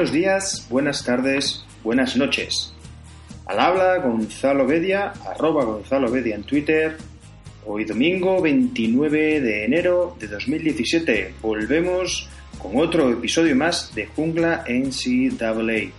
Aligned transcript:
Buenos 0.00 0.14
días, 0.14 0.66
buenas 0.70 1.04
tardes, 1.04 1.62
buenas 1.84 2.16
noches. 2.16 2.72
Al 3.44 3.60
habla 3.60 3.98
Gonzalo 3.98 4.66
Bedia, 4.66 5.12
arroba 5.26 5.62
Gonzalo 5.64 6.10
Bedia 6.10 6.36
en 6.36 6.44
Twitter. 6.44 6.96
Hoy 7.66 7.84
domingo 7.84 8.40
29 8.40 9.42
de 9.42 9.64
enero 9.66 10.16
de 10.18 10.26
2017 10.26 11.34
volvemos 11.42 12.30
con 12.58 12.78
otro 12.78 13.10
episodio 13.10 13.54
más 13.54 13.94
de 13.94 14.06
Jungla 14.06 14.64
NCAA. 14.66 15.92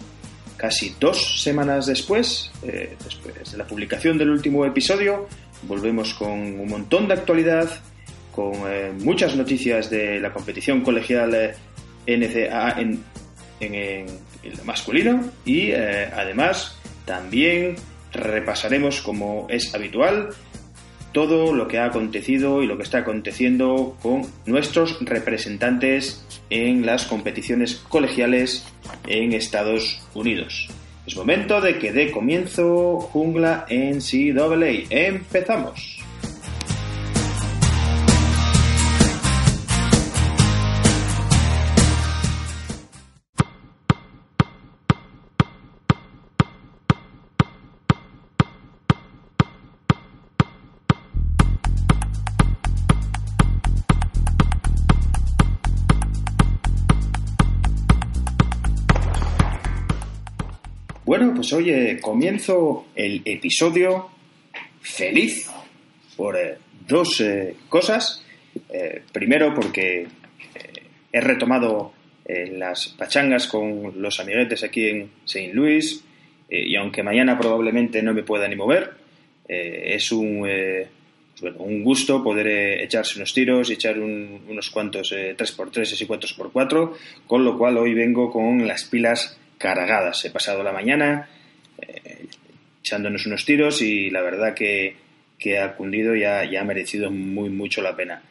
Casi 0.58 0.96
dos 1.00 1.44
semanas 1.44 1.86
después, 1.86 2.52
eh, 2.64 2.98
después 3.04 3.52
de 3.52 3.58
la 3.60 3.68
publicación 3.68 4.18
del 4.18 4.32
último 4.32 4.66
episodio, 4.66 5.28
volvemos 5.68 6.16
con 6.16 6.32
un 6.32 6.68
montón 6.68 7.08
de 7.08 7.14
actualidad, 7.14 7.70
con 8.32 8.54
eh, 8.66 8.92
muchas 8.98 9.36
noticias 9.36 9.92
de 9.92 10.20
la 10.20 10.34
competición 10.34 10.82
colegial 10.82 11.36
eh, 11.36 11.54
NCAA 12.08 12.82
en, 12.82 13.04
en, 13.62 13.76
en, 13.76 14.08
el 14.44 14.64
masculino 14.66 15.24
y 15.46 15.72
eh, 15.72 16.10
además 16.14 16.78
también 17.06 17.76
repasaremos, 18.12 19.02
como 19.02 19.48
es 19.50 19.74
habitual, 19.74 20.30
todo 21.12 21.54
lo 21.54 21.68
que 21.68 21.80
ha 21.80 21.86
acontecido 21.86 22.64
y 22.64 22.68
lo 22.68 22.78
que 22.78 22.84
está 22.84 23.00
aconteciendo 23.00 23.98
con 24.02 24.26
nuestros 24.46 24.98
representantes 25.02 26.26
en 26.50 26.86
las 26.86 27.06
competiciones 27.06 27.76
colegiales 27.76 28.66
en 29.08 29.34
Estados 29.34 30.02
Unidos. 30.14 30.70
Es 31.06 31.16
momento 31.16 31.60
de 31.62 31.80
que 31.80 31.92
dé 31.92 32.12
comienzo 32.12 33.00
Jungla 33.12 33.66
NCAA. 33.70 34.86
¡Empezamos! 34.90 36.01
Pues 61.52 61.68
hoy 61.68 62.00
comienzo 62.00 62.86
el 62.96 63.22
episodio 63.26 64.10
feliz 64.80 65.50
por 66.16 66.38
eh, 66.38 66.58
dos 66.88 67.20
eh, 67.20 67.56
cosas. 67.68 68.26
Eh, 68.70 69.02
primero, 69.12 69.54
porque 69.54 70.08
he 71.12 71.22
retomado 71.22 71.94
las 72.26 72.88
pachangas 72.90 73.48
con 73.48 74.02
los 74.02 74.22
amiguetes 74.22 74.64
aquí 74.64 74.88
en 74.88 75.10
St. 75.26 75.52
Louis 75.54 76.02
y 76.50 76.74
aunque 76.78 77.04
mañana 77.04 77.38
probablemente 77.38 78.02
no 78.02 78.14
me 78.14 78.24
pueda 78.24 78.48
ni 78.48 78.56
mover, 78.56 78.92
es 79.50 80.14
un, 80.14 80.40
pues 80.44 81.42
bueno, 81.42 81.58
un 81.58 81.84
gusto 81.84 82.24
poder 82.24 82.48
echarse 82.82 83.18
unos 83.18 83.34
tiros 83.34 83.70
y 83.70 83.74
echar 83.74 84.00
un, 84.00 84.46
unos 84.48 84.70
cuantos 84.70 85.12
3x3 85.12 86.02
y 86.02 86.08
4x4, 86.08 86.94
con 87.28 87.44
lo 87.44 87.58
cual 87.58 87.78
hoy 87.78 87.94
vengo 87.94 88.32
con 88.32 88.66
las 88.66 88.86
pilas 88.86 89.38
cargadas. 89.58 90.24
He 90.24 90.30
pasado 90.30 90.64
la 90.64 90.72
mañana 90.72 91.28
echándonos 92.82 93.26
unos 93.26 93.46
tiros 93.46 93.82
y 93.82 94.10
la 94.10 94.22
verdad 94.22 94.54
que, 94.54 94.96
ha 95.60 95.76
cundido 95.76 96.16
y 96.16 96.24
ha, 96.24 96.46
y 96.46 96.56
ha, 96.56 96.64
merecido 96.64 97.10
muy 97.10 97.50
mucho 97.50 97.82
la 97.82 97.96
pena. 97.96 98.22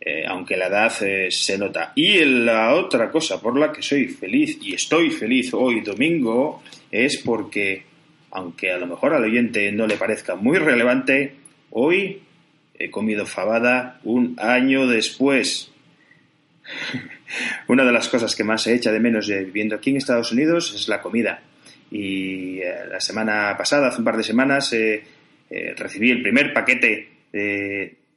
Eh, 0.00 0.24
aunque 0.24 0.56
la 0.56 0.68
edad 0.68 0.92
eh, 1.02 1.32
se 1.32 1.58
nota. 1.58 1.92
Y 1.96 2.24
la 2.24 2.74
otra 2.74 3.10
cosa 3.10 3.40
por 3.40 3.58
la 3.58 3.72
que 3.72 3.82
soy 3.82 4.06
feliz 4.06 4.56
y 4.62 4.74
estoy 4.74 5.10
feliz 5.10 5.52
hoy 5.52 5.80
domingo 5.80 6.62
es 6.92 7.18
porque, 7.18 7.82
aunque 8.30 8.70
a 8.70 8.78
lo 8.78 8.86
mejor 8.86 9.14
al 9.14 9.24
oyente 9.24 9.72
no 9.72 9.86
le 9.86 9.96
parezca 9.96 10.36
muy 10.36 10.58
relevante, 10.58 11.34
hoy 11.70 12.20
he 12.78 12.88
comido 12.88 13.26
fabada 13.26 13.98
un 14.04 14.36
año 14.38 14.86
después. 14.86 15.72
Una 17.66 17.84
de 17.84 17.92
las 17.92 18.08
cosas 18.08 18.36
que 18.36 18.44
más 18.44 18.62
se 18.62 18.74
echa 18.74 18.92
de 18.92 19.00
menos 19.00 19.26
viviendo 19.26 19.74
aquí 19.74 19.90
en 19.90 19.96
Estados 19.96 20.30
Unidos 20.30 20.72
es 20.72 20.86
la 20.86 21.02
comida. 21.02 21.42
Y 21.90 22.60
eh, 22.60 22.86
la 22.90 23.00
semana 23.00 23.54
pasada, 23.56 23.88
hace 23.88 23.98
un 23.98 24.04
par 24.04 24.16
de 24.16 24.22
semanas, 24.22 24.72
eh, 24.72 25.02
eh, 25.50 25.74
recibí 25.76 26.10
el 26.10 26.22
primer 26.22 26.52
paquete 26.52 27.08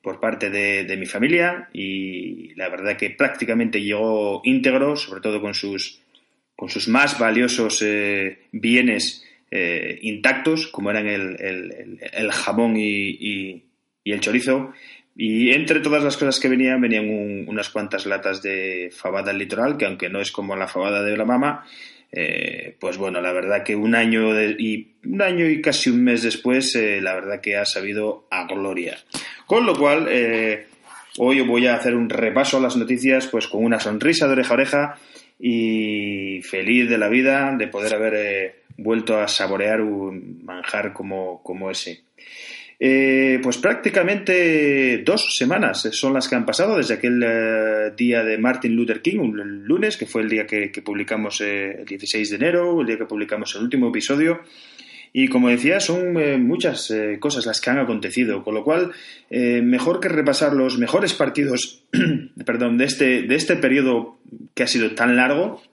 por 0.01 0.21
parte 0.21 0.49
de, 0.49 0.95
mi 0.95 1.05
familia 1.05 1.67
y 1.73 2.53
la 2.55 2.69
verdad 2.69 2.95
que 2.95 3.09
prácticamente 3.09 3.81
llegó 3.81 4.39
íntegro, 4.45 4.95
sobre 4.95 5.19
todo 5.19 5.41
con 5.41 5.53
sus, 5.53 6.01
con 6.55 6.69
sus 6.69 6.87
más 6.87 7.19
valiosos 7.19 7.83
bienes 8.53 9.25
intactos, 10.01 10.67
como 10.67 10.89
eran 10.89 11.07
el, 11.07 11.99
el, 12.13 12.31
jamón 12.31 12.77
y, 12.77 13.61
y, 14.05 14.11
el 14.11 14.21
chorizo. 14.21 14.71
Y 15.17 15.51
entre 15.51 15.81
todas 15.81 16.01
las 16.01 16.15
cosas 16.15 16.39
que 16.39 16.47
venían, 16.47 16.79
venían 16.79 17.09
un, 17.09 17.43
unas 17.49 17.69
cuantas 17.69 18.05
latas 18.05 18.41
de 18.41 18.89
fabada 18.95 19.33
litoral, 19.33 19.75
que 19.75 19.85
aunque 19.85 20.07
no 20.07 20.21
es 20.21 20.31
como 20.31 20.55
la 20.55 20.69
fabada 20.69 21.03
de 21.03 21.17
la 21.17 21.25
mama, 21.25 21.65
eh, 22.11 22.75
pues 22.79 22.97
bueno, 22.97 23.21
la 23.21 23.31
verdad 23.31 23.63
que 23.63 23.75
un 23.75 23.93
año 23.95 24.33
de, 24.33 24.55
y 24.57 24.93
un 25.05 25.21
año 25.21 25.47
y 25.47 25.61
casi 25.61 25.89
un 25.89 26.03
mes 26.03 26.23
después, 26.23 26.75
eh, 26.75 27.01
la 27.01 27.13
verdad 27.13 27.41
que 27.41 27.57
ha 27.57 27.65
sabido 27.65 28.25
a 28.31 28.45
gloria. 28.45 28.97
Con 29.45 29.65
lo 29.65 29.75
cual, 29.75 30.07
eh, 30.09 30.65
hoy 31.17 31.41
voy 31.41 31.67
a 31.67 31.75
hacer 31.75 31.95
un 31.95 32.09
repaso 32.09 32.57
a 32.57 32.61
las 32.61 32.75
noticias, 32.75 33.27
pues 33.27 33.47
con 33.47 33.63
una 33.63 33.79
sonrisa 33.79 34.25
de 34.27 34.33
oreja 34.33 34.49
a 34.49 34.53
oreja 34.53 34.99
y 35.39 36.41
feliz 36.41 36.89
de 36.89 36.97
la 36.97 37.09
vida 37.09 37.55
de 37.55 37.67
poder 37.67 37.93
haber 37.93 38.63
vuelto 38.77 39.17
a 39.19 39.27
saborear 39.27 39.81
un 39.81 40.43
manjar 40.43 40.93
como, 40.93 41.43
como 41.43 41.69
ese. 41.69 42.01
Eh, 42.81 43.41
pues 43.43 43.57
prácticamente 43.57 45.03
dos 45.03 45.35
semanas 45.35 45.89
son 45.91 46.13
las 46.13 46.29
que 46.29 46.35
han 46.35 46.45
pasado 46.45 46.77
desde 46.77 46.93
aquel 46.93 47.21
eh, 47.21 47.91
día 47.97 48.23
de 48.23 48.37
Martin 48.37 48.73
Luther 48.73 49.01
King, 49.01 49.19
un 49.19 49.65
lunes, 49.65 49.97
que 49.97 50.05
fue 50.05 50.21
el 50.21 50.29
día 50.29 50.47
que, 50.47 50.71
publicamos 50.83 51.41
eh, 51.41 51.81
el 51.81 51.85
16 51.85 52.29
de 52.29 52.35
enero, 52.37 52.79
el 52.79 52.87
día 52.87 52.97
que 52.97 53.05
publicamos 53.05 53.53
el 53.55 53.63
último 53.63 53.89
episodio. 53.89 54.39
Y 55.11 55.27
como 55.27 55.49
decía, 55.49 55.79
son 55.79 56.17
eh, 56.21 56.37
muchas 56.37 56.93
cosas 57.19 57.45
las 57.47 57.59
que 57.59 57.71
han 57.71 57.79
acontecido, 57.79 58.43
con 58.43 58.53
lo 58.53 58.63
cual, 58.63 58.91
mejor 59.29 59.99
que 59.99 60.07
repasar 60.07 60.53
los 60.53 60.77
mejores 60.77 61.13
partidos 61.13 61.83
perdón, 62.45 62.77
de, 62.77 62.85
este, 62.85 63.23
de 63.23 63.35
este 63.35 63.55
periodo 63.55 64.19
que 64.53 64.63
ha 64.63 64.67
sido 64.67 64.91
tan 64.91 65.15
largo, 65.15 65.63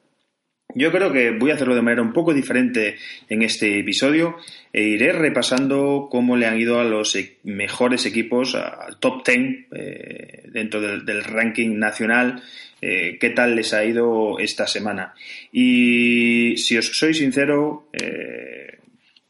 yo 0.77 0.93
creo 0.93 1.13
que 1.13 1.31
voy 1.31 1.51
a 1.51 1.55
hacerlo 1.55 1.75
de 1.75 1.83
manera 1.83 2.03
un 2.03 2.13
poco 2.13 2.35
diferente 2.35 2.97
en 3.29 3.43
este 3.43 3.79
episodio 3.79 4.37
e 4.73 4.83
iré 4.83 5.13
repasando 5.13 6.09
cómo 6.11 6.37
le 6.37 6.47
han 6.47 6.61
ido 6.61 6.79
a 6.79 6.85
los 6.85 7.17
e-, 7.17 7.39
mejores 7.45 8.07
equipos, 8.07 8.55
al 8.55 8.99
top 8.99 9.27
10 9.27 9.67
eh, 9.73 10.43
dentro 10.53 10.81
del, 10.81 11.25
ranking 11.25 11.79
nacional, 11.79 12.43
eh, 12.81 13.17
qué 13.19 13.31
tal 13.31 13.57
les 13.57 13.73
ha 13.73 13.85
ido 13.85 14.39
esta 14.39 14.67
semana. 14.67 15.15
Y 15.51 16.57
si 16.59 16.77
os 16.77 16.87
soy 16.87 17.15
sincero, 17.15 17.89
eh, 17.93 18.79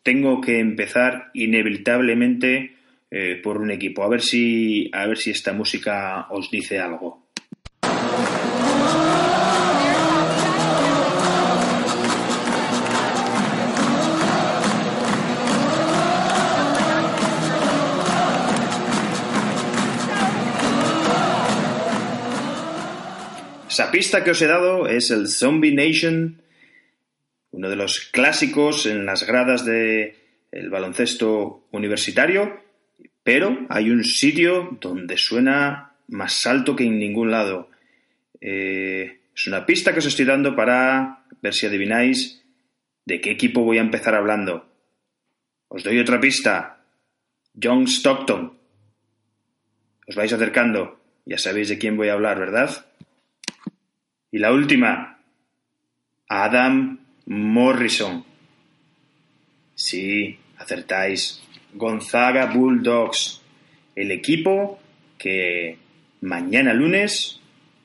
tengo 0.02 0.40
que 0.40 0.58
empezar 0.58 1.30
inevitablemente 1.34 2.76
eh, 3.10 3.40
por 3.42 3.58
un 3.58 3.70
equipo, 3.70 4.02
a 4.02 4.08
ver 4.08 4.20
si, 4.20 4.90
a 4.92 5.06
ver 5.06 5.16
si 5.16 5.30
esta 5.30 5.52
música 5.52 6.26
os 6.30 6.50
dice 6.50 6.80
algo. 6.80 7.25
Esa 23.76 23.90
pista 23.90 24.24
que 24.24 24.30
os 24.30 24.40
he 24.40 24.46
dado 24.46 24.88
es 24.88 25.10
el 25.10 25.28
Zombie 25.28 25.74
Nation, 25.74 26.40
uno 27.50 27.68
de 27.68 27.76
los 27.76 28.00
clásicos 28.00 28.86
en 28.86 29.04
las 29.04 29.26
gradas 29.26 29.66
del 29.66 30.14
de 30.50 30.68
baloncesto 30.70 31.68
universitario, 31.72 32.58
pero 33.22 33.66
hay 33.68 33.90
un 33.90 34.02
sitio 34.02 34.78
donde 34.80 35.18
suena 35.18 35.92
más 36.08 36.46
alto 36.46 36.74
que 36.74 36.84
en 36.84 36.98
ningún 36.98 37.30
lado. 37.30 37.68
Eh, 38.40 39.20
es 39.34 39.46
una 39.46 39.66
pista 39.66 39.92
que 39.92 39.98
os 39.98 40.06
estoy 40.06 40.24
dando 40.24 40.56
para 40.56 41.26
ver 41.42 41.52
si 41.52 41.66
adivináis 41.66 42.42
de 43.04 43.20
qué 43.20 43.30
equipo 43.30 43.60
voy 43.60 43.76
a 43.76 43.82
empezar 43.82 44.14
hablando. 44.14 44.72
Os 45.68 45.84
doy 45.84 45.98
otra 45.98 46.18
pista. 46.18 46.80
John 47.62 47.86
Stockton. 47.86 48.56
Os 50.08 50.16
vais 50.16 50.32
acercando. 50.32 50.98
Ya 51.26 51.36
sabéis 51.36 51.68
de 51.68 51.76
quién 51.76 51.98
voy 51.98 52.08
a 52.08 52.14
hablar, 52.14 52.38
¿verdad? 52.38 52.86
Y 54.36 54.38
la 54.38 54.52
última, 54.52 55.18
Adam 56.28 56.98
Morrison. 57.24 58.22
Sí, 59.74 60.38
acertáis. 60.58 61.42
Gonzaga 61.72 62.44
Bulldogs, 62.52 63.40
el 63.94 64.10
equipo 64.10 64.78
que 65.16 65.78
mañana 66.20 66.74
lunes 66.74 67.40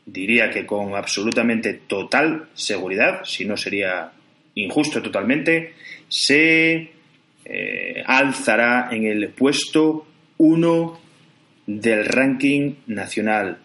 diría 0.05 0.49
que 0.49 0.65
con 0.65 0.93
absolutamente 0.93 1.73
total 1.87 2.49
seguridad, 2.53 3.23
si 3.23 3.45
no 3.45 3.55
sería 3.55 4.11
injusto 4.55 5.01
totalmente, 5.01 5.75
se 6.09 6.91
eh, 7.45 8.03
alzará 8.05 8.89
en 8.91 9.05
el 9.05 9.29
puesto 9.29 10.05
1 10.37 10.99
del 11.67 12.03
ranking 12.03 12.73
nacional. 12.87 13.57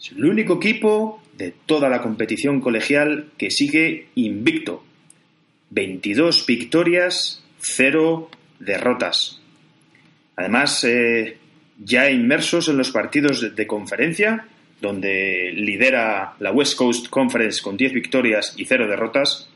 Es 0.00 0.10
el 0.10 0.24
único 0.24 0.56
equipo 0.56 1.22
de 1.36 1.52
toda 1.66 1.88
la 1.88 2.02
competición 2.02 2.60
colegial 2.60 3.30
que 3.36 3.50
sigue 3.50 4.08
invicto. 4.14 4.84
22 5.70 6.46
victorias, 6.46 7.42
0 7.60 8.30
derrotas. 8.58 9.40
Además, 10.36 10.84
eh, 10.84 11.38
ya 11.82 12.10
inmersos 12.10 12.68
en 12.68 12.78
los 12.78 12.90
partidos 12.90 13.54
de, 13.54 13.66
conferencia, 13.66 14.46
donde 14.80 15.52
lidera 15.54 16.34
la 16.38 16.52
West 16.52 16.76
Coast 16.76 17.08
Conference 17.08 17.62
con 17.62 17.76
10 17.76 17.92
victorias 17.92 18.54
y 18.56 18.64
0 18.64 18.86
derrotas, 18.88 19.48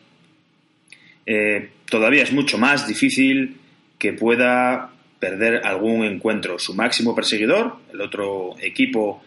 eh, 1.27 1.71
todavía 1.89 2.23
es 2.23 2.33
mucho 2.33 2.59
más 2.59 2.89
difícil 2.89 3.57
que 3.99 4.13
pueda 4.13 4.91
perder 5.19 5.67
algún 5.67 6.05
encuentro. 6.05 6.59
Su 6.59 6.75
máximo 6.75 7.15
perseguidor, 7.15 7.77
el 7.93 8.01
otro 8.01 8.57
equipo 8.61 9.23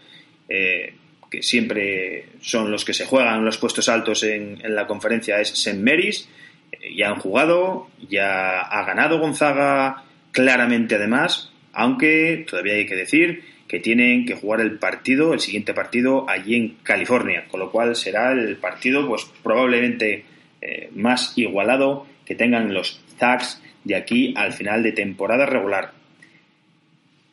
eh, 0.49 0.95
que 1.33 1.41
siempre 1.41 2.25
son 2.41 2.69
los 2.69 2.85
que 2.85 2.93
se 2.93 3.05
juegan 3.05 3.43
los 3.43 3.57
puestos 3.57 3.89
altos 3.89 4.21
en, 4.21 4.59
la 4.63 4.85
conferencia, 4.85 5.41
es 5.41 5.51
St. 5.53 5.79
Mary's. 5.79 6.29
Eh, 6.71 6.95
ya 6.95 7.09
han 7.09 7.15
jugado, 7.15 7.89
ya 8.07 8.61
ha 8.61 8.85
ganado 8.85 9.17
Gonzaga 9.17 10.03
claramente 10.31 10.93
además, 10.93 11.51
aunque 11.71 12.45
todavía 12.47 12.75
hay 12.75 12.85
que 12.85 12.95
decir 12.95 13.45
que 13.67 13.79
tienen 13.79 14.27
que 14.27 14.35
jugar 14.35 14.61
el 14.61 14.77
partido, 14.77 15.33
el 15.33 15.39
siguiente 15.39 15.73
partido, 15.73 16.29
allí 16.29 16.53
en 16.55 16.75
California, 16.83 17.45
con 17.49 17.59
lo 17.59 17.71
cual 17.71 17.95
será 17.95 18.31
el 18.31 18.57
partido 18.57 19.07
pues 19.07 19.25
probablemente 19.41 20.25
eh, 20.61 20.91
más 20.93 21.35
igualado 21.35 22.05
que 22.27 22.35
tengan 22.35 22.75
los 22.75 23.01
Zags 23.17 23.59
de 23.85 23.95
aquí 23.95 24.35
al 24.37 24.53
final 24.53 24.83
de 24.83 24.91
temporada 24.91 25.47
regular. 25.47 25.93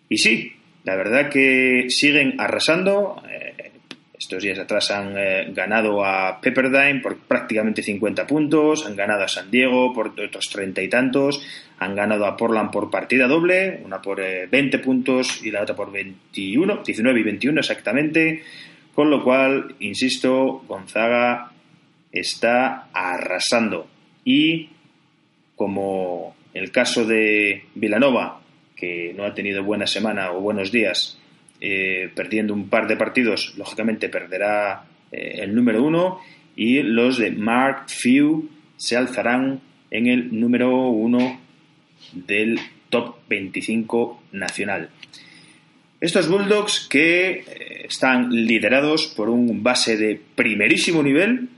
Y 0.09 0.17
sí, 0.17 0.55
la 0.85 0.97
verdad 0.97 1.29
que 1.29 1.87
siguen 1.91 2.41
arrasando. 2.41 3.23
Estos 4.21 4.43
días 4.43 4.59
atrás 4.59 4.91
han 4.91 5.17
eh, 5.17 5.51
ganado 5.55 6.05
a 6.05 6.43
Pepperdine 6.43 7.01
por 7.01 7.17
prácticamente 7.21 7.83
50 7.83 8.27
puntos, 8.27 8.85
han 8.85 8.95
ganado 8.95 9.25
a 9.25 9.29
San 9.29 9.51
Diego 9.51 9.95
por 9.95 10.09
otros 10.09 10.51
treinta 10.51 10.83
y 10.83 10.91
tantos, 10.91 11.43
han 11.79 11.95
ganado 11.95 12.27
a 12.27 12.37
Portland 12.37 12.71
por 12.71 12.91
partida 12.91 13.27
doble, 13.27 13.81
una 13.83 14.03
por 14.03 14.21
20 14.21 14.77
eh, 14.77 14.81
puntos 14.81 15.43
y 15.43 15.51
la 15.51 15.63
otra 15.63 15.75
por 15.75 15.91
21, 15.91 16.83
19 16.85 17.19
y 17.19 17.23
21 17.23 17.61
exactamente, 17.61 18.43
con 18.95 19.09
lo 19.09 19.25
cual, 19.25 19.75
insisto, 19.81 20.65
Gonzaga 20.69 21.53
está 22.13 22.89
arrasando. 22.93 23.89
Y 24.23 24.69
como 25.57 26.37
el 26.53 26.71
caso 26.71 27.07
de 27.07 27.65
Vilanova, 27.75 28.43
que 28.77 29.15
no 29.17 29.25
ha 29.25 29.33
tenido 29.33 29.65
buena 29.65 29.87
semana 29.87 30.33
o 30.33 30.41
buenos 30.41 30.71
días, 30.71 31.20
eh, 31.61 32.11
perdiendo 32.15 32.55
un 32.55 32.69
par 32.69 32.87
de 32.89 32.97
partidos, 32.97 33.55
lógicamente 33.57 34.09
perderá 34.09 34.85
eh, 35.13 35.41
el 35.43 35.55
número 35.55 35.83
uno 35.83 36.21
y 36.57 36.83
los 36.83 37.19
de 37.19 37.31
Mark 37.31 37.85
Few 37.89 38.49
se 38.77 38.97
alzarán 38.97 39.61
en 39.91 40.07
el 40.07 40.39
número 40.39 40.89
uno 40.89 41.41
del 42.13 42.59
top 42.89 43.17
25 43.29 44.23
nacional. 44.33 44.89
Estos 46.01 46.29
Bulldogs 46.29 46.87
que 46.89 47.31
eh, 47.31 47.87
están 47.87 48.31
liderados 48.31 49.07
por 49.07 49.29
un 49.29 49.63
base 49.63 49.99
de 49.99 50.19
primerísimo 50.35 51.03
nivel, 51.03 51.51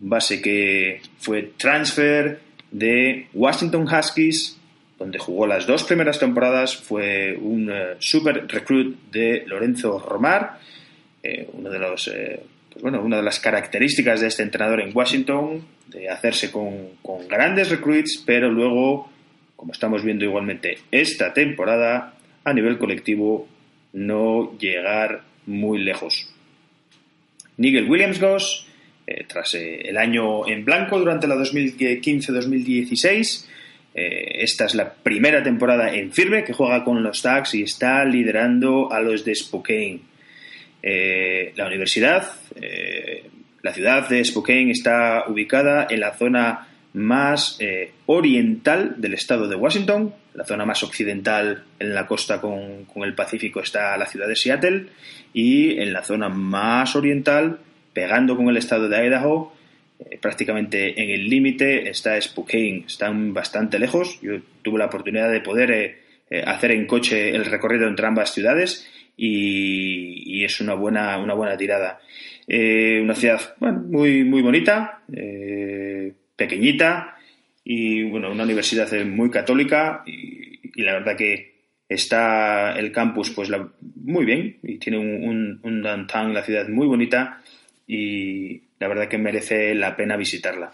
base 0.00 0.42
que 0.42 1.00
fue 1.18 1.52
transfer 1.56 2.40
de 2.72 3.28
Washington 3.32 3.86
Huskies, 3.86 4.57
donde 4.98 5.18
jugó 5.18 5.46
las 5.46 5.66
dos 5.66 5.84
primeras 5.84 6.18
temporadas, 6.18 6.76
fue 6.76 7.34
un 7.40 7.70
eh, 7.70 7.94
super 8.00 8.46
recruit 8.48 8.98
de 9.12 9.44
Lorenzo 9.46 10.00
Romar, 10.00 10.58
eh, 11.22 11.48
uno 11.52 11.70
de 11.70 11.78
los, 11.78 12.08
eh, 12.08 12.40
pues 12.70 12.82
bueno, 12.82 13.00
una 13.02 13.18
de 13.18 13.22
las 13.22 13.38
características 13.38 14.20
de 14.20 14.26
este 14.26 14.42
entrenador 14.42 14.80
en 14.80 14.96
Washington, 14.96 15.64
de 15.86 16.10
hacerse 16.10 16.50
con, 16.50 16.94
con 17.00 17.28
grandes 17.28 17.70
recruits, 17.70 18.24
pero 18.26 18.50
luego, 18.50 19.08
como 19.54 19.70
estamos 19.72 20.02
viendo 20.02 20.24
igualmente 20.24 20.78
esta 20.90 21.32
temporada, 21.32 22.14
a 22.44 22.52
nivel 22.52 22.76
colectivo, 22.76 23.46
no 23.92 24.58
llegar 24.58 25.22
muy 25.46 25.78
lejos. 25.78 26.34
Nigel 27.56 27.88
Williams 27.88 28.20
Goss 28.20 28.64
tras 29.26 29.54
el 29.54 29.96
año 29.96 30.46
en 30.46 30.66
blanco 30.66 30.98
durante 30.98 31.26
la 31.26 31.34
2015-2016. 31.36 33.47
Eh, 33.94 34.42
esta 34.42 34.66
es 34.66 34.74
la 34.74 34.92
primera 34.92 35.42
temporada 35.42 35.92
en 35.94 36.12
firme 36.12 36.44
que 36.44 36.52
juega 36.52 36.84
con 36.84 37.02
los 37.02 37.22
Tags 37.22 37.54
y 37.54 37.62
está 37.62 38.04
liderando 38.04 38.92
a 38.92 39.00
los 39.00 39.24
de 39.24 39.34
Spokane. 39.34 40.00
la 40.82 41.66
universidad, 41.66 42.30
la 43.62 43.72
ciudad 43.72 44.08
de 44.08 44.24
Spokane 44.24 44.70
está 44.70 45.24
ubicada 45.28 45.86
en 45.90 46.00
la 46.00 46.14
zona 46.14 46.68
más 46.92 47.58
oriental 48.06 48.94
del 48.98 49.14
estado 49.14 49.48
de 49.48 49.56
Washington, 49.56 50.14
la 50.38 50.44
zona 50.44 50.64
más 50.64 50.84
occidental 50.84 51.64
en 51.80 51.94
la 51.94 52.06
costa 52.06 52.40
con, 52.40 52.86
el 52.94 53.14
Pacífico 53.14 53.60
está 53.60 53.96
la 53.96 54.06
ciudad 54.06 54.28
de 54.28 54.36
Seattle 54.36 54.86
y 55.32 55.80
en 55.80 55.92
la 55.92 56.04
zona 56.04 56.28
más 56.28 56.94
oriental 56.94 57.58
pegando 57.92 58.36
con 58.36 58.48
el 58.48 58.56
estado 58.56 58.88
de 58.88 59.04
Idaho, 59.04 59.52
eh, 59.98 60.18
prácticamente 60.20 61.00
en 61.02 61.10
el 61.10 61.28
límite 61.28 61.88
está 61.88 62.20
Spokane, 62.20 62.84
están 62.86 63.34
bastante 63.34 63.78
lejos. 63.78 64.20
Yo 64.20 64.40
tuve 64.62 64.78
la 64.78 64.86
oportunidad 64.86 65.30
de 65.30 65.40
poder 65.40 65.70
eh, 65.70 65.98
eh, 66.30 66.42
hacer 66.46 66.72
en 66.72 66.86
coche 66.86 67.30
el 67.34 67.44
recorrido 67.44 67.88
entre 67.88 68.06
ambas 68.06 68.32
ciudades 68.32 68.88
y, 69.16 70.44
es 70.44 70.60
una 70.60 70.74
buena, 70.74 71.18
una 71.18 71.34
buena 71.34 71.56
tirada. 71.56 72.00
una 72.46 73.14
ciudad 73.14 73.40
muy, 73.58 74.24
muy 74.24 74.40
bonita, 74.40 75.02
pequeñita 76.36 77.16
y 77.64 78.04
bueno, 78.04 78.30
una 78.30 78.44
universidad 78.44 78.88
muy 79.04 79.30
católica 79.30 80.04
y, 80.06 80.80
la 80.80 80.92
verdad 80.92 81.16
que 81.16 81.54
está 81.88 82.78
el 82.78 82.92
campus 82.92 83.30
pues 83.30 83.50
muy 83.96 84.24
bien 84.24 84.58
y 84.62 84.78
tiene 84.78 84.98
un, 84.98 85.28
un, 85.28 85.60
un 85.64 85.82
downtown, 85.82 86.32
la 86.32 86.44
ciudad 86.44 86.68
muy 86.68 86.86
bonita 86.86 87.42
y 87.86 88.62
la 88.78 88.88
verdad 88.88 89.08
que 89.08 89.18
merece 89.18 89.74
la 89.74 89.96
pena 89.96 90.16
visitarla. 90.16 90.72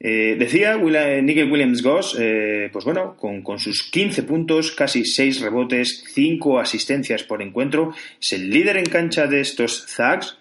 Eh, 0.00 0.36
decía 0.38 0.76
Nigel 0.76 1.50
Williams 1.50 1.82
Goss, 1.82 2.16
eh, 2.20 2.68
pues 2.72 2.84
bueno, 2.84 3.16
con, 3.16 3.58
sus 3.58 3.84
15 3.90 4.24
puntos, 4.24 4.72
casi 4.72 5.04
6 5.04 5.40
rebotes, 5.40 6.04
5 6.12 6.58
asistencias 6.58 7.22
por 7.22 7.40
encuentro, 7.40 7.94
es 8.20 8.32
el 8.34 8.50
líder 8.50 8.76
en 8.76 8.84
cancha 8.84 9.26
de 9.26 9.40
estos 9.40 9.86
Zags. 9.86 10.36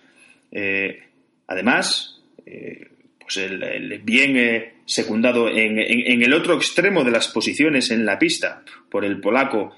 Eh, 0.51 1.03
además, 1.47 2.21
pues 2.43 3.37
el, 3.37 4.01
bien 4.03 4.73
secundado 4.85 5.47
en, 5.47 5.79
el 5.79 6.33
otro 6.33 6.55
extremo 6.55 7.03
de 7.03 7.11
las 7.11 7.29
posiciones 7.29 7.89
en 7.91 8.05
la 8.05 8.19
pista 8.19 8.63
por 8.89 9.05
el 9.05 9.21
polaco 9.21 9.75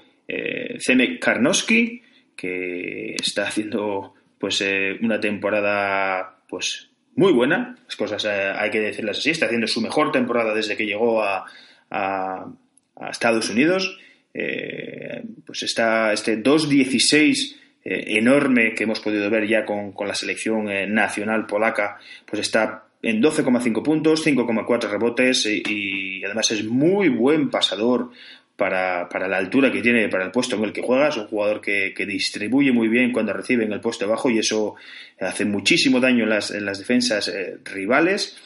Zemek 0.84 1.20
Karnowski, 1.20 2.02
que 2.34 3.14
está 3.14 3.46
haciendo 3.46 4.14
pues 4.38 4.64
una 5.00 5.20
temporada 5.20 6.40
pues 6.48 6.90
muy 7.16 7.32
buena, 7.32 7.76
las 7.84 7.96
cosas 7.96 8.24
eh, 8.26 8.52
hay 8.54 8.70
que 8.70 8.80
decirlas 8.80 9.18
así, 9.18 9.30
está 9.30 9.46
haciendo 9.46 9.66
su 9.66 9.80
mejor 9.80 10.12
temporada 10.12 10.54
desde 10.54 10.76
que 10.76 10.86
llegó 10.86 11.22
a, 11.22 11.44
Estados 13.10 13.50
Unidos, 13.50 13.98
eh, 14.32 15.22
pues 15.44 15.62
está 15.62 16.12
este 16.12 16.42
2-16 16.42 17.56
eh, 17.84 18.04
enorme 18.18 18.74
que 18.74 18.84
hemos 18.84 19.00
podido 19.00 19.28
ver 19.30 19.46
ya 19.46 19.64
con, 19.64 19.94
la 20.06 20.14
selección 20.14 20.66
nacional 20.92 21.46
polaca, 21.46 21.98
pues 22.24 22.42
está 22.42 22.86
en 23.02 23.22
12,5 23.22 23.82
puntos, 23.82 24.26
5,4 24.26 24.90
rebotes 24.90 25.46
y, 25.46 26.24
además 26.24 26.50
es 26.50 26.64
muy 26.64 27.08
buen 27.08 27.50
pasador 27.50 28.10
para, 28.56 29.08
para, 29.08 29.28
la 29.28 29.36
altura 29.36 29.70
que 29.70 29.82
tiene, 29.82 30.08
para 30.08 30.24
el 30.24 30.30
puesto 30.30 30.56
en 30.56 30.64
el 30.64 30.72
que 30.72 30.82
juega. 30.82 31.08
Es 31.08 31.16
un 31.16 31.26
jugador 31.26 31.60
que, 31.60 31.92
distribuye 32.06 32.72
muy 32.72 32.88
bien 32.88 33.12
cuando 33.12 33.32
recibe 33.32 33.64
en 33.64 33.72
el 33.72 33.80
puesto 33.80 34.08
bajo 34.08 34.30
y 34.30 34.38
eso 34.38 34.74
hace 35.20 35.44
muchísimo 35.44 36.00
daño 36.00 36.24
en 36.24 36.30
las, 36.30 36.50
en 36.50 36.64
las 36.64 36.78
defensas 36.78 37.28
eh, 37.28 37.58
rivales. 37.64 38.36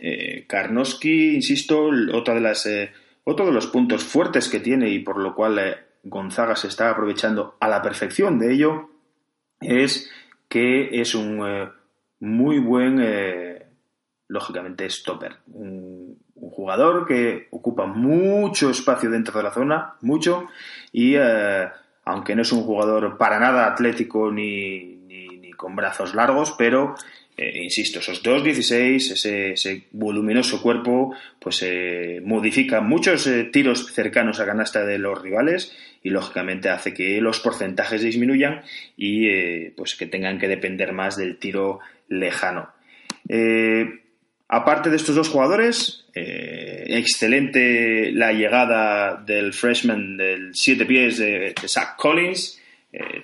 Eh, 0.00 0.44
Karnowski, 0.46 1.34
insisto, 1.34 1.90
otra 2.12 2.34
de 2.34 2.40
las, 2.40 2.66
eh, 2.66 2.92
otro 3.24 3.46
de 3.46 3.52
los 3.52 3.66
puntos 3.68 4.04
fuertes 4.04 4.48
que 4.48 4.60
tiene 4.60 4.90
y 4.90 4.98
por 4.98 5.18
lo 5.18 5.34
cual 5.34 5.58
eh, 5.58 5.76
Gonzaga 6.02 6.56
se 6.56 6.68
está 6.68 6.90
aprovechando 6.90 7.56
a 7.60 7.68
la 7.68 7.80
perfección 7.80 8.38
de 8.38 8.52
ello 8.52 8.90
es 9.60 10.10
que 10.48 11.00
es 11.00 11.14
un 11.14 11.40
muy 12.20 12.58
buen, 12.58 13.00
lógicamente, 14.28 14.88
stopper. 14.90 15.36
Jugador 16.54 17.06
que 17.06 17.48
ocupa 17.50 17.86
mucho 17.86 18.70
espacio 18.70 19.10
dentro 19.10 19.36
de 19.38 19.42
la 19.42 19.52
zona, 19.52 19.94
mucho, 20.00 20.46
y 20.92 21.16
eh, 21.16 21.68
aunque 22.04 22.34
no 22.34 22.42
es 22.42 22.52
un 22.52 22.62
jugador 22.62 23.16
para 23.18 23.38
nada 23.38 23.66
atlético 23.66 24.30
ni, 24.30 24.96
ni, 25.06 25.50
con 25.52 25.76
brazos 25.76 26.14
largos, 26.14 26.54
pero 26.58 26.94
eh, 27.36 27.62
insisto, 27.64 27.98
esos 27.98 28.22
2.16, 28.22 29.12
ese, 29.12 29.52
ese 29.52 29.84
voluminoso 29.90 30.62
cuerpo, 30.62 31.14
pues 31.40 31.62
eh, 31.62 32.20
modifica 32.24 32.80
muchos 32.80 33.26
eh, 33.26 33.44
tiros 33.44 33.92
cercanos 33.92 34.38
a 34.38 34.46
canasta 34.46 34.84
de 34.84 34.98
los 34.98 35.20
rivales 35.20 35.76
y 36.02 36.10
lógicamente 36.10 36.68
hace 36.68 36.94
que 36.94 37.20
los 37.20 37.40
porcentajes 37.40 38.02
disminuyan 38.02 38.62
y 38.96 39.70
pues 39.70 39.96
que 39.96 40.06
tengan 40.06 40.38
que 40.38 40.48
depender 40.48 40.92
más 40.92 41.16
del 41.16 41.38
tiro 41.38 41.80
lejano. 42.08 42.68
Aparte 44.48 44.90
de 44.90 44.96
estos 44.96 45.14
dos 45.14 45.28
jugadores, 45.28 46.04
excelente 46.14 48.12
la 48.12 48.32
llegada 48.32 49.16
del 49.16 49.52
freshman 49.52 50.16
del 50.16 50.54
7 50.54 50.86
pies 50.86 51.18
de, 51.18 51.54
de 51.60 51.68
Zach 51.68 51.96
Collins. 51.96 52.60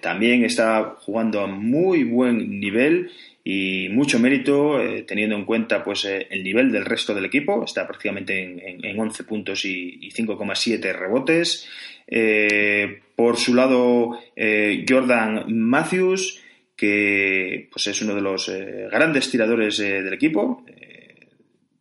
también 0.00 0.44
está 0.44 0.96
jugando 0.98 1.40
a 1.40 1.46
muy 1.46 2.04
buen 2.04 2.58
nivel 2.58 3.10
y 3.44 3.88
mucho 3.90 4.18
mérito 4.18 4.80
eh, 4.80 5.02
teniendo 5.02 5.34
en 5.34 5.44
cuenta 5.44 5.82
pues 5.82 6.04
eh, 6.04 6.26
el 6.30 6.44
nivel 6.44 6.70
del 6.70 6.84
resto 6.84 7.14
del 7.14 7.24
equipo. 7.24 7.64
Está 7.64 7.86
prácticamente 7.86 8.42
en, 8.42 8.84
en, 8.84 9.00
11 9.00 9.24
puntos 9.24 9.64
y, 9.64 10.10
5,7 10.10 10.92
rebotes. 10.94 11.68
Eh, 12.06 13.00
por 13.14 13.36
su 13.36 13.54
lado 13.54 14.18
Jordan 14.88 15.44
Matthews 15.48 16.42
que 16.74 17.68
pues 17.70 17.86
es 17.88 18.00
uno 18.00 18.14
de 18.14 18.22
los 18.22 18.50
grandes 18.90 19.30
tiradores 19.30 19.76
del 19.76 20.12
equipo 20.12 20.64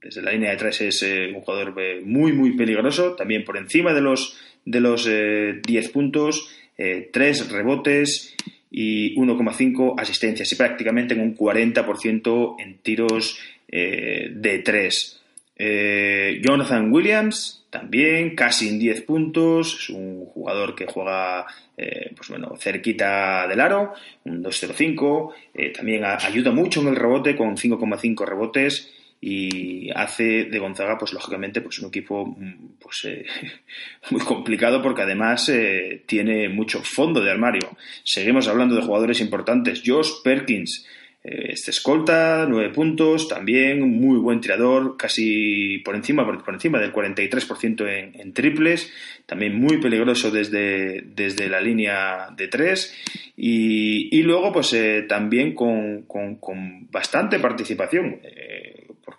desde 0.01 0.21
la 0.21 0.31
línea 0.31 0.51
de 0.51 0.57
tres 0.57 0.81
es 0.81 1.01
un 1.03 1.41
jugador 1.41 1.75
muy 2.03 2.33
muy 2.33 2.55
peligroso. 2.55 3.15
También 3.15 3.43
por 3.43 3.57
encima 3.57 3.93
de 3.93 4.01
los 4.01 4.37
de 4.65 4.79
los 4.79 5.05
10 5.05 5.89
puntos 5.89 6.49
3 6.77 7.51
rebotes 7.51 8.35
y 8.71 9.15
1,5 9.15 9.95
asistencias. 9.97 10.51
Y 10.51 10.55
prácticamente 10.55 11.13
en 11.13 11.21
un 11.21 11.35
40% 11.35 12.55
en 12.59 12.77
tiros 12.79 13.39
eh, 13.67 14.29
de 14.33 14.59
3. 14.59 15.21
Eh, 15.61 16.41
Jonathan 16.43 16.91
Williams 16.91 17.65
también 17.69 18.35
casi 18.35 18.69
en 18.69 18.79
10 18.79 19.01
puntos, 19.01 19.77
es 19.79 19.89
un 19.89 20.25
jugador 20.25 20.73
que 20.73 20.87
juega 20.87 21.45
eh, 21.77 22.11
pues 22.15 22.29
bueno, 22.29 22.55
cerquita 22.57 23.47
del 23.47 23.59
aro, 23.59 23.93
un 24.23 24.43
2,05, 24.43 25.33
también 25.75 26.03
ayuda 26.03 26.49
mucho 26.49 26.81
en 26.81 26.87
el 26.87 26.95
rebote 26.95 27.35
con 27.35 27.57
5,5 27.57 28.25
rebotes 28.25 28.91
y 29.21 29.89
hace 29.91 30.45
de 30.45 30.59
Gonzaga, 30.59 30.97
pues 30.97 31.11
lógicamente, 31.11 31.61
pues 31.61 31.79
un 31.79 31.89
equipo 31.89 32.25
mm, 32.25 32.77
pues, 32.79 33.05
eh, 33.05 33.25
muy 34.11 34.21
complicado 34.21 34.81
porque 34.81 35.01
además 35.01 35.49
eh, 35.49 36.03
tiene 36.05 36.47
mucho 36.49 36.81
fondo 36.83 37.21
de 37.21 37.31
armario. 37.31 37.75
Seguimos 38.03 38.47
hablando 38.47 38.75
de 38.75 38.81
jugadores 38.81 39.19
importantes. 39.19 39.83
Josh 39.85 40.21
Perkins, 40.23 40.87
eh, 41.21 41.47
este 41.49 41.71
escolta, 41.71 42.45
nueve 42.47 42.69
puntos, 42.69 43.27
también 43.27 43.81
muy 43.81 44.19
buen 44.19 44.39
tirador, 44.39 44.95
casi 44.95 45.79
por 45.79 45.95
encima, 45.95 46.25
por, 46.25 46.53
encima 46.53 46.79
del 46.79 46.93
43% 46.93 48.13
en, 48.13 48.33
triples, 48.33 48.89
también 49.25 49.53
muy 49.53 49.81
peligroso 49.81 50.31
desde, 50.31 51.01
desde 51.01 51.49
la 51.49 51.59
línea 51.59 52.29
de 52.37 52.47
tres 52.47 52.95
y, 53.35 54.21
luego 54.21 54.53
pues 54.53 54.75
también 55.09 55.55
con, 55.55 56.03
con, 56.03 56.89
bastante 56.89 57.39
participación 57.39 58.21
¿por 58.21 58.68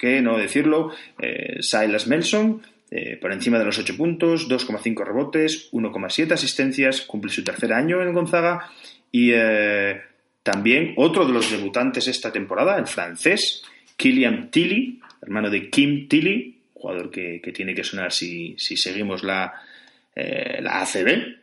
qué 0.00 0.22
no 0.22 0.38
decirlo? 0.38 0.92
Eh, 1.20 1.58
Silas 1.60 2.06
Melson, 2.06 2.62
eh, 2.90 3.18
por 3.20 3.32
encima 3.32 3.58
de 3.58 3.66
los 3.66 3.78
8 3.78 3.96
puntos, 3.96 4.48
2,5 4.48 5.04
rebotes, 5.04 5.68
1,7 5.72 6.32
asistencias, 6.32 7.02
cumple 7.02 7.30
su 7.30 7.44
tercer 7.44 7.72
año 7.74 8.02
en 8.02 8.14
Gonzaga 8.14 8.70
y 9.12 9.32
eh, 9.34 10.00
también 10.42 10.94
otro 10.96 11.26
de 11.26 11.34
los 11.34 11.50
debutantes 11.50 12.08
esta 12.08 12.32
temporada, 12.32 12.78
el 12.78 12.86
francés, 12.86 13.62
Killian 13.96 14.50
Tilly, 14.50 15.00
hermano 15.20 15.50
de 15.50 15.68
Kim 15.68 16.08
Tilly, 16.08 16.56
jugador 16.72 17.10
que, 17.10 17.40
tiene 17.54 17.74
que 17.74 17.84
sonar 17.84 18.10
si, 18.10 18.56
seguimos 18.58 19.22
la, 19.22 19.52
la 20.14 20.80
ACB, 20.80 21.36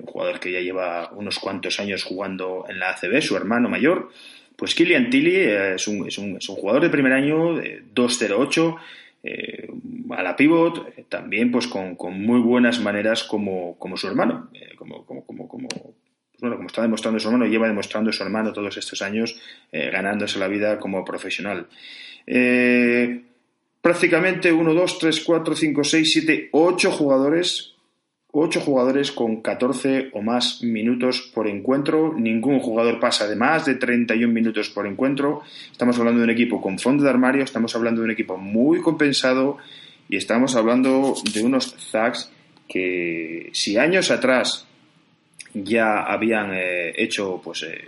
un 0.00 0.06
jugador 0.06 0.38
que 0.38 0.52
ya 0.52 0.60
lleva 0.60 1.10
unos 1.12 1.38
cuantos 1.38 1.80
años 1.80 2.04
jugando 2.04 2.66
en 2.68 2.78
la 2.78 2.90
ACB, 2.90 3.22
su 3.22 3.38
hermano 3.38 3.70
mayor, 3.70 4.10
pues 4.56 4.74
Kylian 4.74 5.10
Tilly 5.10 5.36
eh, 5.36 5.74
es 5.74 5.88
un, 5.88 6.06
es 6.06 6.18
un, 6.18 6.36
es 6.36 6.48
un 6.48 6.56
jugador 6.56 6.82
de 6.82 6.90
primer 6.90 7.12
año, 7.12 7.54
de 7.54 7.82
2-0-8, 7.94 8.76
eh, 9.22 9.68
a 10.10 10.22
la 10.22 10.36
pivot, 10.36 10.94
eh, 10.96 11.04
también 11.08 11.50
pues 11.50 11.66
con, 11.66 11.96
con, 11.96 12.20
muy 12.20 12.40
buenas 12.40 12.80
maneras 12.80 13.24
como, 13.24 13.76
como 13.78 13.96
su 13.96 14.06
hermano, 14.06 14.50
como, 14.76 15.04
como, 15.04 15.24
como, 15.26 15.48
como 15.48 15.68
pues, 15.68 16.40
bueno, 16.40 16.56
como 16.56 16.66
está 16.66 16.82
demostrando 16.82 17.18
su 17.18 17.28
hermano, 17.28 17.46
lleva 17.46 17.66
demostrando 17.66 18.12
su 18.12 18.22
hermano 18.22 18.52
todos 18.52 18.76
estos 18.76 19.00
años, 19.02 19.40
ganándose 19.72 20.38
la 20.38 20.48
vida 20.48 20.78
como 20.78 21.04
profesional. 21.04 21.68
prácticamente 23.80 24.52
1, 24.52 24.74
2, 24.74 24.98
3, 24.98 25.20
4, 25.20 25.56
5, 25.56 25.84
6, 25.84 26.12
7, 26.12 26.48
8 26.52 26.90
jugadores 26.90 27.73
8 28.36 28.62
jugadores 28.62 29.12
con 29.12 29.42
14 29.42 30.10
o 30.12 30.20
más 30.20 30.60
minutos 30.60 31.30
por 31.32 31.46
encuentro. 31.46 32.12
Ningún 32.18 32.58
jugador 32.58 32.98
pasa 32.98 33.28
de 33.28 33.36
más 33.36 33.64
de 33.64 33.76
31 33.76 34.32
minutos 34.32 34.70
por 34.70 34.88
encuentro. 34.88 35.42
Estamos 35.70 35.96
hablando 36.00 36.18
de 36.18 36.24
un 36.24 36.30
equipo 36.30 36.60
con 36.60 36.80
fondo 36.80 37.04
de 37.04 37.10
armario, 37.10 37.44
estamos 37.44 37.76
hablando 37.76 38.00
de 38.00 38.06
un 38.06 38.10
equipo 38.10 38.36
muy 38.36 38.80
compensado 38.80 39.58
y 40.08 40.16
estamos 40.16 40.56
hablando 40.56 41.14
de 41.32 41.44
unos 41.44 41.76
Zags 41.92 42.32
que 42.68 43.50
si 43.52 43.78
años 43.78 44.10
atrás 44.10 44.66
ya 45.52 46.02
habían 46.02 46.52
eh, 46.54 46.92
hecho 46.96 47.40
pues 47.42 47.62
eh, 47.62 47.84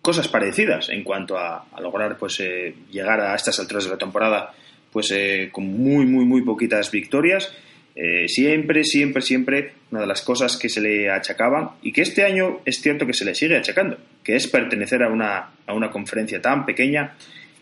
cosas 0.00 0.28
parecidas 0.28 0.90
en 0.90 1.02
cuanto 1.02 1.36
a, 1.36 1.66
lograr 1.80 2.16
pues 2.18 2.38
eh, 2.38 2.72
llegar 2.92 3.20
a 3.20 3.34
estas 3.34 3.58
alturas 3.58 3.82
de 3.82 3.90
la 3.90 3.98
temporada 3.98 4.54
pues 4.92 5.12
con 5.50 5.66
muy 5.66 6.06
muy 6.06 6.24
muy 6.24 6.42
poquitas 6.42 6.92
victorias 6.92 7.52
eh, 7.98 8.28
siempre, 8.28 8.84
siempre, 8.84 9.22
siempre 9.22 9.72
una 9.90 10.02
de 10.02 10.06
las 10.06 10.20
cosas 10.20 10.58
que 10.58 10.68
se 10.68 10.82
le 10.82 11.10
achacaban 11.10 11.70
y 11.80 11.92
que 11.92 12.02
este 12.02 12.24
año 12.24 12.60
es 12.66 12.82
cierto 12.82 13.06
que 13.06 13.14
se 13.14 13.24
le 13.24 13.34
sigue 13.34 13.56
achacando, 13.56 13.96
que 14.22 14.36
es 14.36 14.46
pertenecer 14.48 15.02
a 15.02 15.08
una, 15.08 15.52
a 15.66 15.72
una 15.72 15.90
conferencia 15.90 16.42
tan 16.42 16.66
pequeña 16.66 17.14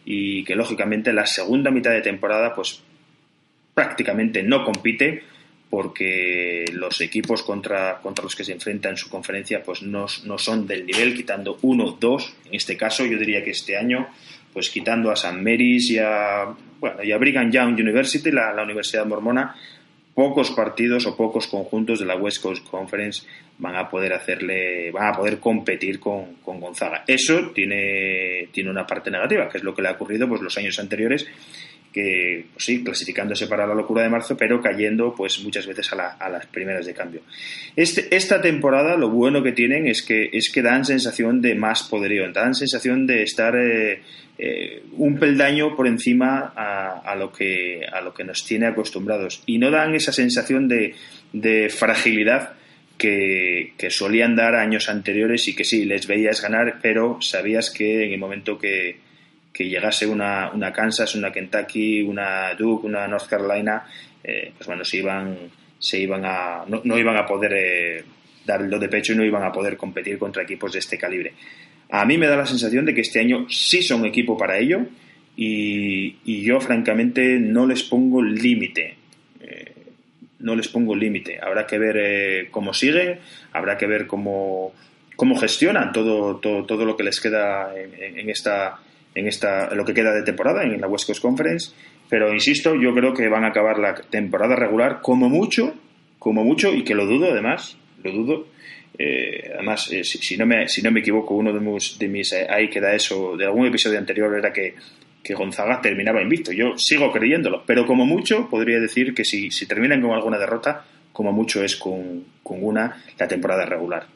y 0.04 0.42
que 0.42 0.56
lógicamente 0.56 1.12
la 1.12 1.24
segunda 1.24 1.70
mitad 1.70 1.92
de 1.92 2.00
temporada 2.00 2.52
pues 2.52 2.82
prácticamente 3.74 4.42
no 4.42 4.64
compite 4.64 5.22
porque 5.70 6.64
los 6.72 7.00
equipos 7.00 7.44
contra, 7.44 8.00
contra 8.00 8.24
los 8.24 8.34
que 8.34 8.42
se 8.42 8.52
enfrenta 8.52 8.88
en 8.88 8.96
su 8.96 9.08
conferencia 9.08 9.62
pues 9.62 9.82
no, 9.82 10.06
no 10.24 10.36
son 10.38 10.66
del 10.66 10.84
nivel, 10.84 11.14
quitando 11.14 11.58
uno, 11.62 11.96
dos, 12.00 12.34
en 12.46 12.54
este 12.56 12.76
caso 12.76 13.06
yo 13.06 13.18
diría 13.18 13.44
que 13.44 13.50
este 13.50 13.76
año 13.76 14.08
pues 14.52 14.68
quitando 14.68 15.12
a 15.12 15.16
San 15.16 15.44
Mary's 15.44 15.90
y 15.90 15.98
a, 15.98 16.46
bueno, 16.80 17.04
y 17.04 17.12
a 17.12 17.18
Brigham 17.18 17.52
Young 17.52 17.74
University, 17.74 18.30
la, 18.32 18.52
la 18.52 18.62
Universidad 18.62 19.06
Mormona, 19.06 19.54
pocos 20.14 20.50
partidos 20.52 21.06
o 21.06 21.16
pocos 21.16 21.46
conjuntos 21.46 21.98
de 21.98 22.06
la 22.06 22.16
West 22.16 22.40
Coast 22.40 22.66
Conference 22.68 23.26
van 23.58 23.76
a 23.76 23.88
poder 23.88 24.12
hacerle, 24.12 24.90
van 24.90 25.08
a 25.08 25.12
poder 25.12 25.38
competir 25.38 26.00
con, 26.00 26.36
con 26.36 26.60
Gonzaga. 26.60 27.04
Eso 27.06 27.50
tiene, 27.52 28.48
tiene 28.52 28.70
una 28.70 28.86
parte 28.86 29.10
negativa, 29.10 29.48
que 29.48 29.58
es 29.58 29.64
lo 29.64 29.74
que 29.74 29.82
le 29.82 29.88
ha 29.88 29.92
ocurrido 29.92 30.28
pues 30.28 30.40
los 30.40 30.56
años 30.56 30.78
anteriores 30.78 31.26
que 31.94 32.46
pues 32.52 32.64
sí, 32.64 32.82
clasificándose 32.82 33.46
para 33.46 33.66
la 33.66 33.74
locura 33.74 34.02
de 34.02 34.08
marzo, 34.08 34.36
pero 34.36 34.60
cayendo 34.60 35.14
pues 35.14 35.42
muchas 35.44 35.64
veces 35.64 35.92
a, 35.92 36.14
a 36.14 36.28
las 36.28 36.46
primeras 36.46 36.84
de 36.84 36.92
cambio. 36.92 37.20
Este, 37.76 38.14
esta 38.14 38.42
temporada 38.42 38.96
lo 38.96 39.10
bueno 39.10 39.44
que 39.44 39.52
tienen 39.52 39.86
es 39.86 40.02
que, 40.02 40.28
es 40.32 40.50
que 40.52 40.60
dan 40.60 40.84
sensación 40.84 41.40
de 41.40 41.54
más 41.54 41.84
poderío, 41.84 42.30
dan 42.32 42.54
sensación 42.54 43.06
de 43.06 43.22
estar 43.22 43.54
eh, 43.56 44.02
eh, 44.36 44.82
un 44.96 45.16
peldaño 45.16 45.76
por 45.76 45.86
encima 45.86 46.52
a, 46.56 47.14
lo 47.14 47.30
que, 47.30 47.82
a 47.90 48.00
lo 48.00 48.12
que 48.12 48.24
nos 48.24 48.44
tiene 48.44 48.66
acostumbrados 48.66 49.44
y 49.46 49.58
no 49.58 49.70
dan 49.70 49.94
esa 49.94 50.12
sensación 50.12 50.66
de, 50.66 51.68
fragilidad 51.70 52.54
que, 52.98 53.74
solían 53.90 54.34
dar 54.34 54.56
años 54.56 54.88
anteriores 54.88 55.46
y 55.46 55.54
que 55.54 55.62
sí, 55.62 55.84
les 55.84 56.08
veías 56.08 56.42
ganar, 56.42 56.80
pero 56.82 57.18
sabías 57.20 57.70
que 57.70 58.06
en 58.06 58.12
el 58.12 58.18
momento 58.18 58.58
que, 58.58 58.96
que 59.54 59.68
llegase 59.68 60.04
una, 60.04 60.50
una 60.52 60.72
Kansas, 60.72 61.14
una 61.14 61.30
Kentucky, 61.30 62.02
una 62.02 62.52
Duke, 62.54 62.88
una 62.88 63.06
North 63.06 63.28
Carolina, 63.28 63.84
eh, 64.22 64.52
pues 64.56 64.66
bueno, 64.66 64.84
se 64.84 64.96
iban, 64.96 65.36
se 65.78 66.00
iban 66.00 66.24
a, 66.24 66.64
no, 66.66 66.98
iban 66.98 67.16
a 67.16 67.24
poder 67.24 67.52
eh, 67.54 68.04
dar 68.44 68.62
el 68.62 68.80
de 68.80 68.88
pecho 68.88 69.12
y 69.12 69.16
no 69.16 69.24
iban 69.24 69.44
a 69.44 69.52
poder 69.52 69.76
competir 69.76 70.18
contra 70.18 70.42
equipos 70.42 70.72
de 70.72 70.80
este 70.80 70.98
calibre. 70.98 71.34
A 71.90 72.04
mí 72.04 72.18
me 72.18 72.26
da 72.26 72.36
la 72.36 72.46
sensación 72.46 72.84
de 72.84 72.94
que 72.94 73.02
este 73.02 73.20
año 73.20 73.46
sí 73.48 73.80
son 73.80 74.04
equipo 74.04 74.36
para 74.36 74.58
ello 74.58 74.86
y, 75.36 76.16
y 76.24 76.42
yo 76.42 76.60
francamente 76.60 77.38
no 77.38 77.64
les 77.64 77.84
pongo 77.84 78.20
límite. 78.24 78.96
Eh, 79.40 79.72
no 80.40 80.56
les 80.56 80.66
pongo 80.66 80.96
límite. 80.96 81.38
Habrá 81.40 81.64
que 81.64 81.78
ver 81.78 82.50
cómo 82.50 82.74
siguen, 82.74 83.20
habrá 83.52 83.78
que 83.78 83.86
ver 83.86 84.08
cómo, 84.08 84.74
cómo 85.14 85.38
gestionan 85.38 85.92
todo, 85.92 86.38
todo, 86.38 86.64
todo 86.64 86.84
lo 86.84 86.96
que 86.96 87.04
les 87.04 87.20
queda 87.20 87.72
en 87.76 88.28
esta 88.28 88.80
en 89.14 89.28
esta, 89.28 89.74
lo 89.74 89.84
que 89.84 89.94
queda 89.94 90.12
de 90.12 90.22
temporada 90.22 90.62
en 90.62 90.80
la 90.80 90.88
West 90.88 91.06
Coast 91.06 91.22
Conference. 91.22 91.72
Pero 92.08 92.32
insisto, 92.32 92.74
yo 92.74 92.94
creo 92.94 93.14
que 93.14 93.28
van 93.28 93.44
a 93.44 93.48
acabar 93.48 93.78
la 93.78 93.94
temporada 93.94 94.56
regular 94.56 95.00
como 95.02 95.28
mucho, 95.28 95.74
como 96.18 96.44
mucho, 96.44 96.72
y 96.72 96.84
que 96.84 96.94
lo 96.94 97.06
dudo 97.06 97.32
además, 97.32 97.76
lo 98.02 98.12
dudo, 98.12 98.46
Eh, 98.96 99.50
además, 99.52 99.90
eh, 99.90 100.04
si, 100.04 100.36
no 100.36 100.46
me, 100.46 100.68
si 100.68 100.80
no 100.80 100.92
me 100.92 101.00
equivoco, 101.00 101.34
uno 101.34 101.52
de 101.52 101.58
mis, 101.58 101.98
de 101.98 102.06
mis 102.06 102.32
ahí 102.32 102.68
queda 102.68 102.94
eso, 102.94 103.36
de 103.36 103.44
algún 103.44 103.66
episodio 103.66 103.98
anterior 103.98 104.32
era 104.38 104.52
que, 104.52 104.76
que 105.20 105.34
Gonzaga 105.34 105.80
terminaba 105.80 106.22
invicto. 106.22 106.52
Yo 106.52 106.78
sigo 106.78 107.10
creyéndolo, 107.10 107.64
pero 107.66 107.86
como 107.86 108.06
mucho 108.06 108.48
podría 108.48 108.78
decir 108.78 109.12
que 109.12 109.24
si, 109.24 109.50
si 109.50 109.66
terminan 109.66 110.00
con 110.00 110.12
alguna 110.12 110.38
derrota, 110.38 110.84
como 111.12 111.32
mucho 111.32 111.64
es 111.64 111.74
con, 111.76 112.24
con 112.42 112.62
una 112.62 113.02
la 113.18 113.26
temporada 113.26 113.66
regular. 113.66 114.06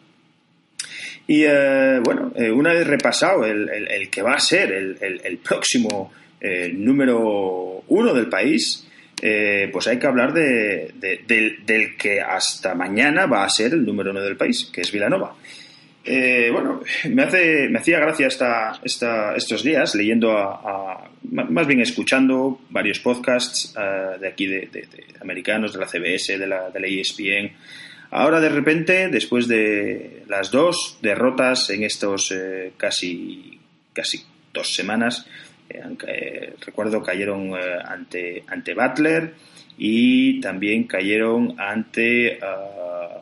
Y 1.29 1.45
bueno, 1.45 2.33
una 2.55 2.73
vez 2.73 2.87
repasado 2.87 3.45
el, 3.45 3.69
el, 3.69 4.09
que 4.09 4.23
va 4.23 4.33
a 4.33 4.41
ser 4.41 4.73
el, 4.73 4.97
el 5.01 5.39
próximo 5.39 6.11
número 6.73 7.85
uno 7.87 8.15
del 8.15 8.29
país, 8.29 8.89
eh, 9.21 9.69
pues 9.73 9.89
hay 9.89 9.99
que 9.99 10.07
hablar 10.07 10.33
de, 10.33 10.93
del, 11.27 11.97
que 11.97 12.21
hasta 12.21 12.75
mañana 12.75 13.27
va 13.27 13.45
a 13.45 13.51
ser 13.51 13.73
el 13.73 13.85
número 13.85 14.11
uno 14.11 14.21
del 14.21 14.37
país, 14.37 14.71
que 14.73 14.83
es 14.83 14.93
Vilanova. 14.93 15.35
Eh, 16.05 16.49
bueno, 16.53 16.83
me, 17.11 17.23
hace, 17.23 17.69
me 17.69 17.81
hacía 17.81 17.99
gracia 17.99 18.29
esta, 18.29 18.81
esta, 18.83 19.35
estos 19.35 19.63
días 19.63 19.95
leyendo, 19.95 20.39
a, 20.39 21.11
más 21.31 21.67
bien 21.67 21.81
escuchando 21.81 22.61
varios 22.71 23.01
podcasts 23.01 23.75
eh, 23.79 24.19
de 24.21 24.29
aquí, 24.29 24.47
de, 24.47 24.89
americanos, 25.21 25.73
de 25.73 25.81
la 25.81 25.87
CBS, 25.87 26.39
de 26.39 26.47
la, 26.47 26.71
de 26.71 26.81
la 26.81 26.87
ESPN. 26.87 27.53
Ahora, 28.11 28.41
de 28.41 28.49
repente, 28.49 29.09
después 29.09 29.49
de 29.49 30.23
las 30.29 30.51
dos 30.51 30.99
derrotas 31.03 31.69
en 31.71 31.83
estos 31.83 32.35
casi, 32.79 33.61
casi 33.93 34.25
dos 34.53 34.75
semanas, 34.75 35.27
eh, 35.71 36.55
recuerdo 36.65 37.03
cayeron 37.03 37.51
eh, 37.51 37.79
ante, 37.85 38.43
ante 38.47 38.75
Butler 38.75 39.35
y 39.77 40.41
también 40.41 40.85
cayeron 40.85 41.55
ante 41.59 42.39
uh, 42.39 43.19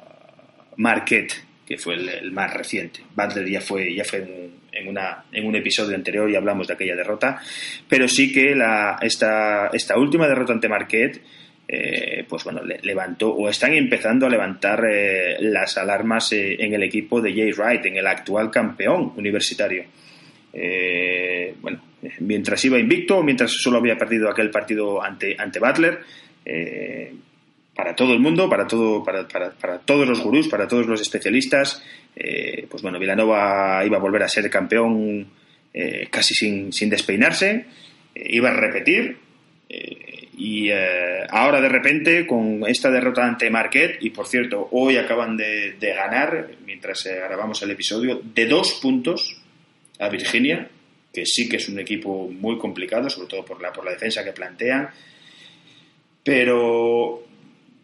Marquette, 0.76 1.34
que 1.66 1.76
fue 1.76 1.94
el, 1.94 2.30
más 2.32 2.54
reciente. 2.54 3.00
Butler 3.14 3.48
ya 3.48 3.60
fue, 3.60 3.92
ya 3.94 4.04
fue 4.04 4.50
en, 4.72 4.88
una, 4.88 5.24
en 5.32 5.46
un 5.46 5.56
episodio 5.56 5.96
anterior 5.96 6.30
y 6.30 6.36
hablamos 6.36 6.68
de 6.68 6.74
aquella 6.74 6.94
derrota, 6.94 7.40
pero 7.88 8.06
sí 8.08 8.32
que 8.32 8.54
la, 8.54 8.98
esta, 9.02 9.68
esta 9.72 9.98
última 9.98 10.28
derrota 10.28 10.52
ante 10.52 10.68
Marquette 10.68 11.22
eh, 11.68 12.24
pues 12.28 12.44
bueno, 12.44 12.62
levantó 12.82 13.34
o 13.34 13.48
están 13.48 13.74
empezando 13.74 14.26
a 14.26 14.30
levantar 14.30 14.82
las 15.40 15.76
alarmas 15.78 16.32
en 16.32 16.72
el 16.72 16.82
equipo 16.82 17.20
de 17.20 17.32
Jay 17.32 17.52
Wright, 17.52 17.86
en 17.86 17.96
el 17.96 18.06
actual 18.06 18.50
campeón 18.50 19.12
universitario. 19.16 19.84
bueno, 21.60 21.80
mientras 22.20 22.64
iba 22.64 22.78
invicto, 22.78 23.22
mientras 23.22 23.50
solo 23.52 23.78
había 23.78 23.96
perdido 23.96 24.30
aquel 24.30 24.50
partido 24.50 25.02
ante, 25.02 25.36
ante 25.38 25.58
Butler, 25.58 26.00
eh, 26.44 27.12
para 27.74 27.94
todo 27.94 28.14
el 28.14 28.20
mundo, 28.20 28.48
para, 28.48 28.66
todo, 28.66 29.04
para, 29.04 29.26
para, 29.28 29.78
todos 29.80 30.08
los 30.08 30.22
gurús, 30.22 30.48
para 30.48 30.66
todos 30.66 30.86
los 30.86 31.00
especialistas, 31.00 31.82
eh, 32.14 32.66
pues 32.70 32.82
bueno, 32.82 32.98
Villanova 32.98 33.84
iba 33.84 33.98
a 33.98 34.00
volver 34.00 34.22
a 34.22 34.28
ser 34.28 34.48
campeón 34.48 35.26
eh, 35.74 36.08
casi 36.10 36.34
sin, 36.34 36.72
sin 36.72 36.88
despeinarse, 36.88 37.66
iba 38.14 38.48
a 38.48 38.54
repetir, 38.54 39.18
y 40.36 40.70
ahora 41.30 41.60
de 41.60 41.68
repente 41.68 42.26
con 42.26 42.64
esta 42.66 42.90
derrota 42.90 43.24
ante 43.24 43.50
Marquette, 43.50 43.98
y 44.00 44.10
por 44.10 44.26
cierto, 44.26 44.68
hoy 44.72 44.96
acaban 44.96 45.36
de, 45.36 45.76
ganar, 45.80 46.50
mientras 46.64 47.04
grabamos 47.04 47.62
el 47.62 47.70
episodio, 47.70 48.20
de 48.22 48.46
dos 48.46 48.74
puntos 48.74 49.40
a 49.98 50.08
Virginia, 50.08 50.68
que 51.12 51.24
sí 51.24 51.48
que 51.48 51.56
es 51.56 51.68
un 51.68 51.78
equipo 51.78 52.28
muy 52.28 52.58
complicado, 52.58 53.08
sobre 53.08 53.28
todo 53.28 53.44
por 53.44 53.62
la, 53.62 53.72
por 53.72 53.84
la 53.84 53.92
defensa 53.92 54.22
que 54.22 54.32
plantean. 54.32 54.90
Pero 56.22 57.24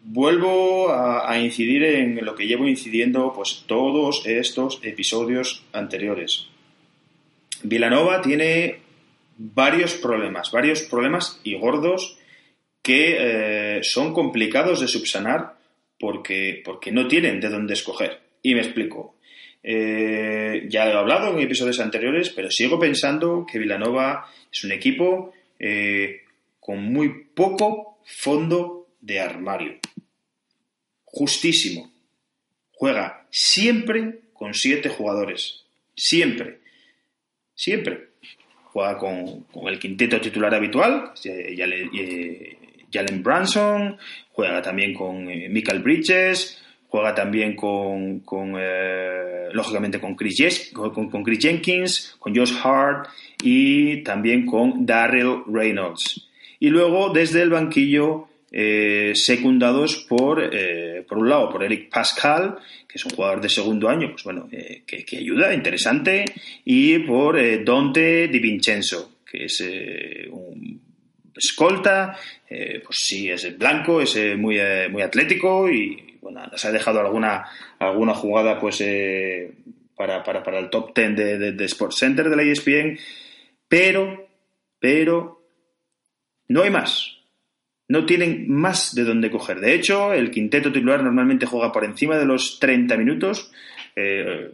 vuelvo 0.03 0.93
a, 0.93 1.37
incidir 1.39 1.83
en 1.83 2.23
lo 2.23 2.35
que 2.35 2.45
llevo 2.45 2.67
incidiendo 2.67 3.33
pues 3.33 3.63
todos 3.65 4.23
estos 4.25 4.79
episodios 4.83 5.63
anteriores. 5.71 6.47
Vilanova 7.63 8.21
tiene 8.21 8.79
varios 9.37 9.93
problemas, 9.95 10.51
varios 10.51 10.81
problemas 10.81 11.39
y 11.43 11.57
gordos 11.57 12.17
que 12.83 13.77
eh, 13.77 13.83
son 13.83 14.13
complicados 14.13 14.81
de 14.81 14.87
subsanar 14.87 15.55
porque, 15.97 16.61
porque 16.63 16.91
no 16.91 17.07
tienen 17.07 17.39
de 17.39 17.49
dónde 17.49 17.73
escoger. 17.73 18.19
Y 18.43 18.53
me 18.53 18.61
explico. 18.61 19.15
Eh, 19.63 20.65
ya 20.67 20.87
he 20.87 20.91
hablado 20.91 21.31
en 21.31 21.39
episodios 21.39 21.79
anteriores, 21.79 22.29
pero 22.29 22.51
sigo 22.51 22.77
pensando 22.77 23.45
que 23.49 23.57
Vilanova 23.57 24.29
es 24.51 24.63
un 24.65 24.73
equipo 24.73 25.33
eh, 25.57 26.23
con 26.59 26.83
muy 26.83 27.23
poco 27.33 27.99
fondo 28.05 28.89
de 28.99 29.21
armario. 29.21 29.79
Justísimo. 31.05 31.89
Juega 32.71 33.25
siempre 33.29 34.19
con 34.33 34.53
siete 34.53 34.89
jugadores. 34.89 35.63
Siempre. 35.95 36.59
Siempre. 37.55 38.09
Juega 38.73 38.97
con, 38.97 39.45
el 39.67 39.79
quinteto 39.79 40.19
titular 40.19 40.53
habitual, 40.53 41.13
Jalen 42.93 43.23
Branson, 43.23 43.97
juega 44.31 44.61
también 44.61 44.93
con 44.93 45.29
eh, 45.29 45.49
Michael 45.49 45.79
Bridges, 45.79 46.59
Juega 46.93 47.15
también 47.15 47.55
con, 47.55 48.21
eh, 48.55 49.47
lógicamente, 49.51 49.99
con 49.99 50.15
Chris, 50.15 50.71
con, 50.71 51.23
Chris, 51.23 51.39
Jenkins, 51.39 52.15
con 52.19 52.35
Josh 52.35 52.53
Hart 52.63 53.07
y 53.41 54.03
también 54.03 54.45
con 54.45 54.85
Darrell 54.85 55.41
Reynolds. 55.47 56.29
Y 56.59 56.69
luego, 56.69 57.09
desde 57.09 57.41
el 57.41 57.49
banquillo, 57.49 58.27
eh, 58.51 59.13
secundados 59.15 60.05
por, 60.07 60.47
por 61.07 61.17
un 61.17 61.29
lado, 61.29 61.49
por 61.49 61.63
Eric 61.63 61.89
Pascal, 61.89 62.59
que 62.87 62.99
es 62.99 63.05
un 63.05 63.13
jugador 63.13 63.41
de 63.41 63.49
segundo 63.49 63.89
año, 63.89 64.11
pues 64.11 64.23
bueno, 64.23 64.47
que, 64.47 65.03
que, 65.03 65.17
ayuda, 65.17 65.51
interesante, 65.51 66.25
y 66.63 66.99
por 66.99 67.39
Dante 67.65 68.27
Di 68.27 68.37
Vincenzo, 68.37 69.15
que 69.25 69.45
es 69.45 69.63
un 70.29 70.82
escolta, 71.35 72.17
pues 72.47 72.97
sí, 72.97 73.29
es 73.29 73.57
blanco, 73.57 74.01
es 74.01 74.15
muy, 74.37 74.59
muy 74.89 75.01
atlético 75.01 75.69
y 75.69 76.13
bueno, 76.23 76.41
nos 76.49 76.65
ha 76.65 76.71
dejado 76.71 77.01
alguna, 77.01 77.45
alguna 77.79 78.13
jugada 78.13 78.59
pues 78.59 78.79
eh, 78.81 79.51
para, 79.95 80.23
para, 80.23 80.59
el 80.59 80.69
top 80.69 80.95
10 80.95 81.15
de, 81.15 81.51
de, 81.51 81.65
Sports 81.65 81.97
Center 81.97 82.29
de 82.29 82.35
la 82.35 82.43
ESPN, 82.43 82.97
pero, 83.67 84.27
pero 84.79 85.41
no 86.47 86.63
hay 86.63 86.69
más. 86.69 87.17
No 87.89 88.05
tienen 88.05 88.49
más 88.49 88.95
de 88.95 89.03
dónde 89.03 89.29
coger. 89.29 89.59
De 89.59 89.73
hecho, 89.73 90.13
el 90.13 90.31
quinteto 90.31 90.71
titular 90.71 91.03
normalmente 91.03 91.45
juega 91.45 91.71
por 91.71 91.83
encima 91.83 92.17
de 92.17 92.25
los 92.25 92.57
30 92.59 92.95
minutos. 92.95 93.51
Eh, 93.95 94.49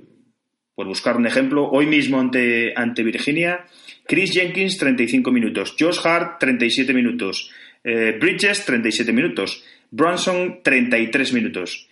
por 0.74 0.88
buscar 0.88 1.18
un 1.18 1.28
ejemplo, 1.28 1.70
hoy 1.70 1.86
mismo 1.86 2.20
ante, 2.20 2.74
ante 2.76 3.04
Virginia, 3.04 3.66
Chris 4.10 4.32
Jenkins 4.34 4.80
35 4.80 5.32
minutos, 5.32 5.76
Josh 5.80 6.00
Hart 6.04 6.40
37 6.40 6.96
minutos, 6.96 7.52
eh, 7.84 8.18
Bridges 8.20 8.66
37 8.66 9.14
minutos, 9.14 9.64
Brunson 9.92 10.62
33 10.64 11.32
minutos. 11.32 11.88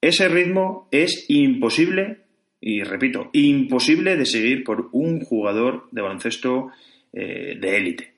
Ese 0.00 0.28
ritmo 0.28 0.88
es 0.90 1.26
imposible, 1.28 2.18
y 2.60 2.82
repito, 2.82 3.30
imposible 3.32 4.16
de 4.16 4.26
seguir 4.26 4.64
por 4.64 4.88
un 4.90 5.20
jugador 5.20 5.86
de 5.92 6.02
baloncesto 6.02 6.72
eh, 7.12 7.56
de 7.56 7.76
élite. 7.76 8.12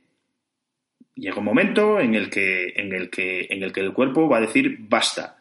Llega 1.15 1.37
un 1.37 1.45
momento 1.45 2.01
en 2.01 2.15
el, 2.15 2.31
que, 2.31 2.73
en, 2.77 2.95
el 2.95 3.11
que, 3.11 3.47
en 3.51 3.63
el 3.63 3.75
que 3.75 3.81
el 3.81 3.93
cuerpo 3.93 4.27
va 4.27 4.39
a 4.39 4.47
decir 4.47 4.79
basta. 4.89 5.37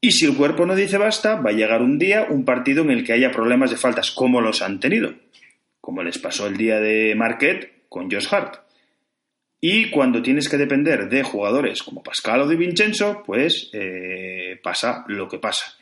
Y 0.00 0.12
si 0.12 0.26
el 0.26 0.36
cuerpo 0.36 0.66
no 0.66 0.76
dice 0.76 0.98
basta, 0.98 1.34
va 1.34 1.50
a 1.50 1.54
llegar 1.54 1.82
un 1.82 1.98
día, 1.98 2.28
un 2.30 2.44
partido 2.44 2.84
en 2.84 2.92
el 2.92 3.02
que 3.02 3.12
haya 3.12 3.32
problemas 3.32 3.72
de 3.72 3.76
faltas, 3.76 4.12
como 4.12 4.40
los 4.40 4.62
han 4.62 4.78
tenido, 4.78 5.14
como 5.82 6.02
les 6.02 6.16
pasó 6.18 6.46
el 6.46 6.56
día 6.56 6.80
de 6.80 7.14
Marquette 7.14 7.82
con 7.90 8.10
Josh 8.10 8.28
Hart. 8.30 8.62
Y 9.60 9.90
cuando 9.90 10.22
tienes 10.22 10.48
que 10.48 10.56
depender 10.56 11.10
de 11.10 11.22
jugadores 11.22 11.82
como 11.82 12.02
Pascal 12.02 12.40
o 12.40 12.46
de 12.46 12.56
Vincenzo, 12.56 13.22
pues 13.26 13.68
eh, 13.74 14.58
pasa 14.62 15.04
lo 15.08 15.28
que 15.28 15.38
pasa. 15.38 15.76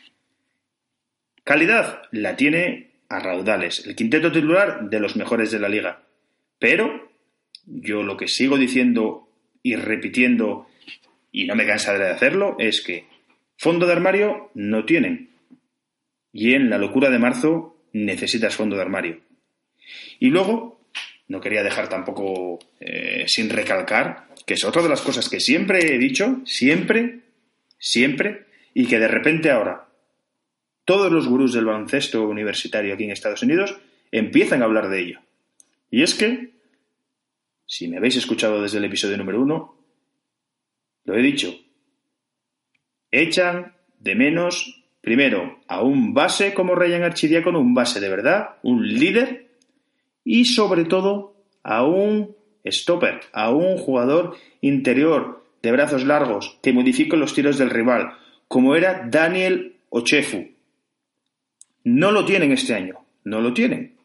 Calidad 1.45 2.03
la 2.11 2.35
tiene 2.35 2.91
a 3.09 3.21
raudales. 3.21 3.87
El 3.87 3.95
quinteto 3.95 4.33
titular 4.33 4.89
de 4.89 5.01
los 5.01 5.17
mejores 5.17 5.51
de 5.51 5.59
la 5.59 5.69
liga. 5.69 6.03
Pero 6.59 7.11
yo 7.67 8.03
lo 8.03 8.17
que 8.17 8.27
sigo 8.27 8.57
diciendo 8.57 9.29
y 9.63 9.77
repitiendo, 9.77 10.67
y 11.31 11.45
no 11.45 11.55
me 11.55 11.67
cansaré 11.67 11.99
de 11.99 12.11
hacerlo, 12.11 12.57
es 12.59 12.81
que 12.81 13.05
fondo 13.59 13.87
de 13.87 13.93
armario 13.93 14.51
no 14.55 14.85
tienen. 14.87 15.31
Y 16.33 16.55
en 16.55 16.71
la 16.71 16.79
locura 16.79 17.11
de 17.11 17.19
marzo 17.19 17.77
necesitas 17.93 18.57
fondo 18.57 18.77
de 18.77 18.83
armario. 18.83 19.30
Y 20.19 20.29
luego 20.29 20.81
no 21.29 21.41
quería 21.41 21.63
dejar 21.63 21.89
tampoco 21.89 22.59
eh, 22.81 23.25
sin 23.27 23.51
recalcar 23.51 24.29
que 24.47 24.55
es 24.55 24.65
otra 24.65 24.83
de 24.83 24.89
las 24.89 25.03
cosas 25.03 25.29
que 25.29 25.39
siempre 25.39 25.95
he 25.95 25.99
dicho, 25.99 26.41
siempre, 26.45 27.21
siempre, 27.79 28.47
y 28.75 28.87
que 28.87 28.99
de 28.99 29.07
repente 29.07 29.51
ahora 29.51 29.89
todos 30.85 31.13
los 31.13 31.29
gurús 31.29 31.53
del 31.53 31.67
baloncesto 31.67 32.27
universitario 32.27 32.95
aquí 32.95 33.05
en 33.05 33.13
Estados 33.13 33.43
Unidos 33.43 33.79
empiezan 34.11 34.63
a 34.63 34.65
hablar 34.65 34.89
de 34.89 35.01
ello. 35.01 35.21
Y 35.91 36.03
es 36.03 36.15
que, 36.15 36.51
si 37.65 37.87
me 37.87 37.99
habéis 37.99 38.17
escuchado 38.17 38.61
desde 38.61 38.79
el 38.79 38.87
episodio 38.87 39.17
número 39.19 39.41
uno, 39.41 39.77
lo 41.05 41.15
he 41.15 41.23
dicho, 41.23 41.55
echan 43.13 43.77
de 44.01 44.15
menos 44.17 44.81
primero, 45.01 45.61
a 45.67 45.83
un 45.83 46.13
base 46.13 46.53
como 46.55 46.75
Ryan 46.75 47.05
Archidiácono, 47.05 47.61
un 47.61 47.75
base 47.75 48.01
de 48.01 48.09
verdad, 48.09 48.57
un 48.63 48.87
líder, 48.87 49.50
y 50.33 50.45
sobre 50.45 50.85
todo 50.85 51.35
a 51.65 51.83
un 51.83 52.37
stopper, 52.65 53.23
a 53.33 53.51
un 53.51 53.77
jugador 53.79 54.37
interior 54.61 55.45
de 55.61 55.73
brazos 55.73 56.05
largos 56.05 56.57
que 56.63 56.73
modifique 56.73 57.17
los 57.17 57.35
tiros 57.35 57.59
del 57.59 57.69
rival, 57.69 58.13
como 58.47 58.77
era 58.77 59.09
Daniel 59.11 59.75
Ochefu. 59.89 60.53
No 61.83 62.13
lo 62.13 62.25
tienen 62.25 62.53
este 62.53 62.75
año, 62.75 63.01
no 63.25 63.41
lo 63.41 63.53
tienen. 63.53 63.97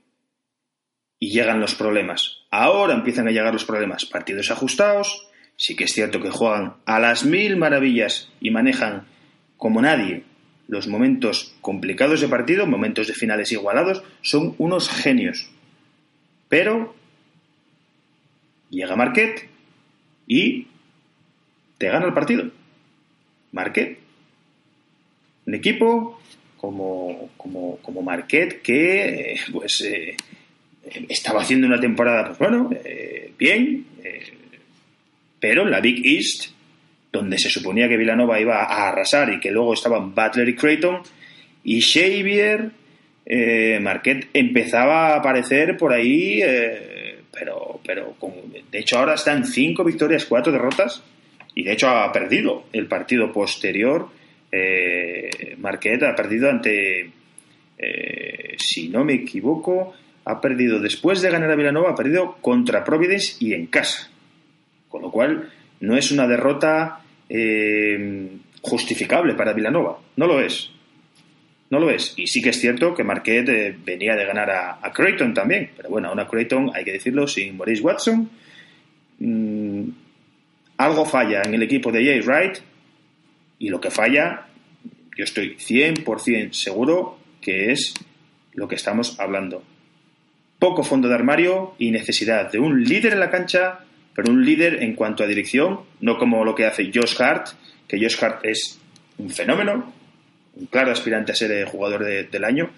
Y 1.20 1.30
llegan 1.30 1.60
los 1.60 1.76
problemas. 1.76 2.40
Ahora 2.50 2.96
empiezan 2.96 3.28
a 3.28 3.32
llegar 3.32 3.54
los 3.54 3.66
problemas. 3.66 4.06
Partidos 4.06 4.50
ajustados, 4.50 5.28
sí 5.56 5.76
que 5.76 5.84
es 5.84 5.94
cierto 5.94 6.24
que 6.24 6.32
juegan 6.32 6.78
a 6.88 7.00
las 7.00 7.24
mil 7.24 7.56
maravillas 7.56 8.32
y 8.40 8.50
manejan 8.50 9.06
como 9.58 9.80
nadie 9.80 10.24
los 10.68 10.88
momentos 10.88 11.54
complicados 11.62 12.22
de 12.22 12.28
partido, 12.28 12.66
momentos 12.66 13.06
de 13.06 13.14
finales 13.14 13.52
igualados, 13.52 14.02
son 14.22 14.56
unos 14.58 14.90
genios. 14.90 15.52
Pero 16.56 16.96
llega 18.70 18.96
Marquet 18.96 19.46
y 20.26 20.66
te 21.78 21.90
gana 21.90 22.06
el 22.06 22.14
partido. 22.14 22.50
Marquet. 23.52 23.98
Un 25.48 25.54
equipo 25.54 26.22
como, 26.56 27.32
como, 27.36 27.76
como 27.82 28.02
Marquet 28.02 28.62
que 28.62 29.34
eh, 29.34 29.40
pues 29.52 29.82
eh, 29.82 30.16
estaba 31.10 31.42
haciendo 31.42 31.68
una 31.68 31.82
temporada, 31.82 32.28
pues 32.28 32.40
bueno, 32.40 32.70
eh, 32.86 33.34
bien, 33.38 33.88
pero 35.42 35.64
en 35.64 35.72
la 35.72 35.82
Big 35.82 36.06
East, 36.06 36.52
donde 37.12 37.38
se 37.38 37.50
suponía 37.50 37.90
que 37.90 37.98
Villanova 37.98 38.40
iba 38.40 38.64
a 38.64 38.88
arrasar 38.88 39.34
y 39.34 39.42
que 39.42 39.52
luego 39.52 39.74
estaban 39.74 40.16
Butler 40.16 40.48
y 40.48 40.56
Creighton, 40.56 41.02
y 41.66 41.82
Xavier, 41.82 42.72
Marquet 43.82 44.30
empezaba 44.34 45.14
a 45.14 45.18
aparecer 45.18 45.78
por 45.78 45.92
ahí 45.92 46.42
pero, 47.38 47.80
pero 47.86 48.16
de 48.72 48.80
hecho 48.80 48.98
ahora 48.98 49.16
está 49.16 49.34
en 49.34 49.46
cinco 49.46 49.84
victorias, 49.84 50.26
cuatro 50.26 50.52
derrotas 50.52 51.04
y 51.54 51.64
de 51.64 51.74
hecho 51.74 51.90
ha 51.90 52.12
perdido 52.12 52.66
el 52.74 52.88
partido 52.88 53.32
posterior. 53.32 54.10
Eh, 54.52 55.56
Marquette 55.58 56.04
ha 56.04 56.16
perdido 56.16 56.50
ante, 56.50 57.12
eh, 57.78 58.56
si 58.58 58.90
no 58.90 59.04
me 59.04 59.14
equivoco, 59.14 59.94
ha 60.26 60.42
perdido 60.42 60.80
después 60.80 61.22
de 61.22 61.30
ganar 61.30 61.52
a 61.52 61.56
Villanova, 61.56 61.92
ha 61.92 61.96
perdido 61.96 62.38
contra 62.42 62.84
Providence 62.84 63.36
y 63.40 63.54
en 63.54 63.68
casa. 63.68 64.10
Con 64.90 65.02
lo 65.02 65.12
cual 65.12 65.50
no 65.82 65.98
es 65.98 66.12
una 66.12 66.28
derrota 66.28 67.02
eh, 67.30 68.30
justificable 68.62 69.34
para 69.34 69.54
Villanova, 69.54 70.00
no 70.16 70.28
lo 70.28 70.40
es. 70.40 70.72
No 71.76 71.82
lo 71.82 71.92
es. 71.92 72.14
Y 72.16 72.28
sí 72.28 72.42
que 72.42 72.52
es 72.52 72.62
cierto 72.62 72.96
que 72.96 73.04
Marquette 73.04 73.50
eh, 73.50 73.78
venía 73.84 74.16
de 74.16 74.24
ganar 74.24 74.50
a, 74.50 74.94
Creighton 74.94 75.34
también. 75.34 75.72
Pero 75.76 75.90
bueno, 75.90 76.10
a 76.10 76.26
Creighton, 76.26 76.72
hay 76.74 76.86
que 76.86 76.94
decirlo, 76.94 77.28
sin 77.28 77.58
Maurice 77.58 77.82
Watson. 77.82 78.30
Mm, 79.20 79.90
algo 80.78 81.04
falla 81.04 81.42
en 81.44 81.54
el 81.54 81.64
equipo 81.64 81.92
de 81.92 82.06
Jay 82.06 82.22
Wright. 82.22 82.60
Y 83.60 83.68
lo 83.68 83.82
que 83.82 83.92
falla, 83.92 84.48
yo 85.18 85.26
estoy 85.26 85.58
100% 85.58 86.54
seguro 86.54 87.18
que 87.42 87.74
es 87.74 87.94
lo 88.54 88.70
que 88.70 88.76
estamos 88.76 89.20
hablando. 89.20 89.62
Poco 90.58 90.82
fondo 90.82 91.10
de 91.10 91.16
armario 91.16 91.76
y 91.78 91.92
necesidad 91.92 92.54
de 92.54 92.60
un 92.60 92.86
líder 92.86 93.12
en 93.12 93.20
la 93.20 93.30
cancha, 93.30 93.80
pero 94.14 94.32
un 94.32 94.46
líder 94.46 94.82
en 94.82 94.96
cuanto 94.96 95.26
a 95.26 95.28
dirección, 95.28 95.82
no 96.00 96.18
como 96.18 96.46
lo 96.46 96.56
que 96.56 96.68
hace 96.68 96.90
Josh 96.94 97.22
Hart, 97.22 97.50
que 97.86 98.00
Josh 98.00 98.24
Hart 98.24 98.46
es 98.46 98.80
un 99.18 99.30
fenómeno, 99.30 99.94
un 100.56 100.66
claro 100.68 100.92
aspirante 100.92 101.32
a 101.32 101.36
ser 101.36 101.52
el 101.52 101.66
jugador 101.66 102.06
del 102.06 102.44
año, 102.44 102.70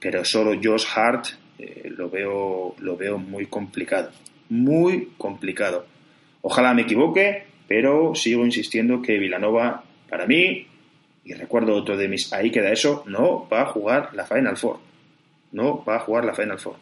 pero 0.00 0.24
solo 0.24 0.58
Josh 0.62 0.86
Hart 0.94 1.26
eh, 1.58 1.92
lo, 1.96 2.10
veo, 2.10 2.74
lo 2.78 2.96
veo 2.96 3.18
muy 3.18 3.46
complicado. 3.46 4.10
Muy 4.48 5.10
complicado. 5.18 5.86
Ojalá 6.42 6.74
me 6.74 6.82
equivoque, 6.82 7.44
pero 7.68 8.14
sigo 8.14 8.44
insistiendo 8.44 9.02
que 9.02 9.18
Vilanova, 9.18 9.84
para 10.08 10.26
mí, 10.26 10.66
y 11.24 11.34
recuerdo 11.34 11.74
otro 11.74 11.96
de 11.96 12.08
mis, 12.08 12.32
ahí 12.32 12.50
queda 12.50 12.72
eso, 12.72 13.04
no 13.06 13.48
va 13.48 13.62
a 13.62 13.66
jugar 13.66 14.10
la 14.14 14.26
Final 14.26 14.56
Four. 14.56 14.78
No 15.52 15.84
va 15.84 15.96
a 15.96 16.00
jugar 16.00 16.24
la 16.24 16.34
Final 16.34 16.58
Four. 16.58 16.76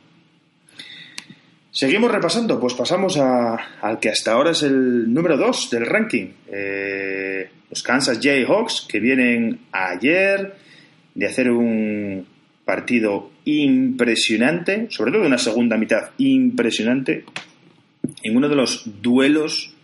Seguimos 1.71 2.11
repasando, 2.11 2.59
pues 2.59 2.75
pasamos 2.75 3.17
al 3.19 4.01
que 4.01 4.09
hasta 4.09 4.33
ahora 4.33 4.53
es 4.53 4.63
el 4.63 5.13
número 5.13 5.37
2 5.37 5.71
del 5.71 5.87
ranking. 5.87 6.29
Eh, 6.51 7.51
Kansas 7.83 8.21
Jayhawks, 8.21 8.87
que 8.89 9.01
vienen 9.01 9.61
ayer 9.73 10.55
de 11.15 11.27
hacer 11.27 11.51
un 11.51 12.27
partido 12.65 13.31
impresionante, 13.45 14.87
sobre 14.91 15.13
todo 15.13 15.27
una 15.27 15.39
segunda 15.39 15.77
mitad 15.77 16.11
impresionante, 16.19 17.25
en 18.23 18.37
uno 18.37 18.49
de 18.49 18.57
los 18.57 19.03
duelos 19.03 19.75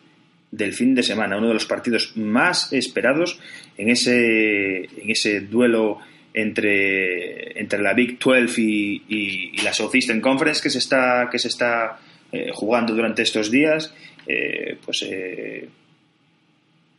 del 0.51 0.73
fin 0.73 0.95
de 0.95 1.03
semana, 1.03 1.37
uno 1.37 1.49
de 1.49 1.55
los 1.55 1.67
partidos 1.67 2.17
más 2.17 2.73
esperados 2.73 3.41
en 3.77 3.89
ese, 3.89 4.85
en 4.85 5.11
ese 5.11 5.41
duelo 5.41 5.99
entre, 6.33 7.59
entre 7.59 7.83
la 7.83 7.95
Big 7.95 8.19
12 8.19 8.61
y, 8.61 9.63
la 9.63 9.73
Southeastern 9.73 10.21
Conference 10.21 10.63
que 10.63 10.71
se 10.71 10.79
está, 10.79 11.29
que 11.31 11.39
se 11.39 11.49
está 11.49 11.99
eh, 12.31 12.51
jugando 12.53 12.95
durante 12.95 13.23
estos 13.23 13.51
días. 13.51 13.95
Eh, 14.27 14.77
pues 14.85 15.05
eh, 15.09 15.69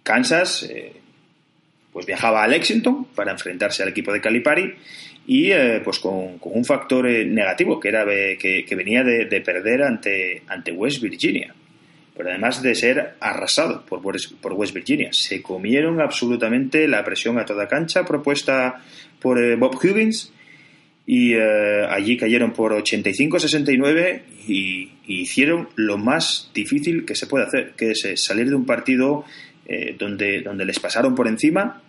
Kansas 0.05 0.63
eh, 0.69 0.93
pues 1.91 2.05
viajaba 2.05 2.43
a 2.43 2.47
Lexington 2.47 3.05
para 3.15 3.31
enfrentarse 3.31 3.81
al 3.81 3.89
equipo 3.89 4.13
de 4.13 4.21
Calipari 4.21 4.75
y 5.25 5.51
eh, 5.51 5.81
pues 5.83 5.97
con, 5.97 6.37
un 6.39 6.63
factor 6.63 7.07
eh, 7.07 7.25
negativo 7.25 7.79
que 7.79 7.89
era 7.89 8.05
que, 8.05 8.75
venía 8.77 9.03
de, 9.03 9.41
perder 9.41 9.81
ante, 9.81 10.43
ante 10.47 10.71
West 10.71 11.01
Virginia 11.01 11.53
pero 12.15 12.29
además 12.29 12.61
de 12.61 12.75
ser 12.75 13.15
arrasado 13.19 13.85
por, 13.85 13.99
por 14.39 14.53
West 14.53 14.73
Virginia. 14.73 15.09
Se 15.11 15.41
comieron 15.41 15.99
absolutamente 15.99 16.87
la 16.87 17.03
presión 17.03 17.37
a 17.37 17.43
toda 17.43 17.67
cancha 17.67 18.05
propuesta 18.05 18.81
por 19.19 19.57
Bob 19.57 19.75
Huggins 19.75 20.31
y 21.05 21.33
allí 21.35 22.15
cayeron 22.15 22.53
por 22.53 22.71
85-69 22.71 24.21
y, 24.47 24.91
y, 25.05 25.21
hicieron 25.23 25.67
lo 25.75 25.97
más 25.97 26.51
difícil 26.53 27.03
que 27.03 27.15
se 27.15 27.27
puede 27.27 27.47
hacer, 27.47 27.73
que 27.75 27.91
es 27.91 28.07
salir 28.15 28.47
de 28.47 28.55
un 28.55 28.65
partido 28.65 29.25
eh, 29.65 29.95
donde, 29.97 30.41
donde 30.41 30.65
les 30.65 30.79
pasaron 30.79 31.15
por 31.15 31.27
encima, 31.27 31.81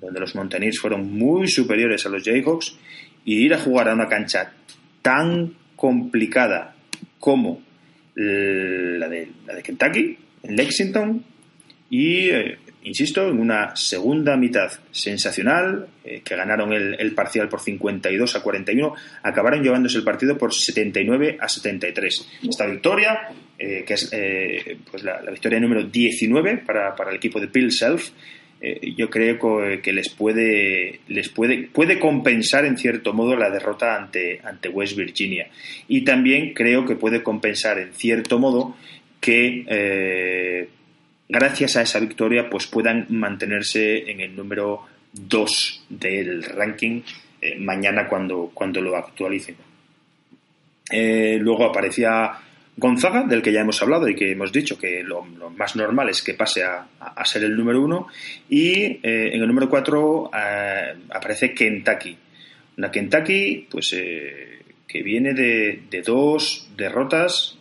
donde 0.00 0.20
los 0.20 0.34
Mountaineers 0.34 0.78
fueron 0.78 1.12
muy 1.12 1.48
superiores 1.48 2.04
a 2.06 2.08
los 2.08 2.22
Jayhawks, 2.22 2.76
y 3.24 3.44
ir 3.44 3.54
a 3.54 3.58
jugar 3.58 3.88
a 3.88 3.94
una 3.94 4.08
cancha 4.08 4.52
tan 5.00 5.54
complicada 5.76 6.74
como 7.18 7.62
la 8.14 9.08
de, 9.08 9.28
la 9.46 9.54
de 9.54 9.62
Kentucky, 9.62 10.18
en 10.42 10.56
Lexington, 10.56 11.24
y 11.92 12.30
eh, 12.30 12.58
insisto, 12.84 13.28
en 13.28 13.38
una 13.38 13.74
segunda 13.76 14.36
mitad 14.36 14.70
sensacional, 14.90 15.88
eh, 16.04 16.22
que 16.24 16.36
ganaron 16.36 16.72
el, 16.72 17.14
parcial 17.14 17.48
por 17.48 17.60
52 17.60 18.36
a 18.36 18.42
41, 18.42 18.94
acabaron 19.22 19.62
llevándose 19.62 19.98
el 19.98 20.04
partido 20.04 20.36
por 20.36 20.52
79 20.52 21.38
a 21.40 21.48
73. 21.48 22.28
Esta 22.48 22.66
victoria, 22.66 23.28
eh, 23.58 23.84
que 23.86 23.94
es 23.94 24.10
eh, 24.12 24.78
pues 24.90 25.04
la, 25.04 25.20
victoria 25.30 25.60
número 25.60 25.84
19 25.84 26.58
para, 26.58 26.94
el 27.10 27.16
equipo 27.16 27.40
de 27.40 27.46
Bill 27.46 27.70
Self, 27.70 28.10
yo 28.96 29.10
creo 29.10 29.40
que 29.82 29.92
les 29.92 30.08
puede, 30.10 31.00
les 31.08 31.28
puede, 31.30 31.64
puede 31.64 31.98
compensar 31.98 32.64
en 32.64 32.78
cierto 32.78 33.12
modo 33.12 33.34
la 33.34 33.50
derrota 33.50 33.96
ante, 33.96 34.40
ante 34.44 34.68
West 34.68 34.96
Virginia. 34.96 35.48
Y 35.88 36.02
también 36.02 36.54
creo 36.54 36.86
que 36.86 36.94
puede 36.94 37.24
compensar 37.24 37.80
en 37.80 37.92
cierto 37.92 38.38
modo 38.38 38.76
que 39.20 40.68
gracias 41.32 41.76
a 41.76 41.82
esa 41.82 41.98
victoria, 41.98 42.50
pues 42.50 42.66
puedan 42.66 43.06
mantenerse 43.08 44.10
en 44.10 44.20
el 44.20 44.36
número 44.36 44.82
2 45.14 45.86
del 45.88 46.42
ranking 46.42 47.00
eh, 47.40 47.58
mañana 47.58 48.06
cuando, 48.06 48.50
cuando 48.52 48.82
lo 48.82 48.94
actualicen. 48.96 49.56
Eh, 50.90 51.38
luego 51.40 51.64
aparecía 51.64 52.32
Gonzaga, 52.76 53.24
del 53.24 53.40
que 53.40 53.52
ya 53.52 53.62
hemos 53.62 53.80
hablado 53.80 54.08
y 54.08 54.14
que 54.14 54.32
hemos 54.32 54.52
dicho 54.52 54.76
que 54.76 55.02
lo, 55.02 55.24
más 55.24 55.74
normal 55.74 56.10
es 56.10 56.22
que 56.22 56.34
pase 56.34 56.64
a, 56.64 56.86
ser 57.24 57.44
el 57.44 57.56
número 57.56 57.80
1. 57.80 58.06
Y 58.50 58.74
eh, 58.74 59.30
en 59.32 59.40
el 59.40 59.48
número 59.48 59.70
4 59.70 60.30
aparece 61.10 61.54
Kentucky. 61.54 62.14
Una 62.76 62.90
Kentucky, 62.90 63.68
pues 63.70 63.88
que 63.88 65.02
viene 65.02 65.32
de, 65.32 65.84
de 65.88 66.02
dos 66.02 66.68
derrotas, 66.76 67.58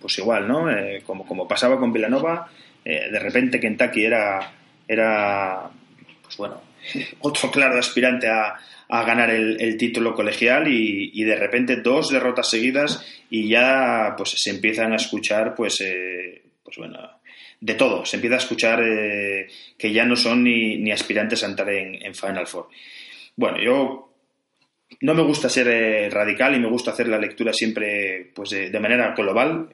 pues 0.00 0.18
igual, 0.18 0.48
¿no? 0.48 0.66
como, 1.04 1.26
como 1.26 1.46
pasaba 1.46 1.78
con 1.78 1.92
Villanova, 1.92 2.48
eh, 2.88 3.10
de 3.12 3.18
repente 3.18 3.60
Kentucky 3.60 4.06
era, 4.06 4.50
era 4.88 5.70
pues 6.22 6.36
bueno, 6.38 6.62
otro 7.20 7.50
claro 7.50 7.78
aspirante 7.78 8.28
a, 8.28 8.58
ganar 8.88 9.28
el, 9.28 9.76
título 9.76 10.14
colegial 10.14 10.66
y, 10.66 11.22
de 11.22 11.36
repente 11.36 11.82
dos 11.82 12.08
derrotas 12.08 12.48
seguidas 12.48 13.06
y 13.28 13.46
ya 13.46 14.14
pues 14.16 14.30
se 14.38 14.48
empiezan 14.48 14.94
a 14.94 14.96
escuchar 14.96 15.54
pues, 15.54 15.82
eh, 15.82 16.40
pues 16.64 16.78
bueno, 16.78 16.98
de 17.60 17.74
todo, 17.74 18.06
se 18.06 18.16
empieza 18.16 18.36
a 18.36 18.38
escuchar 18.38 18.82
eh, 18.82 19.48
que 19.76 19.92
ya 19.92 20.06
no 20.06 20.16
son 20.16 20.42
ni, 20.44 20.90
aspirantes 20.90 21.44
a 21.44 21.48
entrar 21.48 21.68
en, 21.68 22.14
Final 22.14 22.46
Four. 22.46 22.68
bueno, 23.36 23.62
yo 23.62 24.14
no 25.02 25.12
me 25.12 25.22
gusta 25.22 25.50
ser 25.50 26.10
radical 26.10 26.54
y 26.54 26.60
me 26.60 26.70
gusta 26.70 26.92
hacer 26.92 27.08
la 27.08 27.18
lectura 27.18 27.52
siempre 27.52 28.30
pues 28.34 28.48
de, 28.48 28.80
manera 28.80 29.14
global. 29.14 29.68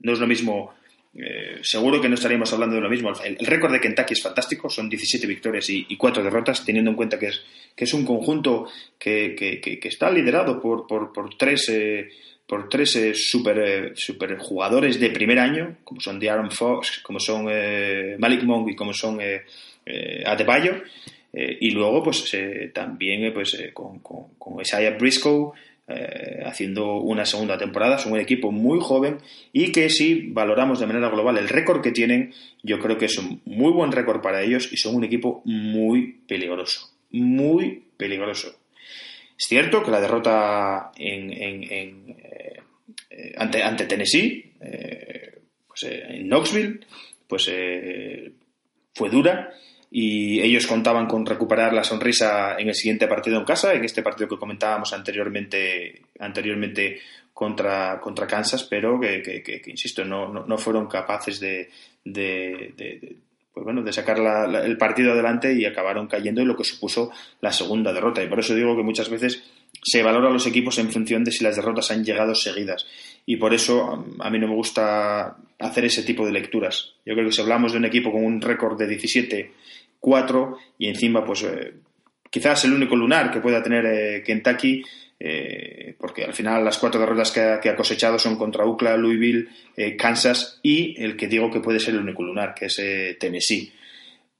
no 0.00 0.12
es 0.12 0.18
lo 0.18 0.26
mismo 0.26 0.74
eh, 1.20 1.58
seguro 1.62 2.00
que 2.00 2.08
no 2.08 2.14
estaríamos 2.14 2.52
hablando 2.52 2.76
de 2.76 2.82
lo 2.82 2.88
mismo. 2.88 3.12
El, 3.24 3.36
récord 3.44 3.72
de 3.72 3.80
Kentucky 3.80 4.12
es 4.12 4.22
fantástico, 4.22 4.70
son 4.70 4.88
17 4.88 5.26
victorias 5.26 5.68
y, 5.68 5.96
4 5.96 6.22
derrotas, 6.22 6.64
teniendo 6.64 6.90
en 6.90 6.96
cuenta 6.96 7.18
que 7.18 7.26
es, 7.26 7.42
que 7.74 7.84
es 7.84 7.94
un 7.94 8.04
conjunto 8.04 8.68
que, 8.98 9.34
que, 9.34 9.88
está 9.88 10.10
liderado 10.10 10.60
por, 10.60 10.86
por, 10.86 11.12
por 11.12 11.36
tres, 11.36 11.68
eh, 11.70 12.08
por 12.46 12.68
tres 12.68 12.94
eh, 12.96 13.14
super, 13.14 13.92
super, 13.96 14.38
jugadores 14.38 15.00
de 15.00 15.10
primer 15.10 15.40
año, 15.40 15.78
como 15.82 16.00
son 16.00 16.20
De'Aaron 16.20 16.52
Fox, 16.52 17.00
como 17.02 17.18
son 17.18 17.46
Malik 18.18 18.44
Monk 18.44 18.70
y 18.70 18.76
como 18.76 18.92
son 18.92 19.18
Adebayo. 20.24 20.82
y 21.32 21.70
luego, 21.72 22.04
pues 22.04 22.30
también 22.72 23.32
pues, 23.34 23.58
con 23.74 24.60
Isaiah 24.60 24.96
Briscoe, 24.96 25.52
eh, 25.88 26.42
haciendo 26.44 26.96
una 27.00 27.24
segunda 27.24 27.56
temporada. 27.56 27.98
Son 27.98 28.12
un 28.12 28.20
equipo 28.20 28.52
muy 28.52 28.78
joven 28.80 29.18
y 29.52 29.72
que 29.72 29.88
si 29.88 30.28
valoramos 30.28 30.80
de 30.80 30.86
manera 30.86 31.08
global 31.08 31.38
el 31.38 31.48
récord 31.48 31.80
que 31.80 31.92
tienen, 31.92 32.34
yo 32.62 32.78
creo 32.78 32.98
que 32.98 33.06
es 33.06 33.16
un 33.16 33.40
muy 33.46 33.72
buen 33.72 33.90
récord 33.90 34.20
para 34.20 34.42
ellos 34.42 34.70
y 34.70 34.76
son 34.76 34.96
un 34.96 35.04
equipo 35.04 35.40
muy 35.46 36.20
peligroso. 36.26 36.90
Muy 37.10 37.84
peligroso. 37.96 38.54
Es 39.38 39.46
cierto 39.46 39.82
que 39.82 39.90
la 39.90 40.00
derrota 40.00 40.92
en, 40.96 41.32
eh, 41.32 42.62
ante, 43.36 43.62
ante, 43.62 43.86
Tennessee, 43.86 44.52
eh, 44.60 45.38
pues, 45.66 45.84
en 45.84 46.28
Knoxville, 46.28 46.80
pues 47.26 47.50
fue 48.94 49.08
dura 49.10 49.54
y 49.90 50.40
ellos 50.40 50.66
contaban 50.66 51.06
con 51.06 51.24
recuperar 51.24 51.72
la 51.72 51.84
sonrisa 51.84 52.56
en 52.58 52.68
el 52.68 52.74
siguiente 52.74 53.06
partido 53.06 53.38
en 53.38 53.44
casa, 53.44 53.72
en 53.72 53.84
este 53.84 54.02
partido 54.02 54.28
que 54.28 54.38
comentábamos 54.38 54.92
anteriormente, 54.92 56.02
anteriormente 56.18 57.00
contra, 57.32 57.98
contra 58.00 58.26
Kansas, 58.26 58.64
pero 58.64 59.00
que, 59.00 59.22
que, 59.22 59.62
insisto, 59.66 60.04
no, 60.04 60.28
no, 60.28 60.58
fueron 60.58 60.88
capaces 60.88 61.40
de, 61.40 61.70
de, 62.04 63.16
pues 63.52 63.64
bueno, 63.64 63.82
de 63.82 63.92
sacar 63.92 64.18
el 64.64 64.76
partido 64.76 65.12
adelante 65.12 65.54
y 65.54 65.64
acabaron 65.64 66.06
cayendo 66.06 66.42
en 66.42 66.48
lo 66.48 66.56
que 66.56 66.64
supuso 66.64 67.10
la 67.40 67.52
segunda 67.52 67.92
derrota. 67.92 68.22
Y 68.22 68.28
por 68.28 68.40
eso 68.40 68.54
digo 68.54 68.76
que 68.76 68.82
muchas 68.82 69.08
veces 69.08 69.42
se 69.82 70.02
valora 70.02 70.28
a 70.28 70.32
los 70.32 70.46
equipos 70.46 70.78
en 70.78 70.90
función 70.90 71.24
de 71.24 71.32
si 71.32 71.44
las 71.44 71.56
derrotas 71.56 71.90
han 71.90 72.04
llegado 72.04 72.34
seguidas. 72.34 72.86
Y 73.30 73.36
por 73.36 73.52
eso 73.52 74.06
a 74.20 74.30
mí 74.30 74.38
no 74.38 74.48
me 74.48 74.54
gusta 74.54 75.36
hacer 75.58 75.84
ese 75.84 76.02
tipo 76.02 76.24
de 76.24 76.32
lecturas. 76.32 76.94
Yo 77.04 77.12
creo 77.12 77.26
que 77.26 77.32
si 77.34 77.42
hablamos 77.42 77.72
de 77.72 77.78
un 77.78 77.84
equipo 77.84 78.10
con 78.10 78.24
un 78.24 78.40
récord 78.40 78.78
de 78.78 78.88
17 78.88 79.52
cuatro 80.00 80.56
y 80.78 80.88
encima 80.88 81.26
pues 81.26 81.42
eh, 81.42 81.74
quizás 82.30 82.64
el 82.64 82.72
único 82.72 82.96
lunar 82.96 83.30
que 83.30 83.40
pueda 83.40 83.62
tener 83.62 83.84
eh, 83.84 84.22
Kentucky 84.24 84.82
eh, 85.20 85.94
porque 85.98 86.24
al 86.24 86.32
final 86.32 86.64
las 86.64 86.78
cuatro 86.78 86.98
derrotas 86.98 87.30
que 87.30 87.68
ha, 87.68 87.76
cosechado 87.76 88.18
son 88.18 88.36
contra 88.36 88.64
UCLA, 88.64 88.96
Louisville, 88.96 89.48
Kansas 89.98 90.58
y 90.62 90.98
el 90.98 91.14
que 91.14 91.28
digo 91.28 91.50
que 91.50 91.60
puede 91.60 91.80
ser 91.80 91.96
el 91.96 92.00
único 92.00 92.22
lunar, 92.22 92.54
que 92.54 92.66
es 92.66 92.80
Tennessee. 93.20 93.70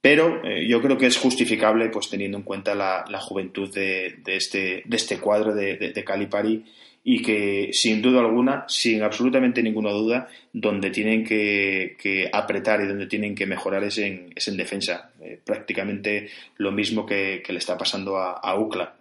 Pero 0.01 0.41
yo 0.65 0.81
creo 0.81 0.97
que 0.97 1.05
es 1.05 1.17
justificable 1.17 1.89
pues 1.89 2.09
teniendo 2.09 2.39
en 2.39 2.43
cuenta 2.43 2.73
la, 2.73 3.19
juventud 3.19 3.71
de, 3.71 4.19
este, 4.25 4.81
de 4.83 4.97
este 4.97 5.19
cuadro 5.19 5.53
de, 5.53 5.77
de, 5.77 5.91
de 5.91 6.03
Calipari 6.03 6.63
y 7.03 7.21
que 7.21 7.69
sin 7.71 8.01
duda 8.01 8.19
alguna, 8.19 8.65
sin 8.67 9.01
absolutamente 9.01 9.63
ninguna 9.63 9.91
duda, 9.91 10.29
donde 10.51 10.89
tienen 10.89 11.23
que, 11.23 12.29
apretar 12.31 12.81
y 12.81 12.87
donde 12.87 13.07
tienen 13.07 13.35
que 13.35 13.45
mejorar 13.45 13.83
es 13.83 13.97
en, 13.99 14.31
es 14.35 14.47
en 14.47 14.57
defensa. 14.57 15.11
Eh, 15.21 15.39
prácticamente 15.43 16.29
lo 16.57 16.71
mismo 16.71 17.05
que, 17.05 17.41
le 17.47 17.57
está 17.57 17.77
pasando 17.77 18.17
a, 18.17 18.55
UCLA. 18.59 18.95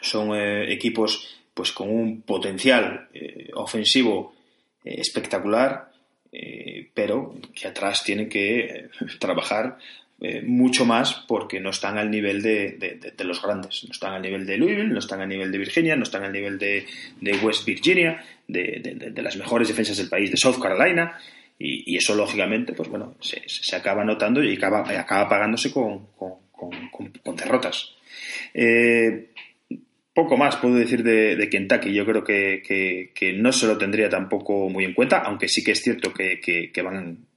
Son 0.00 0.34
eh, 0.34 0.72
equipos 0.72 1.36
pues 1.52 1.72
con 1.72 1.90
un 1.90 2.22
potencial 2.22 3.08
eh, 3.12 3.50
ofensivo 3.54 4.34
espectacular, 4.84 5.90
pero 6.94 7.34
que 7.54 7.66
atrás 7.68 8.04
tienen 8.04 8.28
que 8.28 8.88
trabajar 9.18 9.78
eh, 10.20 10.42
mucho 10.42 10.84
más 10.84 11.14
porque 11.28 11.60
no 11.60 11.70
están 11.70 11.96
al 11.96 12.10
nivel 12.10 12.42
de, 12.42 13.14
los 13.20 13.40
grandes. 13.40 13.84
No 13.84 13.92
están 13.92 14.14
al 14.14 14.22
nivel 14.22 14.44
de 14.46 14.56
Louisville, 14.56 14.88
no 14.88 14.98
están 14.98 15.20
al 15.20 15.28
nivel 15.28 15.52
de 15.52 15.58
Virginia, 15.58 15.94
no 15.94 16.02
están 16.02 16.24
al 16.24 16.32
nivel 16.32 16.58
de, 16.58 16.84
West 17.40 17.64
Virginia, 17.64 18.24
de, 18.48 19.12
las 19.22 19.36
mejores 19.36 19.68
defensas 19.68 19.96
del 19.96 20.08
país, 20.08 20.30
de 20.30 20.36
South 20.36 20.60
Carolina. 20.60 21.16
Y, 21.56 21.96
eso, 21.96 22.16
lógicamente, 22.16 22.72
pues 22.72 22.88
bueno, 22.88 23.16
se, 23.20 23.76
acaba 23.76 24.04
notando 24.04 24.42
y 24.42 24.56
acaba, 24.56 24.80
acaba 24.80 25.28
pagándose 25.28 25.70
con, 25.70 26.08
derrotas. 27.36 27.94
Eh, 28.54 29.30
poco 30.12 30.36
más 30.36 30.56
puedo 30.56 30.74
decir 30.74 31.04
de, 31.04 31.48
Kentucky. 31.48 31.94
Yo 31.94 32.04
creo 32.04 32.24
que, 32.24 33.34
no 33.36 33.52
se 33.52 33.68
lo 33.68 33.78
tendría 33.78 34.08
tampoco 34.08 34.68
muy 34.68 34.84
en 34.84 34.94
cuenta, 34.94 35.18
aunque 35.18 35.46
sí 35.46 35.62
que 35.62 35.72
es 35.72 35.80
cierto 35.80 36.12
que, 36.12 36.40
que 36.40 36.82
van 36.82 37.27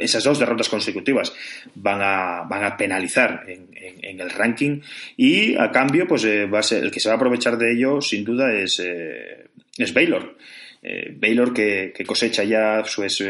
esas 0.00 0.24
dos 0.24 0.38
derrotas 0.38 0.68
consecutivas 0.68 1.32
van 1.74 2.00
a, 2.02 2.42
van 2.42 2.64
a 2.64 2.76
penalizar 2.76 3.44
en, 3.46 4.20
el 4.20 4.30
ranking 4.30 4.80
y 5.16 5.56
a 5.56 5.70
cambio 5.70 6.06
pues 6.06 6.24
eh, 6.24 6.46
va 6.46 6.58
a 6.58 6.62
ser 6.62 6.84
el 6.84 6.90
que 6.90 7.00
se 7.00 7.08
va 7.08 7.14
a 7.14 7.16
aprovechar 7.16 7.56
de 7.56 7.72
ello 7.72 8.00
sin 8.00 8.24
duda 8.24 8.52
es, 8.52 8.80
eh, 8.80 9.46
es 9.76 9.94
Baylor. 9.94 10.36
Eh, 10.82 11.14
Baylor 11.16 11.54
que, 11.54 11.92
cosecha 12.04 12.42
ya 12.42 12.82
sus 12.84 13.22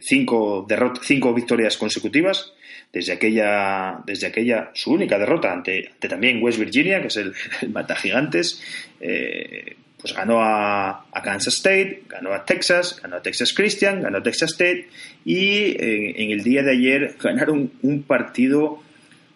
cinco, 0.00 0.66
cinco 1.02 1.34
victorias 1.34 1.76
consecutivas 1.76 2.52
desde 2.92 3.12
aquella, 3.12 4.02
desde 4.04 4.26
aquella 4.26 4.70
su 4.74 4.92
única 4.92 5.16
derrota 5.16 5.52
ante, 5.52 5.90
también 6.00 6.42
West 6.42 6.58
Virginia 6.58 7.00
que 7.00 7.06
es 7.06 7.16
el, 7.16 7.32
el 7.62 7.70
Mata 7.70 7.94
Gigantes 7.94 8.60
pues 10.00 10.14
ganó 10.14 10.42
a, 10.42 11.04
Kansas 11.22 11.54
State, 11.54 12.04
ganó 12.08 12.32
a 12.32 12.44
Texas, 12.44 12.98
ganó 13.02 13.16
a 13.16 13.22
Texas 13.22 13.52
Christian, 13.52 14.02
ganó 14.02 14.18
a 14.18 14.22
Texas 14.22 14.52
State 14.52 14.88
y 15.24 15.76
en, 15.78 16.30
el 16.30 16.42
día 16.42 16.62
de 16.62 16.72
ayer 16.72 17.16
ganaron 17.22 17.72
un 17.82 18.02
partido 18.02 18.82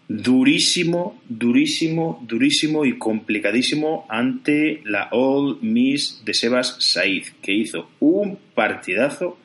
durísimo, 0.09 1.21
durísimo, 1.29 2.25
durísimo 2.27 2.85
y 2.85 2.99
complicadísimo 2.99 4.07
ante 4.09 4.83
la 4.85 5.09
All 5.13 5.59
Miss 5.63 6.23
de 6.25 6.35
Sebas 6.35 6.77
Said, 6.81 7.25
que 7.43 7.53
hizo 7.53 7.91
un 8.01 8.39
partidazo 8.55 9.39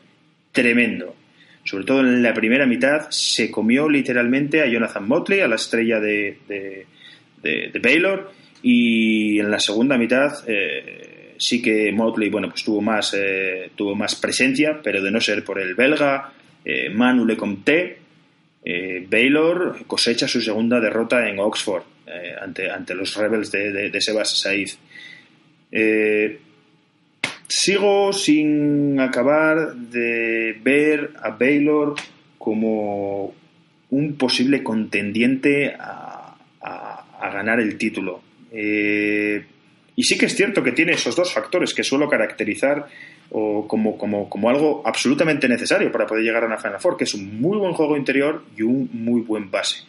tremendo. 0.51 1.15
Sobre 1.63 1.86
todo 1.86 1.99
en 2.01 2.23
la 2.23 2.34
primera 2.34 2.65
mitad 2.65 3.10
se 3.10 3.51
comió 3.51 3.88
literalmente 3.89 4.62
a 4.62 4.67
Jonathan 4.67 5.08
Motley, 5.08 5.41
a 5.41 5.47
la 5.47 5.55
estrella 5.55 5.99
de, 5.99 6.39
de, 6.47 7.79
Baylor, 7.79 8.32
y 8.62 9.39
en 9.39 9.51
la 9.51 9.60
segunda 9.60 9.97
mitad 9.97 10.43
eh, 10.47 11.08
sí 11.39 11.62
que 11.62 11.91
Motley 11.91 12.30
bueno, 12.30 12.49
pues 12.49 12.63
tuvo, 12.63 12.82
más, 12.82 13.15
eh, 13.17 13.71
tuvo 13.75 13.95
más 13.95 14.15
presencia, 14.15 14.82
pero 14.84 15.02
de 15.02 15.10
no 15.10 15.21
ser 15.21 15.43
por 15.43 15.60
el 15.60 15.73
belga 15.73 16.34
eh, 16.65 16.89
Manu 16.89 17.25
Lecomte, 17.25 17.97
eh, 18.63 19.08
Baylor 19.10 19.86
cosecha 19.88 20.28
su 20.28 20.41
segunda 20.41 20.80
derrota 20.80 21.28
en 21.28 21.39
Oxford 21.39 21.84
ante, 22.41 22.69
ante 22.69 22.95
los 22.95 23.15
Rebels 23.15 23.52
de, 23.52 24.02
Sebas 24.02 24.41
Said. 24.41 24.69
sigo 27.47 28.12
sin 28.12 28.99
acabar 28.99 29.75
de 29.75 30.60
ver 30.62 31.12
a 31.21 31.30
Baylor 31.30 31.93
como 32.39 33.34
un 33.91 34.15
posible 34.17 34.63
contendiente 34.63 35.75
a, 35.80 36.36
a 36.62 37.30
ganar 37.32 37.60
el 37.60 37.78
título. 37.78 38.23
Y 39.99 40.03
sí 40.03 40.17
que 40.17 40.27
es 40.27 40.33
cierto 40.33 40.63
que 40.63 40.71
tiene 40.71 40.93
esos 40.93 41.13
dos 41.13 41.33
factores 41.33 41.73
que 41.73 41.83
suelo 41.83 42.07
caracterizar 42.07 42.88
o 43.31 43.67
como, 43.67 43.97
como, 43.97 44.29
como, 44.29 44.49
algo 44.49 44.81
absolutamente 44.85 45.49
necesario 45.49 45.91
para 45.91 46.07
poder 46.07 46.23
llegar 46.23 46.41
a 46.41 46.45
una 46.45 46.57
Final 46.57 46.79
Four, 46.79 46.95
que 46.95 47.03
es 47.03 47.13
un 47.15 47.41
muy 47.41 47.57
buen 47.57 47.73
juego 47.73 47.97
interior 47.97 48.45
y 48.55 48.62
un 48.62 48.89
muy 48.93 49.19
buen 49.19 49.51
base. 49.51 49.83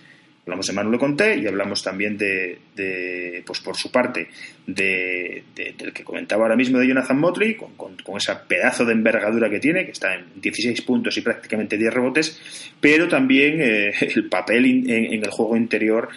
Hablamos 0.44 0.66
de 0.66 0.72
Manu 0.72 0.98
Conté 0.98 1.38
y 1.38 1.46
hablamos 1.46 1.80
también 1.84 2.18
de, 2.18 2.58
de 2.74 3.40
pues 3.46 3.60
por 3.60 3.76
su 3.76 3.92
parte, 3.92 4.26
de, 4.66 5.44
del 5.54 5.92
que 5.92 6.02
comentaba 6.02 6.42
ahora 6.42 6.56
mismo 6.56 6.78
de 6.80 6.88
Jonathan 6.88 7.20
Motley, 7.20 7.54
con, 7.54 7.76
con, 7.76 8.16
esa 8.16 8.48
pedazo 8.48 8.84
de 8.84 8.94
envergadura 8.94 9.48
que 9.48 9.60
tiene, 9.60 9.84
que 9.84 9.92
está 9.92 10.16
en 10.16 10.40
16 10.40 10.82
puntos 10.82 11.16
y 11.16 11.20
prácticamente 11.20 11.78
10 11.78 11.94
rebotes, 11.94 12.72
pero 12.80 13.06
también 13.06 13.60
eh, 13.60 13.92
el 14.00 14.28
papel 14.28 14.64
en, 14.64 15.22
el 15.22 15.30
juego 15.30 15.56
interior 15.56 16.08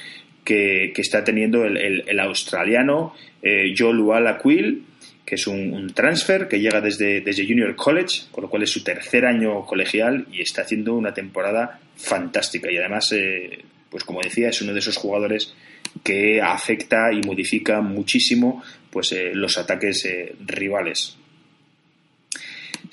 que, 0.43 0.93
está 0.95 1.23
teniendo 1.23 1.65
el, 1.65 2.19
australiano 2.19 3.15
eh, 3.41 3.73
Joe 3.77 3.93
Luala 3.93 4.39
Quill, 4.41 4.85
que 5.25 5.35
es 5.35 5.47
un, 5.47 5.91
transfer 5.93 6.47
que 6.47 6.59
llega 6.59 6.81
desde, 6.81 7.21
desde 7.21 7.47
Junior 7.47 7.75
College, 7.75 8.23
con 8.31 8.43
lo 8.43 8.49
cual 8.49 8.63
es 8.63 8.71
su 8.71 8.83
tercer 8.83 9.25
año 9.25 9.65
colegial 9.65 10.27
y 10.31 10.41
está 10.41 10.63
haciendo 10.63 10.95
una 10.95 11.13
temporada 11.13 11.79
fantástica. 11.95 12.71
Y 12.71 12.77
además, 12.77 13.11
eh, 13.13 13.63
pues 13.89 14.03
como 14.03 14.21
decía, 14.21 14.49
es 14.49 14.61
uno 14.61 14.73
de 14.73 14.79
esos 14.79 14.97
jugadores 14.97 15.53
que 16.03 16.41
afecta 16.41 17.13
y 17.13 17.21
modifica 17.21 17.81
muchísimo 17.81 18.63
pues, 18.89 19.11
eh, 19.11 19.31
los 19.33 19.57
ataques 19.57 20.07
rivales. 20.45 21.17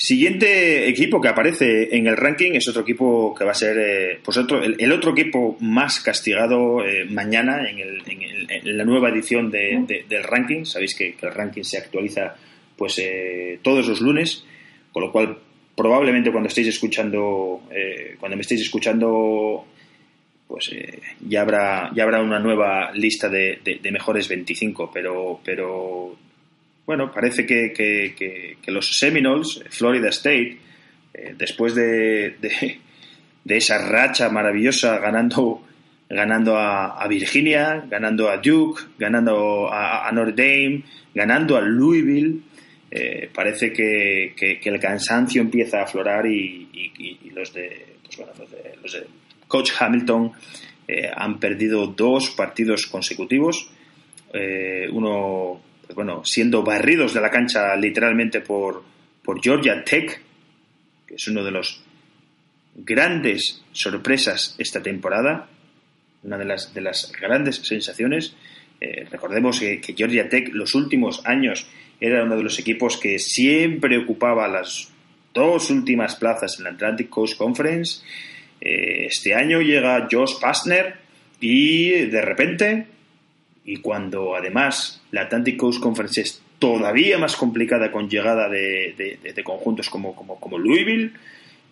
Siguiente 0.03 0.89
equipo 0.89 1.21
que 1.21 1.29
aparece 1.29 1.95
en 1.95 2.07
el 2.07 2.17
ranking 2.17 2.53
es 2.55 2.67
otro 2.67 2.81
equipo 2.81 3.35
que 3.35 3.45
va 3.45 3.51
a 3.51 3.55
ser 3.55 3.77
eh, 3.77 4.19
pues 4.25 4.39
otro, 4.39 4.63
el, 4.63 4.93
otro 4.93 5.11
equipo 5.11 5.59
más 5.61 6.01
castigado 6.01 6.83
eh, 6.83 7.05
mañana 7.05 7.69
en, 7.69 8.79
la 8.79 8.85
nueva 8.87 9.11
edición 9.11 9.51
del 9.51 10.25
ranking. 10.25 10.65
Sabéis 10.65 10.95
que, 10.95 11.17
el 11.21 11.35
ranking 11.35 11.65
se 11.65 11.77
actualiza 11.77 12.35
pues 12.79 12.99
eh, 12.99 13.59
todos 13.61 13.87
los 13.89 14.01
lunes, 14.01 14.43
con 14.91 15.03
lo 15.03 15.13
cual 15.13 15.37
probablemente 15.77 16.33
cuando 16.33 16.49
estéis 16.49 16.69
escuchando, 16.69 17.65
cuando 18.19 18.37
me 18.39 18.41
estéis 18.41 18.63
escuchando, 18.63 19.67
pues 20.49 20.71
ya 21.29 21.43
habrá 21.43 21.91
ya 21.95 22.05
habrá 22.05 22.23
una 22.23 22.39
nueva 22.39 22.91
lista 22.95 23.29
de, 23.29 23.59
de 23.63 23.93
mejores 23.93 24.29
25, 24.29 24.91
pero 24.91 25.41
pero 25.45 26.17
bueno, 26.91 27.13
parece 27.13 27.47
que, 27.47 28.57
los 28.67 28.99
Seminoles, 28.99 29.63
Florida 29.71 30.09
State, 30.09 30.59
eh, 31.15 31.35
después 31.39 31.77
de, 31.77 32.35
esa 33.47 33.79
racha 33.79 34.29
maravillosa 34.29 34.99
ganando, 34.99 35.63
ganando 36.09 36.59
a, 36.59 37.07
Virginia, 37.07 37.85
ganando 37.89 38.29
a 38.29 38.39
Duke, 38.39 38.83
ganando 38.99 39.73
a, 39.73 40.11
Notre 40.13 40.35
Dame, 40.35 40.83
ganando 41.15 41.57
a 41.57 41.61
Louisville, 41.61 42.41
eh, 42.91 43.31
parece 43.33 43.73
que, 43.73 44.59
el 44.65 44.81
cansancio 44.81 45.43
empieza 45.43 45.79
a 45.79 45.85
aflorar 45.85 46.27
y, 46.27 47.31
los, 47.33 47.55
de, 47.55 47.87
pues 48.03 48.19
los, 48.83 48.93
de, 48.95 49.07
Coach 49.47 49.71
Hamilton 49.79 50.33
eh, 50.89 51.09
han 51.17 51.39
perdido 51.39 51.87
dos 51.87 52.31
partidos 52.31 52.87
consecutivos. 52.87 53.71
uno 54.91 55.70
bueno, 55.95 56.25
siendo 56.25 56.63
barridos 56.63 57.15
de 57.15 57.21
la 57.21 57.31
cancha 57.31 57.75
literalmente 57.77 58.41
por, 58.41 58.83
por 59.23 59.41
Georgia 59.43 59.85
Tech, 59.85 60.21
que 61.07 61.15
es 61.15 61.29
uno 61.29 61.43
de 61.43 61.51
los 61.51 61.83
grandes 62.75 63.63
sorpresas 63.73 64.55
esta 64.59 64.83
temporada, 64.83 65.49
una 66.23 66.39
de 66.39 66.45
las, 66.45 66.73
de 66.75 66.81
las 66.81 67.13
grandes 67.13 67.57
sensaciones. 67.57 68.35
Eh, 68.81 69.07
recordemos 69.11 69.61
que, 69.61 69.81
Georgia 69.97 70.29
Tech 70.29 70.51
los 70.53 70.75
últimos 70.75 71.25
años 71.27 71.69
era 72.01 72.25
uno 72.25 72.37
de 72.37 72.43
los 72.43 72.59
equipos 72.59 72.97
que 72.97 73.19
siempre 73.19 73.99
ocupaba 73.99 74.49
las 74.49 74.91
dos 75.35 75.71
últimas 75.71 76.17
plazas 76.17 76.59
en 76.59 76.65
la 76.65 76.71
Atlantic 76.71 77.09
Coast 77.09 77.37
Conference. 77.37 78.03
Eh, 78.61 79.07
este 79.07 79.35
año 79.35 79.61
llega 79.61 80.09
Josh 80.11 80.41
Pastner 80.41 80.97
y 81.41 81.91
de 82.07 82.23
repente 82.23 82.87
y 83.65 83.77
cuando 83.79 84.35
además 84.35 85.03
la 85.11 85.23
Atlantic 85.23 85.57
Coast 85.57 85.81
Conference 85.81 86.21
es 86.21 86.43
todavía 86.59 87.19
más 87.19 87.37
complicada 87.37 87.91
con 87.91 88.09
llegada 88.09 88.49
de, 88.49 89.43
conjuntos 89.45 89.89
como, 89.89 90.15
como, 90.15 90.59
Louisville, 90.59 91.13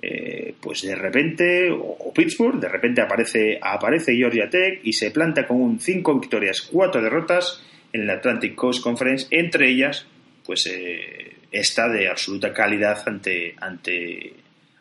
eh, 0.01 0.55
pues 0.61 0.83
de 0.83 0.95
repente, 0.95 1.71
o, 1.71 2.13
Pittsburgh, 2.15 2.59
de 2.59 2.69
repente 2.69 3.01
aparece, 3.01 3.59
aparece 3.61 4.17
Georgia 4.17 4.49
Tech 4.49 4.81
y 4.83 4.93
se 4.93 5.11
planta 5.11 5.47
con 5.47 5.61
un 5.61 5.81
5 5.81 6.21
victorias, 6.21 6.63
4 6.63 7.03
derrotas 7.03 7.63
en 7.93 8.07
la 8.07 8.15
Atlantic 8.15 8.55
Coast 8.55 8.83
Conference, 8.83 9.27
entre 9.31 9.69
ellas, 9.69 10.07
pues 10.45 10.67
eh, 10.67 11.37
esta 11.51 11.89
de 11.89 12.09
absoluta 12.09 12.53
calidad 12.53 13.03
ante, 13.07 13.55
ante, 13.61 14.33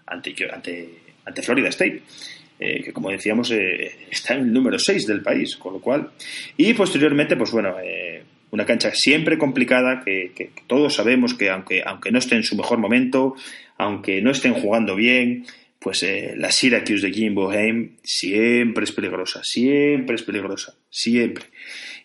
ante, 0.06 0.36
ante, 0.52 0.90
ante 1.26 1.42
Florida 1.42 1.70
State. 1.70 2.02
Eh, 2.60 2.82
que 2.84 2.92
como 2.92 3.12
decíamos 3.12 3.52
eh, 3.52 3.92
está 4.10 4.34
en 4.34 4.42
el 4.42 4.54
número 4.54 4.80
6 4.80 5.06
del 5.06 5.22
país, 5.22 5.56
con 5.58 5.74
lo 5.74 5.80
cual. 5.80 6.10
Y 6.56 6.74
posteriormente, 6.74 7.36
pues 7.36 7.52
bueno, 7.52 7.76
eh, 7.84 8.24
una 8.50 8.66
cancha 8.66 8.92
siempre 8.94 9.38
complicada, 9.38 10.02
que, 10.04 10.52
todos 10.66 10.96
sabemos 10.96 11.36
que 11.36 11.50
aunque, 11.50 11.84
aunque 11.86 12.12
no 12.12 12.18
esté 12.18 12.36
en 12.36 12.44
su 12.44 12.56
mejor 12.56 12.80
momento, 12.80 13.36
aunque 13.78 14.22
no 14.22 14.32
estén 14.32 14.54
jugando 14.54 14.96
bien, 14.96 15.46
pues 15.80 16.04
la 16.36 16.52
Syracuse 16.52 17.06
de 17.06 17.14
Jim 17.14 17.36
Boheim 17.36 17.92
siempre 18.02 18.84
es 18.84 18.92
peligrosa, 18.92 19.42
siempre 19.44 20.16
es 20.16 20.24
peligrosa, 20.24 20.74
siempre. 20.90 21.46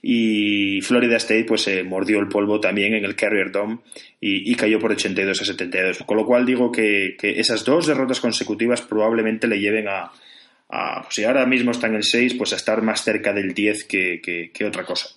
Y 0.02 0.80
Florida 0.82 1.16
State 1.16 1.44
pues 1.44 1.68
mordió 1.86 2.20
el 2.20 2.28
polvo 2.28 2.60
también 2.60 2.92
en 2.94 3.04
el 3.04 3.16
Carrier 3.16 3.50
Dome 3.50 3.78
y, 4.20 4.54
cayó 4.56 4.78
por 4.78 4.92
82 4.92 5.40
a 5.40 5.44
72. 5.44 5.98
Con 6.04 6.18
lo 6.18 6.26
cual 6.26 6.44
digo 6.44 6.70
que 6.70 7.16
esas 7.20 7.64
dos 7.64 7.86
derrotas 7.86 8.20
consecutivas 8.20 8.82
probablemente 8.82 9.48
le 9.48 9.58
lleven 9.58 9.88
a, 9.88 10.12
pues 10.72 11.16
si 11.16 11.24
ahora 11.24 11.44
mismo 11.44 11.70
está 11.70 11.86
en 11.86 11.96
el 11.96 12.02
6, 12.02 12.34
pues 12.34 12.54
a 12.54 12.56
estar 12.56 12.80
más 12.80 13.04
cerca 13.04 13.34
del 13.34 13.52
10 13.52 13.84
que, 13.84 14.64
otra 14.66 14.84
cosa. 14.84 15.08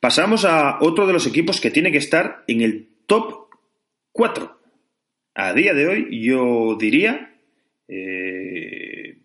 Pasamos 0.00 0.46
a 0.46 0.78
otro 0.80 1.06
de 1.06 1.12
los 1.12 1.26
equipos 1.26 1.60
que 1.60 1.70
tiene 1.70 1.92
que 1.92 1.98
estar 1.98 2.42
en 2.46 2.62
el 2.62 2.88
top 3.06 3.50
4. 4.12 4.60
A 5.34 5.52
día 5.52 5.74
de 5.74 5.86
hoy 5.86 6.24
yo 6.24 6.76
diría, 6.80 7.34
eh, 7.86 9.18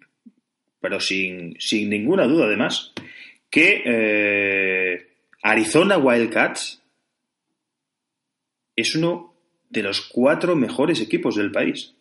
pero 0.82 1.00
sin, 1.00 1.56
ninguna 1.72 2.28
duda 2.28 2.46
además, 2.46 2.92
que 3.50 3.84
eh, 3.86 5.08
Arizona 5.44 5.98
Wildcats 5.98 6.84
es 8.76 8.96
uno 8.96 9.34
de 9.70 9.84
los 9.84 10.02
cuatro 10.02 10.58
mejores 10.58 11.00
equipos 11.00 11.36
del 11.36 11.52
país. 11.52 11.94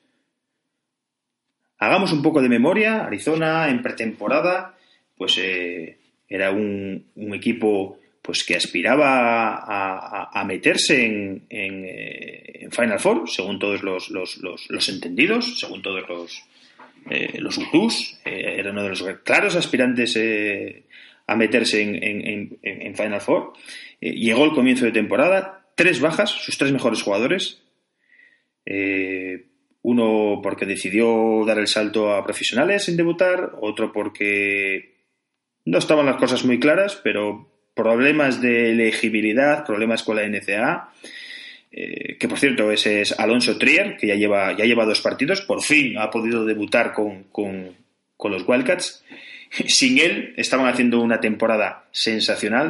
Hagamos 1.80 2.12
un 2.12 2.22
poco 2.22 2.42
de 2.42 2.48
memoria. 2.50 3.06
Arizona 3.06 3.68
en 3.70 3.82
pretemporada, 3.82 4.76
pues 5.16 5.38
eh, 5.38 5.96
era 6.28 6.50
un, 6.50 7.06
equipo 7.32 7.98
pues 8.20 8.44
que 8.44 8.54
aspiraba 8.54 9.64
a, 10.30 10.44
meterse 10.44 11.06
en, 11.06 11.46
eh, 11.48 12.60
en, 12.60 12.70
Final 12.70 13.00
Four, 13.00 13.30
según 13.30 13.58
todos 13.58 13.82
los, 13.82 14.88
entendidos, 14.90 15.58
según 15.58 15.80
todos 15.80 16.06
los, 16.06 16.44
eh, 17.08 17.38
los 17.40 17.58
era 18.26 18.70
uno 18.70 18.82
de 18.82 18.88
los 18.90 19.02
claros 19.24 19.56
aspirantes 19.56 20.18
a 21.26 21.34
meterse 21.34 21.80
en, 21.80 22.58
en 22.62 22.94
Final 22.94 23.22
Four. 23.22 23.54
llegó 24.02 24.44
el 24.44 24.52
comienzo 24.52 24.84
de 24.84 24.92
temporada, 24.92 25.64
tres 25.74 25.98
bajas, 25.98 26.28
sus 26.28 26.58
tres 26.58 26.72
mejores 26.72 27.00
jugadores. 27.02 27.62
Uno 29.82 30.40
porque 30.42 30.66
decidió 30.66 31.44
dar 31.46 31.58
el 31.58 31.66
salto 31.66 32.12
a 32.12 32.24
profesionales 32.24 32.84
sin 32.84 32.96
debutar, 32.96 33.52
otro 33.60 33.92
porque 33.92 34.96
no 35.64 35.78
estaban 35.78 36.06
las 36.06 36.16
cosas 36.16 36.44
muy 36.44 36.60
claras, 36.60 37.00
pero 37.02 37.48
problemas 37.74 38.42
de 38.42 38.70
elegibilidad, 38.70 39.64
problemas 39.64 40.02
con 40.02 40.16
la 40.16 40.28
NCA, 40.28 40.92
eh, 41.72 42.18
que 42.18 42.28
por 42.28 42.38
cierto 42.38 42.70
ese 42.70 43.02
es 43.02 43.18
Alonso 43.18 43.56
Trier, 43.56 43.96
que 43.96 44.08
ya 44.08 44.16
lleva, 44.16 44.56
ya 44.56 44.64
lleva 44.64 44.84
dos 44.84 45.00
partidos, 45.00 45.40
por 45.42 45.62
fin 45.62 45.96
ha 45.98 46.10
podido 46.10 46.44
debutar 46.44 46.92
con, 46.92 47.24
con, 47.24 47.76
con 48.16 48.32
los 48.32 48.46
Wildcats. 48.46 49.04
Sin 49.50 49.98
él 49.98 50.34
estaban 50.36 50.66
haciendo 50.66 51.00
una 51.00 51.20
temporada 51.20 51.88
sensacional, 51.90 52.68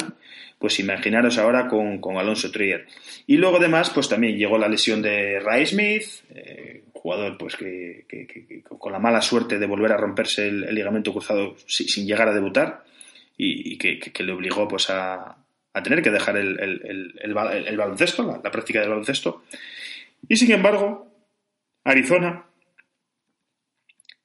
pues 0.58 0.78
imaginaros 0.78 1.38
ahora 1.38 1.68
con, 1.68 2.00
con 2.00 2.18
Alonso 2.18 2.50
Trier. 2.50 2.86
Y 3.26 3.36
luego 3.36 3.56
además, 3.56 3.90
pues 3.90 4.08
también 4.08 4.36
llegó 4.36 4.58
la 4.58 4.68
lesión 4.68 5.02
de 5.02 5.40
Ray 5.40 5.66
Smith, 5.66 6.04
eh, 6.34 6.84
jugador 7.02 7.38
pues 7.38 7.56
que, 7.56 8.04
con 8.78 8.92
la 8.92 8.98
mala 8.98 9.22
suerte 9.22 9.58
de 9.58 9.66
volver 9.66 9.92
a 9.92 9.96
romperse 9.96 10.46
el, 10.46 10.74
ligamento 10.74 11.12
cruzado 11.12 11.56
sin, 11.66 12.06
llegar 12.06 12.28
a 12.28 12.34
debutar 12.34 12.84
y, 13.38 13.78
que, 13.78 14.22
le 14.22 14.32
obligó 14.32 14.68
pues 14.68 14.90
a, 14.90 15.36
tener 15.82 16.02
que 16.02 16.10
dejar 16.10 16.36
el, 16.36 17.34
baloncesto, 17.34 18.40
la, 18.44 18.50
práctica 18.50 18.80
del 18.80 18.90
baloncesto. 18.90 19.44
Y 20.28 20.36
sin 20.36 20.52
embargo, 20.52 21.10
Arizona, 21.84 22.44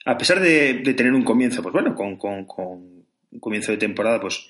a 0.06 0.18
pesar 0.18 0.42
de, 0.42 0.94
tener 0.98 1.14
un 1.14 1.24
comienzo, 1.24 1.62
pues 1.64 1.72
bueno, 1.72 1.96
con, 1.96 2.18
con 2.18 2.46
un 2.46 3.40
comienzo 3.40 3.72
de 3.72 3.78
temporada, 3.78 4.20
pues 4.20 4.50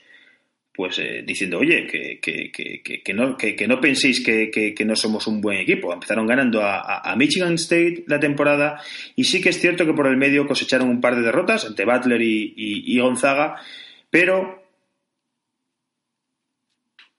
pues 0.76 0.99
eh, 0.99 1.23
diciendo, 1.26 1.59
oye, 1.59 1.88
que, 1.88 2.19
que, 2.19 2.51
que, 2.51 3.01
que 3.01 3.13
no, 3.13 3.38
que, 3.38 3.67
no 3.67 3.80
penséis 3.80 4.21
que, 4.21 4.76
no 4.86 4.95
somos 4.95 5.26
un 5.28 5.39
buen 5.39 5.57
equipo. 5.57 5.93
Empezaron 5.93 6.28
ganando 6.28 6.61
a, 6.61 7.15
Michigan 7.15 7.53
State 7.53 8.03
la 8.07 8.19
temporada 8.19 8.82
y 9.15 9.23
sí 9.23 9.41
que 9.41 9.49
es 9.49 9.59
cierto 9.59 9.86
que 9.86 9.93
por 9.93 10.07
el 10.07 10.17
medio 10.17 10.45
cosecharon 10.45 10.89
un 10.89 10.99
par 10.99 11.15
de 11.15 11.21
derrotas 11.21 11.65
ante 11.65 11.86
Butler 11.86 12.21
y, 12.21 12.99
Gonzaga, 12.99 13.61
pero 14.09 14.63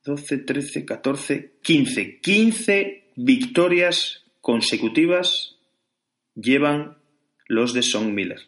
12, 0.04 0.38
13, 0.38 0.84
14, 0.84 1.52
15, 1.62 2.20
15 2.20 3.04
victorias 3.16 4.24
consecutivas 4.42 5.56
llevan 6.34 6.98
los 7.46 7.72
de 7.72 7.82
Son 7.82 8.14
Miller. 8.14 8.42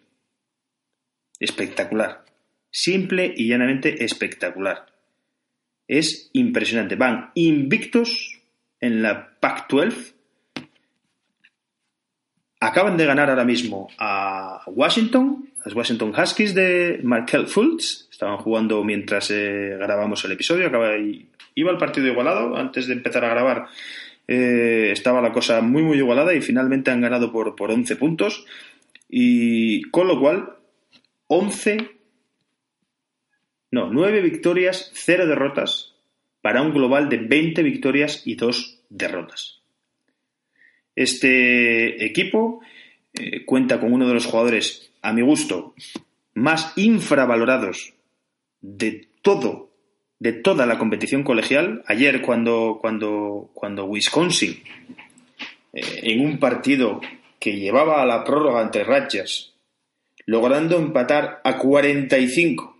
Espectacular. 1.40 2.24
Simple 2.70 3.32
y 3.34 3.48
llanamente 3.48 4.04
espectacular 4.04 4.97
es 5.88 6.30
impresionante. 6.34 6.94
Van 6.94 7.30
invictos 7.34 8.38
en 8.78 9.02
la 9.02 9.38
Pac-12. 9.40 10.14
Acaban 12.60 12.96
de 12.96 13.06
ganar 13.06 13.30
ahora 13.30 13.44
mismo 13.44 13.88
a 13.98 14.62
Washington, 14.66 15.50
a 15.60 15.64
los 15.64 15.74
Washington 15.74 16.12
Huskies 16.16 16.54
de 16.54 17.00
Markel 17.02 17.46
Fultz. 17.46 18.08
Estaban 18.10 18.36
jugando 18.38 18.84
mientras 18.84 19.30
eh, 19.30 19.76
grabamos 19.78 20.24
el 20.24 20.32
episodio. 20.32 20.66
Acaba, 20.66 20.90
iba 21.54 21.70
el 21.70 21.78
partido 21.78 22.06
igualado 22.06 22.56
antes 22.56 22.86
de 22.86 22.94
empezar 22.94 23.24
a 23.24 23.30
grabar. 23.30 23.66
eh, 24.26 24.90
estaba 24.92 25.22
la 25.22 25.32
cosa 25.32 25.62
muy 25.62 25.82
muy 25.82 25.96
igualada 25.96 26.34
y 26.34 26.42
finalmente 26.42 26.90
han 26.90 27.00
ganado 27.00 27.32
por, 27.32 27.56
por 27.56 27.70
11 27.70 27.96
puntos 27.96 28.44
y 29.08 29.82
con 29.90 30.06
lo 30.06 30.20
cual 30.20 30.52
11 31.28 31.97
no, 33.70 33.90
9 33.90 34.22
victorias, 34.22 34.90
0 34.94 35.26
derrotas 35.26 35.94
para 36.40 36.62
un 36.62 36.72
global 36.72 37.08
de 37.08 37.18
20 37.18 37.62
victorias 37.62 38.22
y 38.24 38.34
2 38.34 38.80
derrotas. 38.88 39.60
Este 40.94 42.04
equipo 42.04 42.60
eh, 43.14 43.44
cuenta 43.44 43.78
con 43.80 43.92
uno 43.92 44.08
de 44.08 44.14
los 44.14 44.26
jugadores, 44.26 44.90
a 45.02 45.12
mi 45.12 45.22
gusto, 45.22 45.74
más 46.34 46.72
infravalorados 46.76 47.94
de 48.60 49.08
todo, 49.22 49.70
de 50.18 50.32
toda 50.32 50.66
la 50.66 50.78
competición 50.78 51.22
colegial. 51.22 51.82
Ayer, 51.86 52.22
cuando, 52.22 52.78
cuando, 52.80 53.50
cuando 53.54 53.84
Wisconsin, 53.84 54.62
eh, 55.72 56.00
en 56.02 56.24
un 56.24 56.38
partido 56.38 57.00
que 57.38 57.56
llevaba 57.56 58.02
a 58.02 58.06
la 58.06 58.24
prórroga 58.24 58.60
ante 58.60 58.84
Rutgers, 58.84 59.54
logrando 60.26 60.78
empatar 60.78 61.40
a 61.44 61.58
45, 61.58 62.77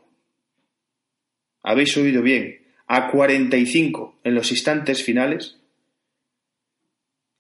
habéis 1.69 1.95
oído 1.99 2.23
bien, 2.23 2.63
a 2.87 3.11
45 3.11 4.21
en 4.25 4.35
los 4.35 4.51
instantes 4.51 5.05
finales, 5.05 5.59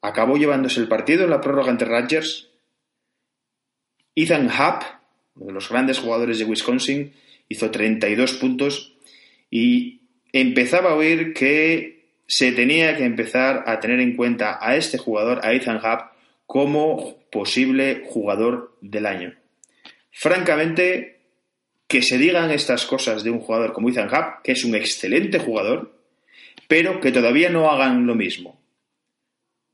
acabó 0.02 0.36
llevándose 0.36 0.80
el 0.80 0.86
partido 0.86 1.24
en 1.24 1.30
la 1.30 1.40
prórroga 1.40 1.70
ante 1.70 1.86
Rutgers. 1.86 2.50
Ethan 4.14 4.50
Happ, 4.50 4.82
uno 5.36 5.46
de 5.46 5.52
los 5.52 5.70
grandes 5.70 5.98
jugadores 5.98 6.38
de 6.38 6.44
Wisconsin, 6.44 7.14
hizo 7.48 7.70
32 7.70 8.34
puntos 8.34 8.94
y 9.50 10.02
empezaba 10.34 10.90
a 10.90 10.96
oír 10.96 11.32
que 11.32 12.10
se 12.26 12.52
tenía 12.52 12.98
que 12.98 13.04
empezar 13.04 13.64
a 13.66 13.80
tener 13.80 14.00
en 14.00 14.14
cuenta 14.14 14.58
a 14.60 14.76
este 14.76 14.98
jugador, 14.98 15.40
a 15.42 15.54
Ethan 15.54 15.80
Happ, 15.82 16.12
como 16.44 17.16
posible 17.30 18.04
jugador 18.06 18.76
del 18.82 19.06
año. 19.06 19.34
Francamente, 20.12 21.17
que 21.88 22.02
se 22.02 22.18
digan 22.18 22.50
estas 22.50 22.84
cosas 22.84 23.24
de 23.24 23.30
un 23.30 23.40
jugador 23.40 23.72
como 23.72 23.88
Ethan 23.88 24.14
Happ, 24.14 24.42
que 24.44 24.52
es 24.52 24.64
un 24.64 24.74
excelente 24.74 25.38
jugador, 25.38 25.98
pero 26.68 27.00
que 27.00 27.10
todavía 27.10 27.48
no 27.48 27.70
hagan 27.70 28.06
lo 28.06 28.14
mismo 28.14 28.60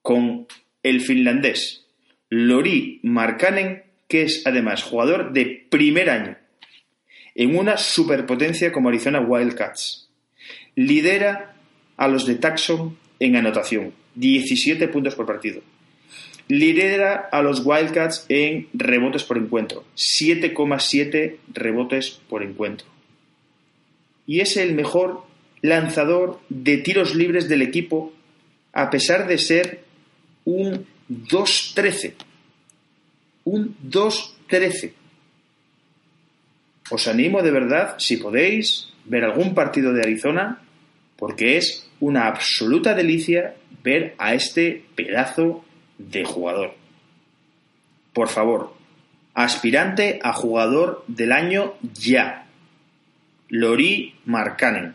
con 0.00 0.46
el 0.82 1.00
finlandés 1.00 1.86
Lori 2.30 3.00
Markkanen, 3.02 3.82
que 4.06 4.22
es 4.22 4.46
además 4.46 4.82
jugador 4.82 5.32
de 5.32 5.66
primer 5.68 6.08
año 6.08 6.36
en 7.34 7.56
una 7.56 7.76
superpotencia 7.76 8.70
como 8.70 8.88
Arizona 8.88 9.20
Wildcats. 9.20 10.08
Lidera 10.76 11.56
a 11.96 12.06
los 12.06 12.26
de 12.26 12.36
Taxon 12.36 12.96
en 13.18 13.36
anotación, 13.36 13.92
17 14.14 14.86
puntos 14.88 15.14
por 15.14 15.26
partido. 15.26 15.62
Lidera 16.48 17.28
a 17.32 17.42
los 17.42 17.64
Wildcats 17.64 18.26
en 18.28 18.68
rebotes 18.74 19.24
por 19.24 19.38
encuentro, 19.38 19.84
7,7 19.96 21.38
rebotes 21.52 22.20
por 22.28 22.42
encuentro. 22.42 22.86
Y 24.26 24.40
es 24.40 24.56
el 24.56 24.74
mejor 24.74 25.24
lanzador 25.62 26.40
de 26.50 26.78
tiros 26.78 27.14
libres 27.14 27.48
del 27.48 27.62
equipo, 27.62 28.12
a 28.72 28.90
pesar 28.90 29.26
de 29.26 29.38
ser 29.38 29.84
un 30.44 30.86
2-13. 31.08 32.12
Un 33.44 33.76
2-13. 33.88 34.92
Os 36.90 37.08
animo 37.08 37.42
de 37.42 37.50
verdad, 37.50 37.94
si 37.98 38.18
podéis, 38.18 38.92
ver 39.06 39.24
algún 39.24 39.54
partido 39.54 39.92
de 39.92 40.02
Arizona, 40.02 40.60
porque 41.16 41.56
es 41.56 41.88
una 42.00 42.26
absoluta 42.26 42.94
delicia 42.94 43.54
ver 43.82 44.14
a 44.18 44.34
este 44.34 44.84
pedazo 44.94 45.64
de 45.98 46.24
jugador. 46.24 46.74
Por 48.12 48.28
favor, 48.28 48.74
aspirante 49.34 50.20
a 50.22 50.32
jugador 50.32 51.04
del 51.08 51.32
año 51.32 51.74
ya. 51.94 52.46
Lori 53.48 54.14
Markkanen. 54.24 54.94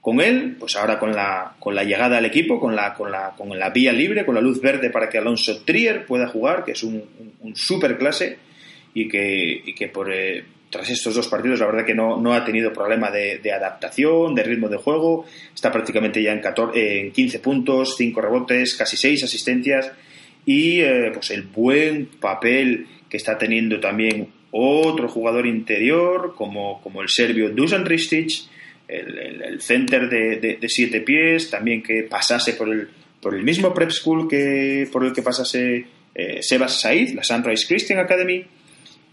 Con 0.00 0.20
él, 0.20 0.56
pues 0.58 0.76
ahora 0.76 0.98
con 0.98 1.14
la, 1.14 1.56
con 1.58 1.74
la 1.74 1.82
llegada 1.82 2.18
al 2.18 2.26
equipo, 2.26 2.60
con 2.60 2.76
la, 2.76 2.92
con, 2.94 3.10
la, 3.10 3.30
con 3.36 3.58
la 3.58 3.70
vía 3.70 3.92
libre, 3.92 4.26
con 4.26 4.34
la 4.34 4.40
luz 4.42 4.60
verde 4.60 4.90
para 4.90 5.08
que 5.08 5.16
Alonso 5.16 5.62
Trier 5.64 6.04
pueda 6.04 6.28
jugar, 6.28 6.64
que 6.64 6.72
es 6.72 6.82
un, 6.82 7.02
super 7.54 7.96
clase 7.96 8.38
y 8.92 9.08
que, 9.08 9.62
y 9.64 9.74
que 9.74 9.88
por, 9.88 10.12
eh, 10.12 10.44
tras 10.74 10.90
estos 10.90 11.14
dos 11.14 11.28
partidos 11.28 11.60
la 11.60 11.66
verdad 11.66 11.86
que 11.86 11.94
no, 11.94 12.20
no 12.20 12.34
ha 12.34 12.44
tenido 12.44 12.72
problema 12.72 13.08
de, 13.08 13.40
adaptación, 13.52 14.34
de 14.34 14.42
ritmo 14.42 14.68
de 14.68 14.76
juego, 14.76 15.24
está 15.54 15.70
prácticamente 15.70 16.20
ya 16.20 16.32
en, 16.32 16.40
14, 16.40 17.00
en 17.00 17.12
15 17.12 17.38
puntos, 17.38 17.94
5 17.96 18.20
rebotes, 18.20 18.74
casi 18.74 18.96
6 18.96 19.22
asistencias 19.22 19.92
y 20.44 20.80
eh, 20.80 21.12
pues 21.14 21.30
el 21.30 21.42
buen 21.42 22.06
papel 22.18 22.88
que 23.08 23.18
está 23.18 23.38
teniendo 23.38 23.78
también 23.78 24.26
otro 24.50 25.08
jugador 25.08 25.46
interior 25.46 26.34
como, 26.36 26.82
como 26.82 27.02
el 27.02 27.08
serbio 27.08 27.50
Dusan 27.50 27.86
Ristic, 27.86 28.32
el, 28.88 29.42
el, 29.42 29.60
center 29.62 30.08
de, 30.08 30.40
de, 30.40 30.56
de, 30.56 30.68
siete 30.68 31.02
pies, 31.02 31.50
también 31.50 31.84
que 31.84 32.02
pasase 32.02 32.54
por 32.54 32.68
el, 32.68 32.88
por 33.22 33.36
el 33.36 33.44
mismo 33.44 33.72
prep 33.72 33.92
school 33.92 34.28
que 34.28 34.88
por 34.90 35.04
el 35.04 35.12
que 35.12 35.22
pasase 35.22 35.86
eh, 36.12 36.42
Sebas 36.42 36.80
Said, 36.80 37.14
la 37.14 37.22
Sunrise 37.22 37.64
Christian 37.64 38.00
Academy. 38.00 38.44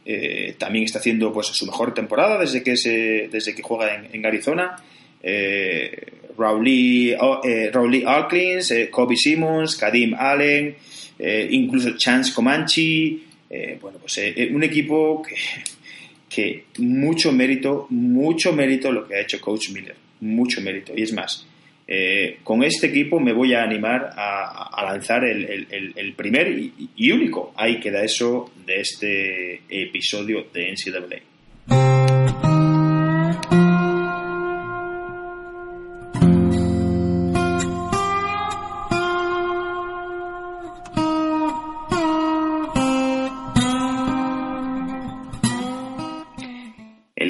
Eh, 0.03 0.55
también 0.57 0.85
está 0.85 0.99
haciendo 0.99 1.31
pues 1.31 1.47
su 1.47 1.65
mejor 1.65 1.93
temporada 1.93 2.39
desde 2.39 2.63
que 2.63 2.75
se, 2.75 3.29
desde 3.31 3.53
que 3.53 3.61
juega 3.61 4.07
en, 4.11 4.25
Arizona. 4.25 4.75
Eh, 5.21 5.91
Rowley, 6.37 7.15
eh, 7.43 7.69
Rowley 7.71 8.03
Alklins, 8.05 8.71
eh, 8.71 8.89
Kobe 8.89 9.15
Simmons, 9.15 9.75
Kadim 9.75 10.15
Allen, 10.17 10.75
incluso 11.49 11.95
Chance 11.97 12.33
Comanche. 12.33 13.19
bueno, 13.79 13.99
pues 13.99 14.19
un 14.51 14.63
equipo 14.63 15.21
que 16.27 16.65
mucho 16.79 17.31
mérito, 17.31 17.85
mucho 17.89 18.53
mérito 18.53 18.91
lo 18.91 19.07
que 19.07 19.15
ha 19.15 19.21
hecho 19.21 19.39
Coach 19.39 19.69
Miller, 19.71 19.95
mucho 20.21 20.61
mérito. 20.61 20.93
Y 20.95 21.03
es 21.03 21.13
más, 21.13 21.45
eh, 21.93 22.39
con 22.45 22.63
este 22.63 22.87
equipo 22.87 23.19
me 23.19 23.33
voy 23.33 23.53
a 23.53 23.63
animar 23.63 24.11
a, 24.15 24.81
lanzar 24.85 25.25
el, 25.25 25.67
el, 25.69 25.93
el 25.93 26.13
primer 26.13 26.47
y, 26.47 26.89
y, 26.95 27.11
único, 27.11 27.53
ahí 27.57 27.81
queda 27.81 28.01
eso 28.01 28.49
de 28.65 28.79
este 28.79 29.61
episodio 29.69 30.45
de 30.53 30.71
NCAA. 30.71 31.31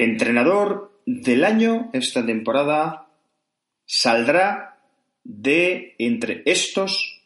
entrenador 0.01 0.91
del 1.05 1.43
año 1.43 1.89
esta 1.93 2.24
temporada 2.24 3.11
saldrá 3.92 4.78
de 5.26 5.96
entre 5.98 6.44
estos 6.46 7.20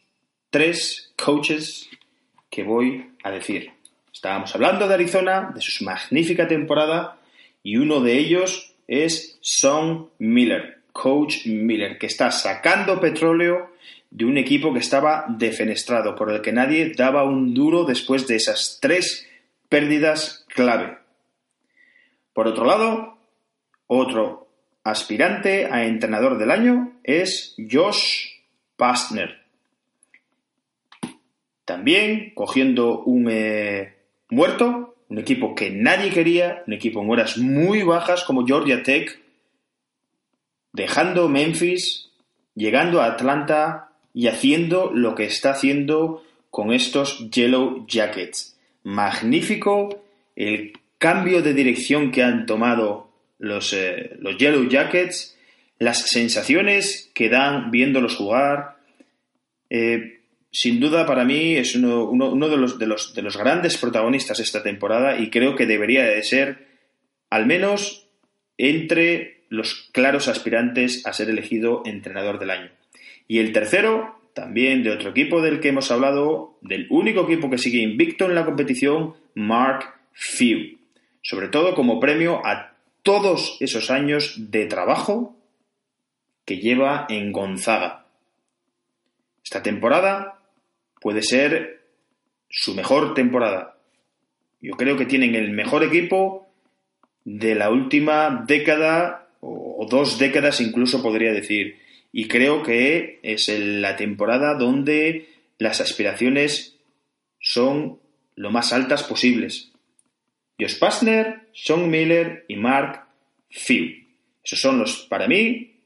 tres 0.50 1.12
coaches 1.16 1.88
que 2.50 2.64
voy 2.64 3.12
a 3.22 3.30
decir. 3.30 3.70
Estábamos 4.12 4.52
hablando 4.52 4.88
de 4.88 4.94
Arizona, 4.94 5.52
de 5.54 5.60
su 5.60 5.84
magnífica 5.84 6.48
temporada, 6.48 7.18
y 7.62 7.76
uno 7.76 8.00
de 8.00 8.18
ellos 8.18 8.74
es 8.88 9.38
Son 9.40 10.10
Miller, 10.18 10.80
coach 10.90 11.46
Miller, 11.46 11.98
que 11.98 12.06
está 12.06 12.32
sacando 12.32 13.00
petróleo 13.00 13.70
de 14.10 14.24
un 14.24 14.36
equipo 14.36 14.72
que 14.72 14.80
estaba 14.80 15.24
defenestrado, 15.28 16.16
por 16.16 16.32
el 16.32 16.40
que 16.40 16.50
nadie 16.52 16.94
daba 16.96 17.22
un 17.22 17.54
duro 17.54 17.84
después 17.84 18.26
de 18.26 18.36
esas 18.36 18.78
tres 18.82 19.28
pérdidas 19.68 20.44
clave. 20.48 20.98
Por 22.32 22.48
otro 22.48 22.64
lado, 22.64 23.18
otro 23.86 24.45
aspirante 24.86 25.66
a 25.66 25.84
entrenador 25.84 26.38
del 26.38 26.52
año 26.52 26.92
es 27.02 27.56
Josh 27.58 28.26
Pastner. 28.76 29.42
También 31.64 32.30
cogiendo 32.34 33.02
un 33.02 33.28
eh, 33.28 33.94
muerto, 34.30 34.94
un 35.08 35.18
equipo 35.18 35.56
que 35.56 35.70
nadie 35.70 36.10
quería, 36.10 36.62
un 36.68 36.74
equipo 36.74 37.02
en 37.02 37.10
horas 37.10 37.36
muy 37.36 37.82
bajas 37.82 38.22
como 38.22 38.46
Georgia 38.46 38.84
Tech, 38.84 39.20
dejando 40.72 41.28
Memphis, 41.28 42.10
llegando 42.54 43.00
a 43.00 43.06
Atlanta 43.06 43.90
y 44.14 44.28
haciendo 44.28 44.92
lo 44.94 45.16
que 45.16 45.24
está 45.24 45.50
haciendo 45.50 46.22
con 46.50 46.72
estos 46.72 47.28
Yellow 47.30 47.86
Jackets. 47.88 48.56
Magnífico 48.84 50.04
el 50.36 50.78
cambio 50.98 51.42
de 51.42 51.54
dirección 51.54 52.12
que 52.12 52.22
han 52.22 52.46
tomado 52.46 53.05
los, 53.38 53.72
eh, 53.72 54.16
los 54.20 54.36
Yellow 54.38 54.68
Jackets, 54.68 55.36
las 55.78 56.08
sensaciones 56.08 57.10
que 57.14 57.28
dan 57.28 57.70
viéndolos 57.70 58.16
jugar. 58.16 58.76
Eh, 59.70 60.20
sin 60.50 60.80
duda, 60.80 61.06
para 61.06 61.24
mí 61.24 61.56
es 61.56 61.74
uno, 61.74 62.04
uno, 62.04 62.32
uno 62.32 62.48
de, 62.48 62.56
los, 62.56 62.78
de, 62.78 62.86
los, 62.86 63.14
de, 63.14 63.22
los, 63.22 63.36
grandes 63.36 63.76
protagonistas 63.76 64.40
esta 64.40 64.62
temporada 64.62 65.18
y 65.18 65.28
creo 65.28 65.54
que 65.54 65.66
debería 65.66 66.04
de 66.04 66.22
ser, 66.22 66.66
al 67.28 67.46
menos, 67.46 68.08
entre 68.56 69.44
los 69.48 69.90
claros 69.92 70.28
aspirantes 70.28 71.06
a 71.06 71.12
ser 71.12 71.28
elegido 71.28 71.82
entrenador 71.84 72.38
del 72.38 72.50
año. 72.50 72.70
Y 73.28 73.38
el 73.40 73.52
tercero, 73.52 74.18
también 74.34 74.82
de 74.82 74.90
otro 74.90 75.10
equipo 75.10 75.42
del 75.42 75.60
que 75.60 75.68
hemos 75.68 75.90
hablado, 75.90 76.58
del 76.62 76.86
único 76.90 77.24
equipo 77.24 77.50
que 77.50 77.58
sigue 77.58 77.82
invicto 77.82 78.26
en 78.26 78.34
la 78.34 78.44
competición, 78.44 79.14
Mark 79.34 79.94
Few. 80.12 80.78
Sobre 81.22 81.48
todo 81.48 81.74
como 81.74 82.00
premio 82.00 82.40
a 82.46 82.75
todos 83.06 83.56
esos 83.60 83.92
años 83.92 84.34
de 84.36 84.66
trabajo 84.66 85.36
que 86.44 86.58
lleva 86.58 87.06
en 87.08 87.30
Gonzaga. 87.30 88.06
Esta 89.44 89.62
temporada 89.62 90.40
puede 91.00 91.22
ser 91.22 91.84
su 92.50 92.74
mejor 92.74 93.14
temporada. 93.14 93.78
Yo 94.60 94.72
creo 94.72 94.96
que 94.96 95.06
tienen 95.06 95.36
el 95.36 95.52
mejor 95.52 95.84
equipo 95.84 96.48
de 97.24 97.54
la 97.54 97.70
última 97.70 98.42
década 98.44 99.28
o 99.40 99.86
dos 99.88 100.18
décadas 100.18 100.60
incluso 100.60 101.00
podría 101.00 101.32
decir. 101.32 101.78
Y 102.10 102.26
creo 102.26 102.64
que 102.64 103.20
es 103.22 103.48
la 103.48 103.94
temporada 103.94 104.54
donde 104.54 105.28
las 105.58 105.80
aspiraciones 105.80 106.76
son 107.38 108.00
lo 108.34 108.50
más 108.50 108.72
altas 108.72 109.04
posibles. 109.04 109.70
Josh 110.58 110.78
Pastner, 110.78 111.48
Sean 111.52 111.90
Miller 111.90 112.44
y 112.48 112.56
Mark 112.56 113.04
Few. 113.50 114.06
Esos 114.42 114.60
son 114.60 114.78
los, 114.78 115.06
para 115.08 115.26
mí, 115.26 115.80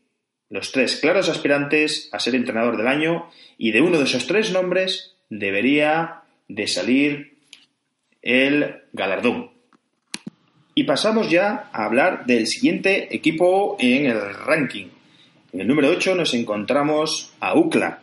los 0.49 0.73
tres 0.73 0.97
claros 0.97 1.29
aspirantes 1.29 2.09
a 2.13 2.19
ser 2.19 2.35
entrenador 2.35 2.77
del 2.77 2.89
año 2.89 3.31
y 3.57 3.73
de 3.73 3.81
uno 3.81 3.99
de 3.99 4.05
esos 4.05 4.27
tres 4.27 4.53
nombres 4.53 5.17
debería 5.29 6.23
de 6.49 6.67
salir 6.67 7.39
el 8.23 8.83
galardón. 8.93 9.51
Y 10.75 10.85
pasamos 10.85 11.31
ya 11.31 11.71
a 11.73 11.85
hablar 11.85 12.27
del 12.27 12.47
siguiente 12.47 13.15
equipo 13.15 13.77
en 13.79 14.07
el 14.07 14.35
ranking. 14.35 14.87
En 15.53 15.61
el 15.61 15.69
número 15.69 15.89
8 15.89 16.15
nos 16.15 16.33
encontramos 16.35 17.33
a 17.41 17.55
UCLA. 17.55 18.01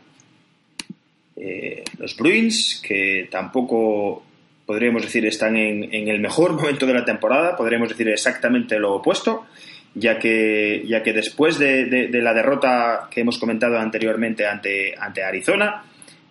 Eh, 1.36 1.84
los 1.98 2.16
Bruins, 2.18 2.82
que 2.86 3.28
tampoco 3.32 4.24
podríamos 4.68 5.02
decir 5.02 5.26
están 5.26 5.56
en, 5.56 6.10
el 6.10 6.20
mejor 6.20 6.52
momento 6.52 6.86
de 6.86 6.94
la 6.94 7.06
temporada, 7.06 7.56
podríamos 7.56 7.88
decir 7.88 8.10
exactamente 8.10 8.78
lo 8.78 8.96
opuesto, 8.96 9.48
ya 9.96 10.20
que, 10.20 10.84
ya 10.86 11.02
que 11.02 11.14
después 11.14 11.58
de, 11.58 12.10
la 12.12 12.34
derrota 12.34 13.08
que 13.10 13.22
hemos 13.22 13.40
comentado 13.40 13.80
anteriormente 13.80 14.46
ante, 14.46 14.94
ante 14.96 15.24
Arizona, 15.24 15.84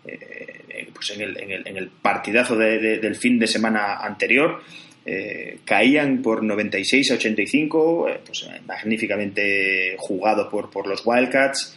eh, 0.07 0.87
pues 0.93 1.11
en 1.13 1.23
el, 1.23 1.37
en, 1.67 1.77
el, 1.79 1.89
partidazo 1.89 2.57
del 2.57 3.17
fin 3.17 3.39
de 3.39 3.47
semana 3.47 3.97
anterior, 3.97 4.63
eh, 5.07 5.61
caían 5.65 6.21
por 6.21 6.43
96 6.43 7.13
a 7.13 7.15
85, 7.15 8.09
eh, 8.09 8.21
pues, 8.25 8.47
magníficamente 8.67 9.97
jugado 9.99 10.51
por, 10.51 10.69
por 10.69 10.87
los 10.87 11.03
Wildcats. 11.07 11.75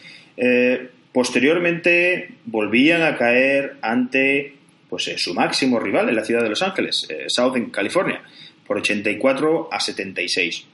posteriormente 1.14 2.32
volvían 2.45 3.01
a 3.01 3.18
caer 3.18 3.78
ante 3.82 4.59
pues, 4.89 5.11
su 5.17 5.33
máximo 5.33 5.79
rival 5.79 6.09
en 6.09 6.15
la 6.15 6.25
ciudad 6.25 6.43
de 6.43 6.49
Los 6.49 6.61
Ángeles, 6.61 7.07
Southern 7.27 7.69
California, 7.69 8.23
por 8.65 8.77
84 8.77 9.69
a 9.71 9.79
76. 9.79 10.65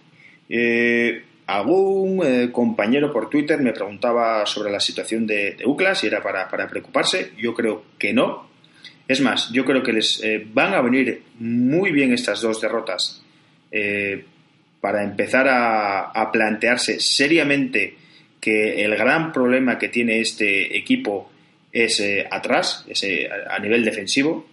algún 1.48 2.52
compañero 2.52 3.12
por 3.12 3.30
Twitter 3.30 3.60
me 3.62 3.74
preguntaba 3.74 4.46
sobre 4.46 4.72
la 4.72 4.80
situación 4.80 5.28
de, 5.28 5.52
de 5.52 5.66
UCLA, 5.66 5.96
si 5.96 6.08
era 6.08 6.22
para, 6.22 6.68
preocuparse. 6.68 7.32
Yo 7.38 7.54
creo 7.54 7.84
que 8.00 8.14
no, 8.14 8.48
es 9.08 9.22
más, 9.22 9.52
yo 9.52 9.66
creo 9.66 9.84
que 9.84 9.94
les 9.94 10.24
eh, 10.24 10.46
van 10.52 10.74
a 10.74 10.82
venir 10.82 11.22
muy 11.40 11.92
bien 11.92 12.12
estas 12.12 12.42
dos 12.42 12.60
derrotas 12.60 13.22
eh, 13.72 14.26
para 14.82 15.04
empezar 15.04 15.48
a, 15.48 16.32
plantearse 16.32 17.00
seriamente 17.00 17.96
que 18.42 18.84
el 18.84 18.96
gran 18.96 19.32
problema 19.32 19.78
que 19.78 19.90
tiene 19.90 20.22
este 20.22 20.76
equipo 20.78 21.32
es 21.84 22.00
eh, 22.00 22.26
atrás, 22.30 22.86
es, 22.88 23.06
a 23.50 23.60
nivel 23.60 23.84
defensivo, 23.84 24.48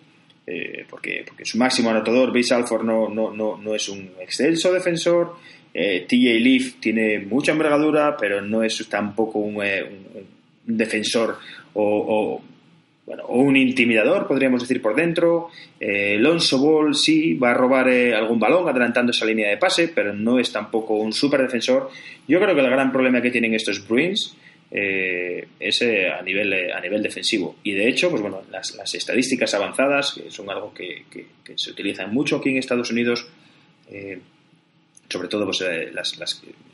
porque, 0.90 1.24
porque, 1.26 1.44
su 1.44 1.56
máximo 1.56 1.88
anotador, 1.88 2.34
Base 2.34 2.52
Alford, 2.52 2.84
no, 2.84 3.08
no, 3.08 3.56
no, 3.56 3.74
es 3.74 3.88
un 3.88 4.10
excelso 4.20 4.72
defensor. 4.72 5.36
TJ 5.72 6.40
Leaf 6.40 6.74
tiene 6.80 7.20
mucha 7.20 7.52
envergadura, 7.52 8.16
pero 8.18 8.42
no 8.42 8.62
es 8.62 8.86
tampoco 8.88 9.38
un, 9.38 9.62
defensor 10.66 11.38
o 11.72 12.42
bueno, 13.04 13.24
o 13.26 13.38
un 13.38 13.56
intimidador, 13.56 14.28
podríamos 14.28 14.60
decir, 14.60 14.80
por 14.80 14.94
dentro. 14.94 15.48
Eh, 15.80 16.16
Lonzo 16.18 16.58
Ball 16.58 16.94
sí 16.94 17.34
va 17.34 17.50
a 17.50 17.54
robar 17.54 17.88
eh, 17.88 18.14
algún 18.14 18.38
balón 18.38 18.68
adelantando 18.68 19.10
esa 19.10 19.26
línea 19.26 19.50
de 19.50 19.56
pase, 19.56 19.88
pero 19.88 20.12
no 20.12 20.38
es 20.38 20.52
tampoco 20.52 20.94
un 20.94 21.12
super 21.12 21.42
defensor. 21.42 21.90
Yo 22.28 22.40
creo 22.40 22.54
que 22.54 22.60
el 22.60 22.70
gran 22.70 22.92
problema 22.92 23.20
que 23.20 23.30
tienen 23.30 23.54
estos 23.54 23.86
Bruins 23.86 24.36
eh, 24.72 25.48
es 25.60 25.82
a, 25.82 26.22
nivel, 26.22 26.72
a 26.72 26.80
nivel 26.80 27.02
defensivo. 27.02 27.56
Y 27.62 27.72
de 27.72 27.88
hecho, 27.88 28.10
pues 28.10 28.22
bueno, 28.22 28.42
las, 28.50 28.94
estadísticas 28.94 29.54
avanzadas, 29.54 30.12
que 30.12 30.30
son 30.30 30.50
algo 30.50 30.72
que, 30.72 31.04
se 31.54 31.70
utilizan 31.70 32.12
mucho 32.12 32.36
aquí 32.36 32.50
en 32.50 32.58
Estados 32.58 32.90
Unidos, 32.90 33.26
sobre 35.08 35.28
todo 35.28 35.44
pues, 35.44 35.62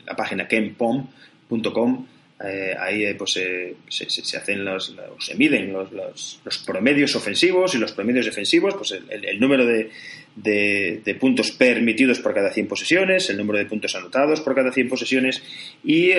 la 0.05 0.15
página 0.15 0.47
kempom.com, 0.47 2.07
eh, 2.41 2.73
ahí 2.79 3.03
eh, 3.03 3.15
pues 3.15 3.33
se, 3.33 4.37
hacen 4.37 4.63
los, 4.63 4.95
se 5.19 5.35
miden 5.35 5.73
los, 5.73 5.91
los, 5.91 6.57
promedios 6.65 7.13
ofensivos 7.17 7.75
y 7.75 7.79
los 7.79 7.91
promedios 7.91 8.27
defensivos, 8.27 8.75
pues 8.75 8.97
el, 9.09 9.39
número 9.41 9.65
de, 9.65 9.91
de, 10.37 11.15
puntos 11.19 11.51
permitidos 11.51 12.19
por 12.19 12.33
cada 12.33 12.49
100 12.49 12.67
posesiones, 12.67 13.29
el 13.29 13.35
número 13.35 13.59
de 13.59 13.65
puntos 13.65 13.93
anotados 13.95 14.39
por 14.39 14.55
cada 14.55 14.71
100 14.71 14.87
posesiones 14.87 15.43
y 15.83 16.11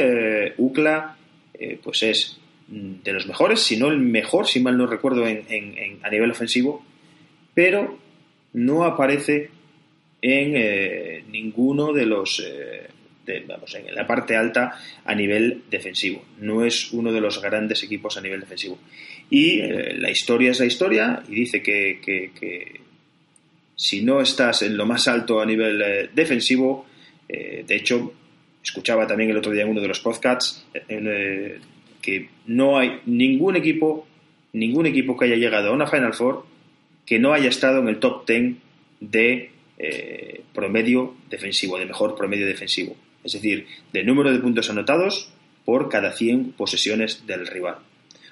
eh, 1.60 1.78
pues 1.82 2.02
es 2.02 2.38
de 2.68 3.12
los 3.12 3.26
mejores, 3.26 3.60
si 3.60 3.76
no 3.76 3.88
el 3.88 3.98
mejor, 3.98 4.46
si 4.46 4.60
mal 4.60 4.78
no 4.78 4.86
recuerdo, 4.86 5.26
en, 5.26 5.98
a 6.02 6.10
nivel 6.10 6.30
ofensivo, 6.30 6.84
pero 7.52 7.98
no 8.52 8.84
aparece 8.84 9.50
en 10.22 11.30
ninguno 11.32 11.92
de 11.92 12.06
los 12.06 12.40
vamos, 13.46 13.74
en 13.74 13.94
la 13.94 14.06
parte 14.06 14.36
alta 14.36 14.78
a 15.04 15.14
nivel 15.14 15.62
defensivo. 15.70 16.24
No 16.38 16.64
es 16.64 16.92
uno 16.92 17.12
de 17.12 17.20
los 17.20 17.40
grandes 17.40 17.82
equipos 17.82 18.16
a 18.16 18.20
nivel 18.20 18.40
defensivo. 18.40 18.78
Y 19.28 19.60
eh, 19.60 19.94
la 19.96 20.10
historia 20.10 20.50
es 20.50 20.60
la 20.60 20.66
historia 20.66 21.22
y 21.28 21.34
dice 21.34 21.62
que, 21.62 22.80
si 23.76 24.02
no 24.02 24.20
estás 24.20 24.62
en 24.62 24.76
lo 24.76 24.86
más 24.86 25.08
alto 25.08 25.40
a 25.40 25.46
nivel 25.46 25.80
eh, 25.82 26.10
defensivo, 26.12 26.86
eh, 27.28 27.64
de 27.66 27.76
hecho, 27.76 28.12
escuchaba 28.70 29.06
también 29.06 29.30
el 29.30 29.36
otro 29.36 29.52
día 29.52 29.62
en 29.62 29.70
uno 29.70 29.80
de 29.80 29.88
los 29.88 30.00
podcasts 30.00 30.64
que 32.00 32.30
no 32.46 32.78
hay 32.78 33.00
ningún 33.06 33.56
equipo, 33.56 34.06
ningún 34.52 34.86
equipo 34.86 35.16
que 35.16 35.26
haya 35.26 35.36
llegado 35.36 35.70
a 35.70 35.72
una 35.72 35.86
Final 35.86 36.14
Four 36.14 36.46
que 37.04 37.18
no 37.18 37.32
haya 37.32 37.48
estado 37.48 37.80
en 37.80 37.88
el 37.88 37.98
top 37.98 38.26
10 38.26 38.56
de 39.00 39.50
promedio 40.54 41.14
defensivo, 41.28 41.78
de 41.78 41.86
mejor 41.86 42.14
promedio 42.14 42.46
defensivo 42.46 42.96
es 43.24 43.32
decir, 43.32 43.66
de 43.92 44.04
número 44.04 44.32
de 44.32 44.38
puntos 44.38 44.70
anotados 44.70 45.30
por 45.64 45.88
cada 45.88 46.12
100 46.12 46.52
posesiones 46.52 47.26
del 47.26 47.46
rival. 47.46 47.76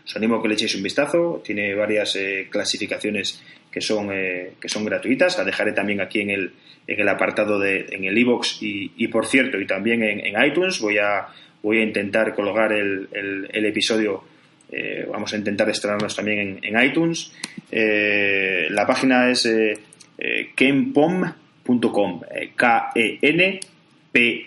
Os 0.05 0.17
animo 0.17 0.37
a 0.37 0.43
que 0.43 0.49
le 0.49 0.55
echéis 0.55 0.75
un 0.75 0.83
vistazo, 0.83 1.43
tiene 1.45 1.75
varias 1.75 2.17
eh, 2.17 2.49
clasificaciones 2.51 3.43
que 3.71 3.81
son, 3.81 4.11
eh, 4.13 4.53
que 4.61 4.69
son 4.69 4.85
gratuitas, 4.85 5.39
la 5.39 5.45
dejaré 5.45 5.73
también 5.73 6.01
aquí 6.01 6.21
en 6.21 6.31
el, 6.31 6.53
en 6.87 7.01
el 7.01 7.09
apartado 7.09 7.59
de 7.59 7.87
en 7.91 8.05
el 8.05 8.17
iBox 8.19 8.59
y, 8.61 9.09
por 9.09 9.27
cierto, 9.27 9.61
y 9.61 9.67
también 9.67 10.03
en, 10.03 10.45
iTunes 10.45 10.81
voy 10.81 10.99
a, 10.99 11.27
voy 11.63 11.79
a 11.79 11.83
intentar 11.83 12.35
colocar 12.35 12.73
el, 12.73 13.09
el, 13.13 13.67
episodio, 13.67 14.25
eh, 14.71 15.07
vamos 15.11 15.33
a 15.33 15.37
intentar 15.37 15.69
estrenarnos 15.69 16.17
también 16.17 16.61
en, 16.63 16.85
iTunes. 16.85 17.33
la 17.71 18.87
página 18.87 19.31
es 19.31 19.49
kenpom.com, 20.57 22.23
K-E-N 22.57 23.61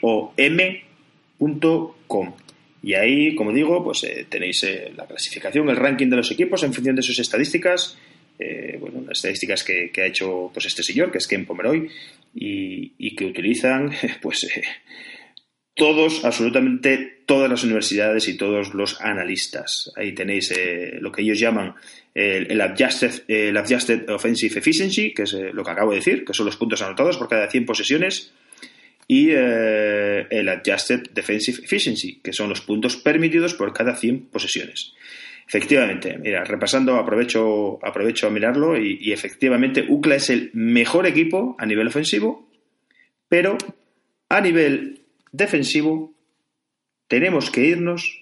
pom.com. 0.02 2.34
Y 2.84 2.96
ahí, 2.96 3.36
como 3.36 3.54
digo, 3.54 3.84
pues 3.84 4.04
eh, 4.04 4.26
tenéis 4.28 4.64
eh, 4.64 4.92
la 4.96 5.06
clasificación, 5.06 5.70
el 5.70 5.76
ranking 5.76 6.08
de 6.08 6.16
los 6.16 6.32
equipos 6.32 6.64
en 6.64 6.74
función 6.74 6.96
de 6.96 7.04
sus 7.04 7.20
estadísticas. 7.20 7.96
Eh, 8.42 8.78
bueno, 8.80 9.04
las 9.08 9.20
estadísticas 9.20 9.64
que, 9.64 9.92
ha 9.98 10.06
hecho 10.06 10.50
pues 10.54 10.66
este 10.66 10.84
señor, 10.84 11.12
que 11.12 11.20
es 11.20 11.28
Ken 11.28 11.46
Pomeroy, 11.46 11.90
y, 12.34 13.16
que 13.16 13.26
utilizan 13.26 13.92
pues 14.22 14.48
todos, 15.76 16.26
absolutamente 16.26 17.24
todas 17.26 17.50
las 17.50 17.64
universidades 17.64 18.28
y 18.28 18.38
todos 18.38 18.74
los 18.74 19.00
analistas. 19.02 19.92
Ahí 19.96 20.14
tenéis 20.14 20.54
lo 21.00 21.12
que 21.12 21.22
ellos 21.22 21.40
llaman 21.40 21.76
el, 22.14 22.60
adjusted, 22.60 23.24
el, 23.28 23.56
adjusted, 23.56 24.10
Offensive 24.10 24.60
Efficiency, 24.60 25.14
que 25.14 25.24
es 25.24 25.34
lo 25.34 25.64
que 25.64 25.72
acabo 25.72 25.92
de 25.92 25.98
decir, 25.98 26.26
que 26.26 26.34
son 26.34 26.46
los 26.46 26.58
puntos 26.58 26.82
anotados 26.82 27.18
por 27.18 27.30
cada 27.30 27.50
100 27.50 27.66
posesiones 27.66 28.34
y 29.12 29.30
eh, 29.32 30.26
el 30.30 30.48
Adjusted 30.48 31.10
Defensive 31.14 31.66
Efficiency, 31.66 32.22
que 32.24 32.32
son 32.32 32.48
los 32.48 32.62
puntos 32.62 32.96
permitidos 32.96 33.54
por 33.54 33.74
cada 33.74 33.94
100 33.94 34.28
posesiones. 34.28 34.94
Efectivamente, 35.54 36.18
mira, 36.18 36.46
repasando, 36.46 36.96
aprovecho, 36.96 37.78
aprovecho 37.86 38.28
a 38.28 38.30
mirarlo 38.30 38.78
y, 38.78 39.12
efectivamente 39.12 39.86
UCLA 39.86 40.16
es 40.16 40.30
el 40.30 40.50
mejor 40.54 41.06
equipo 41.06 41.58
a 41.60 41.66
nivel 41.66 41.88
ofensivo, 41.88 42.50
pero 43.28 43.58
a 44.30 44.40
nivel 44.40 45.02
defensivo 45.34 46.14
tenemos 47.10 47.52
que 47.52 47.66
irnos 47.66 48.22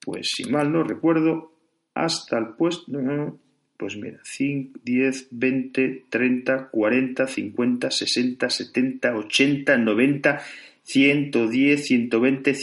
pues 0.00 0.30
si 0.34 0.44
mal 0.44 0.72
no 0.72 0.82
recuerdo, 0.82 1.52
hasta 1.92 2.38
el 2.38 2.54
puesto, 2.54 2.90
pues 3.76 3.96
mira, 3.98 4.18
5, 4.24 4.80
10, 4.82 5.28
20, 5.32 6.04
30, 6.08 6.68
40, 6.70 7.26
50, 7.26 7.90
60, 7.90 8.48
70, 8.48 9.14
80, 9.14 9.76
90, 9.76 10.40
110, 10.82 11.84
120, 11.84 12.54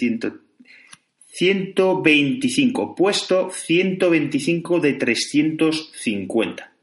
125. 1.38 2.96
Puesto 2.96 3.50
125 3.50 4.80
de 4.80 4.94
350. 4.94 6.74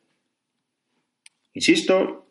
Insisto, 1.54 2.26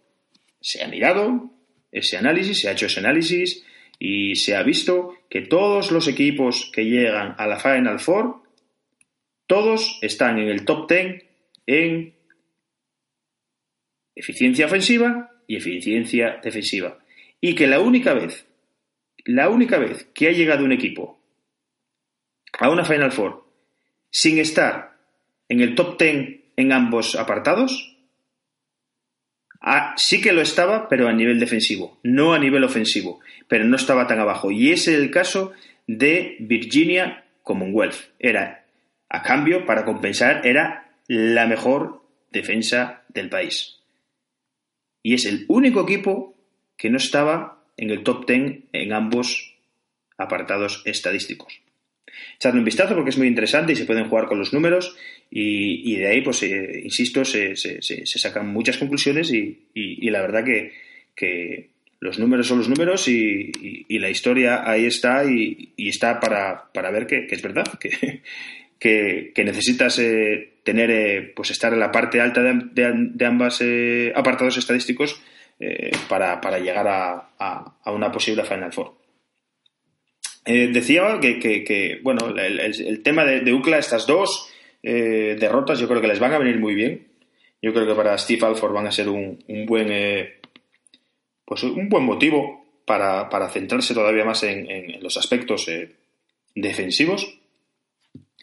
se 0.60 0.84
ha 0.84 0.88
mirado 0.88 1.52
ese 1.92 2.18
análisis, 2.18 2.60
se 2.60 2.70
ha 2.70 2.74
hecho 2.74 2.86
ese 2.86 3.00
análisis 3.00 3.66
y 3.98 4.36
se 4.36 4.56
ha 4.56 4.62
visto 4.62 5.16
que 5.32 5.42
todos 5.42 5.92
los 5.92 6.08
equipos 6.08 6.70
que 6.72 6.86
llegan 6.86 7.34
a 7.40 7.48
la 7.48 7.60
Final 7.60 8.00
Four, 8.00 8.44
todos 9.48 9.98
están 10.04 10.38
en 10.38 10.50
el 10.50 10.64
top 10.64 10.88
10 10.88 11.26
en 11.66 12.14
eficiencia 14.14 14.68
ofensiva 14.68 15.32
y 15.48 15.56
eficiencia 15.56 16.40
defensiva. 16.44 17.00
Y 17.40 17.56
que 17.56 17.66
la 17.66 17.80
única 17.80 18.14
vez, 18.14 18.46
la 19.26 19.50
única 19.50 19.80
vez 19.80 20.08
que 20.14 20.28
ha 20.28 20.32
llegado 20.32 20.64
un 20.64 20.72
equipo 20.72 21.21
a 22.62 22.70
una 22.70 22.86
Final 22.86 23.12
Four 23.12 23.44
sin 24.12 24.38
estar 24.38 24.98
en 25.50 25.62
el 25.62 25.74
top 25.74 26.00
10 26.00 26.42
en 26.58 26.72
ambos 26.72 27.16
apartados, 27.16 27.98
ah, 29.62 29.96
sí 29.98 30.22
que 30.22 30.32
lo 30.32 30.42
estaba, 30.42 30.88
pero 30.88 31.08
a 31.08 31.14
nivel 31.14 31.40
defensivo, 31.40 32.00
no 32.04 32.34
a 32.34 32.40
nivel 32.40 32.64
ofensivo, 32.64 33.20
pero 33.48 33.66
no 33.66 33.76
estaba 33.76 34.06
tan 34.06 34.20
abajo. 34.20 34.52
Y 34.52 34.72
ese 34.72 34.94
es 34.94 35.00
el 35.00 35.10
caso 35.10 35.54
de 35.88 36.38
Virginia 36.40 37.26
Commonwealth. 37.42 38.12
Era, 38.20 38.66
a 39.10 39.24
cambio, 39.24 39.66
para 39.66 39.84
compensar, 39.84 40.46
era 40.46 40.92
la 41.08 41.48
mejor 41.48 42.04
defensa 42.30 43.02
del 43.10 43.30
país. 43.30 43.80
Y 45.02 45.16
es 45.16 45.26
el 45.26 45.46
único 45.48 45.82
equipo 45.82 46.36
que 46.78 46.92
no 46.92 46.98
estaba 46.98 47.64
en 47.76 47.90
el 47.90 48.04
top 48.04 48.28
10 48.28 48.66
en 48.72 48.94
ambos 48.94 49.56
apartados 50.16 50.84
estadísticos. 50.86 51.60
Echadle 52.36 52.60
un 52.60 52.66
vistazo 52.66 52.96
porque 52.96 53.12
es 53.12 53.18
muy 53.18 53.28
interesante 53.28 53.74
y 53.74 53.76
se 53.76 53.86
pueden 53.86 54.10
jugar 54.10 54.26
con 54.26 54.40
los 54.40 54.54
números 54.54 54.96
y, 55.30 55.96
de 55.96 56.08
ahí, 56.08 56.22
pues, 56.22 56.44
eh, 56.44 56.82
insisto, 56.84 57.24
se, 57.24 57.56
sacan 58.06 58.48
muchas 58.48 58.78
conclusiones 58.78 59.32
y, 59.32 60.10
la 60.10 60.22
verdad 60.22 60.44
que, 60.44 61.70
los 62.00 62.18
números 62.18 62.48
son 62.48 62.58
los 62.58 62.70
números 62.70 63.08
y, 63.08 63.52
la 64.00 64.10
historia 64.10 64.70
ahí 64.70 64.86
está 64.86 65.24
y, 65.26 65.74
está 65.78 66.20
para, 66.20 66.92
ver 66.92 67.08
que, 67.08 67.28
es 67.30 67.42
verdad, 67.42 67.66
que, 67.80 68.22
que, 68.82 69.44
necesitas 69.44 70.00
eh, 70.00 70.54
tener, 70.64 70.90
eh, 70.90 71.34
pues 71.36 71.52
estar 71.52 71.72
en 71.72 71.80
la 71.80 71.92
parte 71.92 72.20
alta 72.20 72.42
de, 72.42 73.26
ambos 73.26 73.62
eh, 73.62 74.12
apartados 74.16 74.58
estadísticos 74.58 75.22
para, 76.10 76.58
llegar 76.58 76.88
a, 76.88 77.76
una 77.86 78.12
posible 78.12 78.44
Final 78.44 78.74
Four. 78.74 79.01
Decía 80.46 81.20
que, 81.22 82.00
bueno, 82.04 82.34
el, 82.38 83.04
tema 83.04 83.26
de, 83.26 83.54
UCLA, 83.54 83.80
estas 83.80 84.08
dos 84.08 84.50
derrotas, 84.82 85.80
yo 85.80 85.88
creo 85.88 86.02
que 86.02 86.08
les 86.08 86.20
van 86.20 86.34
a 86.34 86.40
venir 86.40 86.60
muy 86.60 86.76
bien. 86.76 87.08
Yo 87.62 87.74
creo 87.74 87.86
que 87.86 87.94
para 87.94 88.18
Steve 88.18 88.46
Alford 88.46 88.74
van 88.74 88.88
a 88.88 88.92
ser 88.92 89.10
un, 89.10 89.38
buen, 89.68 90.34
pues 91.46 91.64
un 91.64 91.90
buen 91.90 92.04
motivo 92.04 92.66
para, 92.86 93.50
centrarse 93.50 93.94
todavía 93.94 94.26
más 94.26 94.44
en 94.44 95.02
los 95.02 95.18
aspectos 95.18 95.70
defensivos 96.56 97.42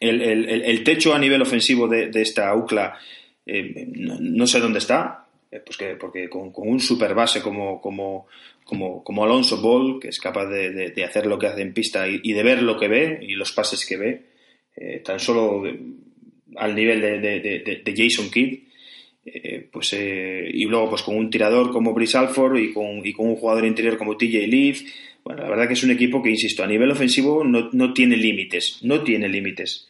el, 0.01 0.85
techo 0.85 1.15
a 1.15 1.19
nivel 1.19 1.43
ofensivo 1.43 1.89
de, 1.89 2.11
esta 2.15 2.55
UCLA 2.55 2.99
eh, 3.47 3.87
no, 3.95 4.47
sé 4.47 4.61
dónde 4.61 4.79
está, 4.79 5.27
eh, 5.51 5.61
pues 5.65 5.79
que, 5.79 5.97
porque 5.97 6.29
con, 6.29 6.53
un 6.55 6.81
super 6.81 7.15
base 7.15 7.41
como, 7.41 7.81
como, 7.81 8.27
como, 8.69 9.25
Alonso 9.25 9.61
Ball, 9.61 9.99
que 10.01 10.09
es 10.09 10.21
capaz 10.21 10.47
de, 10.47 11.05
hacer 11.05 11.27
lo 11.27 11.39
que 11.39 11.47
hace 11.47 11.63
en 11.63 11.73
pista 11.73 12.07
y, 12.07 12.33
de 12.33 12.43
ver 12.43 12.63
lo 12.63 12.79
que 12.79 12.89
ve 12.89 13.19
y 13.23 13.35
los 13.35 13.53
pases 13.53 13.87
que 13.87 13.97
ve, 13.97 14.23
eh, 14.77 15.03
tan 15.05 15.19
solo 15.19 15.65
al 16.57 16.75
nivel 16.75 17.01
de, 17.01 17.95
Jason 17.97 18.31
Kidd, 18.31 18.61
pues, 19.71 19.93
y 19.93 20.65
luego 20.65 20.91
pues 20.91 21.03
con 21.03 21.17
un 21.17 21.31
tirador 21.31 21.71
como 21.71 21.93
Brice 21.93 22.19
Alford 22.19 22.59
y 22.59 22.73
con, 22.73 23.05
y 23.05 23.13
con 23.13 23.29
un 23.29 23.37
jugador 23.37 23.65
interior 23.67 23.99
como 23.99 24.17
TJ 24.17 24.47
Leaf, 24.47 24.83
bueno, 25.25 25.43
la 25.43 25.51
verdad 25.51 25.67
que 25.67 25.75
es 25.75 25.85
un 25.85 25.91
equipo 25.91 26.23
que, 26.23 26.31
insisto, 26.31 26.63
a 26.63 26.67
nivel 26.67 26.91
ofensivo 26.91 27.45
no, 27.45 27.69
no 27.73 27.93
tiene 27.93 28.17
límites, 28.17 28.79
no 28.83 29.03
tiene 29.03 29.29
límites 29.29 29.89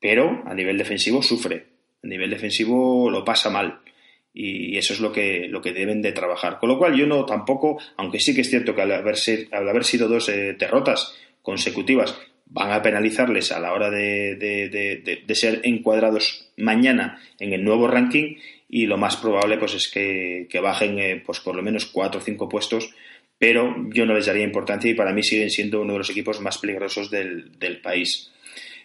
pero 0.00 0.42
a 0.46 0.54
nivel 0.54 0.78
defensivo 0.78 1.22
sufre, 1.22 1.66
a 2.02 2.06
nivel 2.06 2.30
defensivo 2.30 3.10
lo 3.10 3.24
pasa 3.24 3.50
mal 3.50 3.80
y 4.38 4.76
eso 4.76 4.92
es 4.92 5.00
lo 5.00 5.10
que, 5.10 5.48
lo 5.48 5.62
que 5.62 5.72
deben 5.72 6.02
de 6.02 6.12
trabajar. 6.12 6.58
Con 6.58 6.68
lo 6.68 6.76
cual 6.76 6.94
yo 6.94 7.06
no 7.06 7.24
tampoco, 7.24 7.80
aunque 7.96 8.20
sí 8.20 8.34
que 8.34 8.42
es 8.42 8.50
cierto 8.50 8.74
que 8.74 8.82
al 8.82 8.92
haber, 8.92 9.16
al 9.50 9.68
haber 9.68 9.84
sido 9.84 10.08
dos 10.08 10.28
eh, 10.28 10.54
derrotas 10.58 11.14
consecutivas 11.40 12.14
van 12.44 12.70
a 12.70 12.82
penalizarles 12.82 13.50
a 13.50 13.60
la 13.60 13.72
hora 13.72 13.90
de, 13.90 15.24
ser 15.32 15.60
encuadrados 15.64 16.50
mañana 16.58 17.18
en 17.40 17.54
el 17.54 17.64
nuevo 17.64 17.88
ranking 17.88 18.36
y 18.68 18.84
lo 18.84 18.98
más 18.98 19.16
probable 19.16 19.56
pues 19.56 19.74
es 19.74 19.88
que, 19.88 20.46
bajen 20.62 20.98
eh, 20.98 21.22
pues 21.24 21.40
por 21.40 21.56
lo 21.56 21.62
menos 21.62 21.86
cuatro 21.86 22.20
o 22.20 22.22
cinco 22.22 22.48
puestos 22.48 22.94
pero 23.38 23.74
yo 23.92 24.06
no 24.06 24.14
les 24.14 24.26
daría 24.26 24.44
importancia 24.44 24.90
y 24.90 24.94
para 24.94 25.12
mí 25.12 25.22
siguen 25.22 25.50
siendo 25.50 25.80
uno 25.80 25.94
de 25.94 25.98
los 26.00 26.10
equipos 26.10 26.40
más 26.40 26.58
peligrosos 26.58 27.10
del, 27.10 27.58
del 27.58 27.80
país. 27.80 28.32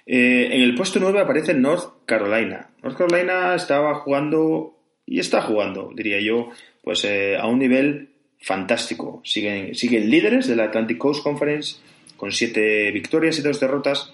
Eh, 0.06 0.50
en 0.52 0.62
el 0.62 0.76
puesto 0.76 1.00
9 1.00 1.22
aparece 1.22 1.54
North 1.54 2.06
Carolina. 2.06 2.70
North 2.84 2.98
Carolina 2.98 3.56
estaba 3.56 3.96
jugando 3.96 4.81
y 5.12 5.20
está 5.20 5.42
jugando, 5.42 5.92
diría 5.94 6.22
yo, 6.22 6.50
pues 6.84 7.04
eh, 7.04 7.38
a 7.38 7.46
un 7.48 7.60
nivel 7.60 8.08
fantástico. 8.40 9.22
Siguen, 9.26 9.76
siguen 9.76 10.10
líderes 10.10 10.48
de 10.48 10.56
la 10.56 10.66
Atlantic 10.66 10.98
Coast 10.98 11.22
Conference 11.22 11.76
con 12.16 12.32
7 12.32 12.92
victorias 12.92 13.38
y 13.38 13.42
2 13.42 13.60
derrotas 13.60 14.14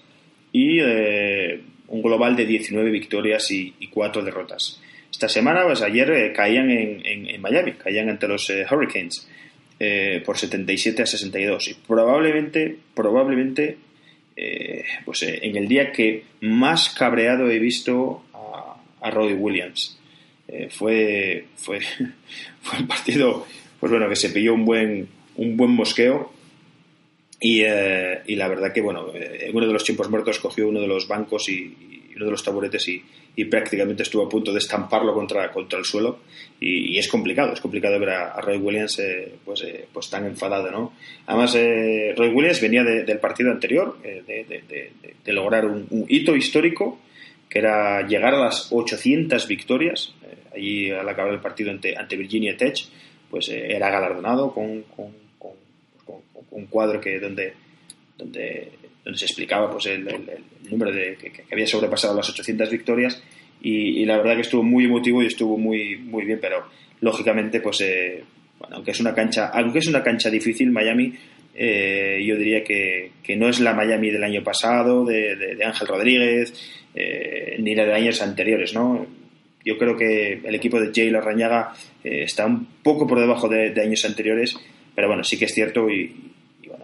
y 0.52 0.80
eh, 0.80 1.62
un 1.88 2.02
global 2.02 2.34
de 2.36 2.46
19 2.46 2.90
victorias 2.90 3.50
y, 3.50 3.72
4 3.90 4.24
derrotas. 4.24 4.82
Esta 5.10 5.28
semana, 5.28 5.62
pues 5.64 5.82
ayer 5.82 6.32
caían 6.34 6.70
en, 6.70 7.40
Miami, 7.40 7.72
caían 7.72 8.10
ante 8.10 8.28
los 8.28 8.50
Hurricanes 8.50 9.26
por 10.24 10.36
77 10.36 11.02
a 11.02 11.06
62 11.06 11.68
y 11.68 11.74
probablemente, 11.74 12.76
probablemente 12.94 13.78
eh, 14.40 14.84
pues 15.04 15.24
eh, 15.24 15.40
en 15.42 15.56
el 15.56 15.66
día 15.66 15.90
que 15.90 16.22
más 16.42 16.90
cabreado 16.90 17.50
he 17.50 17.58
visto 17.58 18.22
a, 19.02 19.10
Roy 19.10 19.32
Williams. 19.32 19.97
Eh, 20.48 20.68
fue, 20.70 21.46
fue, 21.56 21.80
fue 22.62 22.78
un 22.80 22.88
partido, 22.88 23.46
pues 23.78 23.90
bueno, 23.90 24.08
que 24.08 24.16
se 24.16 24.30
pilló 24.30 24.54
un 24.54 24.64
buen, 24.64 25.08
un 25.36 25.56
buen 25.56 25.70
mosqueo 25.70 26.32
y, 27.40 27.62
la 27.62 28.48
verdad 28.48 28.72
que, 28.72 28.80
bueno, 28.80 29.12
en 29.14 29.54
uno 29.54 29.66
de 29.66 29.72
los 29.72 29.84
tiempos 29.84 30.10
muertos 30.10 30.40
cogió 30.40 30.68
uno 30.68 30.80
de 30.80 30.88
los 30.88 31.06
bancos 31.06 31.48
y 31.48 32.12
uno 32.16 32.24
de 32.24 32.30
los 32.32 32.42
taburetes 32.42 32.88
y, 32.88 33.04
y 33.38 33.44
prácticamente 33.44 34.02
estuvo 34.02 34.24
a 34.24 34.28
punto 34.28 34.52
de 34.52 34.58
estamparlo 34.58 35.14
contra, 35.14 35.52
contra 35.52 35.78
el 35.78 35.84
suelo 35.84 36.18
y, 36.58 36.98
es 36.98 37.06
complicado, 37.06 37.52
es 37.52 37.60
complicado 37.60 37.96
ver 38.00 38.10
a, 38.10 38.40
Roy 38.40 38.56
Williams 38.56 38.98
eh, 38.98 39.32
pues, 39.44 39.62
eh, 39.62 39.86
pues 39.92 40.10
tan 40.10 40.26
enfadado, 40.26 40.72
¿no? 40.72 40.92
Además, 41.24 41.54
eh, 41.54 42.14
Roy 42.16 42.30
Williams 42.30 42.60
venía 42.60 42.82
del 42.82 43.20
partido 43.20 43.52
anterior, 43.52 43.96
de, 44.02 45.32
lograr 45.32 45.66
un, 45.66 46.04
hito 46.08 46.34
histórico, 46.34 46.98
que 47.48 47.58
era 47.58 48.06
llegar 48.06 48.34
a 48.34 48.44
las 48.44 48.68
800 48.70 49.46
victorias, 49.48 50.14
allí 50.54 50.90
al 50.90 51.08
acabar 51.08 51.32
el 51.32 51.40
partido 51.40 51.70
ante, 51.70 52.16
Virginia 52.16 52.56
Tech, 52.56 52.76
pues 53.30 53.48
era 53.48 53.90
galardonado 53.90 54.52
con, 54.52 54.84
un 56.50 56.66
cuadro 56.66 57.00
que 57.00 57.20
donde, 57.20 57.54
donde 58.16 58.72
donde 59.08 59.20
se 59.20 59.24
explicaba 59.24 59.70
pues 59.70 59.86
el, 59.86 60.06
número 60.68 60.92
de 60.92 61.16
que, 61.16 61.44
había 61.50 61.66
sobrepasado 61.66 62.14
las 62.14 62.28
800 62.28 62.70
victorias 62.70 63.22
y, 63.62 64.04
la 64.04 64.18
verdad 64.18 64.34
que 64.34 64.42
estuvo 64.42 64.62
muy 64.62 64.84
emotivo 64.84 65.22
y 65.22 65.26
estuvo 65.26 65.56
muy 65.56 65.96
muy 65.96 66.26
bien 66.26 66.38
pero 66.42 66.66
lógicamente 67.00 67.60
pues 67.60 67.80
eh, 67.80 68.22
bueno, 68.58 68.76
aunque 68.76 68.90
es 68.90 69.00
una 69.00 69.14
cancha 69.14 69.48
aunque 69.48 69.78
es 69.78 69.86
una 69.86 70.02
cancha 70.02 70.28
difícil 70.28 70.70
Miami 70.70 71.14
eh, 71.54 72.22
yo 72.22 72.36
diría 72.36 72.62
que, 72.62 73.12
no 73.36 73.48
es 73.48 73.60
la 73.60 73.72
Miami 73.72 74.10
del 74.10 74.22
año 74.22 74.44
pasado 74.44 75.06
de, 75.06 75.58
Ángel 75.64 75.88
Rodríguez 75.88 76.52
eh, 76.94 77.56
ni 77.58 77.74
la 77.74 77.84
de 77.84 77.94
años 77.94 78.22
anteriores 78.22 78.74
no 78.74 79.06
yo 79.64 79.76
creo 79.76 79.96
que 79.96 80.40
el 80.44 80.54
equipo 80.54 80.80
de 80.80 80.92
Jay 80.94 81.10
Larrañaga 81.10 81.74
está 82.02 82.46
un 82.46 82.66
poco 82.82 83.06
por 83.06 83.20
debajo 83.20 83.48
de, 83.48 83.78
años 83.80 84.04
anteriores 84.04 84.56
pero 84.94 85.08
bueno 85.08 85.24
sí 85.24 85.38
que 85.38 85.44
es 85.44 85.52
cierto 85.54 85.90
y, 85.90 86.28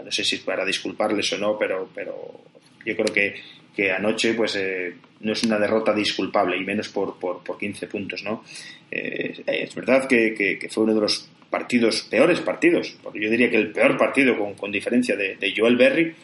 no 0.05 0.13
sé 0.13 0.25
si 0.25 0.37
es 0.37 0.43
para 0.43 0.65
disculparles 0.65 1.33
o 1.33 1.39
no, 1.39 1.59
pero, 1.59 1.89
pero 1.95 2.45
yo 2.85 2.95
creo 2.95 3.13
que, 3.13 3.35
que 3.75 3.91
anoche 3.91 4.35
pues 4.35 4.57
eh, 4.57 4.95
no 5.21 5.33
es 5.33 5.43
una 5.45 5.59
derrota 5.59 5.95
disculpable 5.95 6.57
y 6.57 6.65
menos 6.65 6.89
por, 6.89 7.19
por, 7.19 7.43
por 7.43 7.59
15 7.59 7.87
puntos, 7.87 8.23
¿no? 8.23 8.45
Eh, 8.91 9.43
es 9.47 9.75
verdad 9.75 10.07
que, 10.07 10.35
que, 10.35 10.69
fue 10.69 10.85
uno 10.85 10.95
de 10.95 11.01
los 11.01 11.29
partidos, 11.49 12.03
peores 12.03 12.41
partidos, 12.41 12.97
porque 13.03 13.21
yo 13.21 13.31
diría 13.31 13.51
que 13.51 13.57
el 13.57 13.73
peor 13.73 13.97
partido 13.97 14.37
con, 14.37 14.55
con 14.55 14.71
diferencia 14.71 15.17
de, 15.17 15.55
Joel 15.57 15.77
Berry 15.77 16.15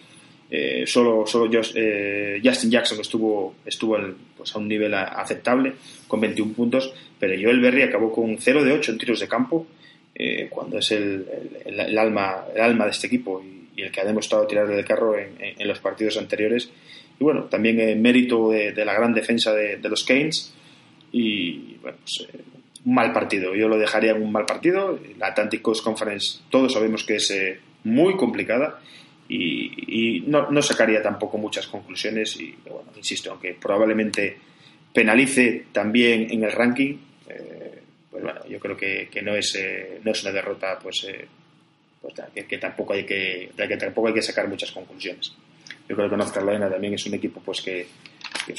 Eh, 0.52 0.84
solo 0.84 1.24
solo 1.28 1.48
eh, 1.76 2.40
Justin 2.42 2.72
Jackson 2.72 3.00
estuvo, 3.00 3.54
estuvo 3.64 3.96
pues 4.36 4.52
a 4.52 4.58
un 4.58 4.66
nivel 4.66 4.92
aceptable, 4.94 5.74
con 6.08 6.20
21 6.20 6.54
puntos, 6.54 6.92
pero 7.20 7.40
Joel 7.40 7.60
Berry 7.60 7.82
acabó 7.82 8.10
con 8.10 8.36
0 8.36 8.64
de 8.64 8.72
8 8.72 8.92
en 8.92 8.98
tiros 8.98 9.20
de 9.20 9.28
campo, 9.28 9.68
eh, 10.12 10.48
cuando 10.50 10.78
es 10.78 10.90
el, 10.90 11.24
el, 11.64 11.96
alma, 11.96 12.46
el 12.52 12.62
alma 12.62 12.86
de 12.86 12.90
este 12.90 13.06
equipo 13.06 13.40
y, 13.40 13.82
el 13.82 13.92
que 13.92 14.00
ha 14.00 14.04
demostrado 14.04 14.46
tirar 14.46 14.66
del 14.66 14.84
carro 14.84 15.16
en, 15.16 15.66
los 15.66 15.78
partidos 15.78 16.18
anteriores. 16.18 16.68
Y 17.18 17.24
bueno, 17.24 17.44
también 17.44 18.02
mérito 18.02 18.50
de, 18.50 18.84
la 18.84 18.92
gran 18.92 19.14
defensa 19.14 19.54
de, 19.54 19.78
los 19.88 20.04
Canes. 20.04 20.52
Y 21.12 21.76
bueno, 21.80 21.96
pues, 22.02 22.28
un 22.84 22.94
mal 22.94 23.10
partido. 23.14 23.54
Yo 23.54 23.68
lo 23.68 23.78
dejaría 23.78 24.10
en 24.10 24.22
un 24.22 24.32
mal 24.32 24.44
partido. 24.44 24.98
La 25.18 25.28
Atlantic 25.28 25.62
Coast 25.62 25.82
Conference, 25.82 26.40
todos 26.50 26.74
sabemos 26.74 27.04
que 27.04 27.16
es 27.16 27.32
muy 27.84 28.18
complicada 28.18 28.80
y, 29.32 30.24
no, 30.26 30.62
sacaría 30.62 31.00
tampoco 31.00 31.38
muchas 31.38 31.66
conclusiones 31.68 32.36
y 32.40 32.54
bueno, 32.64 32.90
insisto, 32.96 33.30
aunque 33.30 33.54
probablemente 33.54 34.36
penalice 34.92 35.66
también 35.72 36.28
en 36.30 36.42
el 36.42 36.52
ranking, 36.52 36.96
eh, 37.28 37.78
pues 38.10 38.24
bueno, 38.24 38.40
yo 38.48 38.58
creo 38.58 38.76
que, 38.76 39.08
no, 39.22 39.36
es, 39.36 39.54
eh, 39.54 40.00
no 40.02 40.10
es 40.10 40.22
una 40.22 40.32
derrota 40.32 40.78
pues, 40.82 41.04
eh, 41.04 41.26
pues 42.02 42.14
que, 42.48 42.58
tampoco 42.58 42.92
hay 42.92 43.04
que, 43.04 43.50
que 43.56 43.76
tampoco 43.76 44.08
hay 44.08 44.14
que 44.14 44.22
sacar 44.22 44.48
muchas 44.48 44.72
conclusiones. 44.72 45.32
Yo 45.88 45.94
creo 45.94 46.10
que 46.10 46.16
North 46.16 46.34
Carolina 46.34 46.68
también 46.68 46.94
es 46.94 47.06
un 47.06 47.14
equipo 47.14 47.40
pues 47.40 47.60
que, 47.62 47.86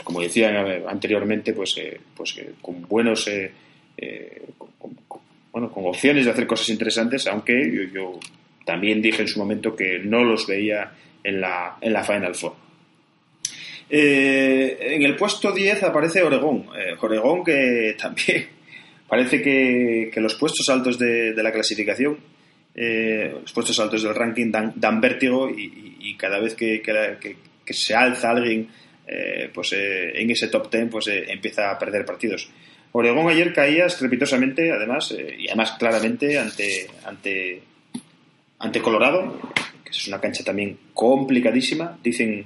como 0.03 0.21
decía 0.21 0.49
anteriormente, 0.87 1.53
pues, 1.53 1.75
pues 2.15 2.35
con 2.61 2.81
buenos 2.83 3.29
bueno, 5.51 5.69
con 5.69 5.85
opciones 5.85 6.23
de 6.23 6.31
hacer 6.31 6.47
cosas 6.47 6.69
interesantes, 6.69 7.27
aunque 7.27 7.89
yo 7.93 8.19
también 8.65 9.01
dije 9.01 9.21
en 9.21 9.27
su 9.27 9.39
momento 9.39 9.75
que 9.75 9.99
no 9.99 10.23
los 10.23 10.47
veía 10.47 10.91
en 11.23 11.41
la, 11.41 11.77
en 11.81 11.93
la 11.93 12.03
Final 12.03 12.35
Four. 12.35 12.71
Eh, 13.93 14.77
en 14.95 15.03
el 15.03 15.17
puesto 15.17 15.51
10 15.51 15.83
aparece 15.83 16.23
Oregón. 16.23 16.67
Eh, 16.77 16.95
Oregón 16.99 17.43
que 17.43 17.95
también 17.99 18.47
parece 19.07 19.41
que, 19.41 20.11
los 20.21 20.35
puestos 20.35 20.69
altos 20.69 20.97
de, 20.97 21.33
la 21.35 21.51
clasificación, 21.51 22.17
eh, 22.73 23.35
los 23.41 23.51
puestos 23.51 23.77
altos 23.81 24.03
del 24.03 24.15
ranking 24.15 24.49
dan, 24.49 25.01
vértigo 25.01 25.49
y, 25.49 26.15
cada 26.17 26.39
vez 26.39 26.55
que, 26.55 26.81
se 27.65 27.95
alza 27.95 28.31
alguien 28.31 28.69
pues, 29.53 29.73
en 29.73 30.29
ese 30.29 30.47
top 30.47 30.71
10 30.71 30.89
pues, 30.89 31.07
empieza 31.07 31.71
a 31.71 31.77
perder 31.77 32.05
partidos. 32.05 32.49
Oregón 32.93 33.29
ayer 33.29 33.53
caía 33.53 33.85
estrepitosamente, 33.85 34.71
además, 34.71 35.15
y 35.37 35.47
además 35.47 35.75
claramente 35.79 36.37
ante, 36.37 36.87
ante 37.05 37.61
ante 38.61 38.81
Colorado, 38.81 39.39
que 39.83 39.89
es 39.89 40.07
una 40.07 40.21
cancha 40.21 40.43
también 40.43 40.77
complicadísima. 40.93 41.97
Dicen, 42.03 42.45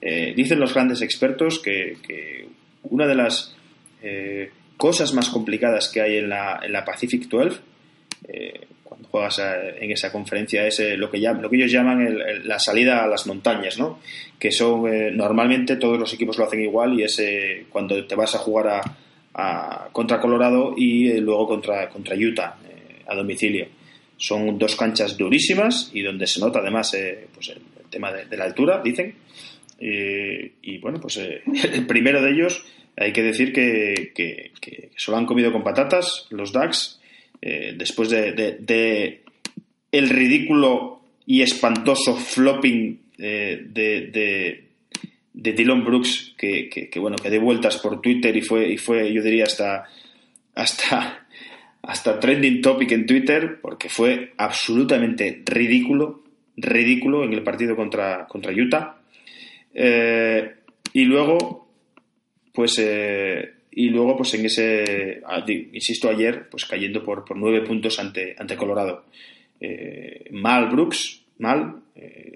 eh, 0.00 0.32
dicen 0.34 0.58
los 0.58 0.74
grandes 0.74 1.02
expertos 1.02 1.58
que, 1.58 2.48
una 2.84 3.06
de 3.06 3.14
las 3.14 3.54
eh, 4.02 4.50
cosas 4.76 5.12
más 5.12 5.28
complicadas 5.28 5.88
que 5.88 6.00
hay 6.00 6.16
en 6.16 6.30
la, 6.30 6.60
en 6.62 6.72
la 6.72 6.84
Pacific 6.84 7.28
12, 7.28 7.58
eh, 8.28 8.66
cuando 8.82 9.08
juegas 9.08 9.40
en 9.78 9.90
esa 9.92 10.10
conferencia, 10.10 10.66
es 10.66 10.80
lo, 10.96 11.10
que 11.10 11.18
lo 11.18 11.50
que 11.50 11.56
ellos 11.56 11.70
llaman 11.70 12.18
la 12.44 12.58
salida 12.58 13.04
a 13.04 13.06
las 13.06 13.26
montañas, 13.26 13.78
¿no? 13.78 14.00
que 14.38 14.50
son 14.50 15.16
normalmente 15.16 15.76
todos 15.76 15.98
los 15.98 16.12
equipos 16.14 16.38
lo 16.38 16.46
hacen 16.46 16.62
igual 16.62 16.98
y 16.98 17.04
es 17.04 17.22
cuando 17.70 18.04
te 18.04 18.14
vas 18.16 18.34
a 18.34 18.38
jugar 18.38 18.82
a, 19.34 19.88
contra 19.92 20.18
Colorado 20.18 20.74
y 20.76 21.12
luego 21.20 21.46
contra, 21.46 21.88
contra 21.88 22.16
Utah 22.16 22.56
a 23.06 23.14
domicilio 23.14 23.68
son 24.20 24.58
dos 24.58 24.76
canchas 24.76 25.16
durísimas 25.16 25.90
y 25.94 26.02
donde 26.02 26.26
se 26.26 26.40
nota 26.40 26.58
además 26.58 26.92
eh, 26.92 27.26
pues 27.34 27.48
el, 27.48 27.62
tema 27.88 28.12
de, 28.12 28.36
la 28.36 28.44
altura, 28.44 28.80
dicen. 28.84 29.14
y 29.80 30.78
bueno, 30.78 31.00
pues 31.00 31.16
eh, 31.16 31.42
el 31.72 31.86
primero 31.86 32.22
de 32.22 32.30
ellos 32.30 32.64
hay 32.96 33.12
que 33.12 33.22
decir 33.22 33.52
que, 33.52 34.12
que, 34.14 34.90
se 34.94 35.10
lo 35.10 35.16
han 35.16 35.26
comido 35.26 35.50
con 35.50 35.64
patatas 35.64 36.26
los 36.30 36.52
DAX 36.52 37.00
eh, 37.40 37.74
después 37.76 38.10
de, 38.10 39.22
el 39.90 40.08
ridículo 40.08 41.00
y 41.26 41.40
espantoso 41.40 42.14
flopping 42.14 43.00
de, 43.16 44.66
de 45.32 45.52
Dylan 45.52 45.84
Brooks 45.84 46.34
que, 46.36 46.68
que, 46.68 47.00
bueno 47.00 47.16
que 47.16 47.30
de 47.30 47.38
vueltas 47.38 47.78
por 47.78 48.00
Twitter 48.00 48.36
y 48.36 48.42
fue 48.42 48.68
y 48.68 48.76
fue 48.76 49.12
yo 49.12 49.22
diría 49.22 49.44
hasta 49.44 49.84
hasta 50.54 51.26
hasta 51.82 52.20
trending 52.20 52.60
topic 52.60 52.92
en 52.92 53.06
Twitter 53.06 53.58
porque 53.60 53.88
fue 53.88 54.32
absolutamente 54.36 55.42
ridículo, 55.46 56.22
ridículo 56.56 57.24
en 57.24 57.32
el 57.32 57.42
partido 57.42 57.74
contra, 57.76 58.26
contra 58.26 58.52
Utah. 58.52 58.96
Eh, 59.72 60.54
y 60.92 61.04
luego, 61.04 61.68
pues, 62.52 62.78
eh, 62.78 63.52
y 63.70 63.88
luego, 63.88 64.16
pues 64.16 64.34
en 64.34 64.44
ese, 64.44 65.22
ah, 65.26 65.44
insisto 65.48 66.10
ayer, 66.10 66.48
pues 66.50 66.66
cayendo 66.66 67.02
por, 67.02 67.24
por 67.24 67.36
nueve 67.36 67.62
puntos 67.62 67.98
ante, 67.98 68.34
ante 68.38 68.56
Colorado. 68.56 69.04
Eh, 69.60 70.28
mal 70.32 70.68
Brooks, 70.68 71.22
mal, 71.38 71.76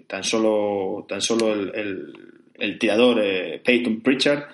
tan 0.06 0.22
solo, 0.22 1.06
tan 1.08 1.20
solo 1.20 1.52
el, 1.52 2.12
el 2.54 2.78
tirador 2.78 3.22
Peyton 3.64 4.00
Pritchard 4.00 4.44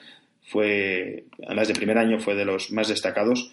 fue, 0.46 1.24
además 1.46 1.68
de 1.68 1.74
primer 1.74 1.98
año, 1.98 2.18
fue 2.18 2.34
de 2.34 2.44
los 2.44 2.70
más 2.72 2.88
destacados 2.88 3.52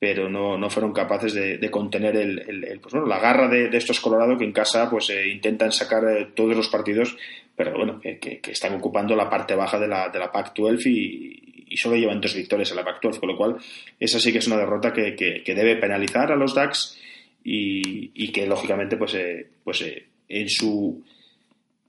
pero 0.00 0.30
no, 0.30 0.56
no 0.56 0.70
fueron 0.70 0.94
capaces 0.94 1.34
de, 1.34 1.70
contener 1.70 2.16
el, 2.16 2.38
el, 2.64 2.80
pues 2.80 2.94
bueno, 2.94 3.06
la 3.06 3.20
garra 3.20 3.48
de, 3.48 3.68
estos 3.76 4.00
Colorado 4.00 4.38
que 4.38 4.46
en 4.46 4.52
casa 4.52 4.88
pues 4.88 5.10
eh, 5.10 5.28
intentan 5.28 5.70
sacar 5.72 6.02
eh, 6.04 6.28
todos 6.34 6.56
los 6.56 6.68
partidos, 6.68 7.18
pero 7.54 7.76
bueno, 7.76 8.00
que, 8.00 8.18
que, 8.18 8.40
están 8.50 8.74
ocupando 8.74 9.14
la 9.14 9.28
parte 9.28 9.54
baja 9.54 9.78
de 9.78 9.86
la, 9.86 10.08
de 10.08 10.18
la 10.18 10.32
Pac-12 10.32 10.86
y, 10.86 11.64
y, 11.68 11.76
solo 11.76 11.96
llevan 11.96 12.18
dos 12.18 12.34
victorias 12.34 12.70
en 12.70 12.76
la 12.76 12.84
Pac-12, 12.84 13.20
con 13.20 13.28
lo 13.28 13.36
cual 13.36 13.56
esa 14.00 14.18
sí 14.18 14.32
que 14.32 14.38
es 14.38 14.46
una 14.46 14.56
derrota 14.56 14.90
que, 14.94 15.14
que 15.14 15.54
debe 15.54 15.76
penalizar 15.76 16.32
a 16.32 16.36
los 16.36 16.54
DAX 16.54 16.98
y, 17.44 18.10
y 18.14 18.32
que 18.32 18.46
lógicamente 18.46 18.96
pues, 18.96 19.12
eh, 19.12 19.48
pues 19.62 19.84
en 20.30 20.48
su... 20.48 21.04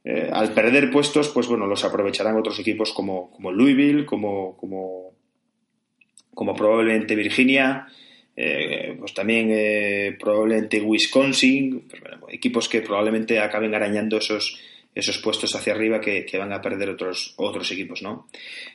al 0.03 0.51
perder 0.51 0.91
puestos, 0.91 1.29
pues 1.29 1.47
bueno, 1.47 1.65
los 1.65 1.85
aprovecharán 1.85 2.35
otros 2.35 2.59
equipos 2.59 2.91
como, 2.91 3.31
como 3.31 3.53
Louisville, 3.53 4.05
como, 4.05 4.57
como, 4.57 5.13
como 6.33 6.55
probablemente 6.55 7.15
Virginia, 7.15 7.87
eh, 8.35 8.95
pues 8.97 9.13
también 9.13 9.49
eh, 9.51 10.17
probablemente 10.19 10.81
Wisconsin, 10.81 11.87
pues 11.89 12.01
equipos 12.29 12.69
que 12.69 12.81
probablemente 12.81 13.39
acaben 13.39 13.75
arañando 13.75 14.17
esos, 14.17 14.59
esos 14.95 15.17
puestos 15.17 15.53
hacia 15.55 15.73
arriba 15.73 15.99
que, 15.99 16.25
van 16.37 16.53
a 16.53 16.61
perder 16.61 16.89
otros, 16.89 17.33
otros 17.37 17.69
equipos, 17.71 18.01
¿no? 18.01 18.27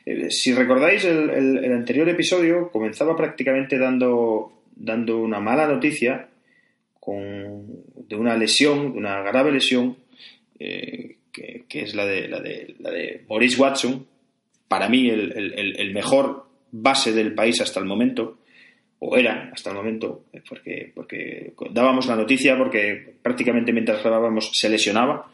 Eh, 0.05 0.29
si 0.29 0.53
recordáis, 0.53 1.03
el, 1.05 1.71
anterior 1.73 2.07
episodio 2.07 2.69
comenzaba 2.71 3.15
prácticamente 3.15 3.77
dando, 3.77 4.61
dando 4.75 5.17
una 5.17 5.39
mala 5.39 5.67
noticia 5.67 6.29
con, 6.99 7.83
de 8.07 8.15
una 8.15 8.37
lesión, 8.37 8.93
de 8.93 8.99
una 8.99 9.21
grave 9.23 9.51
lesión, 9.51 9.97
que, 10.57 11.17
es 11.69 11.93
la 11.93 12.05
de, 12.05 12.27
la, 12.27 12.39
de, 12.39 12.75
la 12.79 12.89
de 12.89 13.25
Maurice 13.27 13.61
Watson, 13.61 14.07
para 14.67 14.89
mí 14.89 15.09
el, 15.09 15.53
el 15.77 15.93
mejor 15.93 16.46
base 16.71 17.11
del 17.11 17.33
país 17.33 17.61
hasta 17.61 17.79
el 17.79 17.85
momento, 17.85 18.39
o 18.99 19.15
era 19.15 19.51
hasta 19.53 19.69
el 19.69 19.75
momento, 19.75 20.25
eh, 20.33 20.41
porque, 20.47 20.91
porque 20.93 21.53
dábamos 21.71 22.07
la 22.07 22.15
noticia 22.15 22.57
porque 22.57 23.15
prácticamente 23.21 23.71
mientras 23.71 24.01
grabábamos 24.01 24.51
se 24.53 24.69
lesionaba. 24.69 25.31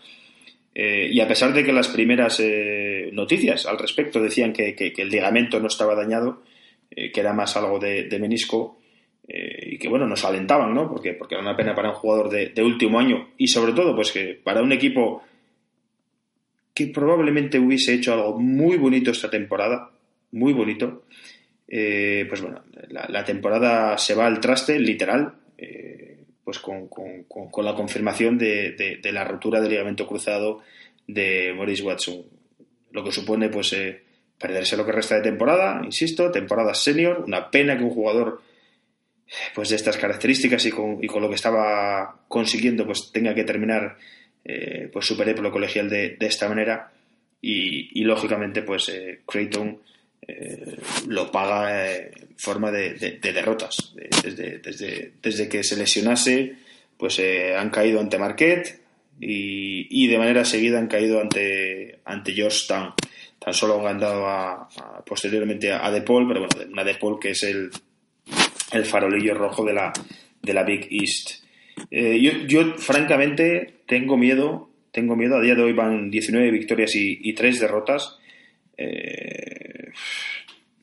Eh, 0.75 1.09
y 1.11 1.19
a 1.19 1.27
pesar 1.27 1.53
de 1.53 1.63
que 1.63 1.71
las 1.71 1.87
primeras 1.87 2.39
eh, 2.39 3.09
noticias 3.13 3.67
al 3.67 3.77
respecto 3.77 4.19
decían 4.19 4.53
que, 4.53 4.75
el 4.97 5.09
ligamento 5.09 5.59
no 5.59 5.67
estaba 5.67 5.95
dañado, 5.95 6.41
que 6.89 7.19
era 7.19 7.33
más 7.33 7.57
algo 7.57 7.79
de, 7.79 8.17
menisco, 8.19 8.79
y 9.27 9.79
que 9.79 9.87
bueno, 9.87 10.05
nos 10.05 10.25
alentaban, 10.25 10.75
¿no? 10.75 10.87
Porque, 10.87 11.13
porque 11.13 11.33
era 11.35 11.41
una 11.41 11.55
pena 11.55 11.73
para 11.73 11.89
un 11.89 11.95
jugador 11.95 12.29
de, 12.29 12.49
de, 12.49 12.61
último 12.61 12.99
año 12.99 13.29
y 13.37 13.47
sobre 13.47 13.73
todo, 13.73 13.95
pues 13.95 14.11
que 14.11 14.39
para 14.43 14.61
un 14.61 14.71
equipo 14.71 15.23
que 16.73 16.87
probablemente 16.87 17.59
hubiese 17.59 17.93
hecho 17.93 18.13
algo 18.13 18.39
muy 18.39 18.77
bonito 18.77 19.09
esta 19.09 19.29
temporada, 19.29 19.92
muy 20.33 20.51
bonito, 20.51 21.05
eh, 21.67 22.25
pues 22.27 22.41
bueno, 22.41 22.63
la, 22.89 23.23
temporada 23.23 23.97
se 23.97 24.15
va 24.15 24.25
al 24.25 24.39
traste, 24.39 24.77
literal, 24.79 25.33
eh, 25.57 26.17
pues 26.43 26.59
con, 26.59 26.89
la 27.63 27.75
confirmación 27.75 28.37
de, 28.37 28.99
la 29.11 29.23
rotura 29.23 29.61
del 29.61 29.71
ligamento 29.71 30.05
cruzado 30.05 30.61
de 31.07 31.53
Maurice 31.55 31.83
Watson, 31.83 32.25
lo 32.91 33.03
que 33.03 33.11
supone 33.11 33.49
pues 33.49 33.73
eh, 33.73 34.03
perderse 34.37 34.75
lo 34.75 34.85
que 34.85 34.91
resta 34.91 35.15
de 35.15 35.21
temporada, 35.21 35.81
insisto, 35.83 36.31
temporada 36.31 36.73
senior, 36.73 37.23
una 37.25 37.49
pena 37.49 37.77
que 37.77 37.83
un 37.83 37.91
jugador 37.91 38.41
pues 39.55 39.69
de 39.69 39.77
estas 39.77 39.97
características 39.97 40.65
y 40.65 40.71
con, 40.71 40.99
lo 41.01 41.29
que 41.29 41.35
estaba 41.35 42.19
consiguiendo 42.27 42.85
pues 42.85 43.11
tenga 43.11 43.33
que 43.33 43.45
terminar 43.45 43.97
pues 44.91 45.05
su 45.05 45.17
colegial 45.17 45.89
de, 45.89 46.17
esta 46.19 46.49
manera. 46.49 46.91
Y, 47.41 47.99
y 47.99 48.03
lógicamente 48.03 48.61
pues 48.61 48.91
Creighton 49.25 49.79
eh, 50.27 50.77
lo 51.07 51.31
paga 51.31 51.91
en 51.95 52.35
forma 52.37 52.71
de, 52.71 53.19
derrotas. 53.21 53.93
Desde, 54.23 54.59
desde, 54.59 55.13
desde, 55.21 55.49
que 55.49 55.63
se 55.63 55.77
lesionase, 55.77 56.55
pues 56.97 57.19
eh, 57.19 57.55
han 57.55 57.69
caído 57.69 57.99
ante 57.99 58.17
Marquette 58.17 58.81
y, 59.19 60.07
de 60.07 60.17
manera 60.17 60.45
seguida 60.45 60.79
han 60.79 60.87
caído 60.87 61.19
ante, 61.19 61.99
ante 62.05 62.33
Georgetown. 62.33 62.93
Tan 63.39 63.53
solo 63.53 63.75
han 63.79 63.99
ganado 63.99 64.27
a, 64.27 64.69
posteriormente 65.05 65.71
a, 65.71 65.91
DePaul, 65.91 66.27
pero 66.27 66.47
bueno, 66.47 66.71
una 66.71 66.83
DePaul 66.83 67.19
que 67.19 67.31
es 67.31 67.43
el, 67.43 67.69
el 68.71 68.85
farolillo 68.85 69.33
rojo 69.33 69.65
de 69.65 69.73
la, 69.73 69.91
de 70.41 70.53
la 70.53 70.63
Big 70.63 70.87
East. 70.89 71.43
Eh, 71.91 72.19
yo, 72.21 72.31
yo, 72.47 72.75
francamente, 72.75 73.81
tengo 73.85 74.15
miedo, 74.15 74.69
tengo 74.91 75.15
miedo. 75.15 75.37
A 75.37 75.41
día 75.41 75.55
de 75.55 75.63
hoy 75.63 75.73
van 75.73 76.09
19 76.09 76.51
victorias 76.51 76.95
y, 76.95 77.19
y 77.21 77.33
3 77.33 77.59
derrotas. 77.59 78.19
Eh, 78.77 79.91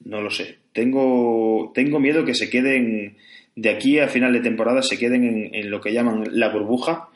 no 0.05 0.21
lo 0.21 0.31
sé. 0.31 0.59
Tengo, 0.73 1.73
tengo 1.75 2.01
miedo 2.01 2.25
que 2.25 2.35
se 2.35 2.49
queden 2.51 3.17
de 3.57 3.71
aquí 3.71 3.99
a 3.99 4.09
final 4.09 4.33
de 4.33 4.41
temporada, 4.41 4.83
se 4.83 4.99
queden 4.99 5.51
en, 5.53 5.71
lo 5.71 5.81
que 5.81 5.93
llaman 5.93 6.25
la 6.31 6.49
burbuja 6.49 7.09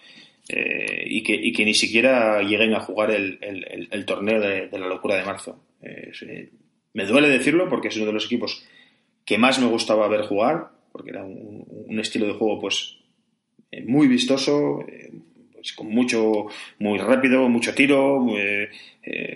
eh, 0.49 1.05
y, 1.07 1.22
que, 1.22 1.64
ni 1.64 1.75
siquiera 1.75 2.43
lleguen 2.43 2.75
a 2.75 2.81
jugar 2.81 3.11
el, 3.11 4.05
torneo 4.05 4.41
de, 4.41 4.68
la 4.72 4.89
locura 4.89 5.16
de 5.16 5.25
marzo. 5.25 5.64
me 6.93 7.07
duele 7.07 7.29
decirlo 7.29 7.68
porque 7.68 7.89
es 7.89 7.97
uno 7.97 8.07
de 8.07 8.12
los 8.12 8.27
equipos 8.27 8.66
que 9.25 9.39
más 9.39 9.59
me 9.59 9.68
gustaba 9.68 10.09
ver 10.09 10.22
jugar, 10.22 10.68
porque 10.93 11.11
era 11.11 11.25
un, 11.25 11.64
un 11.87 12.01
estilo 12.01 12.27
de 12.27 12.35
juego 12.35 12.61
pues 12.61 12.99
eh, 13.75 13.83
muy 13.87 14.07
vistoso, 14.07 14.81
eh, 14.87 15.12
con 15.73 15.89
mucho, 15.89 16.47
muy 16.79 16.99
rápido, 16.99 17.49
mucho 17.49 17.75
tiro, 17.75 18.27
eh, 18.37 18.71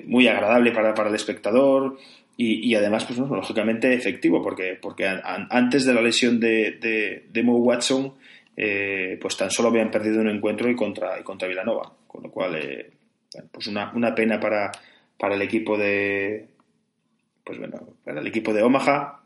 muy 0.06 0.28
agradable 0.28 0.72
para, 0.72 0.94
para 0.94 1.08
el 1.08 1.14
espectador 1.14 1.98
y, 2.36 2.72
además, 2.76 3.04
pues 3.04 3.18
lógicamente 3.18 3.92
efectivo, 3.92 4.40
porque, 4.40 4.78
porque 4.80 5.08
antes 5.08 5.84
de 5.84 5.92
la 5.92 6.00
lesión 6.00 6.38
de, 6.38 7.24
de, 7.28 7.42
Mo 7.42 7.56
Watson, 7.56 8.14
pues 9.20 9.36
tan 9.36 9.50
solo 9.50 9.70
habían 9.70 9.90
perdido 9.90 10.20
un 10.20 10.28
encuentro 10.28 10.70
y 10.70 10.76
contra, 10.76 11.18
y 11.18 11.24
contra 11.24 11.48
Villanova, 11.48 11.92
con 12.06 12.22
lo 12.22 12.30
cual, 12.30 12.56
pues 13.50 13.66
una, 13.66 13.90
una 13.92 14.14
pena 14.14 14.38
para, 14.38 14.70
para 15.18 15.34
el 15.34 15.42
equipo 15.42 15.76
de, 15.76 16.46
pues 17.42 17.58
bueno, 17.58 17.94
para 18.04 18.20
el 18.20 18.26
equipo 18.28 18.52
de 18.54 18.62
Omaha, 18.62 19.18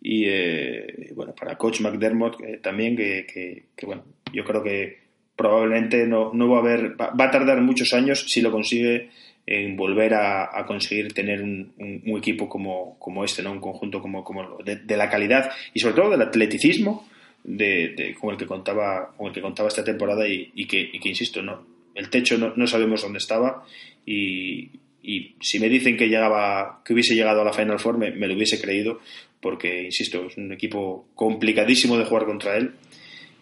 y 0.00 1.12
bueno, 1.14 1.34
para 1.34 1.56
Coach 1.56 1.80
McDermott 1.80 2.36
también, 2.60 2.96
que, 2.96 3.64
que, 3.76 3.86
bueno, 3.86 4.04
yo 4.32 4.44
creo 4.44 4.62
que 4.62 5.01
probablemente 5.42 6.06
no, 6.06 6.30
no 6.32 6.48
va 6.48 6.58
a 6.58 6.60
haber, 6.60 7.00
va, 7.00 7.12
a 7.24 7.30
tardar 7.30 7.60
muchos 7.60 7.92
años 7.92 8.24
si 8.28 8.40
lo 8.40 8.52
consigue 8.52 9.10
en 9.44 9.76
volver 9.76 10.14
a, 10.14 10.64
conseguir 10.66 11.12
tener 11.12 11.42
un, 11.42 11.72
un, 12.06 12.18
equipo 12.18 12.48
como, 12.48 12.96
como, 13.00 13.24
este, 13.24 13.42
¿no? 13.42 13.50
un 13.50 13.60
conjunto 13.60 14.00
como, 14.00 14.22
como 14.22 14.58
de, 14.58 14.96
la 14.96 15.10
calidad 15.10 15.50
y 15.74 15.80
sobre 15.80 15.96
todo 15.96 16.10
del 16.10 16.22
atleticismo 16.22 17.08
de, 17.42 18.16
con 18.20 18.30
el 18.30 18.36
que 18.36 18.46
contaba 18.46 19.12
con 19.16 19.26
el 19.26 19.32
que 19.32 19.40
contaba 19.40 19.68
esta 19.68 19.82
temporada 19.82 20.28
y, 20.28 20.66
que, 20.66 20.90
insisto 21.02 21.42
no 21.42 21.66
el 21.96 22.08
techo 22.08 22.38
no, 22.38 22.66
sabemos 22.68 23.02
dónde 23.02 23.18
estaba 23.18 23.64
y, 24.06 24.70
y, 25.02 25.34
si 25.40 25.58
me 25.58 25.68
dicen 25.68 25.96
que 25.96 26.08
llegaba 26.08 26.80
que 26.84 26.92
hubiese 26.92 27.16
llegado 27.16 27.42
a 27.42 27.44
la 27.44 27.52
Final 27.52 27.80
Four 27.80 27.98
me, 27.98 28.12
me, 28.12 28.28
lo 28.28 28.34
hubiese 28.34 28.60
creído 28.60 29.00
porque 29.40 29.82
insisto 29.82 30.26
es 30.28 30.36
un 30.36 30.52
equipo 30.52 31.08
complicadísimo 31.16 31.98
de 31.98 32.04
jugar 32.04 32.26
contra 32.26 32.56
él 32.56 32.74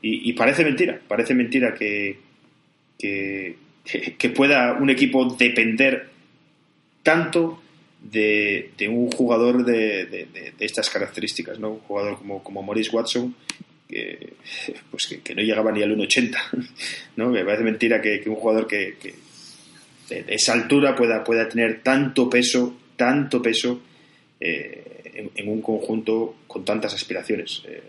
y, 0.02 0.32
parece 0.32 0.64
mentira, 0.64 0.98
parece 1.06 1.34
mentira 1.34 1.74
que, 1.74 2.18
que, 2.98 3.56
pueda 4.34 4.74
un 4.74 4.90
equipo 4.90 5.34
depender 5.34 6.08
tanto 7.02 7.62
de, 8.00 8.70
un 8.88 9.10
jugador 9.10 9.64
de, 9.64 10.26
estas 10.58 10.88
características, 10.88 11.58
¿no? 11.58 11.72
Un 11.72 11.80
jugador 11.80 12.18
como, 12.18 12.42
como 12.42 12.62
Maurice 12.62 12.90
Watson, 12.90 13.34
que, 13.88 14.34
pues 14.90 15.20
que, 15.22 15.34
no 15.34 15.42
llegaba 15.42 15.72
ni 15.72 15.82
al 15.82 15.96
1,80, 15.96 16.36
¿no? 17.16 17.28
Me 17.28 17.44
parece 17.44 17.64
mentira 17.64 18.00
que, 18.00 18.22
un 18.26 18.36
jugador 18.36 18.66
que, 18.66 18.96
de, 20.08 20.24
esa 20.28 20.54
altura 20.54 20.96
pueda, 20.96 21.22
pueda 21.22 21.48
tener 21.48 21.82
tanto 21.82 22.30
peso, 22.30 22.78
tanto 22.96 23.42
peso 23.42 23.82
eh, 24.40 25.30
en, 25.34 25.48
un 25.48 25.60
conjunto 25.60 26.36
con 26.46 26.64
tantas 26.64 26.94
aspiraciones. 26.94 27.62
Eh, 27.68 27.82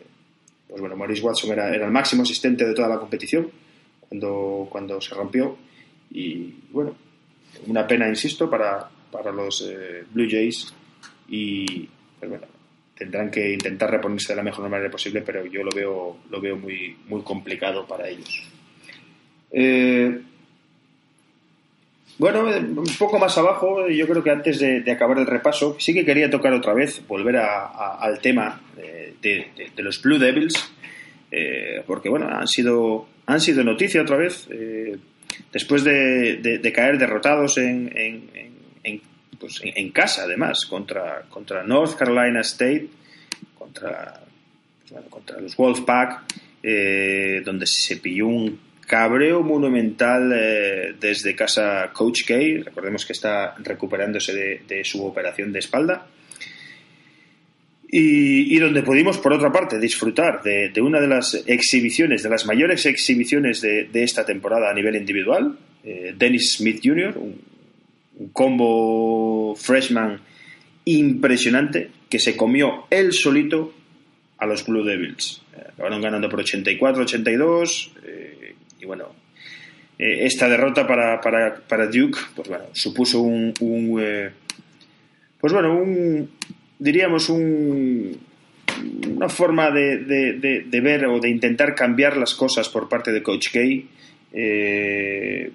pues 0.72 0.80
bueno, 0.80 0.96
Maurice 0.96 1.22
Watson 1.22 1.52
era, 1.52 1.76
el 1.76 1.92
máximo 1.92 2.24
asistente 2.24 2.66
de 2.66 2.74
toda 2.74 2.88
la 2.88 2.98
competición 2.98 3.52
cuando, 4.00 4.70
cuando 4.72 5.02
se 5.02 5.14
rompió. 5.14 5.58
Y 6.10 6.56
bueno, 6.72 6.96
una 7.68 7.86
pena, 7.86 8.08
insisto, 8.08 8.50
para, 8.50 8.90
para 9.12 9.34
los 9.34 9.68
eh, 9.70 10.06
Blue 10.14 10.30
Jays. 10.32 10.74
Y 11.28 11.90
pues 12.18 12.30
bueno, 12.30 12.48
tendrán 12.98 13.30
que 13.30 13.52
intentar 13.52 13.92
reponerse 13.92 14.32
de 14.32 14.38
la 14.38 14.44
mejor 14.44 14.70
manera 14.70 14.90
posible, 14.90 15.22
pero 15.24 15.46
yo 15.46 15.62
lo 15.62 15.72
veo, 15.76 16.20
lo 16.30 16.40
veo 16.40 16.56
muy, 16.56 16.96
muy 17.06 17.22
complicado 17.22 17.86
para 17.86 18.08
ellos. 18.08 18.42
Eh, 19.52 20.22
bueno, 22.18 22.46
un 22.46 22.96
poco 23.00 23.18
más 23.18 23.38
abajo, 23.38 23.88
yo 23.88 24.08
creo 24.08 24.24
que 24.24 24.30
antes 24.30 24.60
de, 24.60 24.92
acabar 24.92 25.18
el 25.18 25.26
repaso, 25.26 25.76
sí 25.80 25.94
que 25.94 26.06
quería 26.06 26.30
tocar 26.30 26.54
otra 26.54 26.74
vez, 26.74 27.02
volver 27.08 27.38
al 27.38 28.20
tema 28.20 28.62
de, 29.22 29.72
los 29.78 30.02
Blue 30.02 30.20
Devils, 30.20 30.72
eh, 31.32 31.84
porque 31.88 32.10
bueno, 32.10 32.28
han 32.30 32.48
sido, 32.48 33.08
han 33.26 33.40
sido 33.42 33.64
noticia 33.64 34.02
otra 34.02 34.18
vez, 34.18 34.48
eh, 34.52 34.98
después 35.52 35.84
de, 35.84 36.72
caer 36.74 36.98
derrotados 36.98 37.58
en, 37.58 37.92
en, 37.96 39.02
pues, 39.40 39.62
casa, 39.92 40.24
además, 40.24 40.66
contra, 40.68 41.24
contra 41.30 41.64
North 41.64 41.96
Carolina 41.96 42.42
State, 42.42 42.88
contra, 43.58 44.22
contra 45.10 45.40
los 45.42 45.56
Wolfpack, 45.56 46.22
eh, 46.62 47.42
donde 47.44 47.66
se 47.66 47.98
pilló 47.98 48.28
un 48.28 48.71
cabreo 48.92 49.42
monumental 49.42 50.34
eh, 50.36 50.96
desde 51.00 51.34
casa 51.34 51.92
Coach 51.94 52.26
K. 52.28 52.36
Recordemos 52.66 53.06
que 53.06 53.14
está 53.14 53.56
recuperándose 53.60 54.34
de, 54.68 54.84
su 54.84 55.06
operación 55.06 55.54
de 55.54 55.60
espalda. 55.60 56.08
Y, 57.90 58.58
donde 58.60 58.84
pudimos, 58.84 59.18
por 59.18 59.32
otra 59.32 59.50
parte, 59.50 59.80
disfrutar 59.80 60.42
de, 60.44 60.82
una 60.82 61.00
de 61.00 61.08
las 61.08 61.42
exhibiciones, 61.48 62.22
de 62.24 62.30
las 62.30 62.46
mayores 62.46 62.86
exhibiciones 62.86 63.62
de, 63.62 63.90
esta 63.94 64.26
temporada 64.26 64.70
a 64.70 64.74
nivel 64.74 64.98
individual. 64.98 65.58
Eh, 65.86 66.14
Dennis 66.18 66.58
Smith 66.58 66.82
Jr., 66.84 67.18
un, 67.18 68.30
combo 68.34 69.56
freshman 69.56 70.20
impresionante 70.84 71.90
que 72.10 72.20
se 72.20 72.36
comió 72.36 72.88
él 72.90 73.14
solito 73.14 73.74
a 74.38 74.46
los 74.46 74.66
Blue 74.66 74.84
Devils. 74.84 75.42
Eh, 75.56 75.64
acabaron 75.70 76.02
ganando 76.02 76.28
por 76.28 76.44
84-82. 76.44 77.92
Y 78.82 78.86
bueno, 78.86 79.10
eh, 80.00 80.26
esta 80.26 80.50
derrota 80.50 80.88
para, 80.88 81.22
para, 81.22 81.56
para, 81.56 81.86
Duke, 81.86 82.18
pues 82.36 82.50
bueno, 82.50 82.66
supuso 82.72 83.22
un, 83.22 83.54
eh, 84.02 84.32
pues 85.40 85.54
bueno, 85.54 85.78
un, 85.78 86.32
diríamos 86.80 87.30
un, 87.30 88.18
una 89.08 89.30
forma 89.30 89.70
de, 89.70 90.00
de, 90.00 90.82
ver 90.82 91.06
o 91.06 91.20
de 91.20 91.30
intentar 91.30 91.76
cambiar 91.76 92.18
las 92.18 92.34
cosas 92.34 92.68
por 92.70 92.90
parte 92.90 93.12
de 93.12 93.22
Coach 93.22 93.50
K, 93.54 93.60
eh, 94.34 95.52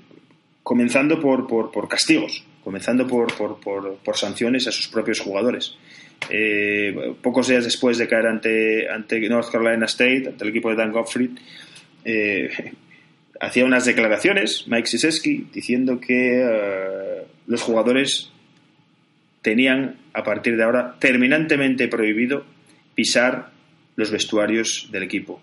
comenzando 0.63 1.21
por, 1.21 1.49
por, 1.49 1.73
por, 1.73 1.89
castigos, 1.89 2.45
comenzando 2.63 3.05
por, 3.09 3.35
por, 3.35 4.17
sanciones 4.17 4.69
a 4.69 4.71
sus 4.71 4.87
propios 4.87 5.19
jugadores. 5.19 5.77
pocos 7.21 7.49
días 7.49 7.65
después 7.65 7.99
de 7.99 8.07
caer 8.07 8.27
ante, 8.27 8.89
ante 8.89 9.19
North 9.29 9.51
Carolina 9.51 9.87
State, 9.87 10.29
ante 10.29 10.45
el 10.45 10.51
equipo 10.51 10.71
de 10.71 10.77
Dan 10.77 10.93
Gottfried, 10.93 11.31
hacía 13.41 13.65
unas 13.65 13.85
declaraciones, 13.85 14.65
Mike 14.67 14.87
Siseski, 14.87 15.49
diciendo 15.53 16.01
que 16.01 16.43
eh, 16.43 17.27
los 17.47 17.63
jugadores 17.63 18.31
tenían 19.43 19.97
a 20.13 20.25
partir 20.25 20.57
de 20.57 20.65
ahora 20.65 20.97
terminantemente 20.99 21.89
prohibido 21.89 22.45
pisar 22.95 23.51
los 23.95 24.11
vestuarios 24.11 24.89
del 24.91 25.03
equipo. 25.03 25.41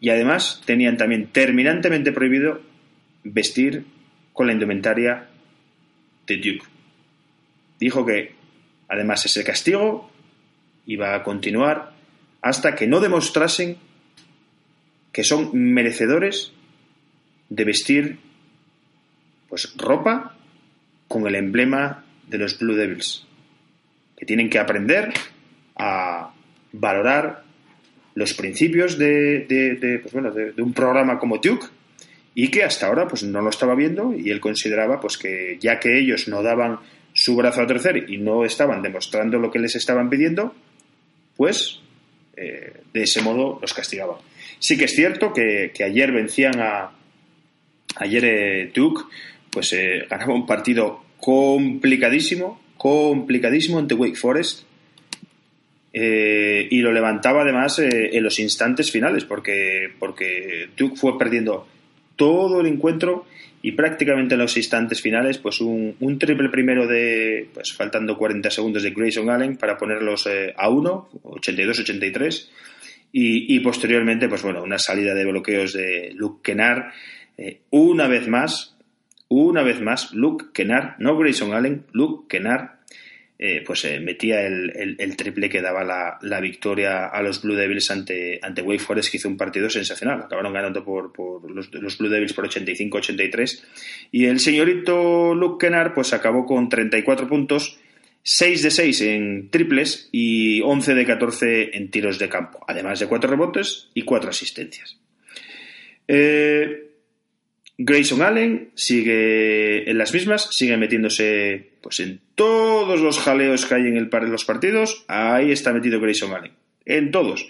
Y 0.00 0.10
además 0.10 0.62
tenían 0.64 0.96
también 0.96 1.28
terminantemente 1.28 2.12
prohibido 2.12 2.60
vestir 3.24 3.86
con 4.32 4.46
la 4.46 4.52
indumentaria 4.52 5.28
de 6.26 6.36
Duke. 6.36 6.66
Dijo 7.78 8.04
que 8.04 8.32
además 8.88 9.24
ese 9.24 9.44
castigo 9.44 10.10
iba 10.86 11.14
a 11.14 11.22
continuar 11.22 11.92
hasta 12.42 12.74
que 12.74 12.86
no 12.86 13.00
demostrasen 13.00 13.76
que 15.12 15.24
son 15.24 15.50
merecedores 15.54 16.52
de 17.48 17.64
vestir 17.64 18.18
pues 19.48 19.74
ropa 19.76 20.36
con 21.08 21.26
el 21.26 21.34
emblema 21.34 22.04
de 22.26 22.38
los 22.38 22.58
Blue 22.58 22.74
Devils, 22.74 23.26
que 24.16 24.26
tienen 24.26 24.50
que 24.50 24.58
aprender 24.58 25.12
a 25.76 26.32
valorar 26.72 27.44
los 28.14 28.34
principios 28.34 28.98
de, 28.98 29.46
de, 29.46 29.98
pues 30.00 30.12
bueno, 30.12 30.30
de, 30.32 30.60
un 30.62 30.72
programa 30.72 31.18
como 31.18 31.38
Duke 31.38 31.66
y 32.34 32.48
que 32.48 32.64
hasta 32.64 32.86
ahora 32.86 33.06
pues 33.06 33.22
no 33.22 33.40
lo 33.40 33.50
estaba 33.50 33.74
viendo 33.74 34.14
y 34.14 34.30
él 34.30 34.40
consideraba 34.40 35.00
pues 35.00 35.16
que 35.18 35.58
ya 35.60 35.78
que 35.78 35.98
ellos 35.98 36.26
no 36.28 36.42
daban 36.42 36.80
su 37.12 37.36
brazo 37.36 37.62
a 37.62 37.66
tercer 37.66 38.10
y 38.10 38.18
no 38.18 38.44
estaban 38.44 38.82
demostrando 38.82 39.38
lo 39.38 39.50
que 39.50 39.58
les 39.58 39.74
estaban 39.76 40.10
pidiendo, 40.10 40.54
pues 41.36 41.80
eh, 42.36 42.72
de 42.92 43.02
ese 43.02 43.22
modo 43.22 43.58
los 43.60 43.72
castigaba. 43.72 44.18
Sí 44.58 44.76
que 44.76 44.84
es 44.84 44.92
cierto 44.92 45.32
que, 45.32 45.72
que 45.74 45.84
ayer 45.84 46.12
vencían 46.12 46.60
a, 46.60 46.95
ayer 47.96 48.70
Duke 48.74 49.04
pues 49.50 49.74
ganaba 50.08 50.34
un 50.34 50.46
partido 50.46 51.02
complicadísimo, 51.18 52.60
complicadísimo 52.76 53.78
ante 53.78 53.94
Wake 53.94 54.16
Forest. 54.16 54.64
y 55.92 56.78
lo 56.78 56.92
levantaba 56.92 57.42
además 57.42 57.78
en 57.78 58.22
los 58.22 58.38
instantes 58.38 58.90
finales, 58.90 59.24
porque, 59.24 59.88
porque 59.98 60.68
Duke 60.76 60.96
fue 60.96 61.18
perdiendo 61.18 61.66
todo 62.16 62.60
el 62.60 62.66
encuentro 62.66 63.26
y 63.66 63.72
prácticamente 63.72 64.34
en 64.34 64.40
los 64.40 64.56
instantes 64.56 65.00
finales, 65.02 65.38
pues 65.38 65.60
un, 65.60 66.18
triple 66.20 66.48
primero 66.50 66.86
de, 66.86 67.48
pues 67.52 67.72
faltando 67.72 68.16
40 68.16 68.48
segundos 68.48 68.84
de 68.84 68.90
Grayson 68.90 69.28
Allen 69.28 69.56
para 69.56 69.76
ponerlos 69.76 70.26
eh, 70.28 70.54
a 70.56 70.68
1, 70.68 71.08
82-83, 71.24 72.48
y, 73.18 73.58
posteriormente, 73.60 74.28
pues 74.28 74.42
bueno, 74.42 74.62
una 74.62 74.78
salida 74.78 75.14
de 75.14 75.24
bloqueos 75.24 75.72
de 75.72 76.12
Luke 76.14 76.42
Kennard, 76.44 76.92
eh, 77.36 77.60
una 77.70 78.08
vez 78.08 78.28
más, 78.28 78.76
una 79.28 79.62
vez 79.62 79.80
más, 79.80 80.12
Luke 80.12 80.46
Kennard, 80.52 80.96
no 80.98 81.16
Grayson 81.16 81.52
Allen, 81.52 81.84
Luke 81.92 82.26
Kennard 82.28 82.76
eh, 83.38 83.62
pues 83.66 83.84
eh, 83.84 84.00
metía 84.00 84.46
el, 84.46 85.16
triple 85.16 85.50
que 85.50 85.60
daba 85.60 85.84
la, 85.84 86.40
victoria 86.40 87.06
a 87.06 87.20
los 87.20 87.42
Blue 87.42 87.54
Devils 87.54 87.90
ante, 87.90 88.40
ante 88.42 88.62
Wake 88.62 88.82
Forest, 88.82 89.10
que 89.10 89.18
hizo 89.18 89.28
un 89.28 89.36
partido 89.36 89.68
sensacional. 89.68 90.22
Acabaron 90.22 90.54
ganando 90.54 90.82
por, 90.82 91.12
los, 91.50 91.98
Blue 91.98 92.08
Devils 92.08 92.32
por 92.32 92.48
85-83. 92.48 93.62
Y 94.12 94.24
el 94.24 94.40
señorito 94.40 95.34
Luke 95.34 95.66
Kennard 95.66 95.92
pues 95.92 96.14
acabó 96.14 96.46
con 96.46 96.70
34 96.70 97.28
puntos, 97.28 97.78
6 98.22 98.62
de 98.62 98.70
6 98.70 99.00
en 99.02 99.50
triples 99.50 100.08
y 100.12 100.62
11 100.62 100.94
de 100.94 101.04
14 101.04 101.76
en 101.76 101.90
tiros 101.90 102.18
de 102.18 102.30
campo, 102.30 102.64
además 102.66 103.00
de 103.00 103.06
4 103.06 103.28
rebotes 103.28 103.90
y 103.92 104.02
4 104.02 104.30
asistencias. 104.30 104.98
Eh, 106.08 106.85
Grayson 107.78 108.22
Allen 108.22 108.70
sigue 108.74 109.88
en 109.90 109.98
las 109.98 110.14
mismas, 110.14 110.48
sigue 110.50 110.76
metiéndose 110.76 111.72
pues 111.82 112.00
en 112.00 112.20
todos 112.34 113.00
los 113.00 113.18
jaleos 113.18 113.66
que 113.66 113.74
hay 113.74 113.82
en, 113.82 113.96
el, 113.96 114.08
los 114.10 114.44
partidos, 114.44 115.04
ahí 115.08 115.52
está 115.52 115.72
metido 115.72 116.00
Grayson 116.00 116.32
Allen, 116.32 116.52
en 116.86 117.10
todos. 117.10 117.46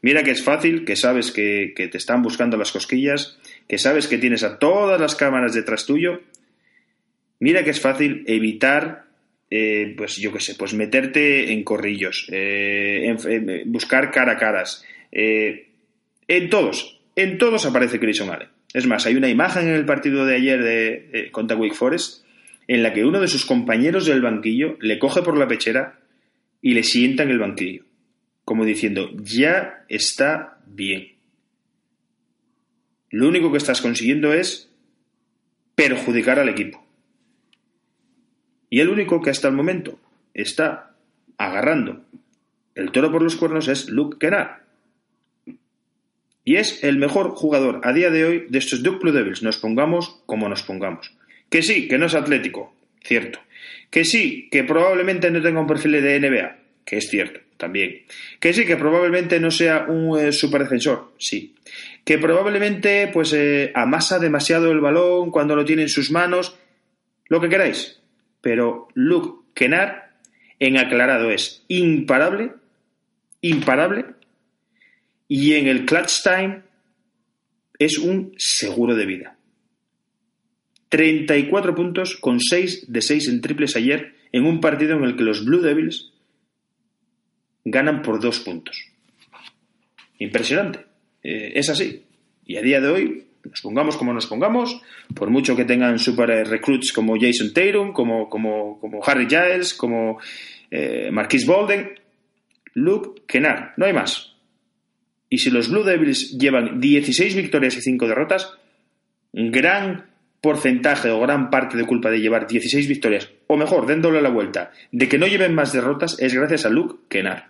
Mira 0.00 0.22
que 0.22 0.32
es 0.32 0.42
fácil, 0.42 0.84
que 0.84 0.96
sabes 0.96 1.30
que, 1.30 1.72
te 1.76 1.96
están 1.96 2.22
buscando 2.22 2.56
las 2.56 2.72
cosquillas, 2.72 3.38
que 3.68 3.78
sabes 3.78 4.06
que 4.06 4.18
tienes 4.18 4.42
a 4.42 4.58
todas 4.58 5.00
las 5.00 5.14
cámaras 5.14 5.54
detrás 5.54 5.86
tuyo. 5.86 6.22
Mira 7.40 7.64
que 7.64 7.70
es 7.70 7.80
fácil 7.80 8.24
evitar, 8.26 9.06
eh, 9.50 9.94
pues 9.96 10.16
yo 10.16 10.32
qué 10.32 10.40
sé, 10.40 10.54
pues 10.56 10.74
meterte 10.74 11.52
en 11.52 11.64
corrillos, 11.64 12.26
eh, 12.30 13.14
buscar 13.66 14.10
cara 14.10 14.32
a 14.32 14.38
caras. 14.38 14.84
Eh, 15.10 15.68
en 16.26 16.50
todos, 16.50 17.00
en 17.16 17.38
todos 17.38 17.64
aparece 17.64 17.98
Grayson 17.98 18.30
Allen. 18.30 18.57
Es 18.72 18.86
más, 18.86 19.06
hay 19.06 19.16
una 19.16 19.28
imagen 19.28 19.68
en 19.68 19.74
el 19.74 19.86
partido 19.86 20.26
de 20.26 20.36
ayer 20.36 20.62
de, 20.62 21.30
contra 21.32 21.56
Wake 21.56 21.74
Forest 21.74 22.24
en 22.66 22.82
la 22.82 22.92
que 22.92 23.04
uno 23.04 23.20
de 23.20 23.28
sus 23.28 23.46
compañeros 23.46 24.04
del 24.04 24.20
banquillo 24.20 24.76
le 24.80 24.98
coge 24.98 25.22
por 25.22 25.38
la 25.38 25.48
pechera 25.48 26.00
y 26.60 26.74
le 26.74 26.82
sienta 26.82 27.22
en 27.22 27.30
el 27.30 27.38
banquillo, 27.38 27.84
como 28.44 28.64
diciendo, 28.64 29.10
ya 29.16 29.84
está 29.88 30.58
bien. 30.66 31.14
Lo 33.10 33.26
único 33.26 33.50
que 33.50 33.58
estás 33.58 33.80
consiguiendo 33.80 34.34
es 34.34 34.70
perjudicar 35.74 36.38
al 36.38 36.50
equipo. 36.50 36.84
Y 38.68 38.80
el 38.80 38.90
único 38.90 39.22
que 39.22 39.30
hasta 39.30 39.48
el 39.48 39.54
momento 39.54 39.98
está 40.34 40.94
agarrando 41.38 42.04
el 42.78 42.92
toro 42.92 43.10
por 43.10 43.22
los 43.22 43.34
cuernos 43.34 43.66
es 43.66 43.88
Luke 43.88 44.18
Kennard, 44.20 44.62
y 46.48 46.56
es 46.56 46.82
el 46.82 46.96
mejor 46.96 47.32
jugador 47.32 47.82
a 47.84 47.92
día 47.92 48.08
de 48.08 48.24
hoy 48.24 48.46
de 48.48 48.58
estos 48.58 48.82
Duke 48.82 49.00
Blue 49.02 49.12
Devils, 49.12 49.42
nos 49.42 49.58
pongamos 49.58 50.22
como 50.24 50.48
nos 50.48 50.62
pongamos. 50.62 51.12
Que 51.50 51.60
sí, 51.60 51.88
que 51.88 51.98
no 51.98 52.06
es 52.06 52.14
atlético, 52.14 52.74
cierto. 53.04 53.38
Que 53.90 54.06
sí, 54.06 54.48
que 54.50 54.64
probablemente 54.64 55.30
no 55.30 55.42
tenga 55.42 55.60
un 55.60 55.66
perfil 55.66 55.92
de 56.02 56.18
NBA, 56.18 56.56
que 56.86 56.96
es 56.96 57.10
cierto, 57.10 57.40
también. 57.58 58.04
Que 58.40 58.54
sí, 58.54 58.64
que 58.64 58.78
probablemente 58.78 59.38
no 59.40 59.50
sea 59.50 59.84
un 59.90 60.18
eh, 60.18 60.32
super 60.32 60.62
defensor, 60.62 61.12
sí. 61.18 61.54
Que 62.02 62.16
probablemente 62.16 63.10
pues 63.12 63.34
eh, 63.34 63.70
amasa 63.74 64.18
demasiado 64.18 64.72
el 64.72 64.80
balón 64.80 65.30
cuando 65.30 65.54
lo 65.54 65.66
tiene 65.66 65.82
en 65.82 65.90
sus 65.90 66.10
manos, 66.10 66.56
lo 67.26 67.42
que 67.42 67.50
queráis. 67.50 68.00
Pero 68.40 68.88
Luke 68.94 69.50
Kennard 69.52 70.12
en 70.58 70.78
aclarado 70.78 71.30
es 71.30 71.62
imparable, 71.68 72.52
imparable 73.42 74.06
y 75.28 75.54
en 75.54 75.68
el 75.68 75.84
clutch 75.84 76.22
time 76.22 76.62
es 77.78 77.98
un 77.98 78.34
seguro 78.38 78.96
de 78.96 79.06
vida. 79.06 79.36
34 80.88 81.74
puntos 81.74 82.16
con 82.16 82.40
6 82.40 82.90
de 82.90 83.02
6 83.02 83.28
en 83.28 83.40
triples 83.42 83.76
ayer 83.76 84.14
en 84.32 84.46
un 84.46 84.60
partido 84.60 84.96
en 84.96 85.04
el 85.04 85.16
que 85.16 85.22
los 85.22 85.44
Blue 85.44 85.60
Devils 85.60 86.12
ganan 87.64 88.00
por 88.02 88.20
2 88.20 88.40
puntos. 88.40 88.82
Impresionante. 90.18 90.86
Eh, 91.22 91.52
es 91.54 91.68
así. 91.68 92.04
Y 92.46 92.56
a 92.56 92.62
día 92.62 92.80
de 92.80 92.88
hoy, 92.88 93.26
nos 93.44 93.60
pongamos 93.60 93.96
como 93.96 94.14
nos 94.14 94.26
pongamos, 94.26 94.80
por 95.14 95.30
mucho 95.30 95.54
que 95.54 95.66
tengan 95.66 95.98
super 95.98 96.28
recruits 96.48 96.92
como 96.92 97.16
Jason 97.20 97.52
Tatum, 97.52 97.92
como, 97.92 98.28
como, 98.28 98.80
como 98.80 99.04
Harry 99.04 99.26
Giles, 99.28 99.74
como 99.74 100.18
eh, 100.70 101.10
Marquis 101.12 101.46
Bolden, 101.46 102.00
Luke 102.74 103.22
Kennard, 103.26 103.74
no 103.76 103.86
hay 103.86 103.92
más. 103.92 104.37
Y 105.28 105.38
si 105.38 105.50
los 105.50 105.68
Blue 105.68 105.84
Devils 105.84 106.38
llevan 106.38 106.80
16 106.80 107.34
victorias 107.36 107.76
y 107.76 107.82
5 107.82 108.08
derrotas, 108.08 108.54
gran 109.32 110.06
porcentaje 110.40 111.10
o 111.10 111.20
gran 111.20 111.50
parte 111.50 111.76
de 111.76 111.84
culpa 111.84 112.10
de 112.10 112.20
llevar 112.20 112.46
16 112.46 112.88
victorias, 112.88 113.30
o 113.46 113.56
mejor, 113.56 113.86
dándole 113.86 114.22
la 114.22 114.30
vuelta, 114.30 114.72
de 114.92 115.08
que 115.08 115.18
no 115.18 115.26
lleven 115.26 115.54
más 115.54 115.72
derrotas 115.72 116.16
es 116.20 116.34
gracias 116.34 116.64
a 116.64 116.70
Luke 116.70 117.06
Kennard. 117.08 117.44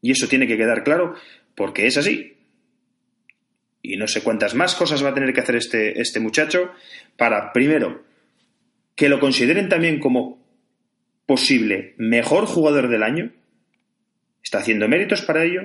Y 0.00 0.12
eso 0.12 0.26
tiene 0.28 0.46
que 0.46 0.56
quedar 0.56 0.84
claro 0.84 1.14
porque 1.54 1.86
es 1.86 1.96
así. 1.96 2.36
Y 3.82 3.96
no 3.96 4.06
sé 4.06 4.22
cuántas 4.22 4.54
más 4.54 4.74
cosas 4.74 5.04
va 5.04 5.10
a 5.10 5.14
tener 5.14 5.32
que 5.32 5.40
hacer 5.40 5.56
este, 5.56 6.00
este 6.00 6.20
muchacho 6.20 6.70
para, 7.16 7.52
primero, 7.52 8.04
que 8.94 9.08
lo 9.08 9.20
consideren 9.20 9.68
también 9.68 9.98
como 9.98 10.40
posible 11.26 11.94
mejor 11.98 12.46
jugador 12.46 12.88
del 12.88 13.02
año. 13.02 13.32
Está 14.42 14.58
haciendo 14.58 14.88
méritos 14.88 15.22
para 15.22 15.44
ello 15.44 15.62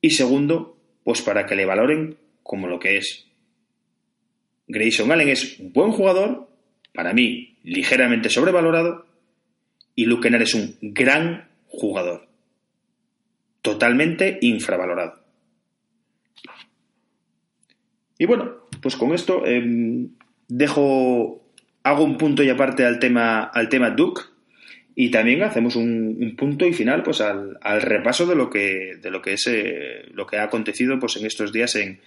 y 0.00 0.10
segundo, 0.10 0.76
pues 1.04 1.22
para 1.22 1.46
que 1.46 1.56
le 1.56 1.66
valoren 1.66 2.16
como 2.42 2.68
lo 2.68 2.78
que 2.78 2.96
es. 2.98 3.26
Grayson 4.68 5.12
Allen 5.12 5.28
es 5.28 5.58
un 5.60 5.72
buen 5.72 5.92
jugador, 5.92 6.48
para 6.94 7.12
mí 7.12 7.58
ligeramente 7.62 8.28
sobrevalorado, 8.28 9.06
y 9.94 10.06
Luke 10.06 10.22
Kennard 10.22 10.42
es 10.42 10.54
un 10.54 10.76
gran 10.80 11.48
jugador, 11.68 12.28
totalmente 13.62 14.38
infravalorado. 14.40 15.24
Y 18.18 18.26
bueno, 18.26 18.66
pues 18.80 18.96
con 18.96 19.12
esto 19.12 19.44
em, 19.46 20.10
dejo, 20.48 21.42
hago 21.82 22.04
un 22.04 22.16
punto 22.16 22.42
y 22.42 22.48
aparte 22.48 22.84
al 22.84 22.98
tema, 22.98 23.44
al 23.44 23.68
tema 23.68 23.90
Duke, 23.90 24.22
y 24.98 25.10
también 25.10 25.42
hacemos 25.42 25.76
un, 25.76 26.34
punto 26.38 26.66
y 26.66 26.72
final 26.72 27.02
pues 27.02 27.20
al, 27.20 27.82
repaso 27.82 28.26
de 28.26 28.34
lo 28.34 28.48
que 28.48 28.96
de 29.00 29.10
lo 29.10 29.20
que 29.20 29.34
es 29.34 29.46
eh, 29.46 30.06
lo 30.12 30.26
que 30.26 30.38
ha 30.38 30.44
acontecido 30.44 30.98
pues 30.98 31.16
en 31.16 31.26
estos 31.26 31.52
días 31.52 31.76
en, 31.76 32.00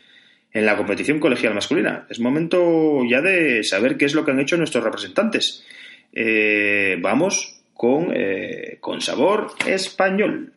en 0.52 0.66
la 0.66 0.76
competición 0.76 1.20
colegial 1.20 1.54
masculina. 1.54 2.08
Es 2.10 2.20
momento 2.20 3.04
ya 3.08 3.22
de 3.22 3.64
saber 3.64 3.96
qué 3.96 4.06
es 4.06 4.16
lo 4.16 4.26
que 4.26 4.32
han 4.32 4.40
hecho 4.40 4.58
nuestros 4.58 4.84
representantes. 4.84 5.64
Eh, 6.12 6.98
vamos 7.00 7.62
con 7.76 8.12
eh, 8.12 8.78
con 8.82 9.02
sabor 9.02 9.52
español 9.68 10.54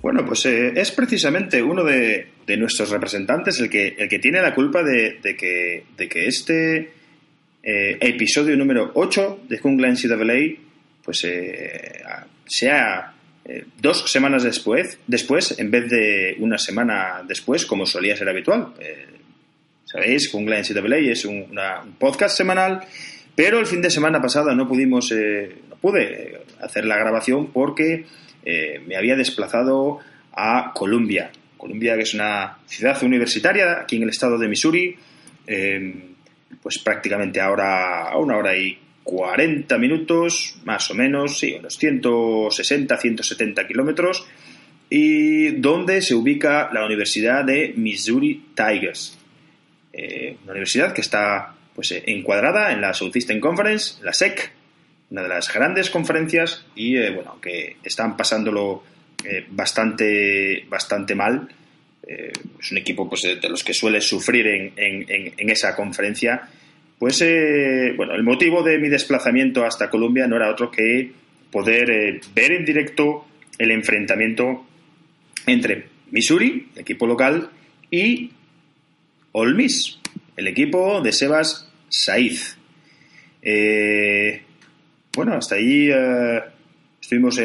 bueno, 0.00 0.24
pues 0.24 0.46
eh, 0.46 0.72
es 0.76 0.92
precisamente 0.92 1.60
uno 1.60 1.82
de, 1.82 2.28
nuestros 2.56 2.90
representantes 2.90 3.58
el 3.58 3.68
que, 3.68 3.96
el 3.98 4.08
que 4.08 4.20
tiene 4.20 4.40
la 4.40 4.54
culpa 4.54 4.84
de, 4.84 5.18
que, 5.36 5.84
de 5.96 6.08
que, 6.08 6.26
este 6.26 6.92
eh, 7.62 7.98
episodio 8.00 8.56
número 8.56 8.92
8 8.94 9.40
de 9.48 9.58
Jungla 9.58 9.88
NCAA 9.88 10.56
pues 11.02 11.24
eh, 11.24 12.00
sea 12.46 13.14
dos 13.80 14.10
semanas 14.10 14.44
después, 14.44 15.00
después 15.08 15.58
en 15.58 15.70
vez 15.72 15.90
de 15.90 16.36
una 16.38 16.58
semana 16.58 17.24
después 17.26 17.66
como 17.66 17.86
solía 17.86 18.16
ser 18.16 18.28
habitual. 18.28 18.74
Sabéis, 19.84 20.30
Jungla 20.30 20.60
NCAA 20.60 20.98
es 21.10 21.24
un, 21.24 21.58
un 21.58 21.92
podcast 21.98 22.36
semanal 22.36 22.86
pero 23.40 23.58
el 23.58 23.64
fin 23.64 23.80
de 23.80 23.88
semana 23.88 24.20
pasado 24.20 24.54
no 24.54 24.68
pudimos, 24.68 25.10
eh, 25.12 25.62
no 25.70 25.76
pude 25.76 26.42
hacer 26.60 26.84
la 26.84 26.98
grabación 26.98 27.46
porque 27.46 28.04
eh, 28.44 28.82
me 28.86 28.96
había 28.96 29.16
desplazado 29.16 29.98
a 30.34 30.72
Columbia. 30.74 31.30
Columbia, 31.56 31.96
que 31.96 32.02
es 32.02 32.12
una 32.12 32.58
ciudad 32.66 33.02
universitaria 33.02 33.80
aquí 33.80 33.96
en 33.96 34.02
el 34.02 34.10
estado 34.10 34.36
de 34.36 34.46
Missouri, 34.46 34.94
em, 35.46 36.02
pues 36.62 36.80
prácticamente 36.80 37.40
ahora 37.40 38.10
a 38.10 38.18
una 38.18 38.36
hora 38.36 38.54
y 38.54 38.78
40 39.04 39.78
minutos, 39.78 40.60
más 40.66 40.90
o 40.90 40.94
menos, 40.94 41.38
sí, 41.38 41.56
unos 41.58 41.78
160, 41.78 42.94
170 42.94 43.66
kilómetros, 43.66 44.26
y 44.90 45.52
donde 45.52 46.02
se 46.02 46.14
ubica 46.14 46.68
la 46.74 46.84
Universidad 46.84 47.42
de 47.46 47.72
Missouri 47.74 48.48
Tigers. 48.54 49.18
Eh, 49.94 50.36
una 50.42 50.52
universidad 50.52 50.92
que 50.92 51.00
está 51.00 51.54
pues, 51.74 51.92
encuadrada 52.06 52.72
en 52.72 52.80
la 52.80 52.94
Southeastern 52.94 53.40
Conference, 53.40 54.02
la 54.02 54.12
SEC, 54.12 54.52
una 55.10 55.22
de 55.22 55.28
las 55.28 55.52
grandes 55.52 55.90
conferencias, 55.90 56.64
y 56.74 56.96
eh, 56.96 57.10
bueno, 57.10 57.40
que 57.40 57.76
están 57.82 58.16
pasándolo 58.16 58.84
eh, 59.24 59.46
bastante, 59.50 60.64
bastante 60.68 61.14
mal. 61.14 61.48
es 62.06 62.72
un 62.72 62.78
equipo 62.78 63.08
pues, 63.08 63.22
de 63.22 63.48
los 63.48 63.62
que 63.62 63.74
suele 63.74 64.00
sufrir 64.00 64.46
en, 64.46 64.72
en 64.76 65.50
esa 65.50 65.76
conferencia 65.76 66.48
pues 67.00 67.18
eh, 67.22 67.94
bueno, 67.96 68.14
el 68.14 68.22
motivo 68.22 68.62
de 68.62 68.78
mi 68.78 68.90
desplazamiento 68.90 69.64
hasta 69.64 69.88
Colombia 69.88 70.26
no 70.26 70.36
era 70.36 70.50
otro 70.50 70.70
que 70.70 71.10
poder 71.50 71.90
eh, 71.90 72.20
ver 72.34 72.52
en 72.52 72.66
directo 72.66 73.26
el 73.56 73.70
enfrentamiento 73.70 74.66
entre 75.46 75.86
Missouri, 76.10 76.68
equipo 76.76 77.06
local, 77.06 77.48
y 77.90 78.32
Ole 79.32 79.54
Miss, 79.54 79.98
el 80.40 80.48
equipo 80.48 81.00
de 81.02 81.12
Sebas 81.12 81.70
Saiz. 81.88 82.56
Eh, 83.42 84.42
bueno, 85.14 85.34
hasta 85.34 85.56
ahí 85.56 85.90
estuvimos 87.00 87.40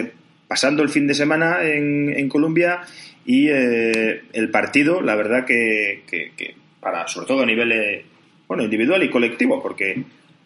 pasando 0.47 0.81
el 0.81 0.89
fin 0.89 1.05
de 1.05 1.13
semana 1.13 1.63
en, 1.63 2.29
Colombia 2.29 2.81
y 3.25 3.49
el 3.49 4.49
partido, 4.51 5.01
la 5.01 5.15
verdad 5.15 5.45
que, 5.45 6.03
que, 6.07 6.55
para, 6.79 7.07
sobre 7.07 7.27
todo 7.27 7.43
a 7.43 7.45
nivel 7.45 8.05
bueno, 8.47 8.63
individual 8.63 9.03
y 9.03 9.09
colectivo, 9.09 9.61
porque, 9.61 10.03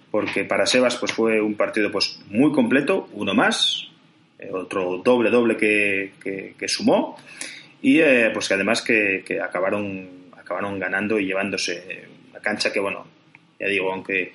porque 0.10 0.44
para 0.44 0.66
Sebas 0.66 0.98
pues 0.98 1.12
fue 1.12 1.42
un 1.42 1.56
partido 1.56 1.92
pues 1.92 2.20
muy 2.30 2.52
completo, 2.52 3.10
uno 3.14 3.34
más, 3.34 3.90
eh, 4.40 4.50
otro 4.52 5.02
doble 5.04 5.30
doble 5.30 5.58
que, 5.58 6.14
que, 6.58 6.68
sumó 6.68 7.18
y 7.82 8.00
eh, 8.00 8.30
pues 8.34 8.48
que 8.48 8.54
además 8.54 8.82
que, 8.82 9.24
acabaron 9.44 10.30
acabaron 10.38 10.80
ganando 10.80 11.20
y 11.20 11.26
llevándose 11.26 12.08
cancha 12.42 12.72
que 12.72 12.80
bueno 12.80 13.06
ya 13.60 13.68
digo 13.68 13.92
aunque 13.92 14.34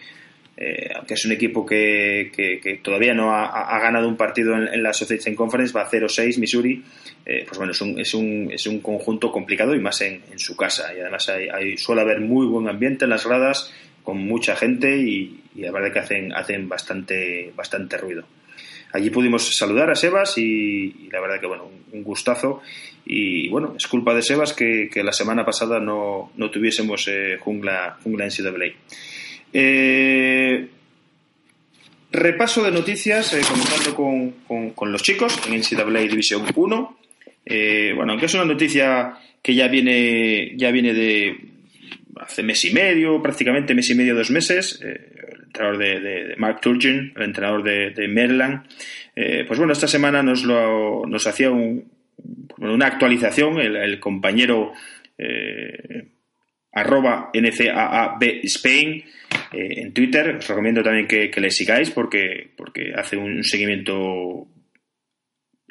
eh, 0.57 0.93
aunque 0.95 1.15
es 1.15 1.25
un 1.25 1.33
equipo 1.33 1.67
que, 1.67 2.81
todavía 2.83 3.13
no 3.13 3.35
ha, 3.35 3.79
ganado 3.81 4.09
un 4.09 4.17
partido 4.17 4.55
en, 4.55 4.83
la 4.83 4.91
Association 4.91 5.35
Conference, 5.35 5.73
va 5.73 5.83
a 5.83 5.91
0-6 5.91 6.39
Missouri, 6.39 6.85
pues 7.25 7.59
bueno, 7.59 7.73
es 7.73 7.81
un, 7.81 7.99
es, 7.99 8.15
un, 8.15 8.51
es 8.53 8.67
un 8.69 8.79
conjunto 8.79 9.33
complicado 9.33 9.75
y 9.75 9.81
más 9.81 10.01
en, 10.03 10.23
su 10.37 10.57
casa. 10.57 10.95
Y 10.95 11.01
además 11.01 11.29
hay, 11.29 11.77
suele 11.77 12.03
haber 12.03 12.21
muy 12.21 12.47
buen 12.47 12.69
ambiente 12.69 13.05
en 13.05 13.11
las 13.11 13.27
gradas, 13.27 13.73
con 14.05 14.19
mucha 14.19 14.55
gente 14.55 14.97
y, 14.97 15.41
la 15.57 15.73
verdad 15.73 15.93
que 15.93 15.99
hacen, 15.99 16.33
hacen 16.33 16.69
bastante, 16.69 17.53
bastante 17.57 17.97
ruido. 17.97 18.25
Allí 18.93 19.11
pudimos 19.11 19.57
saludar 19.57 19.91
a 19.91 19.97
Sebas 19.97 20.39
y, 20.39 21.09
la 21.11 21.21
verdad 21.21 21.41
que 21.41 21.47
bueno, 21.47 21.69
un 21.93 22.05
gustazo. 22.05 22.63
Y 23.07 23.49
bueno, 23.49 23.75
es 23.77 23.87
culpa 23.87 24.15
de 24.15 24.23
Sebas 24.23 24.53
que, 24.53 24.89
la 25.03 25.13
semana 25.13 25.45
pasada 25.45 25.79
no, 25.79 26.33
no 26.37 26.51
tuviésemos 26.51 27.07
eh, 27.09 27.37
jungla, 27.39 27.99
jungla 28.03 28.27
NCAA. 28.27 28.73
Eh, 29.57 30.69
repaso 32.11 32.65
de 32.65 32.73
noticias, 32.73 33.35
eh, 33.35 33.41
comenzando 33.49 33.95
con, 33.95 34.73
con, 34.73 34.91
los 34.91 35.01
chicos 35.03 35.41
en 35.47 35.55
NCAA 35.55 36.01
División 36.01 36.45
1. 36.53 36.99
Eh, 37.47 37.93
bueno, 37.95 38.13
aunque 38.13 38.27
es 38.27 38.35
una 38.35 38.45
noticia 38.45 39.15
que 39.41 39.55
ya 39.55 39.69
viene, 39.69 40.55
ya 40.57 40.73
viene 40.73 40.93
de 40.93 41.37
hace 42.17 42.43
mes 42.43 42.65
y 42.65 42.73
medio, 42.73 43.23
prácticamente 43.23 43.75
mes 43.75 43.89
y 43.91 43.95
medio, 43.95 44.17
dos 44.17 44.31
meses, 44.31 44.81
el 44.83 45.45
entrenador 45.45 45.79
de, 45.79 46.35
Mark 46.39 46.61
Turgeon, 46.61 47.13
el 47.15 47.23
entrenador 47.23 47.63
de, 47.63 48.09
Maryland, 48.09 48.67
pues 49.15 49.59
bueno, 49.59 49.73
esta 49.73 49.87
semana 49.87 50.23
nos, 50.23 50.43
lo, 50.43 51.05
nos 51.07 51.27
hacía 51.27 51.51
una 52.59 52.87
actualización 52.87 53.61
el, 53.61 53.77
el 53.77 54.01
compañero 54.01 54.73
arroba 56.75 57.31
NCAAB 57.33 58.23
Spain 58.45 59.05
eh, 59.53 59.81
en 59.83 59.93
Twitter. 59.93 60.37
Os 60.37 60.49
recomiendo 60.49 60.83
también 60.83 61.07
que, 61.07 61.31
le 61.41 61.51
sigáis 61.51 61.91
porque, 61.91 62.51
porque 62.57 62.93
hace 62.95 63.17
un 63.17 63.43
seguimiento 63.45 64.49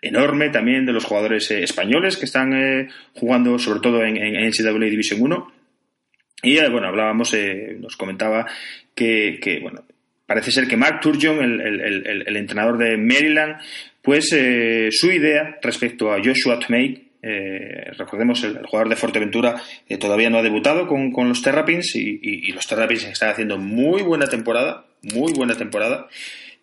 enorme 0.02 0.50
también 0.50 0.86
de 0.86 0.94
los 0.94 1.06
jugadores 1.06 1.50
eh, 1.52 1.64
españoles 1.64 2.18
que 2.18 2.26
están 2.26 2.54
eh, 2.54 2.90
jugando 3.14 3.58
sobre 3.60 3.80
todo 3.80 4.04
en, 4.04 4.18
en 4.18 4.48
NCAA 4.48 4.90
Division 4.90 5.22
1. 5.22 5.54
Y 6.46 6.60
bueno, 6.70 6.88
hablábamos, 6.88 7.34
nos 7.80 7.96
comentaba 7.96 8.46
que, 8.94 9.40
bueno, 9.62 9.86
parece 10.34 10.52
ser 10.52 10.68
que 10.68 10.76
Mark 10.76 11.00
Turgeon, 11.00 11.62
el, 11.62 12.36
entrenador 12.36 12.80
de 12.80 12.98
Maryland, 12.98 13.58
pues 14.02 14.30
su 14.30 15.12
idea 15.12 15.60
respecto 15.62 16.12
a 16.12 16.18
Joshua 16.24 16.58
Tmake 16.58 17.14
eh, 17.26 17.92
recordemos, 17.98 18.44
el, 18.44 18.66
jugador 18.66 18.90
de 18.90 18.98
Fuerteventura 18.98 19.56
eh, 19.88 19.98
todavía 19.98 20.30
no 20.30 20.40
ha 20.40 20.44
debutado 20.44 20.88
con, 20.88 21.14
los 21.30 21.42
Terrapins 21.42 21.96
y, 21.96 22.52
los 22.52 22.68
Terrapins 22.68 23.06
están 23.06 23.30
haciendo 23.30 23.58
muy 23.58 24.02
buena 24.02 24.28
temporada, 24.28 24.86
muy 25.14 25.32
buena 25.32 25.56
temporada. 25.56 26.10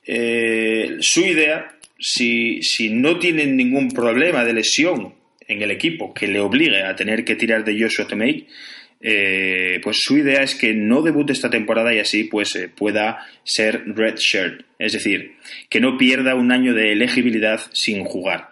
Eh, 0.06 0.98
su 1.00 1.22
idea, 1.22 1.74
si, 1.98 2.62
si 2.62 2.90
no 2.90 3.18
tienen 3.18 3.56
ningún 3.56 3.90
problema 3.90 4.44
de 4.44 4.52
lesión 4.52 5.14
en 5.48 5.62
el 5.62 5.70
equipo 5.70 6.12
que 6.12 6.28
le 6.28 6.40
obligue 6.40 6.82
a 6.82 6.94
tener 6.94 7.24
que 7.24 7.36
tirar 7.36 7.64
de 7.64 7.80
Joshua 7.80 8.06
Pues 9.82 9.98
su 10.00 10.18
idea 10.18 10.42
es 10.42 10.54
que 10.54 10.74
no 10.74 11.02
debute 11.02 11.32
esta 11.32 11.50
temporada 11.50 11.94
y 11.94 11.98
así 11.98 12.24
pues 12.24 12.58
pueda 12.76 13.26
ser 13.44 13.84
red 13.86 14.16
shirt, 14.16 14.64
es 14.78 14.92
decir, 14.92 15.36
que 15.68 15.80
no 15.80 15.98
pierda 15.98 16.34
un 16.34 16.52
año 16.52 16.74
de 16.74 16.92
elegibilidad 16.92 17.60
sin 17.72 18.04
jugar. 18.04 18.50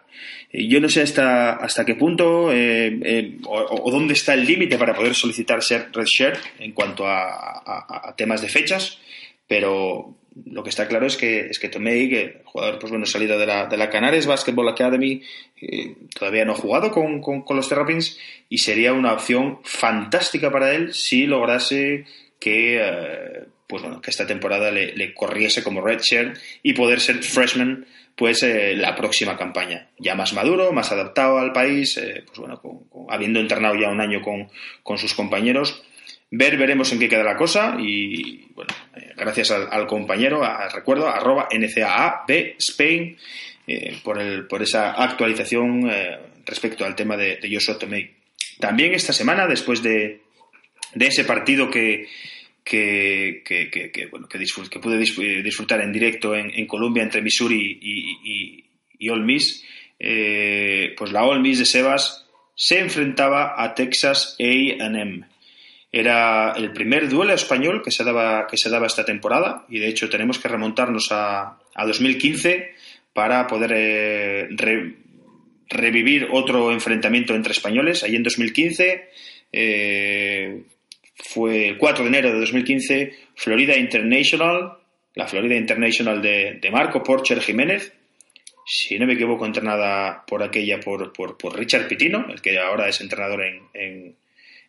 Eh, 0.50 0.66
yo 0.66 0.80
no 0.80 0.88
sé 0.88 1.02
hasta, 1.02 1.52
hasta 1.54 1.84
qué 1.84 1.94
punto 1.94 2.52
eh, 2.52 2.98
eh, 3.02 3.38
o, 3.44 3.90
dónde 3.90 4.14
está 4.14 4.34
el 4.34 4.46
límite 4.46 4.78
para 4.78 4.94
poder 4.94 5.14
solicitar 5.14 5.62
ser 5.62 5.88
red 5.92 6.06
shirt 6.06 6.38
en 6.58 6.72
cuanto 6.72 7.06
a, 7.06 8.14
temas 8.16 8.40
de 8.40 8.48
fechas, 8.48 8.98
pero 9.46 10.17
lo 10.46 10.62
que 10.62 10.70
está 10.70 10.88
claro 10.88 11.06
es 11.06 11.16
que, 11.16 11.46
es 11.46 11.58
que 11.58 11.68
Tomei, 11.68 12.08
que 12.08 12.42
jugador 12.44 12.78
pues 12.78 12.90
bueno, 12.90 13.06
salido 13.06 13.38
de 13.38 13.46
la, 13.46 13.66
de 13.66 13.76
la 13.76 13.90
Canares 13.90 14.26
Basketball 14.26 14.68
Academy, 14.68 15.22
todavía 16.16 16.44
no 16.44 16.52
ha 16.52 16.56
jugado 16.56 16.90
con, 16.90 17.22
los 17.56 17.68
Terrapins 17.68 18.18
y 18.48 18.58
sería 18.58 18.92
una 18.92 19.12
opción 19.12 19.60
fantástica 19.64 20.50
para 20.50 20.74
él 20.74 20.94
si 20.94 21.26
lograse 21.26 22.04
que, 22.38 23.44
pues 23.66 23.82
bueno, 23.82 24.00
que 24.00 24.10
esta 24.10 24.26
temporada 24.26 24.70
le, 24.70 24.94
le 24.94 25.14
corriese 25.14 25.62
como 25.62 25.80
redshirt 25.80 26.38
y 26.62 26.72
poder 26.74 27.00
ser 27.00 27.22
freshman 27.22 27.86
pues 28.18 28.42
eh, 28.42 28.74
la 28.74 28.96
próxima 28.96 29.36
campaña. 29.36 29.86
Ya 29.96 30.16
más 30.16 30.32
maduro, 30.32 30.72
más 30.72 30.90
adaptado 30.90 31.38
al 31.38 31.52
país, 31.52 31.96
eh, 31.98 32.24
pues 32.26 32.40
bueno, 32.40 32.60
habiendo 33.08 33.38
entrenado 33.38 33.76
ya 33.76 33.88
un 33.90 34.00
año 34.00 34.20
con, 34.20 34.98
sus 34.98 35.14
compañeros. 35.14 35.84
Ver, 36.30 36.56
veremos 36.56 36.92
en 36.92 36.98
qué 36.98 37.08
queda 37.08 37.22
la 37.22 37.36
cosa 37.36 37.76
y 37.80 38.48
bueno, 38.54 38.74
eh, 38.96 39.12
gracias 39.16 39.50
al, 39.50 39.86
compañero, 39.86 40.42
recuerdo, 40.74 41.08
arroba 41.08 41.48
NCAAB 41.50 42.56
Spain, 42.58 43.16
por, 44.02 44.20
el, 44.20 44.46
por 44.46 44.62
esa 44.62 44.92
actualización 44.92 45.90
respecto 46.44 46.84
al 46.84 46.94
tema 46.94 47.16
de, 47.16 47.38
Joshua 47.50 47.78
Tomei. 47.78 48.10
También 48.58 48.94
esta 48.94 49.12
semana, 49.12 49.46
después 49.46 49.82
de, 49.82 50.20
de 50.94 51.06
ese 51.06 51.24
partido 51.24 51.70
que, 51.70 52.08
que, 52.64 53.42
que, 53.44 53.70
que, 53.70 54.06
bueno, 54.06 54.28
que, 54.28 54.38
pude 54.78 55.02
eh, 55.02 55.42
disfrutar 55.42 55.80
en 55.80 55.92
directo 55.92 56.34
en, 56.34 56.66
Colombia 56.66 57.02
entre 57.02 57.22
Missouri 57.22 57.78
y, 57.80 58.64
y, 58.98 59.08
Ole 59.08 59.24
Miss, 59.24 59.64
eh, 59.98 60.94
pues 60.96 61.12
la 61.12 61.24
Ole 61.24 61.40
Miss 61.40 61.60
de 61.60 61.64
Sebas 61.64 62.26
se 62.54 62.80
enfrentaba 62.80 63.54
a 63.56 63.74
Texas 63.74 64.36
A&M. 64.38 65.24
Era 65.90 66.52
el 66.52 66.72
primer 66.72 67.08
duelo 67.08 67.32
español 67.32 67.82
que 67.82 67.90
se 67.90 68.04
daba, 68.04 68.46
que 68.46 68.58
se 68.58 68.68
daba 68.68 68.86
esta 68.86 69.04
temporada 69.04 69.64
y 69.68 69.78
de 69.78 69.88
hecho 69.88 70.10
tenemos 70.10 70.38
que 70.38 70.48
remontarnos 70.48 71.08
a, 71.12 71.58
a 71.74 71.86
2015 71.86 72.74
para 73.12 73.46
poder 73.46 73.72
eh, 73.74 74.48
revivir 75.68 76.28
otro 76.30 76.72
enfrentamiento 76.72 77.34
entre 77.34 77.52
españoles. 77.52 78.04
Allí 78.04 78.16
en 78.16 78.22
2015 78.22 79.08
eh, 79.52 80.62
fue 81.16 81.68
el 81.68 81.78
4 81.78 82.04
de 82.04 82.08
enero 82.08 82.32
de 82.32 82.40
2015, 82.40 83.12
Florida 83.34 83.76
International, 83.76 84.78
la 85.14 85.26
Florida 85.26 85.56
International 85.56 86.22
de, 86.22 86.68
Marco 86.70 87.02
Porcher 87.02 87.40
Jiménez, 87.40 87.92
si 88.64 88.98
no 88.98 89.06
me 89.06 89.14
equivoco, 89.14 89.46
entrenada 89.46 90.24
por 90.26 90.42
aquella 90.42 90.78
por, 90.78 91.12
por, 91.12 91.58
Richard 91.58 91.88
Pitino, 91.88 92.26
el 92.28 92.40
que 92.40 92.58
ahora 92.58 92.88
es 92.88 93.00
entrenador 93.00 93.42
en, 93.42 93.62
en, 93.74 94.16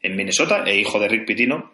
Minnesota 0.04 0.64
e 0.66 0.78
hijo 0.78 1.00
de 1.00 1.08
Rick 1.08 1.26
Pitino, 1.26 1.72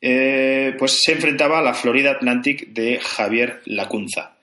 eh, 0.00 0.74
pues 0.78 1.00
se 1.02 1.12
enfrentaba 1.12 1.58
a 1.58 1.62
la 1.62 1.74
Florida 1.74 2.12
Atlantic 2.12 2.68
de 2.68 2.98
Javier 3.00 3.60
Lacunza. 3.64 4.36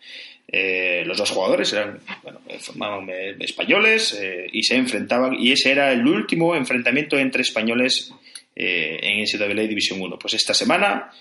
Eh, 0.47 1.03
los 1.05 1.17
dos 1.17 1.31
jugadores 1.31 1.71
eran 1.73 1.99
bueno, 2.21 2.41
formaban 2.59 3.09
eh, 3.09 3.35
españoles 3.39 4.19
y 4.51 4.61
se 4.61 4.75
enfrentaban 4.75 5.33
y 5.39 5.51
ese 5.51 5.71
era 5.71 5.91
el 5.91 6.05
último 6.05 6.55
enfrentamiento 6.55 7.17
entre 7.17 7.41
españoles 7.41 8.13
en 8.55 9.23
NCAA 9.23 9.67
División 9.67 9.99
1. 10.01 10.19
Pues 10.19 10.35
esta 10.35 10.53
semana 10.53 11.11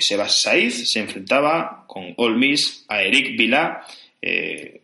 Sebas 0.00 0.40
Saiz 0.40 0.90
se 0.90 1.00
enfrentaba 1.00 1.84
con 1.86 2.14
All 2.16 2.36
Miss 2.36 2.86
a 2.88 3.02
Eric 3.02 3.36
Vila, 3.36 3.86
que 4.20 4.80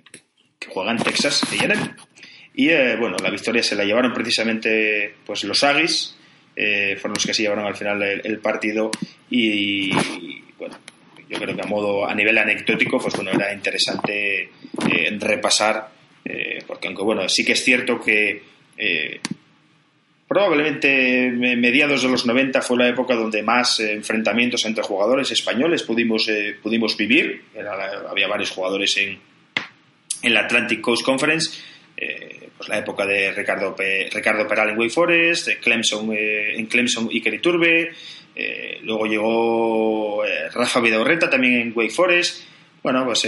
juega 0.68 0.90
en 0.90 0.98
Texas 0.98 1.42
A&M. 1.44 1.94
Y 2.54 2.68
bueno, 2.98 3.16
la 3.22 3.30
victoria 3.30 3.62
se 3.62 3.74
la 3.74 3.84
llevaron 3.84 4.12
precisamente 4.12 5.14
pues 5.24 5.44
los 5.44 5.62
Aggies, 5.62 6.17
fueron 6.96 7.14
los 7.14 7.24
que 7.24 7.34
se 7.34 7.42
llevaron 7.42 7.66
al 7.66 7.76
final 7.76 8.02
el, 8.02 8.38
partido 8.38 8.90
y, 9.30 9.92
bueno, 10.58 10.76
yo 11.28 11.38
creo 11.38 11.54
que 11.54 11.62
a 11.62 11.66
modo, 11.66 12.04
a 12.04 12.14
nivel 12.14 12.36
anecdótico, 12.36 12.98
pues 12.98 13.14
bueno, 13.14 13.30
era 13.30 13.52
interesante 13.52 14.50
repasar, 15.20 15.88
porque 16.66 16.88
aunque 16.88 17.02
bueno, 17.02 17.28
sí 17.28 17.44
que 17.44 17.52
es 17.52 17.64
cierto 17.64 18.00
que 18.00 18.42
Probablemente 20.28 21.30
mediados 21.30 22.02
de 22.02 22.08
los 22.10 22.26
90 22.26 22.60
fue 22.60 22.76
la 22.76 22.88
época 22.88 23.14
donde 23.14 23.42
más 23.42 23.80
eh, 23.80 23.94
enfrentamientos 23.94 24.62
entre 24.66 24.82
jugadores 24.82 25.30
españoles 25.30 25.82
pudimos, 25.84 26.28
eh, 26.28 26.54
pudimos 26.62 26.98
vivir. 26.98 27.44
había 28.10 28.28
varios 28.28 28.50
jugadores 28.50 28.94
en, 28.98 29.18
en 30.22 30.34
la 30.34 30.40
Atlantic 30.40 30.82
Coast 30.82 31.02
Conference. 31.02 31.58
Eh, 31.96 32.37
pues 32.58 32.68
la 32.68 32.78
época 32.78 33.06
de 33.06 33.32
Ricardo, 33.32 33.74
Ricardo 34.12 34.46
Peral 34.46 34.70
en 34.70 34.78
Way 34.78 34.90
Forest, 34.90 35.48
Clemson, 35.62 36.10
en 36.12 36.66
Clemson 36.66 37.08
y 37.10 37.20
Keriturbe. 37.20 37.92
luego 38.82 39.06
llegó 39.06 40.22
Rafa 40.52 40.80
Vidaurreta 40.80 41.30
también 41.30 41.54
en 41.54 41.72
Way 41.74 41.88
Forest. 41.88 42.44
Bueno, 42.82 43.04
pues 43.06 43.26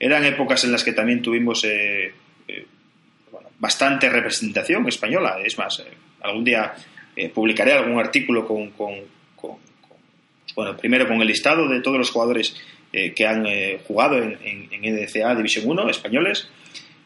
eran 0.00 0.24
épocas 0.24 0.64
en 0.64 0.72
las 0.72 0.82
que 0.82 0.92
también 0.92 1.22
tuvimos 1.22 1.64
bastante 3.58 4.08
representación 4.08 4.86
española. 4.88 5.38
Es 5.44 5.58
más, 5.58 5.84
algún 6.22 6.44
día 6.44 6.74
eh, 7.16 7.28
publicaré 7.28 7.72
algún 7.72 7.98
artículo 7.98 8.46
con, 8.46 8.72
bueno, 10.54 10.76
primero 10.76 11.06
con 11.06 11.20
el 11.20 11.26
listado 11.26 11.68
de 11.68 11.80
todos 11.80 11.98
los 11.98 12.10
jugadores 12.10 12.56
eh, 12.92 13.12
que 13.12 13.26
han 13.26 13.46
eh, 13.46 13.80
jugado 13.86 14.18
en, 14.18 14.38
en, 14.42 14.68
NCA 14.82 15.34
División 15.34 15.68
1, 15.68 15.90
españoles, 15.90 16.48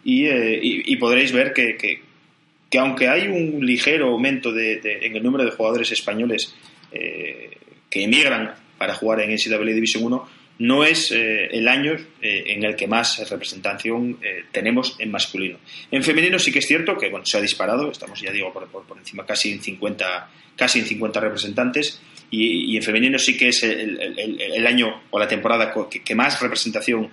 y, 0.04 0.96
podréis 0.96 1.32
ver 1.32 1.52
que, 1.52 1.76
que, 1.76 2.78
aunque 2.78 3.08
hay 3.08 3.28
un 3.28 3.64
ligero 3.64 4.08
aumento 4.08 4.52
de, 4.52 4.80
en 5.02 5.16
el 5.16 5.22
número 5.22 5.44
de 5.44 5.50
jugadores 5.50 5.90
españoles 5.92 6.54
que 6.90 8.04
emigran 8.04 8.54
para 8.78 8.94
jugar 8.94 9.20
en 9.20 9.30
NCAA 9.34 9.64
División 9.64 10.04
1, 10.04 10.28
no 10.62 10.84
es 10.84 11.10
eh, 11.10 11.46
el 11.50 11.66
año 11.66 11.94
eh, 12.20 12.44
en 12.46 12.64
el 12.64 12.76
que 12.76 12.86
más 12.86 13.28
representación 13.28 14.18
eh, 14.22 14.44
tenemos 14.52 14.96
en 14.98 15.10
masculino. 15.10 15.58
En 15.90 16.04
femenino 16.04 16.38
sí 16.38 16.52
que 16.52 16.60
es 16.60 16.66
cierto 16.66 16.96
que 16.96 17.08
bueno, 17.08 17.26
se 17.26 17.38
ha 17.38 17.40
disparado, 17.40 17.90
estamos 17.90 18.20
ya 18.20 18.30
digo 18.30 18.52
por, 18.52 18.68
por, 18.68 18.98
encima 18.98 19.26
casi 19.26 19.52
en 19.52 19.60
50, 19.60 20.30
casi 20.56 20.78
en 20.80 20.86
50 20.86 21.20
representantes 21.20 22.00
y, 22.30 22.76
en 22.76 22.82
femenino 22.82 23.18
sí 23.18 23.36
que 23.36 23.48
es 23.48 23.62
el, 23.64 24.66
año 24.66 25.02
o 25.10 25.18
la 25.18 25.26
temporada 25.26 25.74
que, 26.04 26.14
más 26.14 26.40
representación 26.40 27.10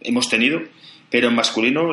hemos 0.00 0.28
tenido, 0.28 0.62
pero 1.10 1.28
en 1.28 1.34
masculino 1.34 1.92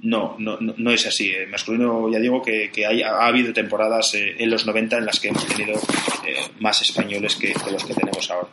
no, 0.00 0.36
no, 0.38 0.58
no 0.60 0.90
es 0.90 1.06
así. 1.06 1.32
En 1.32 1.50
masculino 1.50 2.10
ya 2.10 2.18
digo 2.18 2.42
que, 2.42 2.70
ha 3.04 3.26
habido 3.26 3.52
temporadas 3.52 4.14
eh, 4.14 4.36
en 4.38 4.50
los 4.50 4.66
90 4.66 4.98
en 4.98 5.06
las 5.06 5.20
que 5.20 5.28
hemos 5.28 5.46
tenido 5.46 5.78
eh, 6.26 6.36
más 6.60 6.80
españoles 6.82 7.36
que, 7.36 7.54
los 7.70 7.84
que 7.84 7.94
tenemos 7.94 8.30
ahora. 8.30 8.48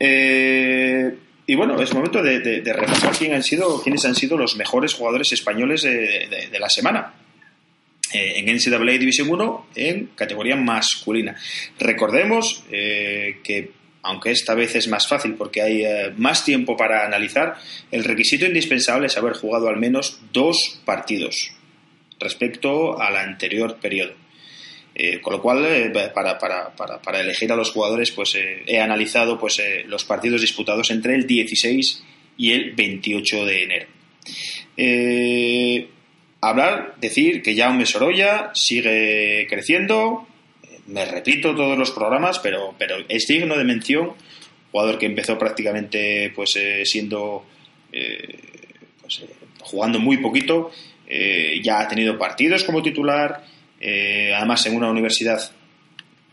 Eh, 0.00 1.14
y 1.46 1.54
bueno, 1.54 1.80
es 1.80 1.94
momento 1.94 2.22
de, 2.22 2.62
repasar 2.64 3.16
quién 3.16 3.34
han 3.34 3.42
sido, 3.42 3.82
quiénes 3.82 4.04
han 4.04 4.14
sido 4.14 4.36
los 4.36 4.56
mejores 4.56 4.94
jugadores 4.94 5.32
españoles 5.32 5.82
de, 5.82 6.58
la 6.58 6.68
semana. 6.68 7.14
en 8.12 8.54
NCAA 8.54 8.98
División 8.98 9.30
1 9.30 9.68
en 9.74 10.10
categoría 10.14 10.56
masculina. 10.56 11.36
Recordemos 11.78 12.64
que 12.70 13.70
aunque 14.02 14.30
esta 14.30 14.54
vez 14.54 14.74
es 14.74 14.88
más 14.88 15.06
fácil 15.06 15.34
porque 15.34 15.62
hay 15.62 15.82
eh, 15.84 16.12
más 16.16 16.44
tiempo 16.44 16.76
para 16.76 17.04
analizar, 17.04 17.56
el 17.90 18.04
requisito 18.04 18.46
indispensable 18.46 19.06
es 19.06 19.16
haber 19.16 19.34
jugado 19.34 19.68
al 19.68 19.76
menos 19.76 20.20
dos 20.32 20.80
partidos 20.84 21.52
respecto 22.18 23.00
al 23.00 23.16
anterior 23.16 23.76
periodo. 23.76 24.14
Eh, 24.94 25.20
con 25.20 25.34
lo 25.34 25.42
cual, 25.42 25.64
eh, 25.64 25.92
para, 26.12 26.38
para, 26.38 27.20
elegir 27.20 27.52
a 27.52 27.56
los 27.56 27.70
jugadores, 27.70 28.10
pues 28.10 28.36
he 28.66 28.80
analizado 28.80 29.38
pues, 29.38 29.62
los 29.86 30.04
partidos 30.04 30.40
disputados 30.40 30.90
entre 30.90 31.14
el 31.14 31.24
16 31.24 32.02
y 32.36 32.52
el 32.52 32.72
28 32.72 33.46
de 33.46 33.62
enero. 33.62 33.86
hablar, 36.40 36.94
decir 37.00 37.42
que 37.42 37.54
Jaume 37.54 37.86
Sorolla 37.86 38.50
sigue 38.54 39.46
creciendo, 39.48 40.27
me 40.88 41.04
repito 41.04 41.54
todos 41.54 41.78
los 41.78 41.90
programas, 41.90 42.38
pero, 42.38 42.74
pero 42.78 42.96
es 43.08 43.26
digno 43.26 43.56
de 43.56 43.64
mención. 43.64 44.12
Jugador 44.72 44.98
que 44.98 45.06
empezó 45.06 45.38
prácticamente 45.38 46.32
pues 46.34 46.56
eh, 46.56 46.84
siendo 46.84 47.44
eh, 47.92 48.38
pues, 49.00 49.20
eh, 49.20 49.28
jugando 49.60 49.98
muy 49.98 50.18
poquito, 50.18 50.70
ya 51.62 51.80
ha 51.80 51.88
tenido 51.88 52.18
partidos 52.18 52.64
como 52.64 52.82
titular, 52.82 53.42
además 53.80 54.66
en 54.66 54.76
una 54.76 54.90
universidad 54.90 55.40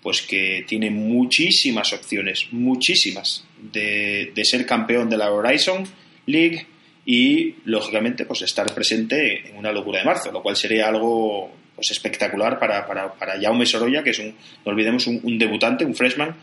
pues 0.03 0.22
que 0.22 0.65
tiene 0.68 0.91
muchísimas 0.91 1.94
opciones, 1.94 2.48
muchísimas, 2.52 3.45
de, 3.57 4.34
de, 4.36 4.45
ser 4.45 4.65
campeón 4.65 5.10
de 5.10 5.15
la 5.15 5.32
Horizon 5.32 5.88
League 6.26 6.68
y, 7.06 7.56
lógicamente, 7.64 8.26
pues 8.26 8.41
estar 8.41 8.72
presente 8.76 9.49
en 9.49 9.57
una 9.57 9.72
locura 9.72 9.99
de 9.99 10.06
marzo, 10.06 10.32
lo 10.32 10.44
cual 10.44 10.57
sería 10.57 10.90
algo 10.90 11.52
pues 11.76 11.92
espectacular 11.92 12.58
para, 12.58 12.88
para, 12.88 13.14
para 13.14 13.40
Jaume 13.40 13.66
Sorolla, 13.66 14.04
que 14.04 14.12
es 14.12 14.20
un, 14.20 14.30
no 14.66 14.72
olvidemos, 14.72 15.08
un, 15.08 15.38
debutante, 15.38 15.86
un 15.86 15.96
freshman, 15.96 16.36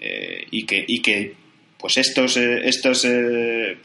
eh, 0.00 0.46
y, 0.50 0.64
que, 0.64 0.84
y 0.86 1.00
que 1.00 1.34
pues 1.78 1.96
estos, 1.96 2.36
eh, 2.36 2.60
estos, 2.64 3.04
eh, 3.06 3.78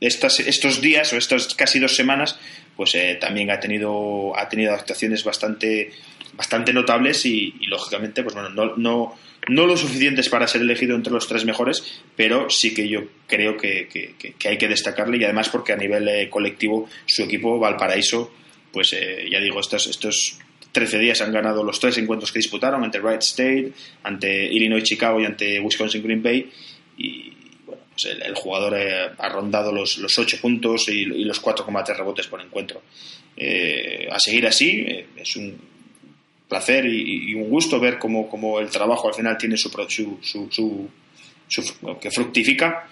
estos, 0.00 0.40
estos 0.40 0.80
días 0.80 1.12
o 1.12 1.16
estas 1.16 1.54
casi 1.54 1.78
dos 1.78 1.94
semanas, 1.94 2.38
pues 2.76 2.96
también 3.20 3.50
ha 3.50 3.60
tenido, 3.60 4.36
ha 4.36 4.48
tenido 4.48 4.72
actuaciones 4.72 5.22
bastante, 5.22 5.92
bastante 6.32 6.72
notables 6.72 7.26
y, 7.26 7.54
lógicamente, 7.66 8.22
pues 8.22 8.34
bueno, 8.34 8.48
no, 8.48 8.76
no, 8.76 9.16
no 9.48 9.66
lo 9.66 9.76
suficientes 9.76 10.28
para 10.28 10.48
ser 10.48 10.62
elegido 10.62 10.96
entre 10.96 11.12
los 11.12 11.28
tres 11.28 11.44
mejores, 11.44 12.00
pero 12.16 12.48
sí 12.48 12.72
que 12.72 12.88
yo 12.88 13.02
creo 13.26 13.58
que, 13.58 13.86
que, 13.86 14.14
que 14.16 14.48
hay 14.48 14.56
que 14.56 14.68
destacarle 14.68 15.18
y 15.18 15.24
además 15.24 15.50
porque 15.50 15.74
a 15.74 15.76
nivel 15.76 16.30
colectivo 16.30 16.88
su 17.06 17.22
equipo 17.22 17.58
Valparaíso 17.58 18.32
pues 18.72 18.92
eh, 18.92 19.28
ya 19.30 19.40
digo, 19.40 19.60
estos, 19.60 19.86
estos 19.86 20.38
13 20.72 20.98
días 20.98 21.20
han 21.20 21.32
ganado 21.32 21.64
los 21.64 21.80
tres 21.80 21.98
encuentros 21.98 22.32
que 22.32 22.38
disputaron 22.38 22.84
ante 22.84 23.00
Wright 23.00 23.22
State, 23.22 23.72
ante 24.04 24.46
Illinois 24.46 24.82
Chicago 24.82 25.20
y 25.20 25.24
ante 25.24 25.60
Wisconsin 25.60 26.02
Green 26.02 26.22
Bay. 26.22 26.50
Y 26.96 27.32
bueno, 27.66 27.82
pues 27.92 28.06
el, 28.06 28.34
jugador 28.34 28.74
eh, 28.78 29.10
ha 29.18 29.28
rondado 29.28 29.72
los, 29.72 29.98
los 29.98 30.16
8 30.18 30.38
puntos 30.40 30.88
y, 30.88 31.04
los 31.04 31.42
4,3 31.42 31.96
rebotes 31.96 32.26
por 32.28 32.40
encuentro. 32.40 32.82
Eh, 33.36 34.08
a 34.10 34.18
seguir 34.18 34.46
así, 34.46 34.86
es 35.16 35.36
un 35.36 35.58
placer 36.48 36.84
y, 36.86 37.34
un 37.34 37.48
gusto 37.48 37.80
ver 37.80 37.98
cómo, 37.98 38.60
el 38.60 38.70
trabajo 38.70 39.08
al 39.08 39.14
final 39.14 39.38
tiene 39.38 39.56
su, 39.56 39.70
su, 39.88 40.48
su, 40.50 40.88
que 42.00 42.10
fructifica. 42.10 42.88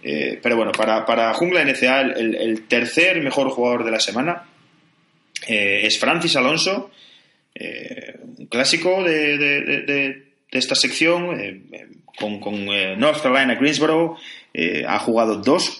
pero 0.00 0.56
bueno, 0.56 0.72
para, 0.72 1.04
para 1.04 1.34
Jungla 1.34 1.64
NCA, 1.64 2.00
el 2.00 2.66
tercer 2.66 3.22
mejor 3.22 3.50
jugador 3.50 3.84
de 3.84 3.90
la 3.90 4.00
semana 4.00 4.49
eh, 5.46 5.80
es 5.84 5.98
Francis 5.98 6.36
Alonso, 6.36 6.90
eh, 7.54 8.18
un 8.38 8.46
clásico 8.46 9.02
de, 9.02 10.24
esta 10.50 10.74
sección, 10.74 11.40
eh, 11.40 11.88
con, 12.18 12.66
North 12.98 13.22
Carolina 13.22 13.54
Greensboro. 13.54 14.16
ha 14.86 14.98
jugado 14.98 15.36
dos 15.36 15.78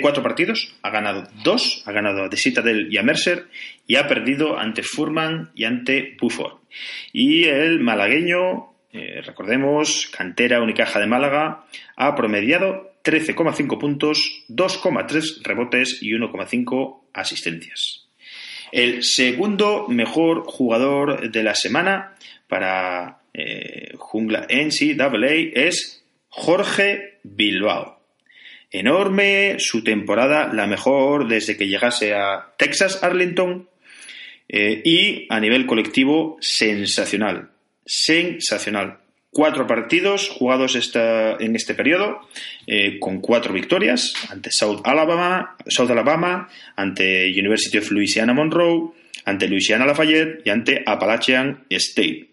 cuatro 0.00 0.22
partidos, 0.22 0.74
ha 0.82 0.90
ganado 0.90 1.28
dos, 1.44 1.82
ha 1.86 1.92
ganado 1.92 2.24
a 2.24 2.30
The 2.30 2.36
Citadel 2.36 2.88
y 2.90 2.96
a 2.96 3.02
Mercer, 3.02 3.46
y 3.86 3.96
ha 3.96 4.08
perdido 4.08 4.58
ante 4.58 4.82
Furman 4.82 5.50
y 5.54 5.64
ante 5.64 6.16
Buford. 6.20 6.58
Y 7.12 7.44
el 7.44 7.78
malagueño, 7.80 8.72
recordemos, 9.22 10.08
cantera 10.08 10.62
Unicaja 10.62 10.98
de 10.98 11.06
Málaga, 11.06 11.66
ha 11.94 12.14
promediado 12.14 12.94
13,5 13.04 13.78
puntos, 13.78 14.44
2,3 14.48 15.42
rebotes 15.44 15.98
y 16.02 16.10
1,5 16.12 17.02
asistencias. 17.12 18.05
El 18.72 19.02
segundo 19.02 19.86
mejor 19.88 20.44
jugador 20.46 21.30
de 21.30 21.42
la 21.42 21.54
semana 21.54 22.14
para 22.48 23.20
eh, 23.32 23.92
Jungla 23.96 24.46
NCAA 24.48 25.52
es 25.54 26.04
Jorge 26.28 27.18
Bilbao. 27.22 28.00
Enorme 28.70 29.56
su 29.58 29.84
temporada, 29.84 30.52
la 30.52 30.66
mejor 30.66 31.28
desde 31.28 31.56
que 31.56 31.68
llegase 31.68 32.14
a 32.14 32.54
Texas 32.58 33.02
Arlington 33.02 33.68
eh, 34.48 34.82
y 34.84 35.26
a 35.30 35.40
nivel 35.40 35.66
colectivo 35.66 36.36
sensacional, 36.40 37.50
sensacional 37.84 38.98
cuatro 39.36 39.66
partidos 39.66 40.30
jugados 40.30 40.74
en 40.94 41.56
este 41.56 41.74
periodo, 41.74 42.26
eh, 42.66 42.98
con 42.98 43.20
cuatro 43.20 43.52
victorias 43.52 44.14
ante 44.30 44.50
South 44.50 44.80
Alabama, 44.82 45.58
South 45.66 45.90
Alabama, 45.90 46.48
ante 46.74 47.30
University 47.38 47.76
of 47.76 47.90
Louisiana 47.90 48.32
Monroe, 48.32 48.92
ante 49.26 49.46
Louisiana 49.46 49.84
Lafayette 49.84 50.40
y 50.42 50.48
ante 50.48 50.82
Appalachian 50.86 51.66
State. 51.68 52.30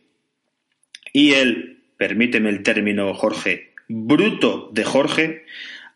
y 1.11 1.33
el, 1.33 1.79
permíteme 1.97 2.49
el 2.49 2.63
término 2.63 3.13
Jorge, 3.13 3.73
bruto 3.89 4.69
de 4.71 4.85
Jorge, 4.85 5.45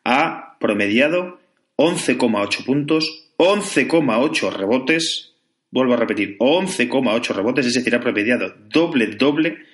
ha 0.03 0.57
promediado 0.59 1.39
11,8 1.77 2.65
puntos, 2.65 3.29
11,8 3.37 4.51
rebotes, 4.51 5.31
vuelvo 5.71 5.93
a 5.93 5.97
repetir, 5.97 6.37
11,8 6.37 7.33
rebotes, 7.33 7.65
es 7.65 7.75
decir, 7.75 7.95
ha 7.95 8.01
promediado 8.01 8.53
doble 8.69 9.07
doble 9.07 9.66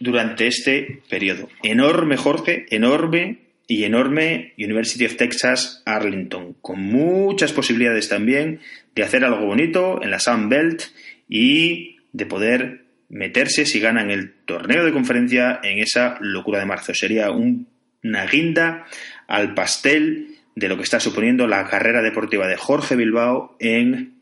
durante 0.00 0.46
este 0.46 1.02
periodo. 1.08 1.48
Enorme 1.62 2.16
Jorge, 2.16 2.66
enorme 2.70 3.46
y 3.68 3.84
enorme 3.84 4.54
University 4.58 5.06
of 5.06 5.16
Texas 5.16 5.82
Arlington, 5.84 6.54
con 6.60 6.80
muchas 6.80 7.52
posibilidades 7.52 8.08
también 8.08 8.60
de 8.94 9.02
hacer 9.02 9.24
algo 9.24 9.46
bonito 9.46 10.02
en 10.02 10.10
la 10.10 10.20
Sun 10.20 10.48
Belt 10.48 10.82
y 11.28 11.96
de 12.12 12.26
poder 12.26 12.84
meterse 13.08 13.66
si 13.66 13.80
ganan 13.80 14.10
el 14.10 14.32
torneo 14.46 14.84
de 14.84 14.92
conferencia 14.92 15.60
en 15.62 15.78
esa 15.78 16.18
locura 16.20 16.60
de 16.60 16.66
marzo. 16.66 16.94
Sería 16.94 17.30
una 17.30 18.26
guinda 18.26 18.86
al 19.26 19.54
pastel 19.54 20.36
de 20.54 20.68
lo 20.68 20.76
que 20.76 20.82
está 20.82 21.00
suponiendo 21.00 21.46
la 21.46 21.66
carrera 21.66 22.02
deportiva 22.02 22.46
de 22.46 22.56
Jorge 22.56 22.96
Bilbao 22.96 23.56
en 23.60 24.14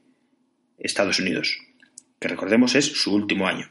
Estados 0.78 1.20
Unidos, 1.20 1.58
que 2.18 2.28
recordemos 2.28 2.74
es 2.74 2.86
su 2.86 3.14
último 3.14 3.46
año. 3.46 3.68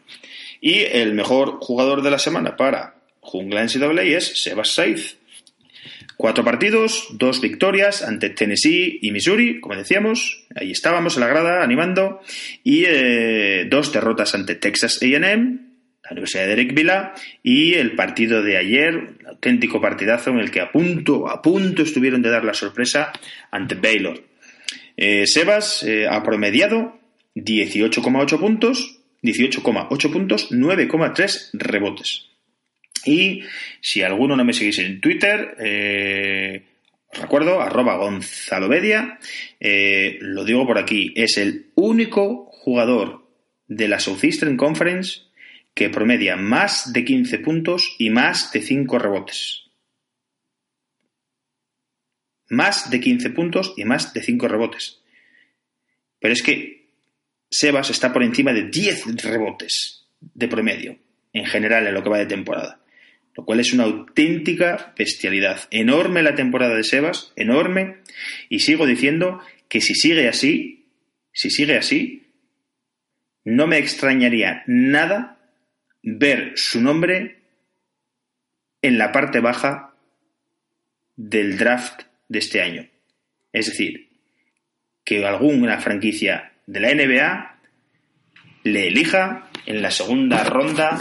Y 0.65 0.79
el 0.79 1.13
mejor 1.13 1.57
jugador 1.59 2.03
de 2.03 2.09
la 2.09 2.17
semana 2.17 2.55
para 2.55 2.95
Jungla 3.19 3.65
NCAA 3.65 4.03
es 4.03 4.41
Sebas 4.41 4.69
Saiz. 4.69 5.17
Cuatro 6.15 6.45
partidos, 6.45 7.07
dos 7.11 7.41
victorias 7.41 8.01
ante 8.01 8.29
Tennessee 8.29 8.97
y 9.01 9.11
Missouri, 9.11 9.59
como 9.59 9.75
decíamos, 9.75 10.45
ahí 10.55 10.71
estábamos 10.71 11.15
en 11.15 11.19
la 11.19 11.27
grada 11.27 11.65
animando, 11.65 12.21
y 12.63 12.85
eh, 12.87 13.67
dos 13.69 13.91
derrotas 13.91 14.35
ante 14.35 14.55
Texas 14.55 15.01
AM, 15.03 15.59
la 16.01 16.11
Universidad 16.11 16.45
de 16.45 16.53
Eric 16.53 16.73
Villa, 16.73 17.13
y 17.43 17.73
el 17.73 17.93
partido 17.95 18.41
de 18.41 18.55
ayer, 18.55 18.95
un 18.95 19.27
auténtico 19.27 19.81
partidazo 19.81 20.29
en 20.29 20.39
el 20.39 20.49
que 20.49 20.61
a 20.61 20.71
punto, 20.71 21.27
a 21.27 21.41
punto 21.41 21.81
estuvieron 21.81 22.21
de 22.21 22.29
dar 22.29 22.45
la 22.45 22.53
sorpresa 22.53 23.11
ante 23.51 23.75
Baylor. 23.75 24.23
Eh, 24.95 25.27
Sebas 25.27 25.83
eh, 25.83 26.07
ha 26.07 26.23
promediado 26.23 26.97
18,8 27.35 28.39
puntos, 28.39 29.02
18,8 29.23 30.11
puntos, 30.11 30.51
9,3 30.51 31.51
rebotes. 31.53 32.29
Y 33.05 33.43
si 33.81 34.01
alguno 34.01 34.35
no 34.35 34.45
me 34.45 34.53
seguís 34.53 34.79
en 34.79 35.01
Twitter, 35.01 35.55
eh, 35.59 36.63
os 37.11 37.19
recuerdo, 37.19 37.61
arroba 37.61 37.97
Gonzalovedia, 37.97 39.19
eh, 39.59 40.17
lo 40.21 40.43
digo 40.43 40.65
por 40.65 40.77
aquí, 40.77 41.13
es 41.15 41.37
el 41.37 41.71
único 41.75 42.45
jugador 42.51 43.27
de 43.67 43.87
la 43.87 43.99
Southeastern 43.99 44.57
Conference 44.57 45.21
que 45.73 45.89
promedia 45.89 46.35
más 46.35 46.93
de 46.93 47.03
15 47.03 47.39
puntos 47.39 47.95
y 47.97 48.09
más 48.09 48.51
de 48.51 48.61
5 48.61 48.99
rebotes. 48.99 49.63
Más 52.49 52.89
de 52.89 52.99
15 52.99 53.29
puntos 53.31 53.73
y 53.77 53.85
más 53.85 54.13
de 54.13 54.21
5 54.21 54.47
rebotes. 54.47 55.01
Pero 56.19 56.33
es 56.33 56.43
que 56.43 56.82
Sebas 57.53 57.91
está 57.91 58.11
por 58.11 58.23
encima 58.23 58.51
de 58.51 58.63
10 58.63 59.21
rebotes 59.21 60.07
de 60.19 60.47
promedio 60.47 60.97
en 61.33 61.45
general 61.45 61.85
en 61.85 61.93
lo 61.93 62.01
que 62.01 62.09
va 62.09 62.17
de 62.17 62.25
temporada. 62.25 62.79
Lo 63.35 63.45
cual 63.45 63.59
es 63.59 63.73
una 63.73 63.83
auténtica 63.83 64.95
bestialidad. 64.97 65.67
Enorme 65.69 66.23
la 66.23 66.33
temporada 66.33 66.75
de 66.75 66.83
Sebas, 66.83 67.31
enorme. 67.35 67.97
Y 68.49 68.61
sigo 68.61 68.87
diciendo 68.87 69.39
que 69.69 69.81
si 69.81 69.93
sigue 69.93 70.27
así, 70.27 70.87
si 71.31 71.51
sigue 71.51 71.77
así, 71.77 72.33
no 73.43 73.67
me 73.67 73.77
extrañaría 73.77 74.63
nada 74.65 75.37
ver 76.01 76.53
su 76.55 76.81
nombre 76.81 77.37
en 78.81 78.97
la 78.97 79.11
parte 79.11 79.41
baja 79.41 79.93
del 81.15 81.59
draft 81.59 82.01
de 82.29 82.39
este 82.39 82.63
año. 82.63 82.89
Es 83.51 83.67
decir, 83.67 84.09
que 85.03 85.23
alguna 85.23 85.79
franquicia 85.79 86.52
de 86.65 86.79
la 86.79 86.93
NBA 86.93 87.55
le 88.63 88.87
elija 88.87 89.49
en 89.65 89.81
la 89.81 89.91
segunda 89.91 90.43
ronda 90.43 90.99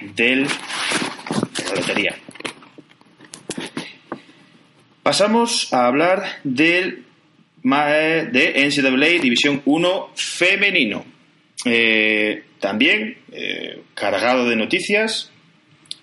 del, 0.00 0.46
de 0.46 1.64
la 1.68 1.74
lotería. 1.74 2.14
Pasamos 5.02 5.72
a 5.72 5.86
hablar 5.86 6.24
del 6.44 7.04
de 7.62 8.52
NCAA 8.66 9.22
División 9.22 9.62
1 9.64 10.10
femenino. 10.14 11.04
Eh, 11.64 12.44
también 12.60 13.16
eh, 13.32 13.82
cargado 13.94 14.48
de 14.48 14.56
noticias 14.56 15.30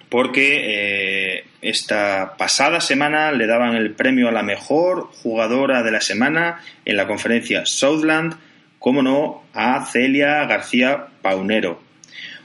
porque 0.10 0.60
eh, 0.64 1.46
esta 1.62 2.36
pasada 2.36 2.82
semana 2.82 3.32
le 3.32 3.48
daban 3.48 3.76
el 3.76 3.92
premio 3.92 4.28
a 4.28 4.32
la 4.32 4.44
mejor 4.44 5.10
jugadora 5.22 5.84
de 5.84 5.92
la 5.92 6.02
semana 6.02 6.62
en 6.84 6.98
la 6.98 7.08
conferencia 7.08 7.66
Southland 7.66 8.36
cómo 8.82 9.04
no, 9.04 9.44
a 9.54 9.86
Celia 9.86 10.44
García 10.46 11.06
Paunero. 11.22 11.80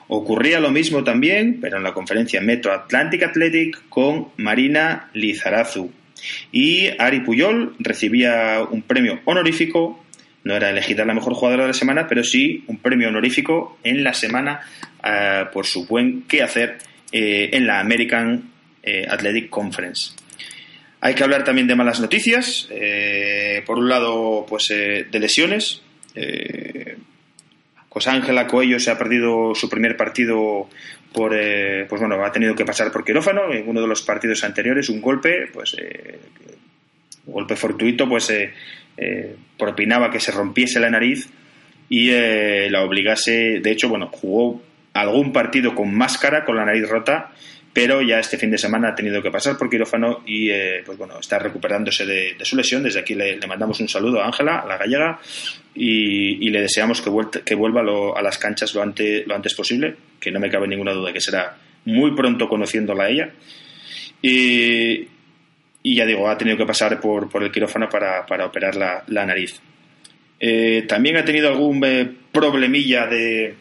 Ocurría 0.07 0.61
lo 0.61 0.71
mismo 0.71 1.03
también, 1.03 1.59
pero 1.63 1.79
en 1.79 1.83
la 1.83 1.95
conferencia 1.95 2.43
Metro 2.43 2.73
Atlantic 2.73 3.23
Athletic 3.23 3.89
con 3.89 4.29
Marina 4.37 5.09
Lizarazu. 5.15 5.91
Y 6.53 6.89
Ari 6.99 7.21
Puyol 7.21 7.75
recibía 7.79 8.61
un 8.71 8.83
premio 8.83 9.21
honorífico, 9.25 10.05
no 10.45 10.55
era 10.55 10.69
elegida 10.69 11.07
la 11.07 11.15
mejor 11.15 11.33
jugadora 11.33 11.63
de 11.63 11.69
la 11.69 11.75
semana, 11.75 12.07
pero 12.07 12.23
sí 12.23 12.65
un 12.67 12.77
premio 12.79 13.09
honorífico 13.09 13.79
en 13.83 14.05
la 14.05 14.13
semana 14.13 14.61
eh, 15.03 15.47
por 15.55 15.65
su 15.65 15.87
buen 15.87 16.25
quehacer 16.25 16.77
eh, 17.13 17.49
en 17.55 17.67
la 17.67 17.81
American 17.81 18.53
eh, 18.83 19.07
Athletic 19.09 19.49
Conference. 19.49 20.13
Hay 21.01 21.15
que 21.15 21.25
hablar 21.25 21.45
también 21.45 21.67
de 21.67 21.77
malas 21.77 21.99
noticias. 21.99 22.69
por 23.65 23.79
un 23.79 23.89
lado, 23.89 24.45
pues 24.47 24.69
de 24.69 25.19
lesiones. 25.19 25.83
Eh, 26.17 26.97
Ángela 28.05 28.47
Coello 28.47 28.79
se 28.79 28.91
ha 28.91 28.99
perdido 28.99 29.55
su 29.55 29.71
primer 29.71 29.97
partido 29.97 30.69
por, 31.15 31.33
eh, 31.35 31.87
pues 31.89 32.01
bueno, 32.01 32.23
ha 32.23 32.31
tenido 32.31 32.55
que 32.55 32.67
pasar 32.67 32.93
por 32.93 33.05
quirófano 33.05 33.51
en 33.51 33.67
uno 33.67 33.81
de 33.81 33.87
los 33.87 34.03
partidos 34.03 34.45
anteriores, 34.45 34.91
un 34.91 35.01
golpe, 35.01 35.49
pues 35.51 35.75
eh, 35.79 36.19
un 37.27 37.33
golpe 37.33 37.57
fortuito, 37.57 38.07
pues 38.07 38.29
eh, 38.31 39.37
propinaba 39.57 40.11
que 40.11 40.21
se 40.21 40.33
rompiese 40.33 40.79
la 40.79 40.91
nariz 40.91 41.31
y 41.89 42.11
la 42.11 42.83
obligase, 42.83 43.61
de 43.63 43.71
hecho, 43.71 43.89
bueno, 43.89 44.09
jugó 44.09 44.61
algún 44.93 45.33
partido 45.33 45.75
con 45.75 45.95
máscara, 45.95 46.45
con 46.45 46.57
la 46.57 46.65
nariz 46.65 46.89
rota, 46.89 47.33
pero 47.77 48.01
ya 48.01 48.19
este 48.19 48.39
fin 48.39 48.51
de 48.51 48.57
semana 48.57 48.89
ha 48.89 48.95
tenido 48.95 49.21
que 49.23 49.31
pasar 49.31 49.59
por 49.59 49.69
quirófano 49.69 50.23
y 50.25 50.49
eh, 50.49 50.83
pues 50.87 50.97
bueno, 50.97 51.21
está 51.21 51.39
recuperándose 51.39 52.07
de, 52.07 52.35
su 52.41 52.57
lesión. 52.57 52.83
Desde 52.83 53.01
aquí 53.01 53.15
le, 53.15 53.39
mandamos 53.47 53.79
un 53.81 53.89
saludo 53.91 54.23
a 54.23 54.25
Ángela, 54.25 54.61
a 54.61 54.67
la 54.67 54.79
gallega, 54.79 55.21
y, 55.75 56.49
le 56.49 56.63
deseamos 56.63 57.03
que, 57.03 57.11
que 57.45 57.55
vuelva 57.55 57.83
a 58.17 58.23
las 58.23 58.39
canchas 58.39 58.75
lo, 58.75 58.83
lo 58.83 59.35
antes 59.35 59.55
posible, 59.55 59.95
que 60.19 60.31
no 60.31 60.41
me 60.41 60.49
cabe 60.49 60.67
ninguna 60.67 60.95
duda 60.95 61.13
que 61.13 61.21
será 61.21 61.55
muy 61.85 62.17
pronto 62.17 62.49
conociéndola 62.49 63.05
a 63.05 63.11
ella. 63.11 63.31
Y, 64.23 65.07
ya 65.85 66.07
digo, 66.07 66.31
ha 66.31 66.39
tenido 66.39 66.57
que 66.57 66.65
pasar 66.65 66.99
por, 66.99 67.29
el 67.43 67.53
quirófano 67.53 67.91
para, 67.91 68.25
operar 68.47 68.75
la, 68.75 69.27
nariz. 69.27 69.61
Eh, 70.41 70.87
también 70.89 71.19
ha 71.19 71.27
tenido 71.27 71.51
algún 71.51 71.85
eh, 71.85 72.11
problemilla 72.33 73.07
de, 73.07 73.55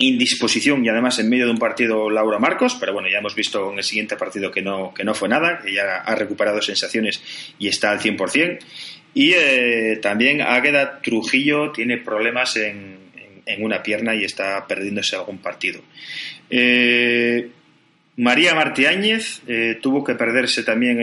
indisposición 0.00 0.84
y 0.84 0.88
además 0.88 1.18
en 1.18 1.28
medio 1.28 1.44
de 1.44 1.52
un 1.52 1.58
partido 1.58 2.08
Laura 2.08 2.38
Marcos, 2.38 2.76
pero 2.80 2.92
bueno, 2.92 3.08
ya 3.08 3.18
hemos 3.18 3.34
visto 3.34 3.70
en 3.70 3.78
el 3.78 3.84
siguiente 3.84 4.16
partido 4.16 4.50
que 4.50 4.62
no, 4.62 4.92
que 4.94 5.04
no 5.04 5.14
fue 5.14 5.28
nada, 5.28 5.60
que 5.62 5.74
ya 5.74 5.98
ha 5.98 6.14
recuperado 6.14 6.60
sensaciones 6.62 7.22
y 7.58 7.68
está 7.68 7.90
al 7.90 8.00
100%. 8.00 8.58
Y 9.12 9.32
eh, 9.34 9.98
también 10.00 10.40
Águeda 10.40 11.00
Trujillo 11.02 11.70
tiene 11.72 11.98
problemas 11.98 12.56
en, 12.56 12.98
en, 13.44 13.62
una 13.62 13.82
pierna 13.82 14.14
y 14.14 14.24
está 14.24 14.66
perdiéndose 14.66 15.16
algún 15.16 15.38
partido. 15.38 15.82
Eh, 16.48 17.50
María 18.16 18.54
Martiáñez 18.54 19.42
eh, 19.48 19.78
tuvo 19.82 20.02
que 20.02 20.14
perderse 20.14 20.62
también, 20.62 20.98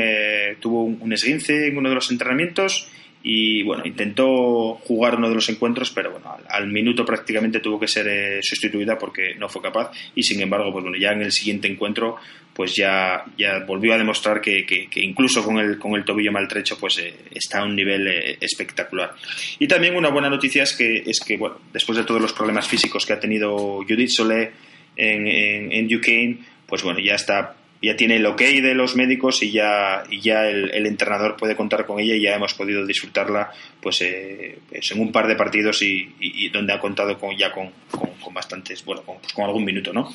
tuvo 0.59 0.83
un, 0.83 0.97
un 1.01 1.13
esguince 1.13 1.67
en 1.67 1.77
uno 1.77 1.89
de 1.89 1.95
los 1.95 2.09
entrenamientos 2.11 2.89
y 3.29 3.61
bueno, 3.63 3.83
intentó 3.85 4.75
jugar 4.85 5.15
uno 5.15 5.27
de 5.27 5.35
los 5.35 5.49
encuentros, 5.49 5.91
pero 5.91 6.11
bueno, 6.11 6.37
al, 6.47 6.67
minuto 6.67 7.03
prácticamente 7.03 7.59
tuvo 7.59 7.77
que 7.77 7.89
ser 7.89 8.07
eh, 8.07 8.39
sustituida 8.41 8.97
porque 8.97 9.35
no 9.35 9.49
fue 9.49 9.61
capaz 9.61 9.91
y 10.15 10.23
sin 10.23 10.39
embargo, 10.39 10.71
pues 10.71 10.83
bueno, 10.83 10.97
ya 10.97 11.11
en 11.11 11.23
el 11.23 11.33
siguiente 11.33 11.67
encuentro 11.67 12.15
pues 12.53 12.73
ya, 12.73 13.25
ya 13.37 13.65
volvió 13.65 13.93
a 13.93 13.97
demostrar 13.97 14.39
que, 14.39 14.65
que, 14.65 14.87
incluso 15.01 15.43
con 15.43 15.57
el, 15.57 15.77
con 15.77 15.95
el 15.95 16.05
tobillo 16.05 16.31
maltrecho 16.31 16.77
pues 16.79 16.99
eh, 16.99 17.13
está 17.31 17.59
a 17.59 17.65
un 17.65 17.75
nivel 17.75 18.07
eh, 18.07 18.37
espectacular. 18.39 19.13
Y 19.59 19.67
también 19.67 19.97
una 19.97 20.07
buena 20.07 20.29
noticia 20.29 20.63
es 20.63 20.71
que, 20.71 21.03
es 21.05 21.19
que 21.19 21.35
bueno, 21.35 21.59
después 21.73 21.97
de 21.97 22.05
todos 22.05 22.21
los 22.21 22.31
problemas 22.31 22.65
físicos 22.65 23.05
que 23.05 23.11
ha 23.11 23.19
tenido 23.19 23.83
Judith 23.83 24.07
Solé 24.07 24.53
en, 24.95 25.27
en, 25.27 25.73
en 25.73 25.87
Duquesne, 25.89 26.37
pues 26.65 26.81
bueno, 26.81 27.01
ya 27.01 27.15
está 27.15 27.56
ya 27.81 27.95
tiene 27.95 28.15
el 28.15 28.25
ok 28.25 28.41
de 28.41 28.73
los 28.73 28.95
médicos 28.95 29.43
y 29.43 29.51
ya, 29.51 30.03
y 30.09 30.19
ya 30.19 30.47
el, 30.47 30.85
entrenador 30.85 31.37
puede 31.37 31.55
contar 31.55 31.85
con 31.85 31.99
ella 31.99 32.15
y 32.15 32.23
ya 32.23 32.35
hemos 32.35 32.53
podido 32.53 32.85
disfrutarla 32.85 33.51
pues, 33.81 34.01
eh, 34.01 34.59
pues 34.69 34.91
en 34.91 34.99
un 34.99 35.11
par 35.11 35.27
de 35.27 35.35
partidos 35.35 35.81
y, 35.81 36.49
donde 36.49 36.73
ha 36.73 36.79
contado 36.79 37.17
con, 37.19 37.37
ya 37.37 37.51
con, 37.51 37.71
con, 37.91 38.33
bastantes, 38.33 38.83
bueno, 38.83 39.03
con, 39.03 39.19
pues 39.19 39.33
con, 39.33 39.45
algún 39.45 39.63
minuto, 39.63 39.93
¿no? 39.93 40.11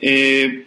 Eh, 0.00 0.64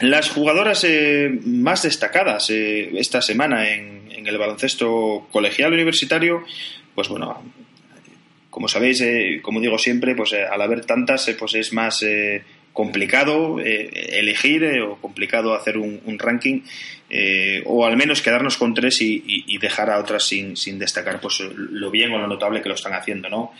las 0.00 0.30
jugadoras 0.30 0.84
eh, 0.84 1.40
más 1.44 1.82
destacadas 1.82 2.50
esta 2.50 3.20
semana 3.20 3.70
en, 3.70 4.10
en, 4.10 4.26
el 4.26 4.38
baloncesto 4.38 5.28
colegial 5.30 5.72
universitario, 5.72 6.44
pues 6.94 7.08
bueno, 7.08 7.42
como 8.50 8.68
sabéis, 8.68 9.02
como 9.42 9.60
digo 9.60 9.78
siempre, 9.78 10.14
pues 10.14 10.32
al 10.32 10.60
haber 10.62 10.84
tantas, 10.84 11.28
pues 11.38 11.54
es 11.54 11.72
más 11.72 12.04
complicado 12.74 13.60
eh, 13.60 14.18
elegir 14.18 14.64
eh, 14.64 14.82
o 14.82 14.96
complicado 15.00 15.54
hacer 15.54 15.78
un, 15.78 16.18
ranking 16.18 16.60
eh, 17.08 17.62
o 17.64 17.86
al 17.86 17.96
menos 17.96 18.20
quedarnos 18.20 18.58
con 18.58 18.74
tres 18.74 19.00
y, 19.00 19.56
dejar 19.58 19.88
a 19.88 19.98
otras 19.98 20.24
sin, 20.24 20.78
destacar 20.78 21.20
pues 21.20 21.40
lo 21.56 21.90
bien 21.90 22.12
o 22.12 22.18
lo 22.18 22.26
notable 22.26 22.60
que 22.60 22.68
lo 22.68 22.74
están 22.74 22.92
haciendo 22.92 23.30
no 23.30 23.52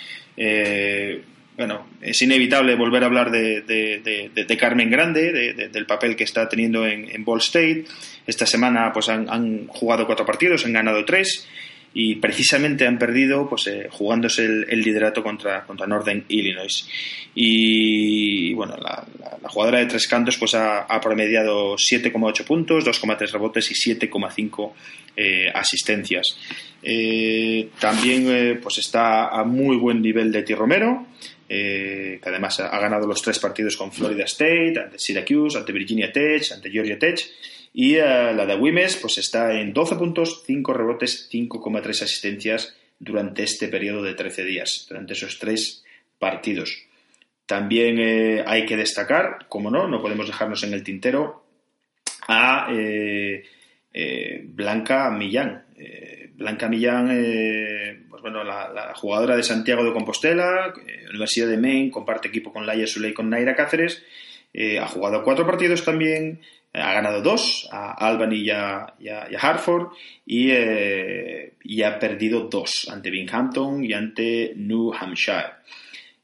bueno 1.56 1.86
es 2.02 2.20
inevitable 2.22 2.74
volver 2.74 3.04
a 3.04 3.06
hablar 3.06 3.30
de, 3.30 3.62
de, 3.62 4.56
Carmen 4.58 4.90
Grande 4.90 5.70
del 5.72 5.86
papel 5.86 6.16
que 6.16 6.24
está 6.24 6.48
teniendo 6.48 6.84
en, 6.86 7.08
en 7.10 7.24
Ball 7.24 7.38
State. 7.38 7.84
Esta 8.26 8.46
semana 8.46 8.92
pues 8.92 9.08
han, 9.08 9.28
han 9.30 9.68
jugado 9.68 10.06
cuatro 10.06 10.26
partidos 10.26 10.64
han 10.64 10.72
ganado 10.72 11.04
tres 11.04 11.46
y 11.96 12.16
precisamente 12.16 12.88
han 12.88 12.98
perdido 12.98 13.48
pues 13.48 13.68
eh, 13.68 13.86
jugándose 13.88 14.44
el, 14.44 14.80
liderato 14.80 15.22
contra, 15.22 15.64
contra 15.64 15.86
Northern 15.86 16.24
Illinois. 16.28 16.88
Y 17.36 18.52
bueno, 18.54 18.76
la, 18.76 19.06
jugadora 19.44 19.78
de 19.78 19.86
tres 19.86 20.08
cantos 20.08 20.36
pues 20.36 20.54
ha, 20.56 21.00
promediado 21.00 21.76
7,8 21.76 22.44
puntos, 22.44 22.84
2,3 22.84 23.30
rebotes 23.30 23.70
y 23.70 23.74
7,5 23.74 24.72
eh, 25.16 25.46
asistencias. 25.54 26.36
Eh, 26.82 27.68
también 27.78 28.58
pues 28.60 28.78
está 28.78 29.28
a 29.28 29.44
muy 29.44 29.76
buen 29.76 30.02
nivel 30.02 30.32
de 30.32 30.42
T. 30.42 30.56
Romero, 30.56 31.06
que 31.46 32.20
además 32.24 32.58
ha 32.58 32.78
ganado 32.80 33.06
los 33.06 33.22
tres 33.22 33.38
partidos 33.38 33.76
con 33.76 33.92
Florida 33.92 34.24
State, 34.24 34.74
ante 34.82 34.98
Syracuse, 34.98 35.58
ante 35.58 35.72
Virginia 35.72 36.10
Tech, 36.10 36.42
ante 36.50 36.70
Georgia 36.70 36.98
Tech 36.98 37.20
y 37.76 37.96
eh, 37.96 38.32
la 38.32 38.46
de 38.46 38.54
Wimes 38.54 38.96
pues 38.96 39.18
está 39.18 39.60
en 39.60 39.72
12 39.72 39.96
puntos, 39.96 40.44
5 40.46 40.72
rebotes, 40.72 41.28
5,3 41.30 41.88
asistencias 41.90 42.76
durante 43.00 43.42
este 43.42 43.66
periodo 43.66 44.00
de 44.04 44.14
13 44.14 44.44
días, 44.44 44.86
durante 44.88 45.14
esos 45.14 45.40
tres 45.40 45.84
partidos. 46.20 46.86
También 47.46 47.98
eh, 47.98 48.44
hay 48.46 48.64
que 48.64 48.76
destacar, 48.76 49.46
como 49.48 49.72
no, 49.72 49.88
no 49.88 50.00
podemos 50.00 50.28
dejarnos 50.28 50.62
en 50.62 50.72
el 50.72 50.84
tintero, 50.84 51.44
a 52.28 52.68
eh, 52.70 53.42
Blanca 54.44 55.10
Millán. 55.10 55.64
Blanca 56.36 56.68
Millán, 56.68 57.08
pues 58.08 58.22
bueno, 58.22 58.44
la, 58.44 58.92
jugadora 58.94 59.36
de 59.36 59.42
Santiago 59.42 59.84
de 59.84 59.92
Compostela, 59.92 60.72
Universidad 61.10 61.48
de 61.48 61.58
Maine, 61.58 61.90
comparte 61.90 62.28
equipo 62.28 62.52
con 62.52 62.66
Laia 62.66 62.86
Suley 62.86 63.10
y 63.10 63.14
con 63.14 63.30
Naira 63.30 63.54
Cáceres. 63.54 64.02
ha 64.80 64.86
jugado 64.86 65.22
cuatro 65.22 65.46
partidos 65.46 65.84
también, 65.84 66.40
ha 66.74 66.92
ganado 66.92 67.22
dos, 67.22 67.68
a 67.70 67.92
Albany 67.92 68.36
y 68.42 68.50
a, 68.50 68.94
Hartford, 69.40 69.92
eh, 70.26 71.54
y, 71.62 71.82
ha 71.82 71.98
perdido 71.98 72.48
dos, 72.48 72.88
ante 72.90 73.10
Binghamton 73.10 73.84
y 73.84 73.92
ante 73.92 74.54
New 74.56 74.92
Hampshire. 74.92 75.52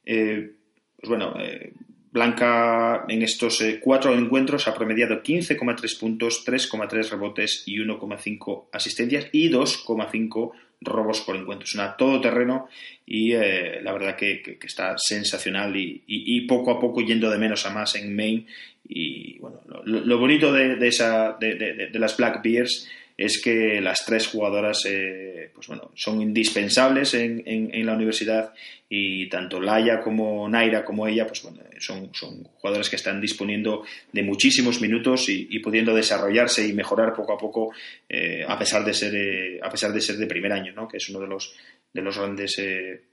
Eh, 0.05 0.51
pues 0.97 1.09
bueno, 1.09 1.35
eh, 1.39 1.73
Blanca 2.13 3.05
en 3.09 3.23
estos 3.23 3.63
cuatro 3.81 4.13
encuentros 4.13 4.67
ha 4.67 4.75
promediado 4.75 5.23
15,3 5.23 6.01
puntos, 6.01 6.45
3,3 6.45 7.11
rebotes 7.11 7.63
y 7.67 7.77
1,5 7.77 8.65
asistencias 8.73 9.29
y 9.31 9.49
2,5 9.49 10.51
robos 10.81 11.21
por 11.21 11.37
encuentro. 11.37 11.65
Es 11.65 11.75
una 11.75 11.97
todoterreno 11.97 12.69
y 13.07 13.33
la 13.33 13.93
verdad 13.93 14.17
que, 14.17 14.59
está 14.63 14.97
sensacional 14.97 15.75
y, 15.77 16.41
poco 16.43 16.71
a 16.71 16.81
poco 16.81 17.01
yendo 17.01 17.31
de 17.31 17.39
menos 17.39 17.67
a 17.67 17.71
más 17.71 17.95
en 17.97 18.15
Maine 18.15 18.47
y 18.89 19.39
bueno, 19.39 19.61
lo, 19.85 20.19
bonito 20.19 20.53
de, 20.53 20.87
esa, 20.87 21.37
de, 21.39 21.91
las 21.95 22.17
Black 22.17 22.43
Bears 22.43 22.89
es 23.21 23.43
que 23.43 23.83
las 23.83 24.03
tres 24.07 24.29
jugadoras 24.29 24.87
eh, 24.87 25.51
pues 25.53 25.67
bueno, 25.67 25.91
son 25.95 26.23
indispensables 26.23 27.13
en, 27.13 27.43
en, 27.45 27.85
la 27.85 27.93
universidad 27.93 28.55
y 28.89 29.29
tanto 29.29 29.61
Laia 29.61 30.01
como 30.01 30.49
Naira 30.49 30.87
como 30.87 31.07
ella 31.07 31.27
pues 31.27 31.43
bueno, 31.43 31.61
son, 31.79 32.15
son 32.15 32.45
jugadoras 32.45 32.89
que 32.89 32.97
están 32.97 33.21
disponiendo 33.21 33.85
de 34.11 34.23
muchísimos 34.23 34.81
minutos 34.81 35.29
y, 35.29 35.59
pudiendo 35.59 35.95
desarrollarse 35.95 36.67
y 36.67 36.73
mejorar 36.73 37.13
poco 37.13 37.35
a 37.35 37.39
poco 37.39 37.75
eh, 38.09 38.43
a, 38.49 38.59
pesar 38.59 38.87
de 38.87 38.95
ser, 38.95 39.15
eh, 39.15 39.61
a 39.63 39.69
pesar 39.69 39.93
de 39.93 40.01
ser 40.01 40.17
de 40.17 40.27
primer 40.27 40.53
año, 40.53 40.73
¿no? 40.73 40.89
que 40.89 40.97
es 40.97 41.07
uno 41.11 41.21
de 41.21 41.27
los, 41.27 41.55
de 41.93 42.01
los 42.01 42.17
grandes 42.17 42.59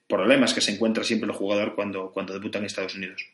problemas 0.07 0.53
que 0.53 0.61
se 0.61 0.71
encuentra 0.71 1.03
siempre 1.03 1.29
el 1.29 1.35
jugador 1.35 1.75
cuando, 1.75 2.13
cuando 2.13 2.31
debuta 2.31 2.59
en 2.59 2.65
Estados 2.65 2.95
Unidos. 2.95 3.25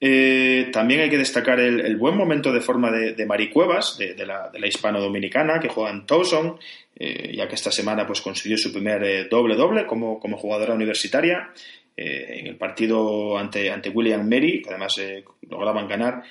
Eh, 0.00 0.68
también 0.72 1.00
hay 1.00 1.10
que 1.10 1.18
destacar 1.18 1.60
el, 1.60 1.96
buen 1.96 2.16
momento 2.16 2.52
de 2.52 2.60
forma 2.60 2.90
de, 2.90 3.14
de 3.14 3.26
Mari 3.26 3.50
Cuevas, 3.50 3.96
de, 3.96 4.14
la, 4.26 4.50
hispano-dominicana, 4.66 5.60
que 5.60 5.68
juega 5.68 5.90
en 5.90 6.06
Towson, 6.06 6.58
eh, 6.96 7.32
ya 7.34 7.48
que 7.48 7.54
esta 7.54 7.70
semana 7.70 8.06
pues, 8.06 8.20
consiguió 8.20 8.58
su 8.58 8.72
primer 8.72 9.28
doble-doble 9.28 9.82
eh, 9.82 9.86
como, 9.86 10.20
jugadora 10.36 10.74
universitaria. 10.74 11.50
en 11.96 12.46
el 12.48 12.56
partido 12.56 13.38
ante, 13.38 13.70
ante 13.70 13.88
William 13.90 14.28
Mary, 14.28 14.62
que 14.62 14.70
además 14.70 15.00
lograban 15.48 15.86
ganar, 15.86 16.22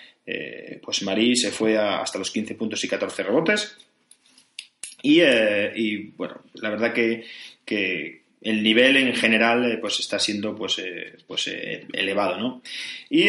pues 0.81 1.03
Mari 1.03 1.35
se 1.35 1.52
fue 1.52 1.77
hasta 1.77 2.19
los 2.19 2.31
15 2.31 2.56
puntos 2.56 2.84
y 2.84 2.88
14 2.90 3.23
rebotes. 3.23 3.77
Y, 5.03 6.11
bueno, 6.15 6.41
la 6.53 6.69
verdad 6.69 6.94
que, 6.94 8.23
el 8.44 8.61
nivel 8.61 8.98
en 8.98 9.15
general 9.15 9.72
eh, 9.72 9.78
pues 9.78 9.99
está 9.99 10.20
siendo 10.20 10.53
pues, 10.56 10.78
eh, 10.80 11.15
pues 11.26 11.48
eh, 11.48 11.88
elevado 11.94 12.38
¿no? 12.38 12.61
y 13.10 13.28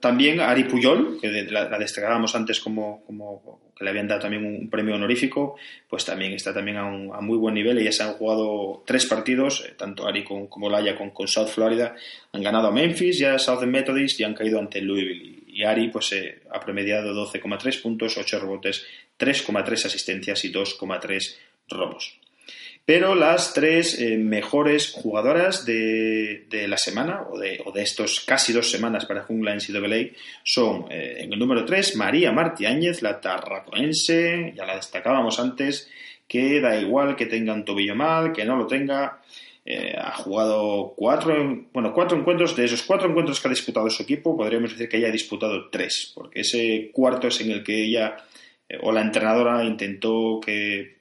también 0.00 0.40
Ari 0.40 0.64
Puyol 0.64 1.18
que 1.20 1.44
la, 1.44 1.78
destacábamos 1.78 2.34
antes 2.34 2.60
como, 2.60 3.02
como, 3.06 3.72
que 3.76 3.84
le 3.84 3.90
habían 3.90 4.06
dado 4.06 4.20
también 4.20 4.44
un 4.44 4.68
premio 4.68 4.96
honorífico 4.96 5.56
pues 5.88 6.04
también 6.04 6.32
está 6.34 6.52
también 6.52 6.76
a, 6.76 6.84
un, 6.84 7.10
a 7.14 7.20
muy 7.20 7.38
buen 7.38 7.54
nivel. 7.54 7.78
Ellas 7.78 8.00
han 8.00 8.14
jugado 8.14 8.82
tres 8.86 9.06
partidos 9.06 9.64
tanto 9.76 10.06
Ari 10.06 10.24
como 10.24 10.68
Laia 10.68 10.96
con, 10.96 11.10
con, 11.10 11.28
South 11.28 11.48
Florida. 11.48 11.94
Han 12.32 12.42
ganado 12.42 12.68
a 12.68 12.72
Memphis 12.72 13.20
y 13.20 13.24
a 13.24 13.38
Southern 13.38 13.70
Methodist 13.70 14.20
y 14.20 14.24
han 14.24 14.34
caído 14.34 14.58
ante 14.58 14.82
Louisville. 14.82 15.44
Y, 15.46 15.62
Ari 15.62 15.88
pues 15.88 16.14
ha 16.50 16.60
promediado 16.60 17.14
12,3 17.14 17.80
puntos 17.80 18.18
8 18.18 18.40
rebotes 18.40 18.84
3,3 19.18 19.86
asistencias 19.86 20.44
y 20.44 20.52
2,3 20.52 21.36
robos 21.68 22.17
pero 22.88 23.14
las 23.14 23.52
tres 23.52 24.00
eh, 24.00 24.16
mejores 24.16 24.92
jugadoras 24.92 25.66
de, 25.66 26.46
la 26.66 26.78
semana, 26.78 27.26
o 27.30 27.38
de, 27.38 27.82
estos 27.82 28.20
casi 28.20 28.54
dos 28.54 28.70
semanas 28.70 29.04
para 29.04 29.24
Jungla 29.24 29.52
en 29.52 29.60
CWA, 29.60 30.06
son 30.42 30.86
eh, 30.90 31.16
en 31.18 31.30
el 31.30 31.38
número 31.38 31.66
3 31.66 31.96
María 31.96 32.32
Martí 32.32 32.64
Áñez, 32.64 33.02
la 33.02 33.20
tarraconense, 33.20 34.54
ya 34.56 34.64
la 34.64 34.76
destacábamos 34.76 35.38
antes, 35.38 35.90
que 36.26 36.62
da 36.62 36.80
igual 36.80 37.14
que 37.14 37.26
tenga 37.26 37.52
un 37.52 37.66
tobillo 37.66 37.94
mal, 37.94 38.32
que 38.32 38.46
no 38.46 38.56
lo 38.56 38.66
tenga. 38.66 39.20
Eh, 39.66 39.94
ha 39.94 40.12
jugado 40.12 40.94
cuatro, 40.96 41.66
bueno, 41.74 41.92
cuatro 41.92 42.16
encuentros. 42.16 42.56
De 42.56 42.64
esos 42.64 42.84
cuatro 42.84 43.10
encuentros 43.10 43.38
que 43.38 43.48
ha 43.48 43.50
disputado 43.50 43.90
su 43.90 44.02
equipo, 44.02 44.34
podríamos 44.34 44.70
decir 44.70 44.88
que 44.88 44.96
ella 44.96 45.08
ha 45.08 45.12
disputado 45.12 45.68
tres, 45.68 46.10
porque 46.14 46.40
ese 46.40 46.90
cuarto 46.94 47.28
es 47.28 47.38
en 47.42 47.50
el 47.50 47.62
que 47.62 47.84
ella 47.84 48.16
o 48.80 48.92
la 48.92 49.02
entrenadora 49.02 49.62
intentó 49.62 50.40
que 50.42 50.97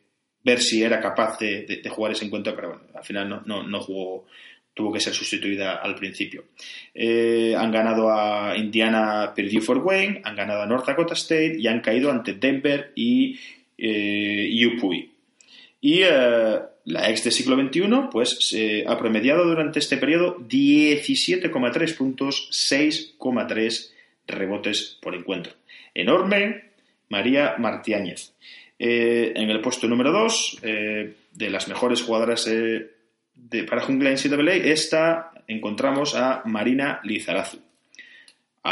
ver 0.48 0.62
si 0.62 0.82
era 0.82 1.02
capaz 1.02 1.38
de, 1.40 1.82
jugar 1.90 2.14
ese 2.14 2.26
encuentro, 2.26 2.56
pero 2.56 2.70
bueno, 2.70 2.84
al 2.96 3.04
final 3.04 3.44
no, 3.46 3.82
jugó, 3.82 4.26
tuvo 4.74 4.94
que 4.94 5.02
ser 5.02 5.14
sustituida 5.14 5.76
al 5.76 5.94
principio. 5.96 6.46
Eh, 6.94 7.54
han 7.56 7.70
ganado 7.70 8.10
a 8.10 8.56
Indiana 8.58 9.34
Purdue 9.36 9.60
Fort 9.60 9.84
Wayne, 9.84 10.22
han 10.24 10.38
ganado 10.38 10.62
a 10.62 10.66
North 10.66 10.88
Dakota 10.88 11.16
State 11.16 11.58
y 11.60 11.68
han 11.68 11.82
caído 11.82 12.10
ante 12.10 12.34
Denver 12.34 12.94
y 12.96 13.38
eh, 13.78 14.48
Y 15.82 16.02
eh, 16.02 16.60
la 16.86 17.10
ex 17.10 17.26
de 17.26 17.32
siglo 17.32 17.58
XXI, 17.62 17.82
pues 18.10 18.38
se 18.40 18.86
ha 18.88 18.98
promediado 18.98 19.44
durante 19.44 19.80
este 19.80 19.98
periodo 19.98 20.38
17,3 20.40 21.98
puntos, 21.98 22.50
6,3 22.72 23.92
rebotes 24.28 24.98
por 25.02 25.14
encuentro. 25.14 25.52
Enorme, 25.94 26.72
María 27.10 27.56
Martiáñez. 27.58 28.34
Eh, 28.80 29.34
en 29.36 29.50
el 29.50 29.62
puesto 29.62 29.88
número 29.88 30.12
2, 30.12 30.60
eh, 30.62 31.16
de 31.34 31.50
las 31.50 31.68
mejores 31.68 32.02
jugadoras 32.02 32.48
eh, 32.48 32.92
de, 33.34 33.64
para 33.64 33.82
jungla 33.82 34.12
en 34.12 34.18
CWA, 34.18 34.54
esta 34.54 35.32
encontramos 35.48 36.16
a 36.16 36.44
Marina 36.46 37.00
Lizarazu. 37.04 37.60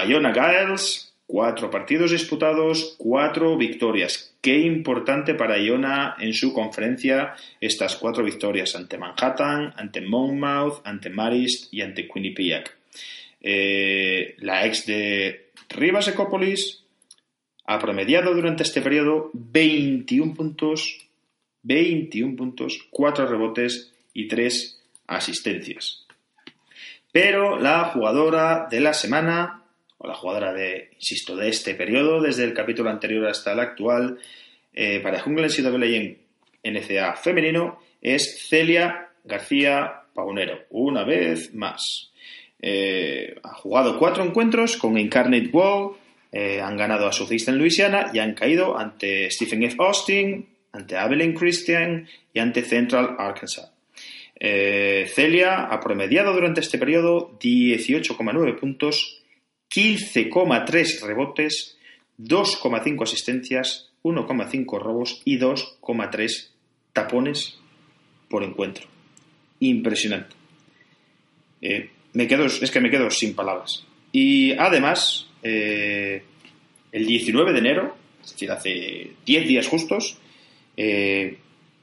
Iona 0.08 0.34
Giles, 0.34 1.14
cuatro 1.26 1.72
partidos 1.72 2.12
disputados, 2.12 2.96
cuatro 2.98 3.58
victorias. 3.58 4.36
Qué 4.42 4.60
importante 4.60 5.34
para 5.34 5.58
Iona 5.58 6.16
en 6.20 6.34
su 6.34 6.54
conferencia 6.54 7.34
estas 7.60 7.96
cuatro 7.96 8.24
victorias 8.24 8.76
ante 8.76 8.98
Manhattan, 8.98 9.74
ante 9.76 10.02
Monmouth, 10.02 10.82
ante 10.86 11.10
Marist 11.10 11.74
y 11.74 11.82
ante 11.82 12.08
Quinnipiac. 12.08 12.76
Eh, 13.42 14.36
la 14.40 14.66
ex 14.66 14.86
de 14.86 15.50
Rivas 15.70 16.08
Ecópolis 16.08 16.85
ha 17.66 17.80
promediado 17.80 18.34
durante 18.34 18.64
este 18.64 18.82
periodo 18.82 19.32
21 19.34 20.34
puntos, 20.34 21.08
21 21.64 22.36
puntos, 22.36 22.88
4 22.92 23.26
rebotes 23.28 23.94
y 24.14 24.28
3 24.28 24.82
asistencias. 25.08 26.06
Pero 27.12 27.60
la 27.60 27.86
jugadora 27.86 28.68
de 28.70 28.82
la 28.82 28.94
semana, 28.94 29.64
o 29.98 30.08
la 30.08 30.16
jugadora 30.16 30.54
de, 30.54 30.90
insisto, 30.96 31.36
de 31.36 31.50
este 31.50 31.74
periodo, 31.74 32.22
desde 32.22 32.44
el 32.44 32.54
capítulo 32.54 32.90
anterior 32.90 33.28
hasta 33.28 33.54
el 33.54 33.60
actual, 33.60 34.20
eh, 34.74 35.00
para 35.00 35.22
Jungla 35.22 35.48
NCAA 35.48 35.86
en 35.86 36.18
NCA 36.64 37.16
femenino, 37.16 37.80
es 38.02 38.48
Celia 38.48 39.10
García 39.24 40.04
Paunero, 40.14 40.66
una 40.70 41.04
vez 41.04 41.54
más. 41.54 42.12
Eh, 42.62 43.36
ha 43.44 43.54
jugado 43.56 43.98
cuatro 43.98 44.24
encuentros 44.24 44.78
con 44.78 44.98
Incarnate 44.98 45.50
Wall, 45.52 45.96
eh, 46.38 46.60
han 46.60 46.76
ganado 46.76 47.08
a 47.08 47.14
Southeastern 47.14 47.58
Louisiana 47.58 48.12
y 48.14 48.20
han 48.20 48.34
caído 48.34 48.78
ante 48.78 49.32
Stephen 49.32 49.64
F. 49.64 49.78
Austin, 49.80 50.46
ante 50.74 50.98
Abilene 50.98 51.34
Christian 51.34 52.10
y 52.34 52.40
ante 52.40 52.62
Central 52.64 53.16
Arkansas. 53.18 53.72
Eh, 54.38 55.10
Celia 55.16 55.64
ha 55.64 55.80
promediado 55.80 56.34
durante 56.34 56.60
este 56.60 56.78
periodo 56.78 57.40
18,9 57.40 58.60
puntos, 58.60 59.24
15,3 59.74 61.04
rebotes, 61.04 61.78
2,5 62.20 63.04
asistencias, 63.04 63.92
1,5 64.04 64.78
robos 64.78 65.22
y 65.24 65.40
2,3 65.40 66.50
tapones 66.92 67.60
por 68.28 68.44
encuentro. 68.44 68.88
Impresionante. 69.62 70.36
Eh, 71.62 71.92
me 72.12 72.28
quedo, 72.28 72.46
es 72.46 72.72
que 72.72 72.82
me 72.82 72.92
quedo 72.92 73.10
sin 73.10 73.36
palabras. 73.36 73.86
Y 74.12 74.52
además, 74.52 75.30
eh, 75.48 76.24
el 76.92 77.06
19 77.06 77.54
de 77.54 77.60
enero, 77.60 77.96
es 78.24 78.32
decir, 78.32 78.52
hace 78.52 79.12
10 79.26 79.48
días 79.48 79.68
justos, 79.68 80.18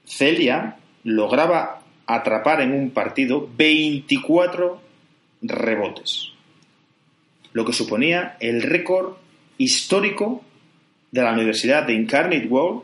Celia 0.04 0.76
lograba 1.04 1.82
atrapar 2.06 2.60
en 2.60 2.72
un 2.72 2.90
partido 2.90 3.48
24 3.56 4.80
rebotes, 5.42 6.32
lo 7.52 7.64
que 7.64 7.72
suponía 7.72 8.36
el 8.40 8.62
récord 8.62 9.14
histórico 9.58 10.42
de 11.10 11.22
la 11.22 11.32
Universidad 11.32 11.86
de 11.86 11.94
Incarnate 11.94 12.46
World, 12.46 12.82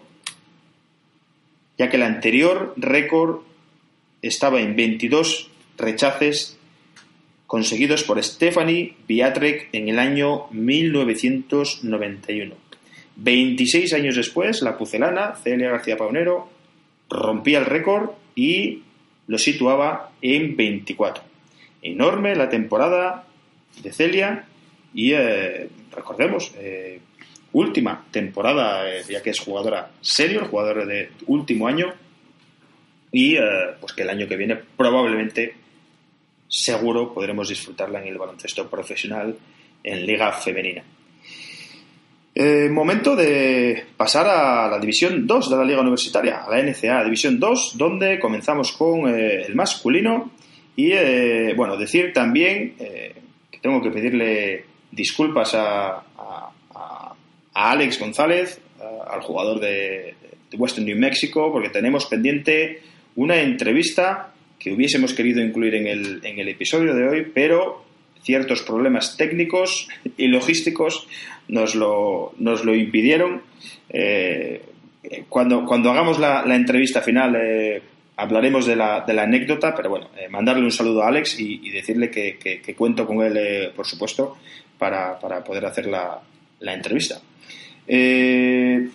ya 1.78 1.88
que 1.88 1.96
el 1.96 2.02
anterior 2.02 2.74
récord 2.76 3.40
estaba 4.22 4.60
en 4.60 4.76
22 4.76 5.50
rechaces 5.76 6.57
conseguidos 7.49 8.05
por 8.05 8.23
Stephanie 8.23 8.95
Biatrek 9.09 9.70
en 9.73 9.89
el 9.89 9.99
año 9.99 10.49
1991. 10.51 12.55
26 13.16 13.95
años 13.95 14.16
después, 14.16 14.61
la 14.61 14.77
pucelana 14.77 15.35
Celia 15.35 15.70
García 15.70 15.97
Paunero 15.97 16.51
rompía 17.09 17.59
el 17.59 17.65
récord 17.65 18.11
y 18.37 18.83
lo 19.27 19.39
situaba 19.39 20.11
en 20.20 20.57
24. 20.57 21.25
Enorme 21.81 22.37
la 22.37 22.51
temporada 22.51 23.25
de 23.83 23.93
Celia 23.93 24.45
y 24.93 25.15
eh, 25.15 25.70
recordemos, 25.97 26.53
eh, 26.59 27.01
última 27.55 28.05
temporada, 28.11 28.91
eh, 28.91 29.05
ya 29.09 29.23
que 29.23 29.31
es 29.31 29.41
jugadora 29.41 29.91
senior, 30.03 30.49
jugadora 30.49 30.85
de 30.85 31.12
último 31.27 31.66
año 31.66 31.95
y 33.11 33.39
pues 33.81 33.95
que 33.95 34.03
el 34.03 34.11
año 34.11 34.29
que 34.29 34.37
viene 34.37 34.59
probablemente 34.77 35.55
seguro 36.49 37.12
podremos 37.12 37.49
disfrutarla 37.49 38.01
en 38.01 38.09
el 38.09 38.19
baloncesto 38.19 38.69
profesional 38.69 39.37
en 39.85 40.07
liga 40.07 40.33
femenina. 40.33 40.83
Eh, 42.35 42.69
momento 42.70 43.16
de 43.16 43.85
pasar 43.97 44.27
a 44.29 44.69
la 44.69 44.79
División 44.79 45.27
2 45.27 45.51
de 45.51 45.57
la 45.57 45.65
Liga 45.65 45.81
Universitaria, 45.81 46.45
a 46.45 46.51
la 46.51 46.62
NCA 46.62 47.03
División 47.03 47.41
2, 47.41 47.73
donde 47.77 48.20
comenzamos 48.20 48.70
con 48.73 49.09
eh, 49.09 49.43
el 49.43 49.57
masculino. 49.57 50.31
Y 50.77 50.93
eh, 50.93 51.55
bueno, 51.57 51.77
decir 51.77 52.12
también 52.12 52.77
que 52.77 53.59
tengo 53.61 53.83
que 53.83 53.91
pedirle 53.91 54.65
disculpas 54.93 55.55
a, 55.55 56.05
Alex 57.55 57.99
González, 57.99 58.61
al 59.11 59.20
jugador 59.23 59.59
de, 59.59 60.15
de, 60.49 60.57
Western 60.57 60.87
New 60.87 60.97
Mexico, 60.97 61.51
porque 61.51 61.70
tenemos 61.70 62.07
pendiente 62.07 62.83
una 63.16 63.41
entrevista 63.41 64.33
que 64.59 64.72
hubiésemos 64.72 65.14
querido 65.14 65.40
incluir 65.40 65.74
en 65.74 65.86
el, 65.86 66.20
en 66.24 66.39
el 66.39 66.48
episodio 66.48 66.94
de 66.94 67.09
hoy, 67.09 67.26
pero 67.35 67.85
ciertos 68.22 68.62
problemas 68.62 69.16
técnicos 69.16 69.89
y 70.16 70.26
logísticos 70.26 71.06
nos 71.48 71.74
lo, 71.74 72.35
nos 72.39 72.64
lo 72.64 72.74
impidieron. 72.74 73.43
Eh, 73.89 74.62
cuando, 75.28 75.64
cuando 75.64 75.90
hagamos 75.90 76.18
la, 76.18 76.44
entrevista 76.55 77.01
final 77.01 77.36
eh, 77.36 77.82
hablaremos 78.16 78.66
de 78.66 78.76
la, 78.76 79.05
de 79.06 79.14
la, 79.14 79.22
anécdota, 79.22 79.74
pero 79.74 79.90
bueno, 79.90 80.09
eh, 80.18 80.28
mandarle 80.28 80.64
un 80.64 80.72
saludo 80.72 81.02
a 81.02 81.09
Alex 81.09 81.40
y, 81.40 81.70
decirle 81.70 82.10
que, 82.10 82.74
cuento 82.76 83.06
con 83.06 83.22
él, 83.22 83.70
por 83.74 83.86
supuesto, 83.86 84.36
para, 84.76 85.18
poder 85.18 85.64
hacer 85.64 85.86
la, 85.86 86.20
la 86.60 86.74
entrevista. 86.74 87.20
decir 87.86 88.90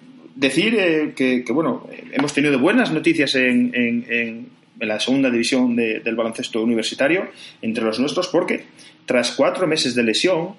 que, 1.15 1.43
bueno, 1.49 1.87
hemos 2.11 2.33
tenido 2.33 2.59
buenas 2.59 2.91
noticias 2.91 3.33
en, 3.35 3.71
en, 3.73 4.47
la 4.87 4.99
segunda 4.99 5.29
división 5.29 5.75
del 5.75 6.15
baloncesto 6.15 6.61
universitario 6.61 7.29
entre 7.61 7.83
los 7.83 7.99
nuestros 7.99 8.27
porque 8.27 8.65
tras 9.05 9.31
cuatro 9.31 9.67
meses 9.67 9.95
de 9.95 10.03
lesión, 10.03 10.55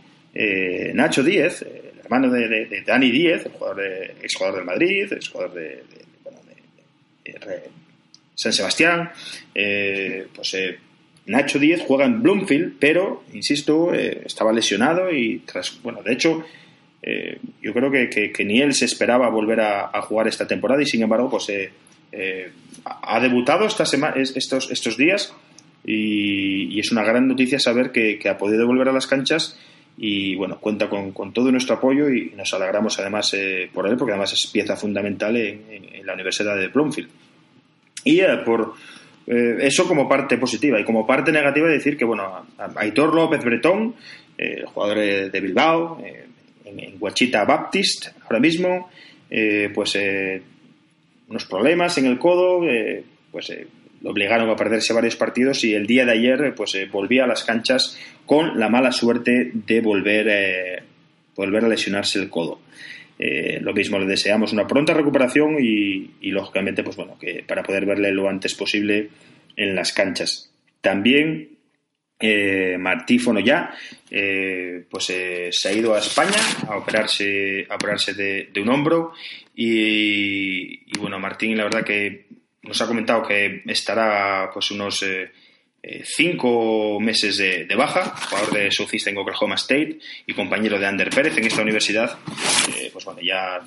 Nacho 0.95 1.23
Díez, 1.23 1.65
hermano 2.05 2.31
de, 2.31 2.83
Dani 2.87 3.11
Díez, 3.11 3.47
el 3.47 3.53
jugador 3.53 3.77
de, 3.77 4.05
exjugador 4.23 4.57
del 4.57 4.65
Madrid, 4.65 5.13
exjugador 5.13 5.55
de, 5.55 5.83
de, 7.25 7.63
San 8.35 8.53
Sebastián, 8.53 9.11
eh, 9.55 10.27
pues 10.35 10.55
eh, 10.55 10.79
Nacho 11.27 11.59
Díez 11.59 11.83
juega 11.87 12.05
en 12.05 12.23
Bloomfield, 12.23 12.75
pero, 12.79 13.25
insisto, 13.33 13.95
eh, 13.95 14.23
estaba 14.27 14.53
lesionado 14.53 15.11
y 15.13 15.39
tras, 15.41 15.81
bueno, 15.83 16.03
de 16.03 16.13
hecho, 16.13 16.45
yo 17.61 17.75
creo 17.75 17.91
que, 17.91 18.33
ni 18.47 18.63
él 18.63 18.73
se 18.73 18.87
esperaba 18.87 19.29
volver 19.29 19.61
a, 19.61 20.01
jugar 20.03 20.27
esta 20.27 20.47
temporada 20.47 20.83
y 20.83 20.87
sin 20.87 21.03
embargo, 21.03 21.29
pues 21.29 21.51
ha 22.85 23.21
debutado 23.21 23.67
esta 23.67 23.87
semana, 23.87 24.15
estos, 24.17 24.71
estos 24.71 24.97
días 24.97 25.35
y, 25.85 26.79
es 26.79 26.93
una 26.93 27.03
gran 27.03 27.29
noticia 27.29 27.59
saber 27.59 27.93
que, 27.93 28.19
que 28.19 28.29
ha 28.29 28.39
podido 28.39 28.67
volver 28.67 28.89
a 28.89 28.93
las 28.93 29.07
canchas 29.07 29.59
y 29.97 30.35
bueno, 30.35 30.59
cuenta 30.59 30.89
con, 30.89 31.33
todo 31.33 31.51
nuestro 31.53 31.77
apoyo 31.77 32.11
y 32.11 32.33
nos 32.37 32.53
alegramos 32.53 32.99
además 32.99 33.33
eh, 33.35 33.71
por 33.73 33.87
él 33.87 33.97
porque 33.97 34.13
además 34.13 34.33
es 34.33 34.47
pieza 34.49 34.77
fundamental 34.77 35.37
en, 35.37 36.05
la 36.05 36.15
Universidad 36.15 36.57
de 36.59 36.69
Plumfield. 36.69 37.09
Y 38.05 38.21
eh, 38.21 38.39
por 38.45 38.75
eh, 39.27 39.57
eso 39.61 39.89
como 39.89 40.09
parte 40.09 40.37
positiva 40.37 40.79
y 40.79 40.85
como 40.85 41.07
parte 41.07 41.33
negativa 41.33 41.69
decir 41.69 41.97
que 41.97 42.05
bueno, 42.05 42.47
Aitor 42.77 43.15
López 43.15 43.43
Bretón, 43.43 43.95
el 44.37 44.67
jugador 44.67 44.99
de 45.31 45.41
Bilbao, 45.41 46.03
en, 46.65 46.97
Huachita 46.99 47.45
Baptist 47.45 48.09
ahora 48.25 48.41
mismo, 48.41 48.91
pues 49.73 49.97
unos 51.29 51.45
problemas 51.47 51.99
en 51.99 52.07
el 52.07 52.19
codo, 52.19 52.61
pues 53.31 53.53
lo 54.03 54.11
obligaron 54.11 54.51
a 54.51 54.57
perderse 54.57 54.93
varios 54.93 55.17
partidos 55.17 55.65
y 55.65 55.75
el 55.75 55.87
día 55.87 56.05
de 56.05 56.13
ayer 56.13 56.55
pues 56.55 56.77
volvía 56.93 57.25
a 57.25 57.27
las 57.27 57.43
canchas 57.43 57.99
con 58.27 58.59
la 58.59 58.69
mala 58.69 58.93
suerte 58.93 59.51
de 59.55 59.81
volver, 59.81 60.27
eh, 60.29 60.83
volver 61.35 61.65
a 61.65 61.69
lesionarse 61.69 62.19
el 62.19 62.29
codo. 62.29 62.61
Eh, 63.19 63.61
lo 63.61 63.73
mismo, 63.73 63.99
le 63.99 64.07
deseamos 64.07 64.53
una 64.53 64.67
pronta 64.67 64.93
recuperación 64.93 65.57
y, 65.61 66.31
lógicamente, 66.31 66.83
pues 66.83 66.97
bueno, 66.97 67.17
que 67.19 67.45
para 67.47 67.63
poder 67.63 67.87
verle 67.87 68.13
lo 68.13 68.29
antes 68.29 68.55
posible 68.55 69.09
en 69.57 69.75
las 69.75 69.93
canchas. 69.93 70.53
También 70.81 71.54
eh, 72.19 72.77
Martífono 72.79 73.41
ya, 73.41 73.75
pues 74.89 75.05
se 75.05 75.69
ha 75.69 75.73
ido 75.73 75.95
a 75.95 75.99
España 75.99 76.39
a 76.69 76.77
operarse, 76.77 77.67
a 77.69 77.75
operarse 77.75 78.15
de, 78.15 78.61
un 78.61 78.69
hombro 78.69 79.13
y, 79.55 80.99
bueno, 80.99 81.19
Martín 81.19 81.57
la 81.57 81.65
verdad 81.65 81.85
que 81.85 82.27
nos 82.63 82.81
ha 82.81 82.87
comentado 82.87 83.23
que 83.23 83.63
estará 83.67 84.51
pues 84.53 84.71
unos 84.71 85.05
eh, 85.87 86.03
cinco 86.03 86.99
meses 86.99 87.37
de, 87.37 87.77
baja, 87.77 88.17
jugador 88.17 88.55
de 88.55 88.71
Southeast 88.71 89.09
en 89.09 89.19
Oklahoma 89.19 89.57
State 89.57 89.99
y 90.27 90.33
compañero 90.33 90.79
de 90.79 90.87
Ander 90.87 91.11
Pérez 91.11 91.37
en 91.37 91.45
esta 91.45 91.61
universidad, 91.61 92.19
eh, 92.79 92.89
pues 92.91 93.05
bueno, 93.05 93.21
ya 93.21 93.61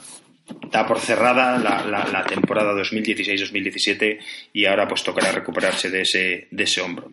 da 0.72 0.88
por 0.88 1.00
cerrada 1.00 1.60
la, 1.60 2.24
temporada 2.24 2.74
2016-2017 2.74 4.18
y 4.52 4.66
ahora 4.66 4.88
pues 4.88 5.04
tocará 5.04 5.32
recuperarse 5.32 5.92
de 5.92 6.02
ese, 6.02 6.48
de 6.50 6.64
ese 6.64 6.82
hombro. 6.82 7.12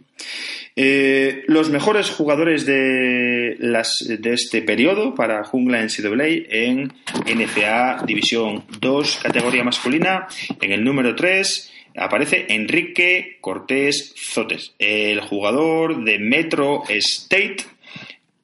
Eh, 0.76 1.44
los 1.46 1.70
mejores 1.70 2.10
jugadores 2.10 2.66
de, 2.66 3.56
las, 3.60 4.05
de 4.09 4.32
este 4.32 4.60
periodo 4.60 5.14
para 5.14 5.44
Jungla 5.44 5.80
NCAA 5.84 6.26
en 6.51 6.92
NCA 7.26 8.02
División 8.05 8.64
2, 8.80 9.20
categoría 9.22 9.62
masculina, 9.62 10.26
en 10.60 10.72
el 10.72 10.82
número 10.82 11.14
3, 11.14 11.72
aparece 11.96 12.46
Enrique 12.48 13.38
Cortés 13.40 14.14
Zotes, 14.16 14.74
el 14.80 15.20
jugador 15.20 16.02
de 16.02 16.18
Metro 16.18 16.82
State, 16.88 17.59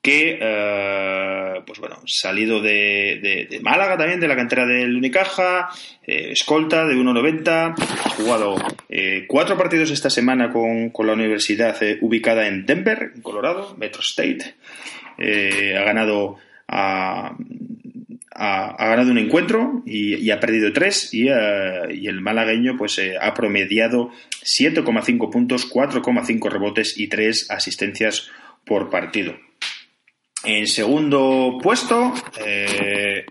que, 0.02 0.38
eh, 0.40 1.60
pues 1.66 1.78
bueno, 1.78 1.98
salido 2.06 2.62
de, 2.62 3.60
Málaga 3.62 3.98
también, 3.98 4.20
de 4.20 4.28
la 4.28 4.36
cantera 4.36 4.66
del 4.66 4.96
Unicaja, 4.96 5.68
eh, 6.06 6.30
escolta 6.32 6.86
de 6.86 6.94
1.90, 6.94 7.74
ha 7.78 8.08
jugado 8.10 8.56
eh, 8.88 9.26
cuatro 9.28 9.58
partidos 9.58 9.90
esta 9.90 10.08
semana 10.08 10.50
con, 10.50 10.90
la 11.06 11.12
universidad 11.12 11.76
ubicada 12.00 12.46
en 12.46 12.64
Denver, 12.64 13.12
en 13.14 13.22
Colorado, 13.22 13.76
Metro 13.78 14.00
State. 14.00 14.54
ha 15.18 15.82
ganado 15.84 16.38
ha, 16.68 17.36
ganado 18.78 19.10
un 19.10 19.18
encuentro 19.18 19.82
y, 19.84 20.30
ha 20.30 20.40
perdido 20.40 20.72
tres 20.72 21.12
y, 21.12 21.24
y 21.24 22.06
el 22.06 22.20
malagueño 22.22 22.76
pues 22.78 23.00
ha 23.20 23.34
promediado 23.34 24.12
7,5 24.44 25.30
puntos, 25.30 25.70
4,5 25.70 26.48
rebotes 26.48 26.98
y 26.98 27.08
3 27.08 27.50
asistencias 27.50 28.30
por 28.64 28.88
partido. 28.88 29.36
En 30.44 30.66
segundo 30.66 31.58
puesto 31.62 32.14
eh, 32.42 33.26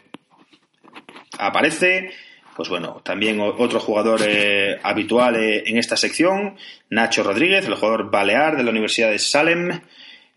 aparece, 1.39 2.11
pues 2.55 2.69
bueno, 2.69 3.01
también 3.03 3.39
otro 3.39 3.79
jugador 3.79 4.21
eh, 4.23 4.77
habitual 4.83 5.35
eh, 5.37 5.63
en 5.65 5.77
esta 5.77 5.97
sección, 5.97 6.55
Nacho 6.89 7.23
Rodríguez, 7.23 7.65
el 7.65 7.75
jugador 7.75 8.11
balear 8.11 8.57
de 8.57 8.63
la 8.63 8.69
Universidad 8.69 9.09
de 9.09 9.19
Salem, 9.19 9.81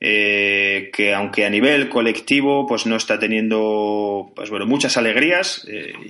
que 0.01 1.15
aunque 1.15 1.47
a 1.47 1.51
nivel 1.51 1.89
colectivo 1.89 2.67
pues 2.67 2.87
no 2.87 2.97
está 2.97 3.21
teniendo 3.21 4.33
pues 4.35 4.51
bueno 4.51 4.67
muchas 4.67 4.97
alegrías 4.97 5.65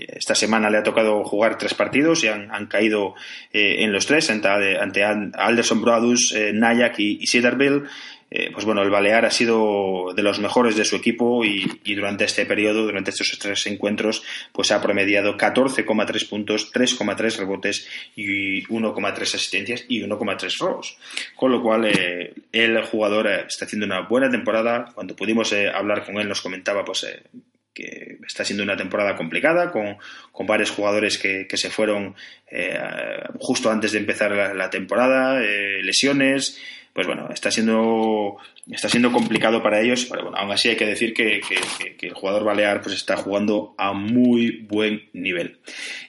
esta 0.09 0.35
semana 0.35 0.71
le 0.71 0.79
ha 0.79 0.83
tocado 0.83 1.23
jugar 1.25 1.59
tres 1.59 1.75
partidos 1.75 2.25
y 2.25 2.29
han, 2.29 2.69
caído 2.69 3.15
en 3.53 3.93
los 3.93 4.07
tres 4.07 4.31
ante, 4.31 4.79
ante 4.79 5.05
Alderson 5.05 5.83
Broadus, 5.83 6.35
Nayak 6.55 7.01
y, 7.01 7.19
y 7.21 7.27
Cedarville 7.27 7.83
eh, 8.35 8.51
pues 8.51 8.65
bueno, 8.65 8.81
el 8.81 8.89
Balear 8.89 9.27
ha 9.27 9.31
sido 9.31 10.15
de 10.17 10.23
los 10.23 10.41
mejores 10.41 10.75
de 10.75 10.87
su 10.87 10.97
equipo 10.97 11.45
y, 11.45 11.67
durante 11.95 12.25
este 12.25 12.47
periodo, 12.47 12.83
durante 12.83 13.11
estos 13.11 13.39
tres 13.39 13.67
encuentros, 13.67 14.23
pues 14.53 14.73
ha 14.73 14.81
promediado 14.81 15.37
14,3 15.37 16.29
puntos, 16.31 16.73
3,3 16.73 17.37
rebotes 17.37 17.87
y 18.17 18.65
1,3 18.69 19.23
asistencias 19.23 19.85
y 19.87 20.01
1,3 20.01 20.59
robos. 20.61 20.97
Con 21.37 21.53
lo 21.53 21.61
cual, 21.63 21.85
eh, 21.85 22.33
el 22.53 22.83
jugador 22.85 23.27
eh, 23.27 23.45
está 23.47 23.67
haciendo 23.67 23.85
una 23.85 24.01
buena 24.01 24.31
temporada. 24.31 24.87
Cuando 24.95 25.15
pudimos 25.15 25.53
hablar 25.53 26.03
con 26.07 26.17
él, 26.17 26.27
nos 26.27 26.41
comentaba 26.41 26.87
pues 26.87 27.07
que 27.75 28.17
está 28.27 28.47
siendo 28.47 28.65
una 28.65 28.79
temporada 28.79 29.15
complicada, 29.15 29.71
con, 29.71 29.99
varios 30.47 30.71
jugadores 30.71 31.19
que, 31.19 31.47
se 31.53 31.69
fueron 31.69 32.15
justo 33.39 33.71
antes 33.71 33.93
de 33.93 33.99
empezar 33.99 34.55
la 34.55 34.71
temporada, 34.71 35.41
lesiones, 35.83 36.59
pues 36.93 37.07
bueno, 37.07 37.29
está 37.33 37.51
siendo, 37.51 38.37
está 38.71 38.89
siendo 38.89 39.13
complicado 39.13 39.63
para 39.63 39.81
ellos, 39.81 40.07
pero 40.11 40.25
bueno, 40.25 40.37
aún 40.37 40.53
así 40.53 40.69
hay 40.69 40.77
que 40.77 40.87
decir 40.87 41.15
que, 41.15 41.41
el 42.01 42.13
jugador 42.13 42.45
balear 42.45 42.83
pues 42.83 42.95
está 42.95 43.17
jugando 43.17 43.75
a 43.79 43.93
muy 43.93 44.67
buen 44.69 45.09
nivel. 45.15 45.59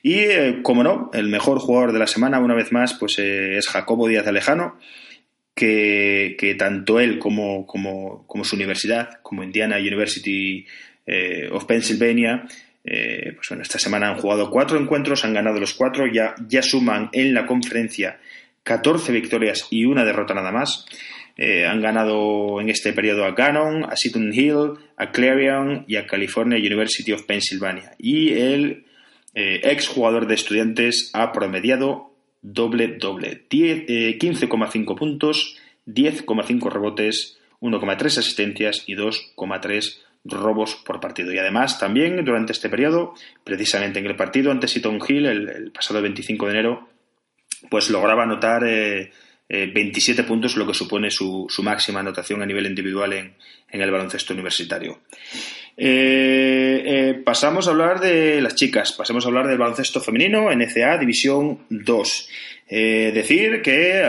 Y, 0.01 0.15
eh, 0.15 0.59
como 0.61 0.83
no, 0.83 1.09
el 1.13 1.29
mejor 1.29 1.59
jugador 1.59 1.93
de 1.93 1.99
la 1.99 2.07
semana, 2.07 2.39
una 2.39 2.55
vez 2.55 2.71
más, 2.71 2.95
pues 2.95 3.17
eh, 3.19 3.57
es 3.57 3.67
Jacobo 3.69 4.07
Díaz 4.07 4.27
Alejano, 4.27 4.77
que, 5.55 6.55
tanto 6.57 6.99
él 6.99 7.19
como, 7.19 7.65
como, 7.65 8.43
su 8.43 8.55
universidad, 8.55 9.21
como 9.21 9.43
Indiana 9.43 9.77
University 9.77 10.65
eh, 11.05 11.47
of 11.51 11.65
Pennsylvania, 11.65 12.45
pues 12.83 13.47
bueno, 13.47 13.63
esta 13.63 13.79
semana 13.79 14.09
han 14.09 14.17
jugado 14.17 14.51
cuatro 14.51 14.77
encuentros, 14.77 15.23
han 15.23 15.33
ganado 15.33 15.61
los 15.61 15.73
cuatro, 15.73 16.05
ya, 16.11 16.35
ya 16.49 16.61
suman 16.61 17.09
en 17.13 17.33
la 17.33 17.45
conferencia 17.45 18.19
14 18.63 19.11
victorias 19.11 19.67
y 19.69 19.85
una 19.85 20.03
derrota 20.03 20.33
nada 20.33 20.51
más. 20.51 20.85
Eh, 21.35 21.65
han 21.65 21.81
ganado 21.81 22.61
en 22.61 22.69
este 22.69 22.93
periodo 22.93 23.25
a 23.25 23.31
Gannon, 23.31 23.85
a 23.85 23.95
Seton 23.95 24.31
Hill, 24.33 24.73
a 24.97 25.11
Clarion 25.11 25.83
y 25.87 25.95
a 25.95 26.05
California 26.05 26.57
University 26.57 27.11
of 27.11 27.23
Pennsylvania. 27.23 27.95
Y 27.97 28.33
el 28.33 28.85
eh, 29.33 29.61
ex 29.63 29.87
jugador 29.87 30.27
de 30.27 30.35
estudiantes 30.35 31.09
ha 31.13 31.31
promediado 31.31 32.13
doble-doble. 32.41 33.47
15,5 33.49 34.91
eh, 34.91 34.95
puntos, 34.95 35.57
10,5 35.87 36.71
rebotes, 36.71 37.39
1,3 37.61 38.05
asistencias 38.05 38.83
y 38.85 38.95
2,3 38.95 40.01
robos 40.25 40.75
por 40.85 40.99
partido. 40.99 41.33
Y 41.33 41.39
además, 41.39 41.79
también 41.79 42.23
durante 42.23 42.53
este 42.53 42.69
periodo, 42.69 43.15
precisamente 43.43 43.99
en 43.99 44.05
el 44.05 44.15
partido 44.15 44.51
ante 44.51 44.67
Seton 44.67 44.99
Hill, 45.05 45.25
el 45.25 45.71
pasado 45.71 46.01
25 46.01 46.45
de 46.45 46.51
enero, 46.51 46.92
pues 47.69 47.89
lograba 47.89 48.23
anotar 48.23 48.63
27 48.63 49.11
eh, 49.49 50.23
eh, 50.23 50.27
puntos, 50.27 50.55
lo 50.55 50.67
que 50.67 50.73
supone 50.73 51.11
su, 51.11 51.47
máxima 51.63 51.99
anotación 51.99 52.41
a 52.41 52.45
nivel 52.45 52.65
individual 52.65 53.13
en, 53.13 53.35
el 53.69 53.91
baloncesto 53.91 54.33
universitario. 54.33 55.01
Eh, 55.75 57.21
pasamos 57.25 57.67
a 57.67 57.71
hablar 57.71 57.99
de 57.99 58.39
las 58.41 58.55
chicas, 58.55 58.93
pasamos 58.93 59.25
a 59.25 59.29
hablar 59.29 59.47
del 59.47 59.57
baloncesto 59.57 59.99
femenino, 59.99 60.51
NCA 60.51 60.99
División 60.99 61.65
2. 61.69 62.29
decir 62.69 63.61
que 63.63 63.99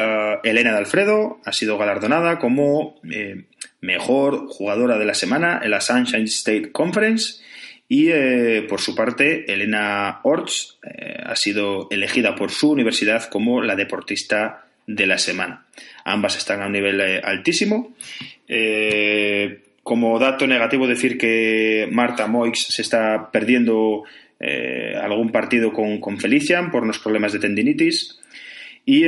Elena 0.44 0.72
de 0.72 0.78
Alfredo 0.78 1.40
ha 1.44 1.52
sido 1.52 1.78
galardonada 1.78 2.39
como 2.39 3.01
mejor 3.81 4.48
jugadora 4.48 4.98
de 4.98 5.05
la 5.06 5.14
semana 5.14 5.60
en 5.62 5.70
la 5.70 5.81
Sunshine 5.81 6.24
State 6.24 6.72
Conference 6.72 7.44
y 7.89 8.11
eh, 8.11 8.65
por 8.69 8.81
su 8.81 8.94
parte, 8.94 9.52
Elena 9.52 10.20
Orts 10.23 10.78
eh, 10.82 11.16
ha 11.23 11.36
sido 11.36 11.89
elegida 11.90 12.35
por 12.35 12.51
su 12.51 12.70
universidad 12.70 13.28
como 13.28 13.61
la 13.61 13.77
deportista 13.77 14.66
de 14.86 15.06
la 15.06 15.19
semana. 15.19 15.66
Ambas 16.05 16.36
están 16.36 16.62
a 16.62 16.66
un 16.66 16.73
nivel 16.73 17.01
eh, 17.01 17.20
altísimo. 17.23 17.94
como 19.82 20.19
dato 20.19 20.47
negativo, 20.47 20.86
decir 20.86 21.19
que 21.19 21.86
Marta 21.90 22.27
Moix 22.27 22.59
se 22.69 22.81
está 22.81 23.31
perdiendo 23.31 24.05
algún 25.01 25.31
partido 25.31 25.73
con, 25.73 26.01
con, 26.01 26.19
Felician 26.19 26.70
por 26.70 26.82
unos 26.82 26.98
problemas 26.98 27.32
de 27.32 27.39
tendinitis. 27.39 28.19
Y 28.86 29.05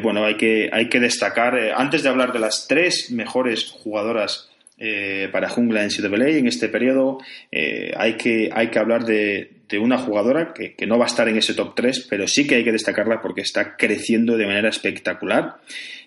bueno, 0.00 0.24
hay 0.24 0.36
que, 0.36 0.70
hay 0.72 0.88
que 0.88 1.00
destacar, 1.00 1.54
antes 1.76 2.02
de 2.02 2.08
hablar 2.08 2.32
de 2.32 2.38
las 2.38 2.66
tres 2.66 3.10
mejores 3.10 3.70
jugadoras 3.70 4.50
eh, 4.78 5.30
para 5.32 5.48
Jungla 5.48 5.82
en 5.82 5.88
CWA 5.88 6.28
en 6.28 6.46
este 6.46 6.68
periodo 6.68 7.18
eh, 7.50 7.94
hay, 7.96 8.18
que, 8.18 8.50
hay 8.52 8.68
que 8.68 8.78
hablar 8.78 9.06
de, 9.06 9.52
una 9.80 9.96
jugadora 9.96 10.52
que, 10.52 10.74
no 10.86 10.98
va 10.98 11.06
a 11.06 11.08
estar 11.08 11.28
en 11.28 11.38
ese 11.38 11.54
top 11.54 11.74
3, 11.74 12.06
pero 12.10 12.28
sí 12.28 12.46
que 12.46 12.56
hay 12.56 12.64
que 12.64 12.72
destacarla 12.72 13.22
porque 13.22 13.40
está 13.40 13.76
creciendo 13.76 14.36
de 14.36 14.46
manera 14.46 14.68
espectacular. 14.68 15.56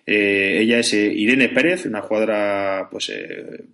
Eh, 0.05 0.59
ella 0.61 0.79
es 0.79 0.93
Irene 0.93 1.49
Pérez, 1.49 1.85
una 1.85 2.01
jugadora 2.01 2.87
pues, 2.91 3.11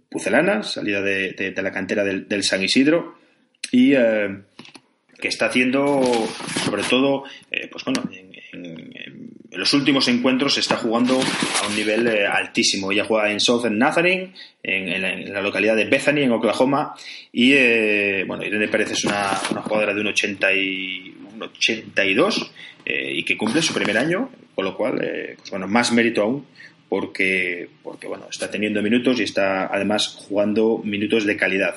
pucelana, 0.10 0.64
salida 0.64 1.02
de, 1.02 1.54
la 1.56 1.72
cantera 1.72 2.04
del, 2.04 2.44
San 2.44 2.64
Isidro 2.64 3.18
y 3.72 3.92
que 3.92 5.28
está 5.28 5.48
haciendo, 5.48 6.02
sobre 6.66 6.84
todo, 6.84 7.24
pues 7.72 7.84
bueno, 7.84 8.10
en, 8.12 8.95
los 9.56 9.74
últimos 9.74 10.08
encuentros 10.08 10.56
se 10.56 10.60
está 10.60 10.78
jugando 10.78 11.20
a 11.20 11.68
un 11.68 11.76
nivel 11.76 12.08
eh, 12.08 12.28
altísimo. 12.28 12.92
Ella 12.92 13.06
juega 13.06 13.32
en 13.32 13.40
Southern 13.40 13.78
Nazarene, 13.78 14.32
en, 14.62 15.34
la, 15.34 15.42
localidad 15.42 15.76
de 15.76 15.86
Bethany, 15.86 16.24
en 16.24 16.32
Oklahoma. 16.32 16.94
Y 17.32 17.54
eh, 17.54 18.24
bueno, 18.28 18.44
Irene 18.44 18.68
Pérez 18.68 18.92
es 18.92 19.06
una, 19.06 19.30
jugadora 19.36 19.94
de 19.94 20.02
un, 20.02 20.08
80 20.08 20.54
y, 20.54 21.16
82 21.40 22.52
eh, 22.86 23.14
y 23.16 23.24
que 23.24 23.38
cumple 23.38 23.62
su 23.62 23.74
primer 23.74 23.98
año, 23.98 24.30
con 24.54 24.66
lo 24.66 24.76
cual, 24.76 24.96
pues 25.38 25.52
bueno, 25.52 25.68
más 25.68 25.92
mérito 25.92 26.22
aún 26.22 26.46
porque, 26.88 27.68
porque 27.84 28.08
bueno, 28.08 28.28
está 28.30 28.50
teniendo 28.50 28.82
minutos 28.82 29.20
y 29.20 29.24
está 29.24 29.68
además 29.68 30.08
jugando 30.08 30.80
minutos 30.84 31.26
de 31.26 31.36
calidad. 31.36 31.76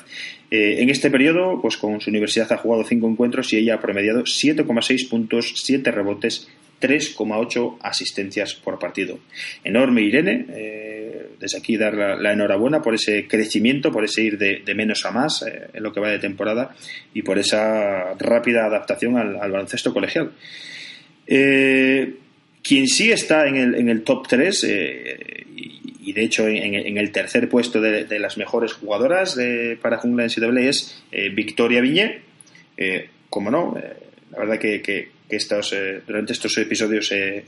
en 0.51 0.91
este 0.91 1.11
periodo, 1.11 1.61
pues 1.61 1.77
con 1.77 2.01
su 2.01 2.11
universidad 2.11 2.53
ha 2.53 2.59
jugado 2.59 2.85
cinco 2.85 3.09
encuentros 3.09 3.53
y 3.53 3.57
ella 3.57 3.75
ha 3.75 3.81
promediado 3.81 4.23
7,6 4.23 5.09
puntos, 5.09 5.55
7 5.57 5.91
rebotes, 5.91 6.49
3,8 6.81 7.79
asistencias 7.81 8.55
por 8.55 8.79
partido. 8.79 9.19
Enorme 9.65 10.03
Irene, 10.03 10.47
eh, 10.51 11.29
desde 11.39 11.59
aquí 11.59 11.77
dar 11.77 11.95
la, 11.95 12.33
enhorabuena 12.33 12.83
por 12.83 12.95
ese 12.95 13.27
crecimiento, 13.27 13.91
por 13.91 14.05
ese 14.05 14.23
ir 14.23 14.39
de, 14.39 14.75
menos 14.75 15.05
a 15.05 15.11
más 15.11 15.43
eh, 15.43 15.69
en 15.73 15.83
lo 15.83 15.93
que 15.93 16.01
va 16.01 16.11
de 16.11 16.19
temporada 16.19 16.75
y 17.15 17.23
por 17.23 17.39
esa 17.39 18.15
rápida 18.15 18.67
adaptación 18.67 19.17
al, 19.17 19.35
baloncesto 19.35 19.93
colegial. 19.93 20.33
Eh, 21.27 22.15
quien 22.63 22.87
sí 22.87 23.11
está 23.11 23.47
en 23.47 23.89
el, 23.89 24.03
top 24.03 24.27
3 24.29 24.65
y, 24.65 26.13
de 26.13 26.25
hecho 26.25 26.47
en, 26.47 26.99
el 26.99 27.13
tercer 27.13 27.49
puesto 27.49 27.81
de, 27.81 28.19
las 28.19 28.37
mejores 28.37 28.75
jugadoras 28.75 29.39
para 29.81 29.99
Jungla 29.99 30.27
NCAA 30.27 30.61
es 30.69 31.03
Victoria 31.33 31.81
Viñé. 31.81 32.21
como 33.31 33.51
no, 33.51 33.75
la 34.33 34.39
verdad 34.39 34.59
que 34.59 35.09
estos, 35.29 35.73
eh, 35.73 36.03
durante 36.07 36.33
estos 36.33 36.57
episodios 36.59 37.13
eh, 37.13 37.45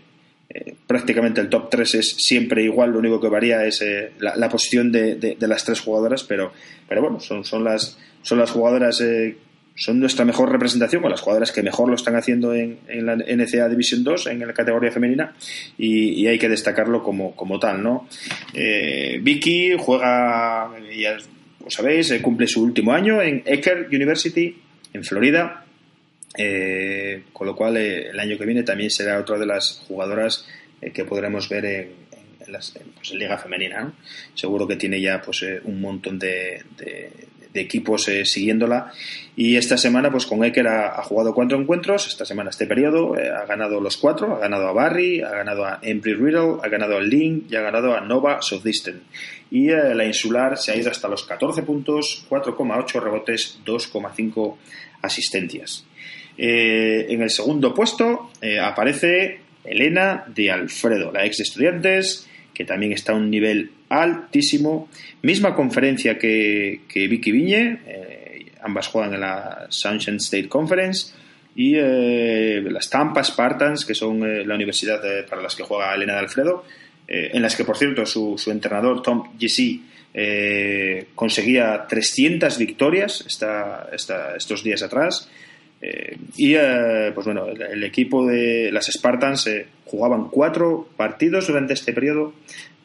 eh, 0.49 0.75
prácticamente 0.87 1.41
el 1.41 1.49
top 1.49 1.71
3 1.71 1.95
es 1.95 2.11
siempre 2.11 2.63
igual, 2.63 2.91
lo 2.91 2.99
único 2.99 3.21
que 3.21 3.29
varía 3.29 3.65
es 3.65 3.85
la, 4.19 4.49
posición 4.49 4.91
de, 4.91 5.37
las 5.41 5.65
tres 5.65 5.81
jugadoras, 5.81 6.25
pero, 6.25 6.53
pero 6.89 7.03
bueno, 7.03 7.21
son, 7.21 7.45
son, 7.45 7.65
las, 7.65 7.99
son 8.23 8.39
las 8.39 8.51
jugadoras 8.51 9.01
son 9.81 9.99
nuestra 9.99 10.27
mejor 10.27 10.53
representación, 10.53 11.01
con 11.01 11.11
las 11.11 11.23
jugadoras 11.23 11.53
que 11.53 11.63
mejor 11.63 11.89
lo 11.89 11.95
están 11.95 12.15
haciendo 12.15 12.55
en, 12.55 12.79
la 12.87 13.17
NCA 13.17 13.67
División 13.67 14.05
2, 14.05 14.27
en 14.27 14.47
la 14.47 14.53
categoría 14.53 14.93
femenina, 14.93 15.35
y, 15.79 16.27
hay 16.27 16.39
que 16.39 16.51
destacarlo 16.51 17.03
como, 17.03 17.35
como 17.35 17.59
tal, 17.59 17.83
¿no? 17.83 18.07
Eh, 18.53 19.19
Vicky 19.23 19.77
juega, 19.79 20.71
ya 20.95 21.17
lo 21.65 21.71
sabéis, 21.71 22.11
eh, 22.11 22.21
cumple 22.21 22.47
su 22.47 22.63
último 22.63 22.93
año 22.93 23.23
en 23.23 23.43
Ecker 23.47 23.89
University, 23.91 24.55
en 24.93 25.03
Florida, 25.03 25.65
eh, 26.37 27.25
con 27.33 27.47
lo 27.47 27.57
cual 27.57 27.77
el 27.77 28.19
año 28.19 28.39
que 28.39 28.47
viene 28.47 28.63
también 28.63 28.91
será 28.91 29.19
otra 29.19 29.39
de 29.39 29.47
las 29.47 29.85
jugadoras 29.87 30.47
que 30.95 31.05
podremos 31.05 31.49
ver 31.49 31.65
en, 31.65 31.93
en, 32.47 32.93
pues, 32.95 33.13
Liga 33.13 33.39
Femenina. 33.39 33.93
Seguro 34.35 34.67
que 34.67 34.77
tiene 34.77 35.01
ya 35.01 35.21
pues, 35.21 35.45
un 35.65 35.81
montón 35.81 36.19
de, 36.19 36.63
de 37.53 37.61
equipos 37.61 38.09
eh, 38.09 38.25
siguiéndola. 38.25 38.93
Y 39.37 39.57
esta 39.57 39.77
semana, 39.77 40.11
pues 40.11 40.27
con 40.27 40.45
Eker 40.45 40.67
ha, 40.69 41.03
jugado 41.03 41.35
cuatro 41.35 41.59
encuentros. 41.59 42.07
Esta 42.07 42.25
semana, 42.25 42.51
este 42.51 42.67
periodo, 42.67 43.17
eh, 43.17 43.31
ha 43.31 43.47
ganado 43.47 43.81
los 43.81 43.97
cuatro. 43.97 44.37
Ha 44.37 44.39
ganado 44.39 44.69
a 44.69 44.73
Barry, 44.73 45.23
ha 45.23 45.31
ganado 45.31 45.65
a 45.65 45.79
Embry 45.83 46.15
Riddle, 46.15 46.59
ha 46.63 46.69
ganado 46.69 46.97
a 46.97 47.01
Link 47.01 47.51
y 47.51 47.57
ha 47.57 47.63
ganado 47.63 47.95
a 47.95 48.01
Nova 48.01 48.43
Southeastern. 48.43 49.03
Y 49.51 49.71
eh, 49.71 49.95
la 49.95 50.05
insular 50.05 50.57
se 50.59 50.73
ha 50.73 50.77
ido 50.77 50.91
hasta 50.91 51.09
los 51.09 51.25
14 51.25 51.63
puntos, 51.63 52.25
4,8 52.29 53.03
rebotes, 53.03 53.59
2,5 53.65 54.57
asistencias. 55.03 55.85
En 56.39 57.23
el 57.23 57.31
segundo 57.31 57.75
puesto 57.75 58.31
aparece 58.63 59.41
Elena 59.65 60.25
de 60.27 60.51
Alfredo, 60.51 61.13
la 61.13 61.25
ex 61.25 61.39
de 61.39 61.45
estudiantes, 61.45 62.29
que 62.55 62.65
también 62.65 62.93
está 62.93 63.13
a 63.13 63.17
un 63.17 63.31
nivel 63.31 63.71
altísimo. 63.89 64.89
Misma 65.23 65.55
conferencia 65.55 66.19
que, 66.19 66.81
Vicky 66.95 67.33
Viñe, 67.33 67.81
eh, 67.87 68.53
ambas 68.63 68.89
juegan 68.89 69.15
en 69.15 69.21
la 69.21 69.67
Sunshine 69.69 70.17
State 70.17 70.49
Conference. 70.49 71.15
Y 71.55 71.75
eh, 71.77 72.63
las 72.71 72.89
Tampa 72.89 73.23
Spartans, 73.25 73.85
que 73.85 73.95
son 73.95 74.23
eh, 74.25 74.45
la 74.47 74.55
universidad 74.55 75.01
para 75.29 75.43
las 75.43 75.55
que 75.55 75.65
juega 75.65 75.95
Elena 75.95 76.15
de 76.15 76.21
Alfredo, 76.21 76.65
en 77.13 77.43
las 77.43 77.57
que, 77.57 77.65
por 77.65 77.77
cierto, 77.77 78.07
su, 78.07 78.41
entrenador 78.53 79.03
Tom 79.03 79.37
Jessie 79.37 79.83
conseguía 81.17 81.85
300 81.89 82.57
victorias 82.57 83.25
estos 83.27 84.63
días 84.63 84.81
atrás. 84.85 85.29
Y 86.37 86.55
pues 87.15 87.25
bueno, 87.25 87.47
el, 87.47 87.83
equipo 87.85 88.27
de 88.27 88.71
las 88.71 88.87
Spartans 88.87 89.49
jugaban 89.87 90.29
cuatro 90.29 90.89
partidos 90.97 91.47
durante 91.47 91.73
este 91.73 91.95
periodo 91.95 92.35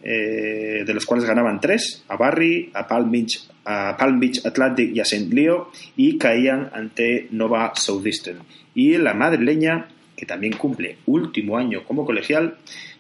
eh, 0.07 0.83
de 0.85 0.93
los 0.93 1.03
cuales 1.03 1.25
ganaban 1.25 1.59
tres, 1.59 2.03
a 2.07 2.15
Barry, 2.15 2.69
a 2.75 2.87
Palm 2.87 3.09
Beach, 3.09 3.41
a 3.63 3.97
Palm 3.97 4.19
Beach 4.19 4.45
Atlantic 4.45 4.95
y 4.95 4.99
a 4.99 5.03
St. 5.03 5.33
Leo, 5.33 5.71
y 5.97 6.19
caían 6.19 6.69
ante 6.73 7.27
Nova 7.31 7.73
Southeastern. 7.75 8.37
Y 8.75 8.99
la 8.99 9.15
madrileña, 9.15 9.87
que 10.15 10.27
también 10.27 10.53
cumple 10.57 10.97
último 11.07 11.57
año 11.57 11.83
como 11.85 12.05
colegial, 12.05 12.57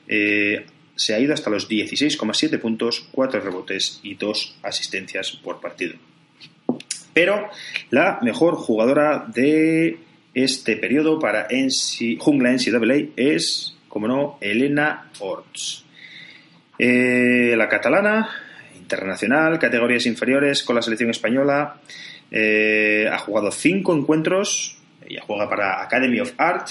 eh, 0.07 0.65
se 0.95 1.13
ha 1.13 1.19
ido 1.19 1.35
hasta 1.35 1.51
los 1.51 1.69
16,7 1.69 2.59
puntos, 2.59 3.07
4 3.11 3.39
rebotes 3.39 3.99
y 4.01 4.15
2 4.15 4.57
asistencias 4.63 5.31
por 5.43 5.61
partido. 5.61 5.93
Pero 7.15 7.49
la 7.91 8.19
mejor 8.21 8.55
jugadora 8.55 9.25
de 9.33 9.99
este 10.33 10.75
periodo 10.75 11.17
para 11.17 11.47
NC, 11.49 12.19
Jungla 12.19 12.51
NCAA 12.51 13.13
es, 13.15 13.77
como 13.87 14.05
no, 14.05 14.37
Elena 14.41 15.09
Orts. 15.21 15.85
Eh, 16.77 17.53
la 17.55 17.69
catalana, 17.69 18.29
internacional, 18.75 19.57
categorías 19.59 20.05
inferiores 20.05 20.61
con 20.63 20.75
la 20.75 20.81
selección 20.81 21.09
española. 21.09 21.77
Eh, 22.29 23.07
ha 23.09 23.17
jugado 23.17 23.49
cinco 23.49 23.95
encuentros. 23.95 24.77
Ella 25.07 25.23
juega 25.25 25.49
para 25.49 25.81
Academy 25.81 26.19
of 26.19 26.33
Art. 26.35 26.67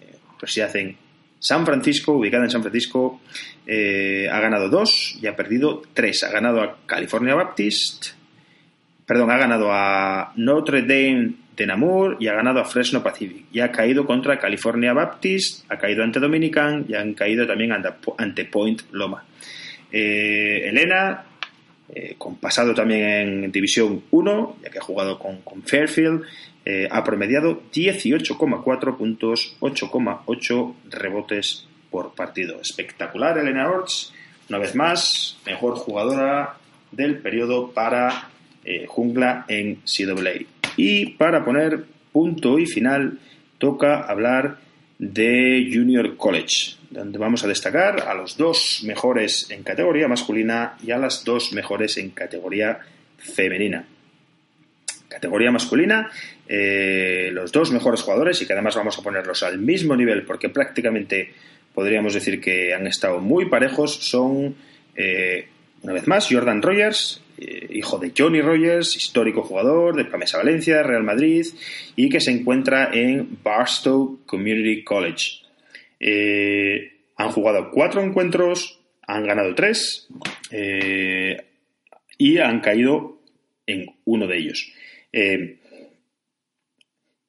Eh, 0.00 0.62
hace 0.62 0.80
en 0.80 0.96
San 1.40 1.66
Francisco, 1.66 2.12
ubicada 2.12 2.44
en 2.44 2.50
San 2.50 2.62
Francisco. 2.62 3.20
ha 3.66 4.38
ganado 4.38 4.68
dos 4.68 5.18
y 5.20 5.26
ha 5.26 5.34
perdido 5.34 5.82
tres. 5.92 6.22
Ha 6.22 6.30
ganado 6.30 6.62
a 6.62 6.78
California 6.86 7.34
Baptist. 7.34 8.17
Perdón, 9.08 9.30
ha 9.30 9.38
ganado 9.38 9.72
a 9.72 10.34
Notre 10.36 10.82
Dame 10.82 11.32
de 11.56 11.66
Namur 11.66 12.18
y 12.20 12.28
ha 12.28 12.34
ganado 12.34 12.60
a 12.60 12.66
Fresno 12.66 13.02
Pacific. 13.02 13.46
Y 13.50 13.60
ha 13.60 13.72
caído 13.72 14.04
contra 14.04 14.38
California 14.38 14.92
Baptist, 14.92 15.64
ha 15.70 15.78
caído 15.78 16.04
ante 16.04 16.20
Dominican 16.20 16.84
y 16.86 16.94
han 16.94 17.14
caído 17.14 17.46
también 17.46 17.72
ante 17.72 18.44
Point 18.44 18.82
Loma. 18.92 19.24
Eh, 19.90 20.68
Elena, 20.68 21.24
eh, 21.88 22.16
con 22.18 22.36
pasado 22.36 22.74
también 22.74 23.02
en 23.02 23.50
División 23.50 24.02
1, 24.10 24.58
ya 24.62 24.68
que 24.68 24.78
ha 24.78 24.82
jugado 24.82 25.18
con, 25.18 25.40
Fairfield, 25.64 26.24
eh, 26.66 26.86
ha 26.90 27.02
promediado 27.02 27.62
18,4 27.72 28.98
puntos, 28.98 29.56
8,8 29.60 30.74
rebotes 30.90 31.66
por 31.90 32.14
partido. 32.14 32.60
Espectacular 32.60 33.38
Elena 33.38 33.70
Orts, 33.70 34.12
una 34.50 34.58
vez 34.58 34.74
más, 34.74 35.38
mejor 35.46 35.76
jugadora 35.76 36.58
del 36.92 37.16
periodo 37.16 37.70
para 37.70 38.28
Jungla 38.86 39.46
en 39.48 39.82
CWA. 39.84 40.32
Y 40.76 41.06
para 41.12 41.44
poner 41.44 41.84
punto 42.12 42.58
y 42.58 42.66
final, 42.66 43.18
toca 43.58 44.02
hablar 44.02 44.58
de 44.98 45.70
Junior 45.72 46.16
College, 46.16 46.76
donde 46.90 47.18
vamos 47.18 47.44
a 47.44 47.48
destacar 47.48 48.00
a 48.08 48.14
los 48.14 48.36
dos 48.36 48.82
mejores 48.84 49.50
en 49.50 49.62
categoría 49.62 50.08
masculina 50.08 50.76
y 50.82 50.90
a 50.90 50.98
las 50.98 51.24
dos 51.24 51.52
mejores 51.52 51.96
en 51.98 52.10
categoría 52.10 52.80
femenina. 53.18 53.86
Categoría 55.08 55.50
masculina, 55.50 56.10
eh, 56.48 57.30
los 57.32 57.52
dos 57.52 57.70
mejores 57.70 58.02
jugadores 58.02 58.42
y 58.42 58.46
que 58.46 58.52
además 58.52 58.76
vamos 58.76 58.98
a 58.98 59.02
ponerlos 59.02 59.42
al 59.42 59.58
mismo 59.58 59.96
nivel 59.96 60.24
porque 60.24 60.48
prácticamente 60.48 61.32
podríamos 61.74 62.14
decir 62.14 62.40
que 62.40 62.74
han 62.74 62.86
estado 62.86 63.20
muy 63.20 63.46
parejos 63.46 63.94
son, 63.94 64.56
eh, 64.96 65.48
una 65.82 65.92
vez 65.92 66.06
más, 66.06 66.28
Jordan 66.28 66.60
Rogers, 66.60 67.22
eh, 67.40 67.68
hijo 67.70 67.98
de 67.98 68.12
Johnny 68.16 68.40
Rogers, 68.40 68.96
histórico 68.96 69.42
jugador 69.42 69.94
de 69.94 70.04
Pamesa 70.04 70.38
Valencia, 70.38 70.82
Real 70.82 71.04
Madrid, 71.04 71.46
y 71.94 72.08
que 72.08 72.20
se 72.20 72.32
encuentra 72.32 72.90
en 72.92 73.38
Barstow 73.44 74.20
Community 74.26 74.82
College. 74.82 75.42
Eh, 76.00 76.94
han 77.16 77.30
jugado 77.30 77.70
cuatro 77.70 78.02
encuentros, 78.02 78.80
han 79.06 79.24
ganado 79.24 79.54
tres 79.54 80.08
eh, 80.50 81.36
y 82.16 82.38
han 82.38 82.58
caído 82.60 83.20
en 83.66 83.86
uno 84.04 84.26
de 84.26 84.38
ellos. 84.38 84.72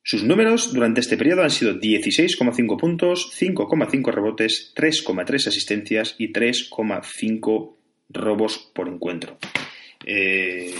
sus 0.02 0.24
números 0.24 0.74
durante 0.74 1.02
este 1.02 1.18
periodo 1.18 1.44
han 1.44 1.52
sido 1.52 1.76
16,5 1.76 2.80
puntos, 2.80 3.32
5,5 3.40 4.12
rebotes, 4.12 4.74
3,3 4.76 5.48
asistencias 5.48 6.16
y 6.18 6.34
3,5 6.34 7.76
robos 8.10 8.58
por 8.74 8.88
encuentro. 8.88 9.38
Eh, 10.06 10.74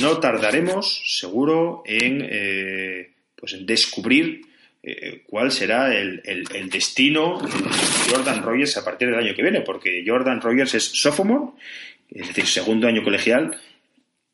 no 0.00 0.18
tardaremos, 0.18 1.02
seguro, 1.06 1.82
en, 1.86 2.26
eh, 2.28 3.10
pues 3.36 3.52
en 3.52 3.66
descubrir 3.66 4.42
eh, 4.82 5.22
cuál 5.26 5.52
será 5.52 5.94
el, 5.94 6.22
destino 6.70 7.40
de 7.40 8.12
Jordan 8.12 8.42
Rogers 8.42 8.76
a 8.76 8.84
partir 8.84 9.08
del 9.08 9.18
año 9.18 9.34
que 9.34 9.42
viene, 9.42 9.60
porque 9.60 10.04
Jordan 10.06 10.40
Rogers 10.40 10.74
es 10.74 10.84
sophomore, 10.84 11.52
es 12.10 12.28
decir, 12.28 12.46
segundo 12.46 12.88
año 12.88 13.04
colegial, 13.04 13.56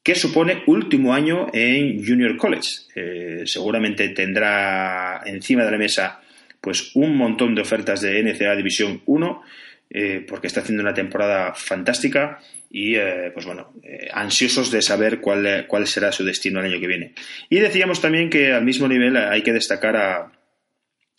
que 0.03 0.15
supone 0.15 0.63
último 0.67 1.15
año 1.15 1.49
en 1.53 2.05
Junior 2.05 2.37
College. 2.37 3.47
seguramente 3.47 4.11
tendrá 4.11 5.23
encima 5.25 5.65
de 5.65 5.71
la 5.71 5.79
mesa 5.79 6.21
pues 6.61 6.95
un 6.95 7.17
montón 7.17 7.55
de 7.55 7.63
ofertas 7.63 8.03
de 8.03 8.23
NCAA 8.23 8.57
División 8.57 9.03
1, 9.07 9.43
porque 10.29 10.47
está 10.47 10.61
haciendo 10.61 10.83
una 10.83 10.93
temporada 10.93 11.55
fantástica 11.55 12.39
y 12.75 12.97
eh, 12.97 13.31
pues 13.33 13.47
bueno, 13.47 13.73
eh, 13.85 14.09
ansiosos 14.13 14.73
de 14.73 14.83
saber 14.83 15.21
cuál, 15.21 15.67
cuál 15.69 15.87
será 15.87 16.11
su 16.11 16.25
destino 16.25 16.59
el 16.59 16.67
año 16.67 16.81
que 16.81 16.89
viene. 16.89 17.15
Y 17.49 17.61
decíamos 17.61 18.01
también 18.01 18.29
que 18.29 18.53
al 18.53 18.65
mismo 18.65 18.89
nivel 18.89 19.17
hay 19.17 19.43
que 19.43 19.53
destacar 19.53 19.97
a, 19.97 20.33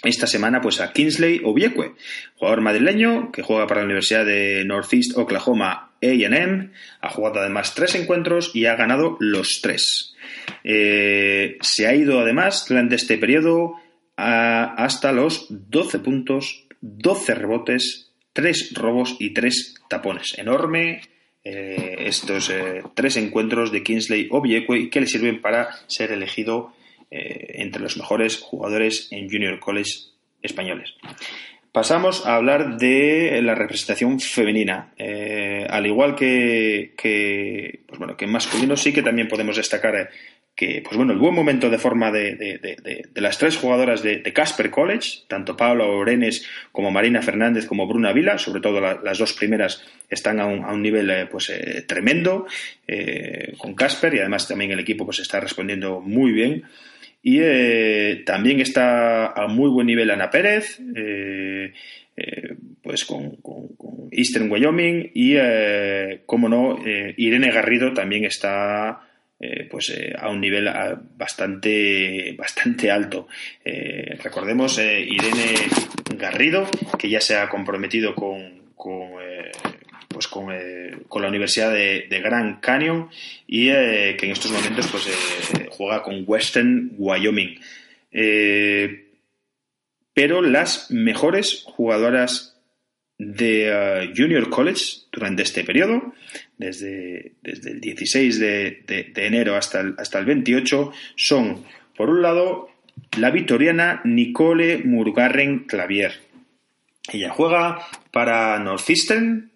esta 0.03 0.27
semana 0.27 0.59
pues 0.59 0.81
a 0.81 0.91
Kingsley 0.91 1.39
Obiekwe, 1.45 1.93
jugador 2.35 2.59
madrileño 2.59 3.31
que 3.31 3.41
juega 3.41 3.67
para 3.67 3.79
la 3.79 3.85
Universidad 3.85 4.25
de 4.25 4.65
Northeast 4.65 5.17
Oklahoma 5.17 5.93
AM, 6.03 6.73
ha 6.99 7.09
jugado 7.09 7.39
además 7.39 7.73
tres 7.73 7.95
encuentros 7.95 8.53
y 8.53 8.65
ha 8.65 8.75
ganado 8.75 9.15
los 9.21 9.61
tres. 9.61 10.13
Eh, 10.65 11.57
se 11.61 11.87
ha 11.87 11.95
ido 11.95 12.19
además 12.19 12.65
durante 12.67 12.95
este 12.95 13.17
periodo 13.17 13.75
hasta 14.17 15.13
los 15.13 15.47
12 15.49 15.99
puntos, 15.99 16.67
12 16.81 17.33
rebotes, 17.33 18.11
3 18.33 18.73
robos 18.73 19.15
y 19.19 19.33
3 19.33 19.75
tapones. 19.87 20.37
Enorme 20.37 21.14
eh, 21.47 22.07
estos 22.07 22.49
eh, 22.49 22.81
tres 22.95 23.17
encuentros 23.17 23.71
de 23.71 23.83
Kingsley 23.83 24.29
Obiekwe 24.31 24.89
que 24.89 24.99
le 24.99 25.05
sirven 25.05 25.41
para 25.41 25.69
ser 25.85 26.11
elegido 26.11 26.73
eh, 27.11 27.57
entre 27.59 27.83
los 27.83 27.97
mejores 27.97 28.39
jugadores 28.39 29.09
en 29.11 29.29
Junior 29.29 29.59
College 29.59 29.91
españoles. 30.41 30.95
Pasamos 31.71 32.25
a 32.25 32.35
hablar 32.35 32.79
de 32.79 33.41
la 33.43 33.53
representación 33.53 34.19
femenina. 34.19 34.93
al 35.69 35.85
igual 35.85 36.15
que, 36.15 36.93
que, 36.97 37.81
pues 37.85 37.99
bueno, 37.99 38.17
que 38.17 38.25
masculino 38.25 38.75
sí 38.75 38.91
que 38.91 39.03
también 39.03 39.27
podemos 39.27 39.57
destacar 39.57 40.09
que, 40.55 40.81
pues 40.81 40.95
bueno, 40.95 41.11
el 41.11 41.19
buen 41.19 41.35
momento 41.35 41.69
de 41.69 41.77
forma 41.77 42.11
de, 42.11 42.77
las 43.15 43.37
tres 43.37 43.57
jugadoras 43.57 44.01
de 44.01 44.21
Casper 44.33 44.71
College, 44.71 45.23
tanto 45.27 45.57
Paula 45.57 45.85
Orenes 45.85 46.47
como 46.71 46.91
Marina 46.91 47.21
Fernández 47.21 47.65
como 47.65 47.87
Bruna 47.87 48.13
Vila, 48.13 48.37
sobre 48.37 48.61
todo 48.61 48.79
las 48.79 49.17
dos 49.17 49.33
primeras 49.33 49.83
están 50.09 50.39
a 50.39 50.45
un, 50.45 50.81
nivel 50.81 51.09
eh, 51.09 51.27
pues 51.29 51.49
eh, 51.49 51.83
tremendo 51.85 52.45
eh, 52.87 53.53
con 53.57 53.73
Casper 53.73 54.13
y 54.13 54.19
además 54.19 54.47
también 54.47 54.71
el 54.71 54.79
equipo 54.79 55.05
pues 55.05 55.19
está 55.19 55.39
respondiendo 55.39 55.99
muy 55.99 56.31
bien. 56.31 56.63
Y 57.27 57.39
también 58.23 58.59
está 58.59 59.31
a 59.31 59.47
muy 59.47 59.71
buen 59.71 59.87
nivel 59.87 60.11
Ana 60.11 60.29
Pérez, 60.29 60.79
pues 62.83 63.03
con, 63.03 63.39
Eastern 64.11 64.51
Wyoming 64.51 65.09
y, 65.15 65.35
como 66.27 66.47
no, 66.47 66.77
Irene 67.17 67.49
Garrido 67.49 67.93
también 67.93 68.25
está 68.25 69.04
eh, 69.37 69.67
pues 69.69 69.89
eh, 69.89 70.13
a 70.17 70.29
un 70.29 70.39
nivel 70.39 70.67
ah, 70.69 70.97
bastante, 71.17 72.33
bastante 72.37 72.89
alto. 72.89 73.27
Eh, 73.63 74.17
recordemos 74.23 74.77
Irene 74.79 75.55
Garrido, 76.17 76.65
que 76.97 77.09
ya 77.09 77.19
se 77.19 77.35
ha 77.35 77.49
comprometido 77.49 78.15
con, 78.15 78.71
con 78.75 79.11
pues 80.07 80.29
con, 80.29 80.47
la 80.47 81.27
Universidad 81.27 81.73
de, 81.73 82.21
Grand 82.23 82.61
Canyon 82.61 83.09
y 83.45 83.67
que 83.67 84.17
en 84.21 84.31
estos 84.31 84.51
momentos 84.51 84.87
pues, 84.87 85.09
juega 85.71 86.01
con 86.01 86.23
Western 86.25 86.93
Wyoming. 86.97 87.59
pero 90.13 90.41
las 90.41 90.89
mejores 90.89 91.63
jugadoras 91.65 92.54
de 93.17 94.11
Junior 94.15 94.49
College 94.49 94.83
durante 95.11 95.43
este 95.43 95.63
periodo 95.63 96.13
desde, 96.57 97.33
desde 97.41 97.71
el 97.71 97.81
16 97.81 98.39
de, 98.39 99.13
enero 99.15 99.55
hasta 99.55 99.81
el, 99.81 99.95
hasta 99.97 100.19
el 100.19 100.25
28 100.25 100.91
son, 101.15 101.65
por 101.95 102.09
un 102.09 102.21
lado, 102.21 102.69
la 103.17 103.31
victoriana 103.31 104.01
Nicole 104.03 104.79
Murgarren 104.83 105.59
Clavier. 105.59 106.13
Ella 107.11 107.29
juega 107.29 107.79
para 108.11 108.57
Northeastern, 108.59 109.51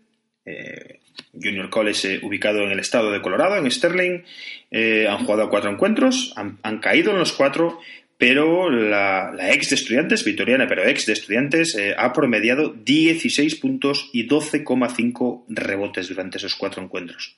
eh, 0.46 1.00
Junior 1.34 1.70
College 1.70 2.16
eh, 2.16 2.20
ubicado 2.24 2.62
en 2.62 2.72
el 2.72 2.80
estado 2.80 3.12
de 3.12 3.22
Colorado, 3.22 3.58
en 3.58 3.70
Sterling. 3.70 4.24
Eh, 4.72 5.08
han 5.10 5.26
jugado 5.26 5.50
cuatro 5.50 5.72
encuentros, 5.72 6.34
han, 6.36 6.80
caído 6.80 7.12
en 7.12 7.20
los 7.20 7.34
cuatro 7.34 7.80
pero 8.20 8.70
la, 8.70 9.34
ex 9.54 9.70
de 9.70 9.76
estudiantes, 9.78 10.26
victoriana, 10.26 10.68
pero 10.68 10.86
ex 10.86 11.06
de 11.06 11.14
estudiantes, 11.14 11.74
eh, 11.76 11.96
ha 11.98 12.12
promediado 12.12 12.74
16 12.74 13.56
puntos 13.56 14.10
y 14.12 14.28
12,5 14.28 15.46
rebotes 15.48 16.10
durante 16.10 16.38
esos 16.38 16.54
cuatro 16.56 16.84
encuentros. 16.84 17.38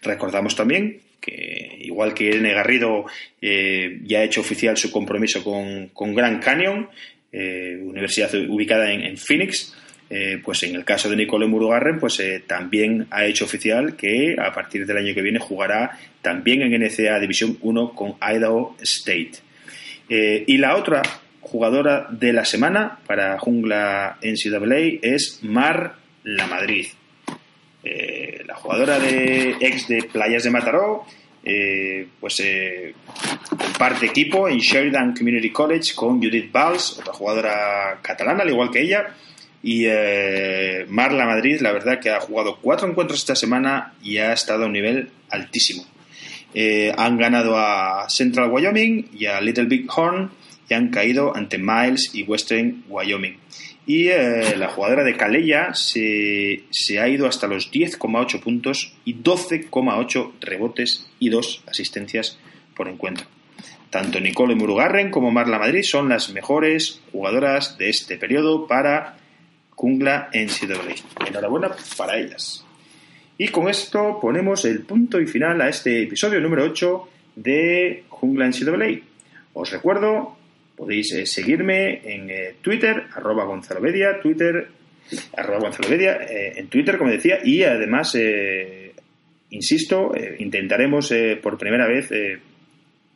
Recordamos 0.00 0.56
también 0.56 1.02
que, 1.20 1.76
igual 1.82 2.14
que 2.14 2.24
Irene 2.24 2.54
Garrido 2.54 3.04
eh, 3.42 4.00
ya 4.04 4.20
ha 4.20 4.24
hecho 4.24 4.40
oficial 4.40 4.78
su 4.78 4.90
compromiso 4.90 5.44
con, 5.44 5.88
con 5.88 6.14
Grand 6.14 6.42
Canyon, 6.42 6.88
eh, 7.30 7.78
universidad 7.82 8.34
ubicada 8.34 8.90
en, 8.90 9.18
Phoenix, 9.18 9.76
pues 10.42 10.62
en 10.62 10.76
el 10.76 10.84
caso 10.84 11.10
de 11.10 11.16
Nicole 11.16 11.46
Murugarren, 11.46 11.98
pues 11.98 12.22
también 12.46 13.06
ha 13.10 13.24
hecho 13.24 13.46
oficial 13.46 13.96
que 13.96 14.36
a 14.38 14.52
partir 14.52 14.86
del 14.86 14.98
año 14.98 15.14
que 15.14 15.22
viene 15.22 15.38
jugará 15.38 15.98
también 16.20 16.60
en 16.60 16.72
NCAA 16.82 17.18
División 17.18 17.58
1 17.60 17.94
con 17.94 18.16
Idaho 18.20 18.76
State. 18.80 19.51
Eh, 20.14 20.44
y 20.46 20.58
la 20.58 20.76
otra 20.76 21.00
jugadora 21.40 22.06
de 22.10 22.34
la 22.34 22.44
semana 22.44 22.98
para 23.06 23.38
Jungla 23.38 24.18
NCAA 24.20 24.98
es 25.00 25.38
Mar 25.42 25.94
La 26.22 26.46
Madrid. 26.46 26.88
Eh, 27.82 28.42
la 28.46 28.54
jugadora 28.54 28.98
de 28.98 29.56
ex 29.58 29.88
de 29.88 30.02
Playas 30.02 30.44
de 30.44 30.50
Mataró, 30.50 31.06
eh, 31.42 32.08
pues 32.20 32.42
comparte 33.48 34.04
equipo 34.04 34.50
en 34.50 34.58
Sheridan 34.58 35.14
Community 35.16 35.50
College 35.50 35.94
con 35.94 36.22
Judith 36.22 36.52
Valls, 36.52 36.98
otra 36.98 37.14
jugadora 37.14 37.98
catalana, 38.02 38.42
al 38.42 38.50
igual 38.50 38.70
que 38.70 38.82
ella. 38.82 39.14
Y 39.62 39.86
Mar 40.88 41.14
La 41.14 41.24
Madrid, 41.24 41.58
la 41.62 41.72
verdad 41.72 41.98
que 41.98 42.10
ha 42.10 42.20
jugado 42.20 42.58
cuatro 42.60 42.86
encuentros 42.86 43.20
esta 43.20 43.34
semana 43.34 43.94
y 44.02 44.18
ha 44.18 44.34
estado 44.34 44.64
a 44.64 44.66
un 44.66 44.74
nivel 44.74 45.08
altísimo. 45.30 45.86
Eh, 46.54 46.92
han 46.96 47.16
ganado 47.16 47.56
a 47.56 48.08
Central 48.08 48.50
Wyoming 48.50 49.08
y 49.12 49.26
a 49.26 49.40
Little 49.40 49.64
Big 49.64 49.86
Horn 49.94 50.30
y 50.68 50.74
han 50.74 50.88
caído 50.88 51.34
ante 51.34 51.58
Miles 51.58 52.10
y 52.14 52.22
Western 52.24 52.84
Wyoming. 52.88 53.36
Y 53.86 54.08
eh, 54.08 54.56
la 54.56 54.68
jugadora 54.68 55.02
de 55.02 55.16
Calella 55.16 55.74
se, 55.74 56.62
ha 57.00 57.08
ido 57.08 57.26
hasta 57.26 57.48
los 57.48 57.72
10,8 57.72 58.40
puntos 58.40 58.94
y 59.04 59.16
12,8 59.16 60.32
rebotes 60.40 61.10
y 61.18 61.30
2 61.30 61.64
asistencias 61.66 62.38
por 62.76 62.88
encuentro. 62.88 63.26
Tanto 63.90 64.20
Nicole 64.20 64.54
Murugarren 64.54 65.10
como 65.10 65.30
Marla 65.30 65.58
Madrid 65.58 65.82
son 65.82 66.08
las 66.08 66.30
mejores 66.30 67.00
jugadoras 67.10 67.76
de 67.76 67.90
este 67.90 68.16
periodo 68.16 68.66
para 68.66 69.18
Jungla 69.70 70.30
NCAA. 70.32 71.26
Enhorabuena 71.26 71.72
para 71.96 72.16
ellas. 72.16 72.64
Y 73.42 73.48
con 73.48 73.68
esto 73.68 74.20
ponemos 74.22 74.64
el 74.66 74.82
punto 74.82 75.20
y 75.20 75.26
final 75.26 75.60
a 75.62 75.68
este 75.68 76.04
episodio 76.04 76.38
número 76.38 76.62
8 76.62 77.08
de 77.34 78.04
Jungla 78.08 78.46
NCAA. 78.46 79.00
Os 79.54 79.72
recuerdo, 79.72 80.36
podéis 80.76 81.12
eh, 81.12 81.26
seguirme 81.26 82.02
en 82.04 82.30
eh, 82.30 82.54
Twitter, 82.62 83.02
arroba 83.12 83.44
Gonzalovedia, 83.44 84.20
Twitter, 84.20 84.68
arroba 85.36 85.58
Gonzalovedia, 85.58 86.18
eh, 86.22 86.52
en 86.54 86.68
Twitter, 86.68 86.96
como 86.96 87.10
decía, 87.10 87.40
y 87.42 87.64
además, 87.64 88.16
insisto, 89.50 90.12
intentaremos 90.38 91.12
por 91.42 91.58
primera 91.58 91.88
vez 91.88 92.10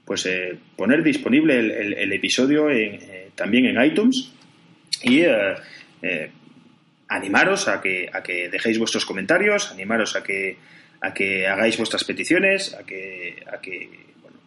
pues 0.05 0.29
poner 0.75 1.05
disponible 1.05 1.57
el, 1.57 2.13
episodio 2.13 2.67
también 3.37 3.67
en 3.67 3.81
iTunes 3.81 4.33
y 5.05 5.23
animaros 7.09 7.69
a 7.69 7.81
que, 7.81 8.09
a 8.13 8.23
que 8.23 8.49
dejéis 8.49 8.79
vuestros 8.79 9.05
comentarios, 9.05 9.71
animaros 9.71 10.17
a 10.17 10.23
que, 10.23 10.57
a 11.01 11.15
que 11.15 11.47
hagáis 11.47 11.77
vuestras 11.77 12.05
peticiones, 12.05 12.75
a 12.75 12.85
que, 12.85 13.43
a 13.53 13.61
que 13.61 13.89
bueno, 14.21 14.39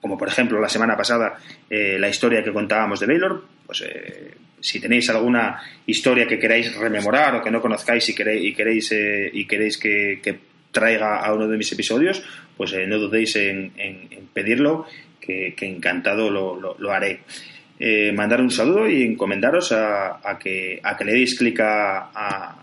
como 0.00 0.16
por 0.16 0.28
ejemplo 0.28 0.60
la 0.60 0.68
semana 0.68 0.96
pasada 0.96 1.38
eh, 1.68 1.98
la 1.98 2.08
historia 2.08 2.42
que 2.42 2.52
contábamos 2.52 3.00
de 3.00 3.06
Baylor, 3.06 3.44
pues 3.66 3.82
eh, 3.82 4.34
si 4.60 4.80
tenéis 4.80 5.08
alguna 5.10 5.60
historia 5.86 6.26
que 6.26 6.38
queráis 6.38 6.74
rememorar 6.76 7.36
o 7.36 7.42
que 7.42 7.50
no 7.50 7.60
conozcáis 7.60 8.08
y 8.08 8.14
queréis, 8.14 8.44
y 8.44 8.54
queréis, 8.54 8.92
eh, 8.92 9.30
y 9.32 9.46
queréis 9.46 9.78
que, 9.78 10.48
traiga 10.70 11.24
a 11.24 11.32
uno 11.32 11.48
de 11.48 11.56
mis 11.56 11.72
episodios, 11.72 12.22
pues 12.54 12.74
no 12.86 12.98
dudéis 12.98 13.34
en, 13.36 13.72
pedirlo, 14.34 14.86
que, 15.18 15.54
encantado 15.60 16.30
lo 16.30 16.92
haré. 16.92 17.22
Eh, 17.78 18.12
mandar 18.12 18.40
un 18.40 18.50
saludo 18.50 18.88
y 18.88 19.02
encomendaros 19.02 19.72
a, 19.72 20.36
que, 20.38 20.80
a 20.82 20.96
que 20.96 21.04
le 21.04 21.12
deis 21.12 21.38
clic 21.38 21.60
a, 21.60 22.56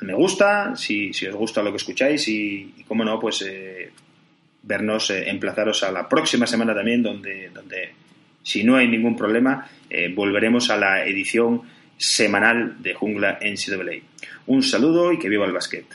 me 0.00 0.14
gusta, 0.14 0.74
si, 0.76 1.10
os 1.10 1.34
gusta 1.34 1.62
lo 1.62 1.70
que 1.70 1.76
escucháis 1.76 2.26
y, 2.28 2.84
como 2.88 3.04
no, 3.04 3.18
pues 3.18 3.42
eh, 3.42 3.90
vernos, 4.62 5.10
eh, 5.10 5.28
emplazaros 5.28 5.82
a 5.82 5.92
la 5.92 6.08
próxima 6.08 6.46
semana 6.46 6.74
también, 6.74 7.02
donde, 7.02 7.50
donde 7.50 7.92
si 8.42 8.64
no 8.64 8.76
hay 8.76 8.88
ningún 8.88 9.16
problema, 9.16 9.66
volveremos 10.14 10.70
a 10.70 10.76
la 10.76 11.06
edición 11.06 11.62
semanal 11.96 12.82
de 12.82 12.94
Jungla 12.94 13.38
NCAA. 13.40 14.02
Un 14.46 14.62
saludo 14.62 15.12
y 15.12 15.18
que 15.18 15.28
viva 15.28 15.46
el 15.46 15.52
básquet. 15.52 15.86